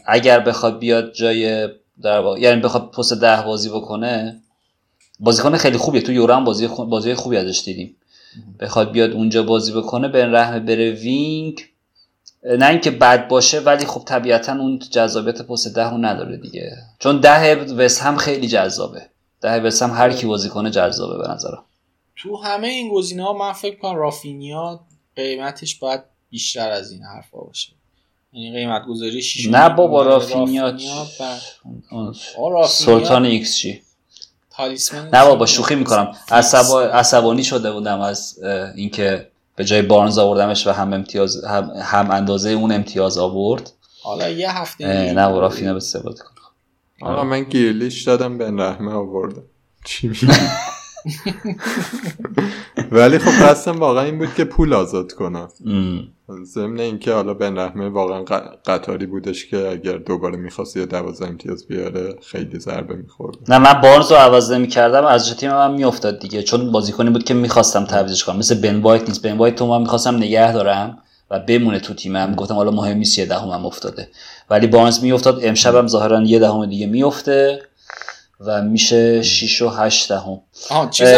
اگر 0.06 0.40
بخواد 0.40 0.78
بیاد 0.78 1.12
جای 1.14 1.68
در 2.02 2.18
واقع 2.18 2.40
یعنی 2.40 2.60
بخواد 2.60 2.90
پست 2.90 3.12
ده 3.20 3.42
بازی 3.42 3.68
بکنه 3.68 4.40
بازیکن 5.20 5.56
خیلی 5.56 5.76
خوبیه. 5.76 6.00
تو 6.02 6.12
یورو 6.12 6.34
هم 6.34 6.44
بازی 6.44 6.66
خو- 6.66 6.84
بازی 6.84 7.14
خوبی 7.14 7.36
ازش 7.36 7.62
دیدیم. 7.64 7.96
بخواد 8.60 8.92
بیاد 8.92 9.10
اونجا 9.10 9.42
بازی 9.42 9.72
بکنه 9.72 10.08
به 10.08 10.26
رحمه 10.26 10.60
بره 10.60 10.90
وینگ 10.90 11.60
نه 12.44 12.66
اینکه 12.68 12.90
بد 12.90 13.28
باشه 13.28 13.60
ولی 13.60 13.86
خب 13.86 14.02
طبیعتا 14.06 14.52
اون 14.52 14.78
جذابیت 14.78 15.42
پست 15.42 15.74
ده 15.74 15.90
رو 15.90 15.98
نداره 15.98 16.36
دیگه. 16.36 16.76
چون 16.98 17.20
ده 17.20 17.54
وست 17.64 18.02
هم 18.02 18.16
خیلی 18.16 18.48
جذابه. 18.48 19.06
ده 19.40 19.60
وست 19.60 19.82
هم 19.82 19.90
هر 19.90 20.12
کی 20.12 20.26
بازی 20.26 20.48
کنه 20.48 20.70
جذابه 20.70 21.18
به 21.22 21.28
نظرم. 21.34 21.64
تو 22.16 22.36
همه 22.36 22.66
این 22.68 22.92
گزینه 22.94 23.22
ها 23.24 23.32
من 23.32 23.52
فکر 23.52 23.78
کنم 23.78 23.96
رافینیا 23.96 24.80
قیمتش 25.16 25.74
باید 25.78 26.00
بیشتر 26.30 26.70
از 26.70 26.92
این 26.92 27.02
حرفا 27.02 27.38
باشه. 27.38 27.72
یعنی 28.32 28.52
قیمت 28.52 28.82
گذاری 28.86 29.22
نه 29.50 29.68
بابا. 29.68 30.02
رافینیا 30.02 30.72
بر- 30.72 32.66
سلطان 32.66 33.24
ایکس 33.24 33.62
تالیسمن 34.50 35.08
نه 35.12 35.24
بابا 35.24 35.46
شوخی 35.46 35.74
می‌کنم. 35.74 36.16
عصبا... 36.30 36.82
عصبانی 36.82 37.44
شده 37.44 37.72
بودم 37.72 38.00
از 38.00 38.38
اینکه 38.76 39.31
به 39.56 39.64
جای 39.64 39.82
بارنز 39.82 40.18
آوردمش 40.18 40.66
و 40.66 40.70
هم 40.70 40.92
امتیاز 40.92 41.44
هم, 41.44 41.70
هم 41.82 42.10
اندازه 42.10 42.50
اون 42.50 42.72
امتیاز 42.72 43.18
آورد. 43.18 43.72
حالا 44.02 44.28
یه 44.28 44.58
هفته 44.58 45.12
نه 45.12 45.28
بود. 45.28 45.40
رافینا 45.40 45.74
به 45.74 45.80
بازی 45.80 45.98
کنه. 46.02 46.12
آقا 47.02 47.24
من 47.24 47.42
گیرلیش 47.42 48.02
دادم 48.02 48.38
به 48.38 48.50
رحمه 48.50 48.92
آوردم 48.92 49.42
چی 49.84 50.08
میگی؟ 50.08 50.26
ولی 52.92 53.18
خب 53.18 53.44
قصدم 53.46 53.78
واقعا 53.78 54.04
این 54.04 54.18
بود 54.18 54.34
که 54.34 54.44
پول 54.44 54.74
آزاد 54.74 55.12
کنم. 55.12 55.48
ضمن 56.44 56.80
اینکه 56.80 57.12
حالا 57.12 57.34
بن 57.34 57.58
رحمه 57.58 57.88
واقعا 57.88 58.24
قطاری 58.66 59.06
بودش 59.06 59.46
که 59.46 59.68
اگر 59.68 59.96
دوباره 59.96 60.36
می‌خواست 60.36 60.76
یه 60.76 60.86
دوازه 60.86 61.26
امتیاز 61.26 61.66
بیاره 61.66 62.16
خیلی 62.22 62.58
ضربه 62.58 62.94
می‌خورد. 62.96 63.36
نه 63.48 63.58
من 63.58 63.80
بارنز 63.80 64.12
رو 64.12 64.16
عوض 64.16 64.52
می‌کردم 64.52 65.04
از 65.04 65.36
تیم 65.36 65.50
من 65.50 65.72
میافتاد 65.74 66.18
دیگه. 66.18 66.42
چون 66.42 66.72
بازیکنی 66.72 67.10
بود 67.10 67.24
که 67.24 67.34
می‌خواستم 67.34 67.84
تعویضش 67.84 68.24
کنم. 68.24 68.36
مثل 68.36 68.60
بن 68.60 68.80
وایت 68.80 69.08
نیست. 69.08 69.22
بن 69.22 69.36
وایت 69.36 69.54
تو 69.54 69.66
من 69.66 69.80
می‌خواستم 69.80 70.16
نگه 70.16 70.52
دارم 70.52 70.98
و 71.30 71.38
بمونه 71.38 71.80
تو 71.80 71.94
تیمم. 71.94 72.34
گفتم 72.34 72.54
حالا 72.54 72.70
مهم 72.70 72.96
نیست 72.96 73.18
یه 73.18 73.26
دهمم 73.26 73.66
افتاده. 73.66 74.08
ولی 74.50 74.66
بارنز 74.66 75.02
میافتاد. 75.02 75.40
امشبم 75.42 75.86
ظاهرا 75.86 76.22
یه 76.22 76.38
دهم 76.38 76.66
دیگه 76.66 76.86
میفته 76.86 77.62
و 78.46 78.62
میشه 78.62 79.22
6 79.22 79.62
و 79.62 79.68
8 79.68 80.08
دهم. 80.08 80.40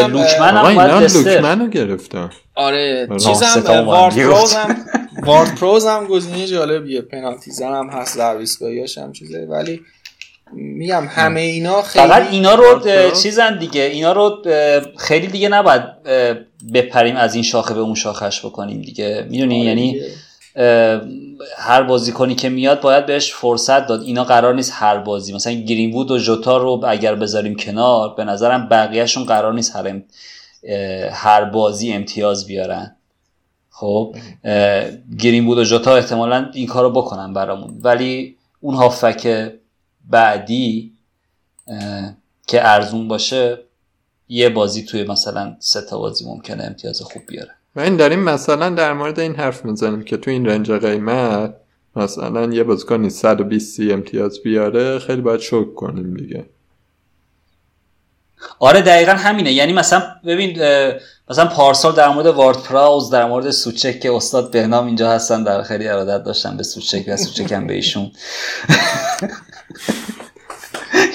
لوکمن 0.08 0.56
هم 0.56 0.64
اومد 0.64 1.12
لوکمن 1.12 1.60
رو 1.60 1.68
گرفتم 1.68 2.30
آره 2.54 3.08
چیزم 3.18 3.84
وارد 3.86 4.14
پروز 4.14 4.54
هم 4.54 4.86
وارد 5.22 5.54
پروز 5.54 5.86
هم 5.86 6.06
گزینه 6.06 6.46
جالبیه 6.46 7.00
پنالتی 7.00 7.50
زن 7.50 7.72
هم 7.72 7.88
هست 7.88 8.18
درویسگاهیاش 8.18 8.98
هم 8.98 9.12
چیزه 9.12 9.46
ولی 9.50 9.80
میگم 10.52 11.06
همه 11.10 11.40
اینا 11.40 11.82
خیلی 11.82 12.08
فقط 12.08 12.30
اینا 12.30 12.54
رو 12.54 12.80
چیزن 13.22 13.58
دیگه. 13.58 13.82
اینا 13.82 14.12
رو 14.12 14.42
خیلی 14.98 15.26
دیگه 15.26 15.48
نباید 15.48 15.82
بپریم 16.74 17.16
از 17.16 17.34
این 17.34 17.44
شاخه 17.44 17.74
به 17.74 17.80
اون 17.80 17.94
شاخش 17.94 18.44
بکنیم 18.44 18.82
دیگه. 18.82 19.26
می‌دونی؟ 19.30 19.60
آره 19.60 19.68
یعنی 19.68 20.00
هر 21.56 21.82
بازیکنی 21.82 22.34
که 22.34 22.48
میاد 22.48 22.80
باید 22.80 23.06
بهش 23.06 23.32
فرصت 23.32 23.86
داد. 23.86 24.02
اینا 24.02 24.24
قرار 24.24 24.54
نیست 24.54 24.72
هر 24.74 24.98
بازی. 24.98 25.32
مثلا 25.32 25.52
گرین 25.52 25.94
وود 25.94 26.10
و 26.10 26.18
جوتا 26.18 26.56
رو 26.56 26.84
اگر 26.86 27.14
بذاریم 27.14 27.56
کنار 27.56 28.14
به 28.14 28.24
نظرم 28.24 28.68
بقیهشون 28.68 29.24
قرار 29.24 29.54
نیست 29.54 29.76
هر, 29.76 30.02
هر 31.10 31.44
بازی 31.44 31.92
امتیاز 31.92 32.46
بیارن. 32.46 32.96
خب 33.70 34.16
گرین 35.18 35.46
وود 35.46 35.58
و 35.58 35.64
جوتا 35.64 35.96
احتمالا 35.96 36.50
این 36.52 36.66
کارو 36.66 36.90
بکنن 36.90 37.32
برامون. 37.32 37.80
ولی 37.82 38.36
اون 38.60 38.74
هافک 38.74 39.52
بعدی 40.10 40.92
که 42.46 42.68
ارزون 42.68 43.08
باشه 43.08 43.58
یه 44.28 44.48
بازی 44.48 44.84
توی 44.84 45.04
مثلا 45.04 45.56
سه 45.58 45.80
تا 45.80 45.98
بازی 45.98 46.24
ممکنه 46.24 46.64
امتیاز 46.64 47.02
خوب 47.02 47.22
بیاره. 47.28 47.50
و 47.76 47.80
این 47.80 47.96
داریم 47.96 48.18
مثلا 48.18 48.70
در 48.70 48.92
مورد 48.92 49.20
این 49.20 49.34
حرف 49.34 49.64
می‌زنیم 49.64 50.02
که 50.02 50.16
تو 50.16 50.30
این 50.30 50.46
رنج 50.46 50.72
قیمت 50.72 51.54
مثلا 51.96 52.52
یه 52.52 52.64
بازیکنی 52.64 53.10
120 53.10 53.80
امتیاز 53.80 54.42
بیاره 54.42 54.98
خیلی 54.98 55.22
باید 55.22 55.40
شک 55.40 55.74
کنیم 55.74 56.14
دیگه. 56.14 56.46
آره 58.58 58.80
دقیقا 58.80 59.12
همینه. 59.12 59.52
یعنی 59.52 59.72
مثلا 59.72 60.02
ببین 60.26 60.58
مثلا 61.30 61.46
پارسال 61.46 61.94
در 61.94 62.08
مورد 62.08 62.26
وارد 62.26 62.62
پراوز 62.62 63.10
در 63.10 63.26
مورد 63.26 63.50
سوچک 63.50 64.00
که 64.00 64.12
استاد 64.12 64.50
بهنام 64.50 64.86
اینجا 64.86 65.10
هستن 65.10 65.44
در 65.44 65.62
خیلی 65.62 65.88
ارادت 65.88 66.24
داشتن 66.24 66.56
به 66.56 66.62
سوچک 66.62 67.04
و 67.08 67.16
سوچک 67.16 67.52
هم 67.52 67.66
به 67.66 67.74
ایشون. 67.74 68.10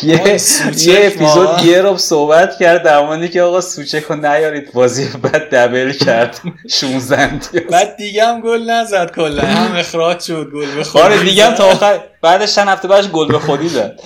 یه 0.03 0.37
یه 0.77 1.07
اپیزود 1.07 1.65
یه 1.65 1.81
رو 1.81 1.97
صحبت 1.97 2.57
کرد 2.59 2.83
در 2.83 3.05
موردی 3.05 3.29
که 3.29 3.41
آقا 3.41 3.61
سوچک 3.61 4.03
رو 4.03 4.15
نیارید. 4.15 4.73
بازی 4.73 5.09
بعد 5.23 5.55
دبل 5.55 5.91
کرد. 5.91 6.41
16 6.69 7.39
بعد 7.71 7.95
دیگه 7.97 8.25
هم 8.25 8.41
گل 8.41 8.69
نزد 8.69 9.11
کلا. 9.11 9.41
هم 9.41 9.75
اخراج 9.75 10.21
شد 10.21 10.51
گل 10.53 10.75
به 10.75 10.83
خودی 10.83 11.03
آره 11.05 11.23
دیگه 11.23 11.45
هم 11.45 11.53
تا 11.53 11.65
آخر 11.65 11.99
بعدش 12.21 12.55
چند 12.55 12.67
هفته 12.67 12.87
بعدش 12.87 13.07
گل 13.07 13.27
به 13.27 13.39
خودی 13.39 13.69
زد. 13.69 13.99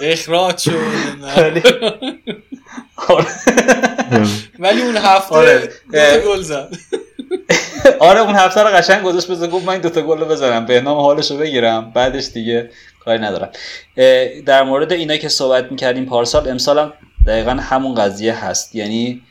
اخراج 0.00 0.58
شد. 0.58 0.72
ولی 4.58 4.82
اون 4.82 4.96
هفته 4.96 5.34
آره. 5.34 5.72
گل 6.26 6.42
زد. 6.42 6.68
آره 7.98 8.20
اون 8.20 8.34
هفته 8.34 8.60
رو 8.62 8.68
قشنگ 8.68 9.02
گذاشت 9.02 9.30
بزن. 9.30 9.46
گفت 9.46 9.64
من 9.66 9.72
این 9.72 9.82
دوتا 9.82 10.02
گل 10.02 10.18
رو 10.18 10.26
بزنم. 10.26 10.66
به 10.66 10.80
نام 10.80 10.98
حالش 10.98 11.30
رو 11.30 11.36
بگیرم. 11.36 11.90
بعدش 11.90 12.28
دیگه 12.28 12.70
کاری 13.04 13.18
ندارم. 13.18 13.50
در 14.46 14.62
مورد 14.62 14.92
اینا 14.92 15.16
که 15.16 15.28
صحبت 15.28 15.70
می‌کردیم 15.72 16.06
پارسال 16.06 16.48
امسال 16.48 16.78
هم 16.78 16.92
دقیقا 17.26 17.50
همون 17.50 17.94
قضیه 17.94 18.44
هست. 18.44 18.74
یعنی 18.74 19.22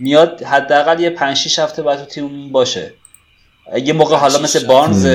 میاد 0.00 0.42
حداقل 0.42 1.00
یه 1.00 1.10
5 1.10 1.36
6 1.36 1.58
هفته 1.58 1.82
بعد 1.82 1.98
تو 1.98 2.04
تیم 2.04 2.52
باشه. 2.52 2.92
یه 3.84 3.92
موقع 3.92 4.16
حالا 4.16 4.38
مثل 4.38 4.66
بارنز 4.66 5.06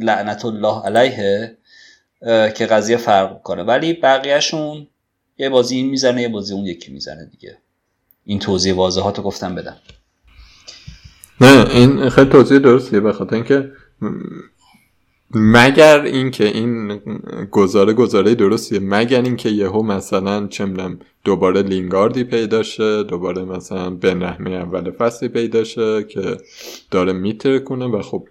لعنت 0.00 0.44
الله 0.44 0.82
علیه 0.86 1.56
که 2.54 2.66
قضیه 2.66 2.96
فرق 2.96 3.42
کنه. 3.42 3.62
ولی 3.62 3.92
بقیهشون 3.92 4.88
یه 5.38 5.48
بازی 5.48 5.76
این 5.76 5.90
می‌زنه 5.90 6.22
یه 6.22 6.28
بازی 6.28 6.54
اون 6.54 6.64
یکی 6.64 6.92
می‌زنه 6.92 7.24
دیگه. 7.24 7.58
این 8.24 8.38
توضیح 8.38 8.74
واضحات 8.74 9.18
رو 9.18 9.24
گفتم 9.24 9.54
بدم. 9.54 9.76
نه 11.40 11.70
این 11.70 12.08
خیلی 12.08 12.30
توضیح 12.30 12.58
درستیه 12.58 13.00
به 13.00 13.12
خاطر 13.12 13.34
اینکه 13.34 13.72
مگر 15.34 16.00
اینکه 16.00 16.44
این 16.44 17.00
گزاره 17.50 17.92
گزاره 17.92 18.34
درستیه 18.34 18.78
مگر 18.78 19.22
اینکه 19.22 19.48
یهو 19.48 19.82
مثلا 19.82 20.46
چه 20.46 20.66
دوباره 21.24 21.62
لینگاردی 21.62 22.24
پیدا 22.24 22.62
شه 22.62 23.02
دوباره 23.02 23.44
مثلا 23.44 23.90
بن 23.90 24.22
رحمه 24.22 24.50
اول 24.50 24.90
فصلی 24.90 25.28
پیدا 25.28 25.64
شه 25.64 26.04
که 26.04 26.36
داره 26.90 27.12
میتر 27.12 27.58
کنه 27.58 27.86
و 27.86 28.02
خب 28.02 28.28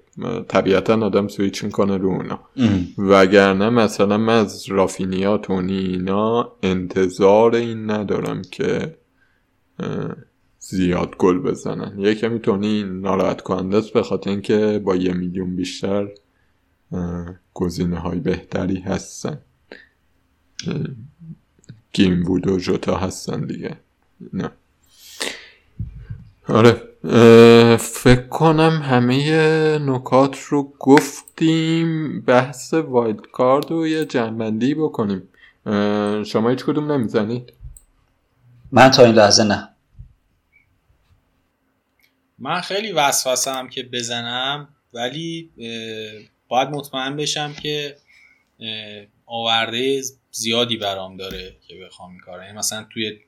طبیعتا 0.47 1.05
آدم 1.05 1.27
سویچ 1.27 1.63
می‌کنه 1.63 1.97
رو 1.97 2.09
اونا. 2.09 2.39
وگرنه 2.97 3.69
مثلا 3.69 4.17
من 4.17 4.39
از 4.39 4.69
رافینیا 4.69 5.37
تونی 5.37 5.77
اینا 5.77 6.51
انتظار 6.63 7.55
این 7.55 7.91
ندارم 7.91 8.41
که 8.51 8.97
زیاد 10.59 11.15
گل 11.17 11.39
بزنن. 11.39 11.99
یه 11.99 12.15
کمی 12.15 12.39
تونی 12.39 12.83
ناراحت 12.83 13.41
کننده 13.41 13.77
است 13.77 13.93
به 13.93 14.03
خاطر 14.03 14.29
اینکه 14.29 14.81
با 14.83 14.95
یه 14.95 15.13
میلیون 15.13 15.55
بیشتر 15.55 16.07
گزینه 17.53 17.99
های 17.99 18.19
بهتری 18.19 18.79
هستن. 18.79 19.37
گیم 21.93 22.23
بود 22.23 22.47
و 22.47 22.57
جوتا 22.57 22.97
هستن 22.97 23.45
دیگه. 23.45 23.77
نه 24.33 24.51
آره. 26.47 26.81
فکر 27.79 28.27
کنم 28.27 28.81
همه 28.83 29.79
نکات 29.79 30.39
رو 30.39 30.73
گفتیم 30.79 32.21
بحث 32.21 32.73
وایلد 32.73 33.21
کارد 33.31 33.71
رو 33.71 33.87
یه 33.87 34.05
جنبندی 34.05 34.73
بکنیم. 34.73 35.29
شما 36.23 36.49
هیچ 36.49 36.65
کدوم 36.65 36.91
نمی‌زنید؟ 36.91 37.53
من 38.71 38.91
تا 38.91 39.03
این 39.03 39.15
لحظه 39.15 39.43
نه. 39.43 39.69
من 42.39 42.61
خیلی 42.61 42.91
وسوسه 42.91 43.51
که 43.71 43.83
بزنم 43.83 44.67
ولی 44.93 45.51
باید 46.47 46.69
مطمئن 46.69 47.15
بشم 47.15 47.53
که 47.53 47.97
آورده 49.25 50.01
زیادی 50.31 50.77
برام 50.77 51.17
داره 51.17 51.55
که 51.67 51.75
بخوام 51.85 52.11
این 52.11 52.19
کار 52.19 52.43
یعنی 52.43 52.57
مثلا 52.57 52.85
توی 52.93 53.19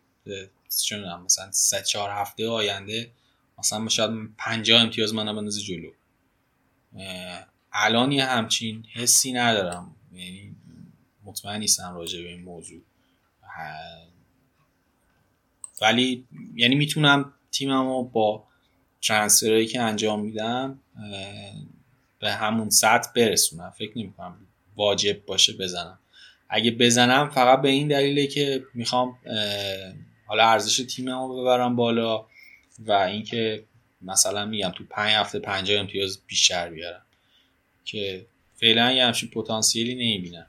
چون 0.87 1.21
مثلا 1.25 1.51
سه 1.51 1.81
چهار 1.81 2.09
هفته 2.09 2.47
آینده 2.47 3.11
مثلا 3.59 3.87
شاید 3.87 4.11
50 4.37 4.81
امتیاز 4.81 5.13
منو 5.13 5.35
بندازه 5.35 5.61
جلو. 5.61 5.91
الان 7.73 8.11
یه 8.11 8.25
همچین 8.25 8.85
حسی 8.93 9.31
ندارم. 9.33 9.95
یعنی 10.13 10.55
مطمئن 11.23 11.59
نیستم 11.59 11.95
راجع 11.95 12.21
به 12.21 12.27
این 12.29 12.41
موضوع. 12.41 12.81
ولی 15.81 16.27
یعنی 16.55 16.75
می‌تونم 16.75 17.33
تیممو 17.51 18.03
با 18.03 18.43
ترانسفرهایی 19.01 19.67
که 19.67 19.81
انجام 19.81 20.21
میدم 20.21 20.79
به 22.19 22.31
همون 22.31 22.69
سطح 22.69 23.09
برسونم. 23.15 23.69
فکر 23.69 23.97
نمی 23.97 24.13
کنم 24.13 24.37
واجب 24.75 25.25
باشه 25.25 25.53
بزنم. 25.53 25.99
اگه 26.49 26.71
بزنم 26.71 27.29
فقط 27.29 27.61
به 27.61 27.69
این 27.69 27.87
دلیله 27.87 28.27
که 28.27 28.63
می‌خوام 28.73 29.17
حالا 30.25 30.43
ارزش 30.49 30.77
تیمم 30.77 31.27
رو 31.27 31.41
ببرم 31.41 31.75
بالا. 31.75 32.25
و 32.85 32.91
اینکه 32.91 33.63
مثلا 34.01 34.45
میگم 34.45 34.69
تو 34.69 34.83
پنج 34.89 35.13
هفته 35.13 35.39
پنجاه 35.39 35.79
امتیاز 35.79 36.19
بیشتر 36.27 36.69
بیارم 36.69 37.01
که 37.85 38.25
فعلا 38.55 38.91
یه 38.91 39.05
همچین 39.05 39.29
پتانسیلی 39.29 39.95
نمی‌بینم. 39.95 40.45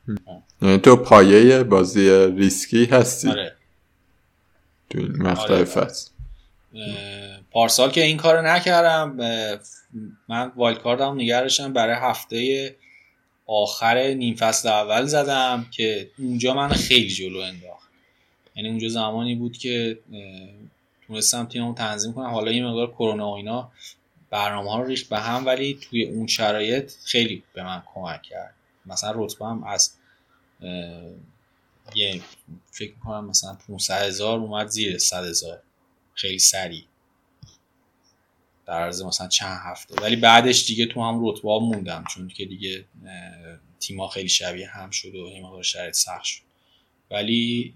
یعنی 0.63 0.79
تو 0.79 0.97
پایه 0.97 1.63
بازی 1.63 2.11
ریسکی 2.27 2.85
هستی. 2.85 3.29
آره. 3.29 3.57
تو 4.91 4.99
این 4.99 5.23
مقطع 5.23 5.55
آره. 5.55 5.65
فصل. 5.65 6.11
پارسال 7.51 7.91
که 7.91 8.05
این 8.05 8.17
کار 8.17 8.51
نکردم 8.51 9.17
من 10.29 10.53
وایلد 10.57 10.79
کاردم 10.79 11.15
نگرشم 11.15 11.73
برای 11.73 11.95
هفته 11.95 12.77
آخر 13.47 13.99
نیم 13.99 14.35
فصل 14.35 14.69
اول 14.69 15.05
زدم 15.05 15.67
که 15.71 16.11
اونجا 16.19 16.55
من 16.55 16.69
خیلی 16.69 17.09
جلو 17.09 17.39
انداخت. 17.39 17.91
یعنی 18.57 18.69
اونجا 18.69 18.89
زمانی 18.89 19.35
بود 19.35 19.59
که 19.59 19.99
تونستم 21.11 21.47
تیممو 21.47 21.75
تنظیم 21.75 22.13
کنم. 22.13 22.31
حالا 22.31 22.53
یه 22.53 22.65
مقدار 22.65 22.91
کرونا 22.91 23.31
و 23.31 23.35
اینا 23.35 23.73
برنامه 24.31 24.71
ها 24.71 24.81
رو 24.81 24.87
ریخت 24.87 25.09
به 25.09 25.19
هم 25.19 25.47
ولی 25.47 25.75
توی 25.75 26.05
اون 26.05 26.27
شرایط 26.27 26.93
خیلی 27.05 27.43
به 27.55 27.63
من 27.63 27.83
کمک 27.95 28.23
کرد. 28.23 28.55
مثلا 28.87 29.13
رتبه 29.15 29.47
هم 29.47 29.65
از 29.65 29.95
یه 31.95 32.23
فکر 32.73 32.95
می‌کنم 32.95 33.25
مثلا 33.25 33.55
500 33.69 34.03
هزار 34.03 34.39
اومد 34.39 34.69
زیر 34.69 34.99
100 34.99 35.25
هزار. 35.25 35.63
خیلی 36.15 36.39
سریع. 36.39 36.85
در 38.67 38.83
عرض 38.83 39.03
مثلا 39.03 39.29
چند 39.29 39.61
هفته. 39.65 39.95
ولی 40.03 40.17
بعدش 40.17 40.67
دیگه 40.67 40.87
تو 40.87 41.03
هم 41.03 41.29
رتبه 41.29 41.59
موندم 41.59 42.05
چون 42.15 42.29
که 42.29 42.45
دیگه 42.45 42.85
تیما 43.81 44.09
خیلی 44.09 44.29
شبیه 44.29 44.69
هم 44.69 44.91
شد 44.91 45.15
و 45.15 45.25
این 45.25 45.63
شرایط 45.63 45.95
سخت 45.95 46.25
شد. 46.25 46.50
ولی 47.11 47.73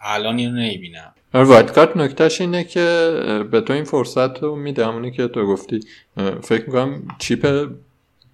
الان 0.00 0.38
اینو 0.38 0.52
نمی‌بینم. 0.52 1.14
آره، 1.34 1.44
وایت 1.44 1.72
کارت 1.72 1.96
نکتهش 1.96 2.40
اینه 2.40 2.64
که 2.64 3.10
به 3.50 3.60
تو 3.60 3.72
این 3.72 3.84
فرصت 3.84 4.42
رو 4.42 4.56
میده. 4.56 4.86
همونی 4.86 5.10
که 5.10 5.28
تو 5.28 5.46
گفتی. 5.46 5.80
فکر 6.42 6.66
می‌کنم 6.66 7.02
چیپ 7.18 7.70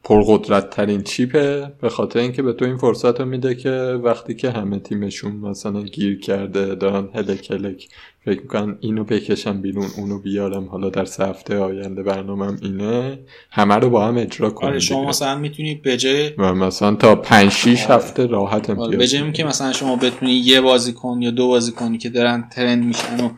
پرقدرت 0.05 0.71
ترین 0.71 1.03
چیپه 1.03 1.73
به 1.81 1.89
خاطر 1.89 2.19
اینکه 2.19 2.43
به 2.43 2.53
تو 2.53 2.65
این 2.65 2.77
فرصت 2.77 3.21
رو 3.21 3.27
میده 3.27 3.55
که 3.55 3.71
وقتی 4.03 4.35
که 4.35 4.51
همه 4.51 4.79
تیمشون 4.79 5.33
مثلا 5.33 5.83
گیر 5.83 6.21
کرده 6.21 6.75
دارن 6.75 7.09
هلک 7.15 7.51
هلک 7.51 7.89
فکر 8.25 8.41
می‌کنن 8.41 8.77
اینو 8.81 9.05
بکشم 9.05 9.63
بیرون 9.63 9.87
اونو 9.97 10.19
بیارم 10.19 10.65
حالا 10.65 10.91
در 10.91 11.05
سه 11.05 11.27
هفته 11.27 11.59
آینده 11.59 12.03
برنامهم 12.03 12.59
اینه 12.63 13.19
همه 13.51 13.75
رو 13.75 13.91
با 13.91 14.07
هم 14.07 14.19
اجرا 14.19 14.51
کنیم 14.51 14.71
آره 14.71 14.81
شما 14.81 15.09
مثلا 15.09 15.39
می‌تونی 15.39 15.75
به 15.75 16.35
و 16.39 16.55
مثلا 16.55 16.95
تا 16.95 17.15
5 17.15 17.51
6 17.51 17.85
آره. 17.85 17.95
هفته 17.95 18.27
راحت 18.27 18.71
امتیاز 18.71 18.91
به 18.91 19.07
جای 19.07 19.33
که 19.33 19.45
مثلا 19.45 19.73
شما 19.73 19.97
بتونی 19.97 20.33
یه 20.33 20.61
بازیکن 20.61 21.23
یا 21.23 21.31
دو 21.31 21.49
بازیکنی 21.49 21.99
که 21.99 22.09
دارن 22.09 22.49
ترند 22.53 22.85
میشن 22.85 23.25
و 23.25 23.31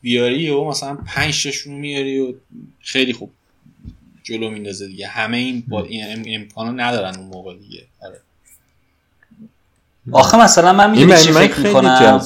بیاری 0.00 0.50
و 0.50 0.64
مثلا 0.64 0.98
5 1.06 1.30
ششون 1.30 1.74
میاری 1.74 2.20
و 2.20 2.32
خیلی 2.80 3.12
خوب. 3.12 3.30
جلو 4.22 4.50
میندازه 4.50 4.86
دیگه. 4.86 5.06
همه 5.06 5.36
این 5.36 5.64
با 5.68 5.82
این 5.82 6.40
امکانو 6.40 6.72
ندارن 6.72 7.16
اون 7.16 7.26
موقع 7.26 7.56
دیگه. 7.56 7.86
آره. 8.02 8.20
آخه 10.12 10.40
مثلا 10.40 10.72
من 10.72 10.90
می‌دونی 10.90 11.16
چی 11.16 11.32
فکر 11.32 11.60
می‌کنم؟ 11.60 12.20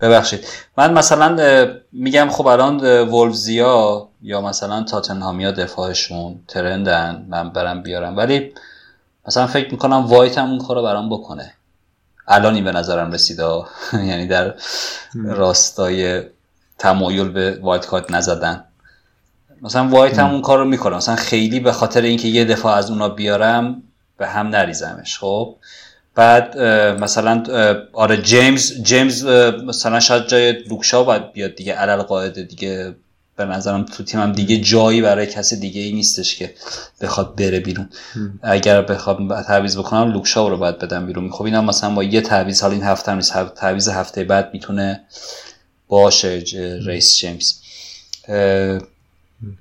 ببخشید. 0.00 0.46
من 0.78 0.92
مثلا 0.92 1.68
میگم 1.92 2.28
خب 2.30 2.46
الان 2.46 2.80
ولفزیا 3.08 4.08
یا 4.22 4.40
مثلا 4.40 4.82
تاتنهامیا 4.82 5.50
دفاعشون 5.50 6.40
ترندن 6.48 7.26
من 7.28 7.50
برم 7.50 7.82
بیارم. 7.82 8.16
ولی 8.16 8.52
مثلا 9.28 9.46
فکر 9.46 9.70
می‌کنم 9.70 10.06
وایت 10.06 10.38
هم 10.38 10.50
اون 10.50 10.58
کارو 10.58 10.82
برام 10.82 11.10
بکنه. 11.10 11.52
الانی 12.28 12.62
به 12.62 12.72
نظرم 12.72 13.12
رسیده 13.12 13.44
یعنی 13.92 14.26
در 14.26 14.54
راستای 15.14 16.22
تمایل 16.78 17.28
به 17.28 17.58
وایت 17.62 17.86
کارت 17.86 18.10
نزدن. 18.10 18.64
مثلا 19.62 19.88
وایت 19.88 20.18
هم 20.18 20.30
اون 20.30 20.42
کار 20.42 20.58
رو 20.58 20.64
می‌کنه. 20.64 20.96
مثلا 20.96 21.16
خیلی 21.16 21.60
به 21.60 21.72
خاطر 21.72 22.02
اینکه 22.02 22.28
یه 22.28 22.44
دفاع 22.44 22.76
از 22.76 22.90
اونا 22.90 23.08
بیارم 23.08 23.82
به 24.18 24.26
هم 24.26 24.46
نریزمش 24.46 25.18
خب؟ 25.18 25.56
بعد 26.14 26.58
مثلا 27.00 27.42
آره 27.92 28.22
جیمز 28.22 28.82
جیمز 28.82 29.24
مثلا 29.66 30.00
شاید 30.00 30.26
جای 30.26 30.52
لوکشا 30.52 31.02
باید 31.02 31.32
بیاد 31.32 31.54
دیگه 31.54 31.72
علل 31.72 32.02
قاعده 32.02 32.42
دیگه. 32.42 32.94
به 33.36 33.44
نظرم 33.44 33.84
تو 33.84 34.04
تیمم 34.04 34.32
دیگه 34.32 34.56
جایی 34.56 35.02
برای 35.02 35.26
کسی 35.26 35.60
دیگه 35.60 35.80
ای 35.80 35.92
نیستش 35.92 36.36
که 36.36 36.54
بخواد 37.00 37.36
بره 37.36 37.60
بیرون. 37.60 37.88
اگر 38.42 38.82
بخواد 38.82 39.18
تعویض 39.46 39.78
بکنم 39.78 40.12
لوکشا 40.12 40.48
رو 40.48 40.56
باید 40.56 40.78
بدم 40.78 41.06
بیرون. 41.06 41.30
خب 41.30 41.44
اینم 41.44 41.64
مثلا 41.64 41.90
با 41.90 42.02
یه 42.04 42.20
تعویض 42.20 42.62
حال 42.62 42.70
این 42.70 42.82
هفته 42.82 43.10
هم 43.10 43.16
نیست 43.16 43.54
تعویض 43.54 43.88
هفته 43.88 44.24
بعد 44.24 44.50
می‌تونه 44.52 45.00
باشه 45.88 46.42
ریس 46.86 47.16
جیمز. 47.16 47.54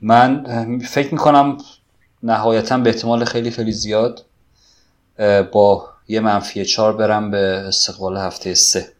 من 0.01 0.43
فکر 0.79 1.11
می‌کنم 1.13 1.57
نهایتا 2.23 2.77
به 2.77 2.89
احتمال 2.89 3.25
خیلی 3.25 3.51
خیلی 3.51 3.71
زیاد 3.71 4.25
با 5.51 5.89
یه 6.07 6.19
منفی 6.19 6.65
چهار 6.65 6.93
برم 6.93 7.31
به 7.31 7.37
استقبال 7.67 8.17
هفته 8.17 8.53
سه. 8.53 8.91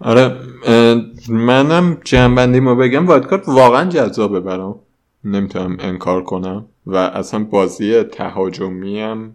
آره 0.00 0.36
منم 1.28 2.00
جنبندی 2.04 2.60
ما 2.60 2.74
بگم 2.74 3.06
وایدکارت 3.06 3.48
واقعا 3.48 3.84
جذابه 3.90 4.40
برام. 4.40 4.78
نمی‌تونم 5.24 5.76
انکار 5.80 6.24
کنم 6.24 6.66
و 6.86 6.96
اصلا 6.96 7.44
بازی 7.44 8.02
تهاجمی 8.02 9.00
هم 9.00 9.32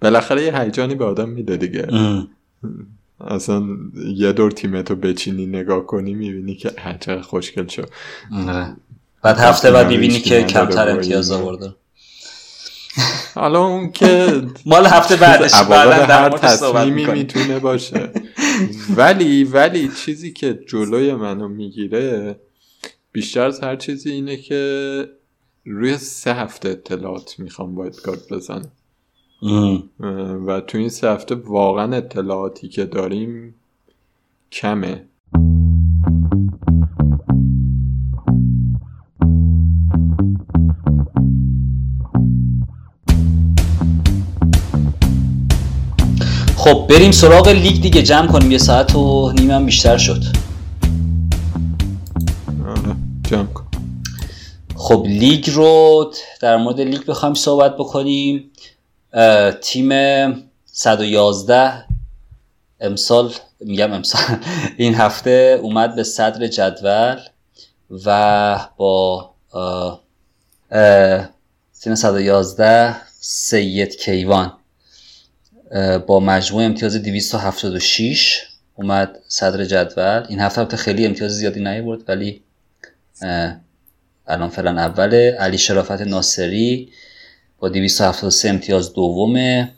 بالاخره 0.00 0.42
یه 0.42 0.60
هیجانی 0.60 0.94
به 0.94 1.04
آدم 1.04 1.28
میده 1.28 1.56
دیگه. 1.56 1.88
اصلا 3.20 3.62
یه 4.14 4.32
دور 4.32 4.50
تیمتو 4.50 4.96
بچینی 4.96 5.46
نگاه 5.46 5.86
کنی 5.86 6.14
می‌بینی 6.14 6.54
که 6.54 6.70
چقدر 6.70 7.20
خوشگل 7.20 7.66
شد. 7.66 7.90
آره. 8.32 8.76
بعد 9.22 9.38
هفته 9.38 9.70
بعد 9.70 9.86
می‌بینی 9.86 10.20
که 10.20 10.42
کمتر 10.42 10.88
امتیاز 10.88 11.30
آورده. 11.30 11.74
حالا 13.34 13.66
اون 13.66 13.92
که 13.92 14.42
مال 14.66 14.86
هفته 14.86 15.16
بعدش 15.16 15.54
هر 15.54 16.30
تصمیمی 16.30 17.04
می‌تونه 17.06 17.58
باشه. 17.58 18.10
ولی 18.96 19.44
ولی 19.44 19.90
چیزی 20.04 20.32
که 20.32 20.60
جلوی 20.68 21.14
منو 21.14 21.48
می‌گیره 21.48 22.36
بیشتر 23.12 23.46
از 23.46 23.60
هر 23.60 23.76
چیزی 23.76 24.10
اینه 24.10 24.36
که 24.36 25.08
روی 25.64 25.98
سه 25.98 26.34
هفته 26.34 26.68
اطلاعات 26.68 27.38
می‌خوام 27.38 27.74
باید 27.74 28.00
کارت 28.00 28.28
بزنم. 28.32 28.72
و 30.46 30.60
تو 30.66 30.78
این 30.78 30.88
سه 30.88 31.10
هفته 31.10 31.34
واقعا 31.34 31.96
اطلاعاتی 31.96 32.68
که 32.68 32.84
داریم 32.84 33.54
کمه. 34.52 35.04
خب 46.56 46.86
بریم 46.90 47.10
سراغ 47.10 47.48
لیگ 47.48 47.82
دیگه. 47.82 48.02
جمع 48.02 48.26
کنیم 48.26 48.50
یه 48.50 48.58
ساعت 48.58 48.96
و 48.96 49.32
نیمم 49.32 49.66
بیشتر 49.66 49.96
شد. 49.96 50.22
آره، 52.66 52.96
جمع 53.22 53.46
کن. 53.46 53.64
خب 54.76 55.04
لیگ 55.08 55.50
رو 55.50 56.12
در 56.40 56.56
مورد 56.56 56.80
لیگ 56.80 57.04
بخوایم 57.06 57.34
صحبت 57.34 57.76
بکنیم. 57.76 58.49
تیم 59.60 59.90
111 60.66 61.84
امسال 62.80 63.32
میگم 63.60 63.92
امسال 63.92 64.22
این 64.76 64.94
هفته 64.94 65.58
اومد 65.62 65.94
به 65.94 66.02
صدر 66.02 66.46
جدول 66.46 67.20
و 68.06 68.58
با 68.76 69.30
تیم 71.80 71.94
111 71.94 72.96
سید 73.20 73.96
کیوان. 73.96 74.52
با 76.06 76.20
مجموع 76.20 76.64
امتیاز 76.64 76.96
276 76.96 78.42
اومد 78.74 79.18
صدر 79.28 79.64
جدول. 79.64 80.26
این 80.28 80.40
هفته 80.40 80.76
خیلی 80.76 81.06
امتیاز 81.06 81.30
زیادی 81.30 81.60
نیورد 81.60 82.08
ولی 82.08 82.42
الان 84.26 84.48
فعلا 84.48 84.82
اوله. 84.82 85.36
علی 85.40 85.58
شرافت 85.58 86.00
ناصری 86.00 86.92
با 87.60 87.68
273 87.68 88.48
امتیاز 88.48 88.92
دومه. 88.92 89.72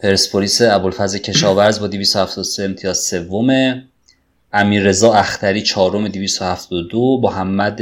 پرسپولیس 0.00 0.62
ابوالفضل 0.62 1.18
کشاورز 1.18 1.80
با 1.80 1.86
273 1.86 2.64
امتیاز 2.64 2.98
سومه. 2.98 3.84
امیر 4.52 4.82
رضا 4.82 5.12
اختری 5.12 5.62
چهارم 5.62 6.08
272 6.08 7.20
محمد 7.22 7.80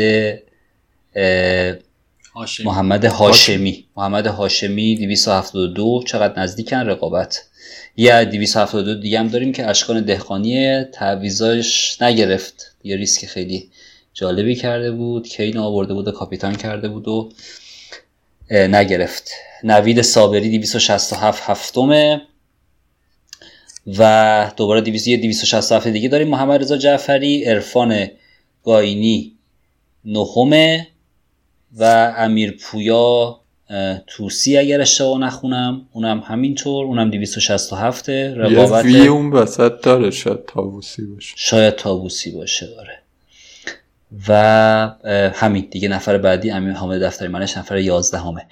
محمد 2.65 3.05
هاشمی. 3.05 3.85
محمد 3.97 4.27
هاشمی 4.27 4.97
272 4.97 6.03
چقدر 6.07 6.43
نزدیکن 6.43 6.77
رقابت؟ 6.77 7.45
یه 7.97 8.25
272 8.25 9.01
دیگه 9.01 9.19
هم 9.19 9.29
داریم 9.29 9.53
که 9.53 9.67
اشکان 9.71 10.01
دهقانی 10.01 10.85
تعویزاش 10.85 12.03
نگرفت. 12.03 12.75
یه 12.85 12.97
ریسک 12.97 13.27
خیلی 13.27 13.71
جالبی 14.15 14.55
کرده 14.55 14.91
بود. 14.91 15.29
کین 15.29 15.59
آورده 15.59 15.95
بود 15.95 16.09
و 16.09 16.13
کاپیتان 16.13 16.55
کرده 16.55 16.89
بود 16.89 17.09
و 17.09 17.33
نگرفت. 18.51 19.31
نوید 19.65 20.03
صابری 20.03 20.59
267 20.59 21.43
هفتمه 21.43 22.23
و 23.99 24.51
دوباره 24.57 24.81
267 24.81 25.89
دیگه 25.89 26.09
داریم. 26.09 26.29
محمد 26.29 26.61
رضا 26.61 26.77
جعفری 26.77 27.45
عرفان 27.45 28.09
گاینی 28.65 29.33
نهمه 30.05 30.87
و 31.77 32.15
امیر 32.17 32.59
پویا 32.61 33.41
توسی 34.07 34.57
اگر 34.59 34.81
اشتباه 34.81 35.19
نخونم. 35.19 35.89
اونم 35.93 36.21
همینطور. 36.21 36.87
اونم 36.87 37.11
267 37.11 38.09
رقابت 38.09 38.85
یه 38.85 39.11
اون 39.11 39.31
وسط 39.31 39.73
داره 39.83 40.11
شاید 40.11 40.45
تابوسی 40.47 41.07
باشه. 41.07 41.35
شاید 41.37 41.75
تابوسی 41.75 42.31
باشه 42.31 42.67
داره 42.67 43.03
و 44.29 44.35
همین 45.35 45.69
دیگه 45.71 45.89
نفر 45.89 46.19
بعدی 46.19 46.51
امیر 46.51 46.73
حامد 46.73 47.03
دفتری 47.03 47.29
منش 47.29 47.57
نفر 47.57 47.79
11 47.79 48.19
همه 48.19 48.47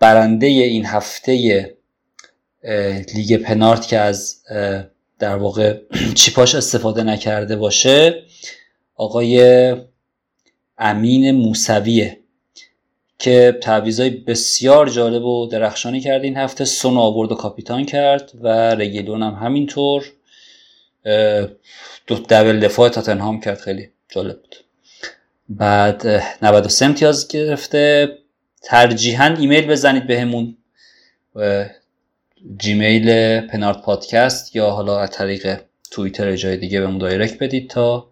برنده 0.00 0.46
این 0.46 0.86
هفته 0.86 1.32
لیگ 3.14 3.36
پنارت 3.36 3.88
که 3.88 3.98
از 3.98 4.42
در 5.18 5.36
واقع 5.36 5.78
چیپاش 6.14 6.54
استفاده 6.54 7.02
نکرده 7.02 7.56
باشه 7.56 8.22
آقای 8.96 9.76
امین 10.78 11.30
موسویه 11.30 12.18
که 13.18 13.58
تعویضای 13.62 14.10
بسیار 14.10 14.88
جالب 14.88 15.24
و 15.24 15.46
درخشانی 15.46 16.00
کرد 16.00 16.24
این 16.24 16.36
هفته 16.36 16.64
سون 16.64 16.96
آورد 16.96 17.32
و 17.32 17.34
کاپیتان 17.34 17.84
کرد 17.84 18.32
و 18.40 18.48
رگیلون 18.74 19.22
هم 19.22 19.34
همینطور. 19.34 20.12
دو 22.06 22.14
دبل 22.14 22.60
دفاع 22.60 22.88
تاتنهام 22.88 23.40
کرد 23.40 23.58
خیلی 23.58 23.88
جالب 24.08 24.40
بود. 24.42 24.56
بعد 25.56 26.06
93 26.42 26.84
امتیاز 26.84 27.28
گرفته. 27.28 28.18
ترجیحاً 28.62 29.24
ایمیل 29.38 29.66
بزنید 29.66 30.06
بهمون. 30.06 30.56
به 31.34 31.70
جیمیل 32.58 33.40
پنارت 33.40 33.82
پادکست 33.82 34.56
یا 34.56 34.70
حالا 34.70 35.00
از 35.00 35.10
طریق 35.10 35.60
توییتر 35.90 36.36
جای 36.36 36.56
دیگه 36.56 36.80
بهمون 36.80 36.98
دایرکت 36.98 37.42
بدید 37.42 37.70
تا 37.70 38.08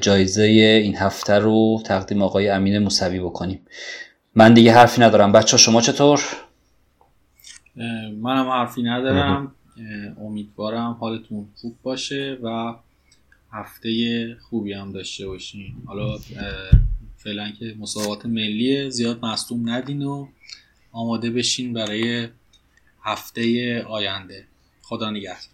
جایزه 0.00 0.42
این 0.42 0.96
هفته 0.96 1.38
رو 1.38 1.82
تقدیم 1.84 2.22
آقای 2.22 2.48
امین 2.48 2.78
موسوی 2.78 3.20
بکنیم. 3.20 3.66
من 4.34 4.54
دیگه 4.54 4.72
حرفی 4.72 5.00
ندارم. 5.00 5.32
بچه 5.32 5.56
شما 5.56 5.80
چطور؟ 5.80 6.22
منم 8.20 8.48
حرفی 8.48 8.82
ندارم. 8.82 9.54
امیدوارم 10.20 10.96
حالتون 11.00 11.48
خوب 11.56 11.76
باشه 11.82 12.38
و 12.42 12.74
هفته 13.52 14.36
خوبی 14.40 14.72
هم 14.72 14.92
داشته 14.92 15.26
باشین. 15.26 15.74
حالا 15.86 16.18
فعلا 17.16 17.50
که 17.58 17.74
مسابقات 17.78 18.26
ملیه 18.26 18.88
زیاد 18.88 19.24
مصدوم 19.24 19.68
ندین 19.68 20.02
و 20.02 20.26
آماده 20.92 21.30
بشین 21.30 21.72
برای 21.72 22.28
هفته 23.02 23.82
آینده. 23.82 24.44
خدا 24.82 25.10
نگهدار. 25.10 25.52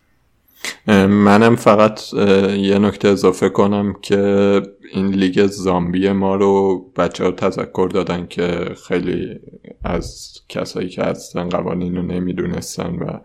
منم 1.07 1.57
فقط 1.57 2.15
یه 2.55 2.79
نکته 2.79 3.09
اضافه 3.09 3.49
کنم 3.49 3.95
که 4.03 4.63
این 4.93 5.15
لیگ 5.15 5.47
زامبی 5.47 6.13
ما 6.13 6.35
رو 6.35 6.79
بچه 6.97 7.25
ها 7.25 7.31
تذکر 7.31 7.89
دادن 7.95 8.27
که 8.27 8.75
خیلی 8.89 9.41
از 9.85 10.35
کسایی 10.49 10.89
که 10.89 11.03
هستن 11.03 11.49
قوانین 11.49 11.97
رو 11.97 12.03
نمی‌دونستن 12.03 12.95
و 12.95 13.21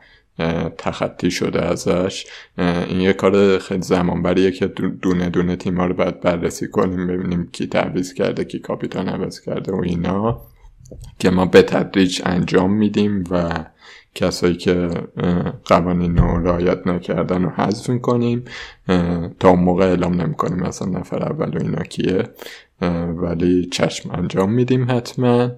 تخطی 0.78 1.32
شده 1.32 1.66
ازش. 1.66 2.26
این 2.58 3.02
یه 3.02 3.14
کار 3.14 3.58
خیلی 3.60 3.82
زمان 3.82 4.22
بریه 4.22 4.52
که 4.52 4.68
دونه 5.02 5.30
دونه 5.30 5.56
تیما 5.56 5.86
رو 5.86 5.94
باید 5.94 6.22
بررسی 6.22 6.68
کنیم 6.68 7.08
ببینیم 7.08 7.50
کی 7.52 7.68
تعویض 7.68 8.14
کرده 8.14 8.44
کی 8.44 8.60
کاپیتان 8.60 9.10
عوض 9.10 9.40
کرده 9.42 9.72
و 9.72 9.82
اینا 9.84 10.42
که 11.20 11.30
ما 11.30 11.46
به 11.46 11.62
تدریج 11.62 12.22
انجام 12.26 12.74
میدیم 12.74 13.24
و 13.32 13.66
کسایی 14.16 14.56
که 14.56 14.90
قوانین 15.66 16.18
رو 16.18 16.48
رعایت 16.48 16.88
نکردن 16.88 17.44
رو 17.44 17.50
حذف 17.50 17.90
می‌کنیم. 17.90 18.46
تا 19.40 19.50
اون 19.50 19.60
موقع 19.60 19.86
اعلام 19.86 20.22
نمی‌کنیم 20.22 20.60
مثلا 20.60 20.88
نفر 20.88 21.24
اول 21.24 21.58
و 21.58 21.62
اینا 21.62 21.84
کیه. 21.84 22.24
ولی 23.16 23.66
چشم 23.66 24.12
انجام 24.12 24.54
میدیم 24.54 24.92
حتما. 24.92 25.52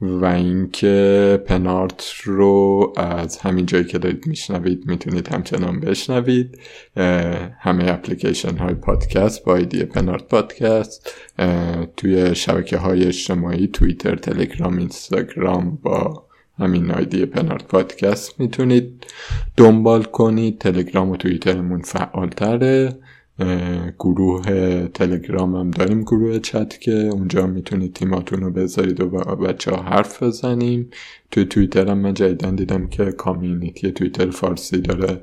و 0.00 0.24
اینکه 0.24 1.42
پنارت 1.46 2.12
رو 2.24 2.92
از 2.96 3.38
همین 3.38 3.66
جایی 3.66 3.84
که 3.84 3.98
دارید 3.98 4.26
میشنوید 4.26 4.86
می‌تونید 4.86 5.28
همچنان 5.28 5.80
بشنوید. 5.80 6.58
همه 7.60 7.84
اپلیکیشن 7.88 8.56
های 8.56 8.74
پادکست 8.74 9.44
با 9.44 9.56
ایدی 9.56 9.84
پنارت 9.84 10.24
پادکست 10.24 11.14
توی 11.96 12.34
شبکه 12.34 12.76
های 12.76 13.04
اجتماعی 13.04 13.66
توییتر 13.66 14.16
تلگرام 14.16 14.78
اینستاگرام 14.78 15.78
با 15.82 16.26
همین 16.58 16.90
آیدی 16.90 17.26
پنارت 17.26 17.64
پادکست 17.64 18.40
می‌تونید 18.40 19.06
دنبال 19.56 20.02
کنید. 20.02 20.58
تلگرام 20.58 21.10
و 21.10 21.16
توییترمون 21.16 21.82
فعالتره. 21.82 22.98
گروه 23.98 24.42
تلگرام 24.88 25.56
هم 25.56 25.70
داریم 25.70 26.02
گروه 26.02 26.38
چت 26.38 26.80
که 26.80 26.92
اونجا 26.92 27.46
می‌تونید 27.46 27.92
تیماتون 27.92 28.40
رو 28.40 28.50
بذارید 28.50 29.00
و 29.00 29.08
با 29.08 29.34
بچه 29.34 29.76
حرف 29.76 30.22
بزنیم. 30.22 30.90
توی 31.30 31.44
توییتر 31.44 31.88
هم 31.88 31.98
من 31.98 32.14
جدیدن 32.14 32.54
دیدم 32.54 32.86
که 32.86 33.04
کامیونیتی 33.04 33.92
توییتر 33.92 34.30
فارسی 34.30 34.80
داره 34.80 35.20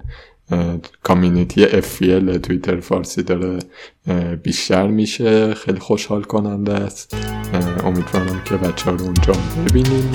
کامیونیتی 1.03 1.65
افیل 1.65 2.37
توییتر 2.37 2.79
فارسی 2.79 3.23
داره 3.23 3.59
بیشتر 4.43 4.87
میشه. 4.87 5.53
خیلی 5.53 5.79
خوشحال 5.79 6.23
کننده 6.23 6.73
است. 6.73 7.17
امیدوارم 7.83 8.41
که 8.45 8.55
بچه 8.55 8.91
رو 8.91 9.01
اونجا 9.01 9.33
ببینیم. 9.67 10.11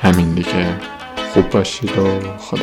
همین 0.00 0.34
دیگه. 0.34 0.80
خوب 1.32 1.50
باشید 1.50 1.98
و 1.98 2.20
خدا. 2.38 2.62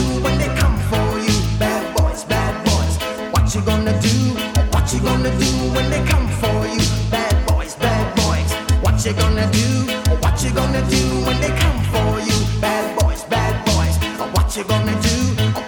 you 9.11 9.17
gonna 9.17 9.51
do? 9.51 9.67
What 10.21 10.41
you 10.43 10.53
gonna 10.53 10.81
do 10.89 11.03
when 11.25 11.39
they 11.41 11.51
come 11.59 11.79
for 11.91 12.19
you? 12.21 12.37
Bad 12.61 12.97
boys, 12.99 13.23
bad 13.25 13.65
boys. 13.65 13.95
What 14.33 14.55
you 14.55 14.63
gonna 14.63 14.95
do? 15.01 15.17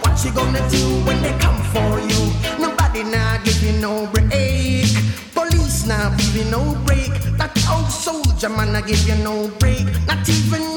What 0.02 0.24
you 0.24 0.32
gonna 0.32 0.64
do 0.70 0.84
when 1.06 1.22
they 1.22 1.36
come 1.40 1.61
for 1.74 1.99
you? 1.99 2.22
Nobody 2.60 3.03
now 3.03 3.38
give 3.44 3.61
you 3.61 3.74
no 3.82 4.07
break. 4.07 4.88
Police 5.34 5.86
now 5.86 6.15
give 6.15 6.36
you 6.36 6.45
no 6.45 6.76
break. 6.86 7.11
That 7.38 7.52
old 7.70 7.90
soldier 7.90 8.49
man 8.49 8.76
I 8.76 8.82
give 8.82 9.06
you 9.07 9.15
no 9.15 9.49
break. 9.60 9.86
Not 10.07 10.28
even 10.30 10.73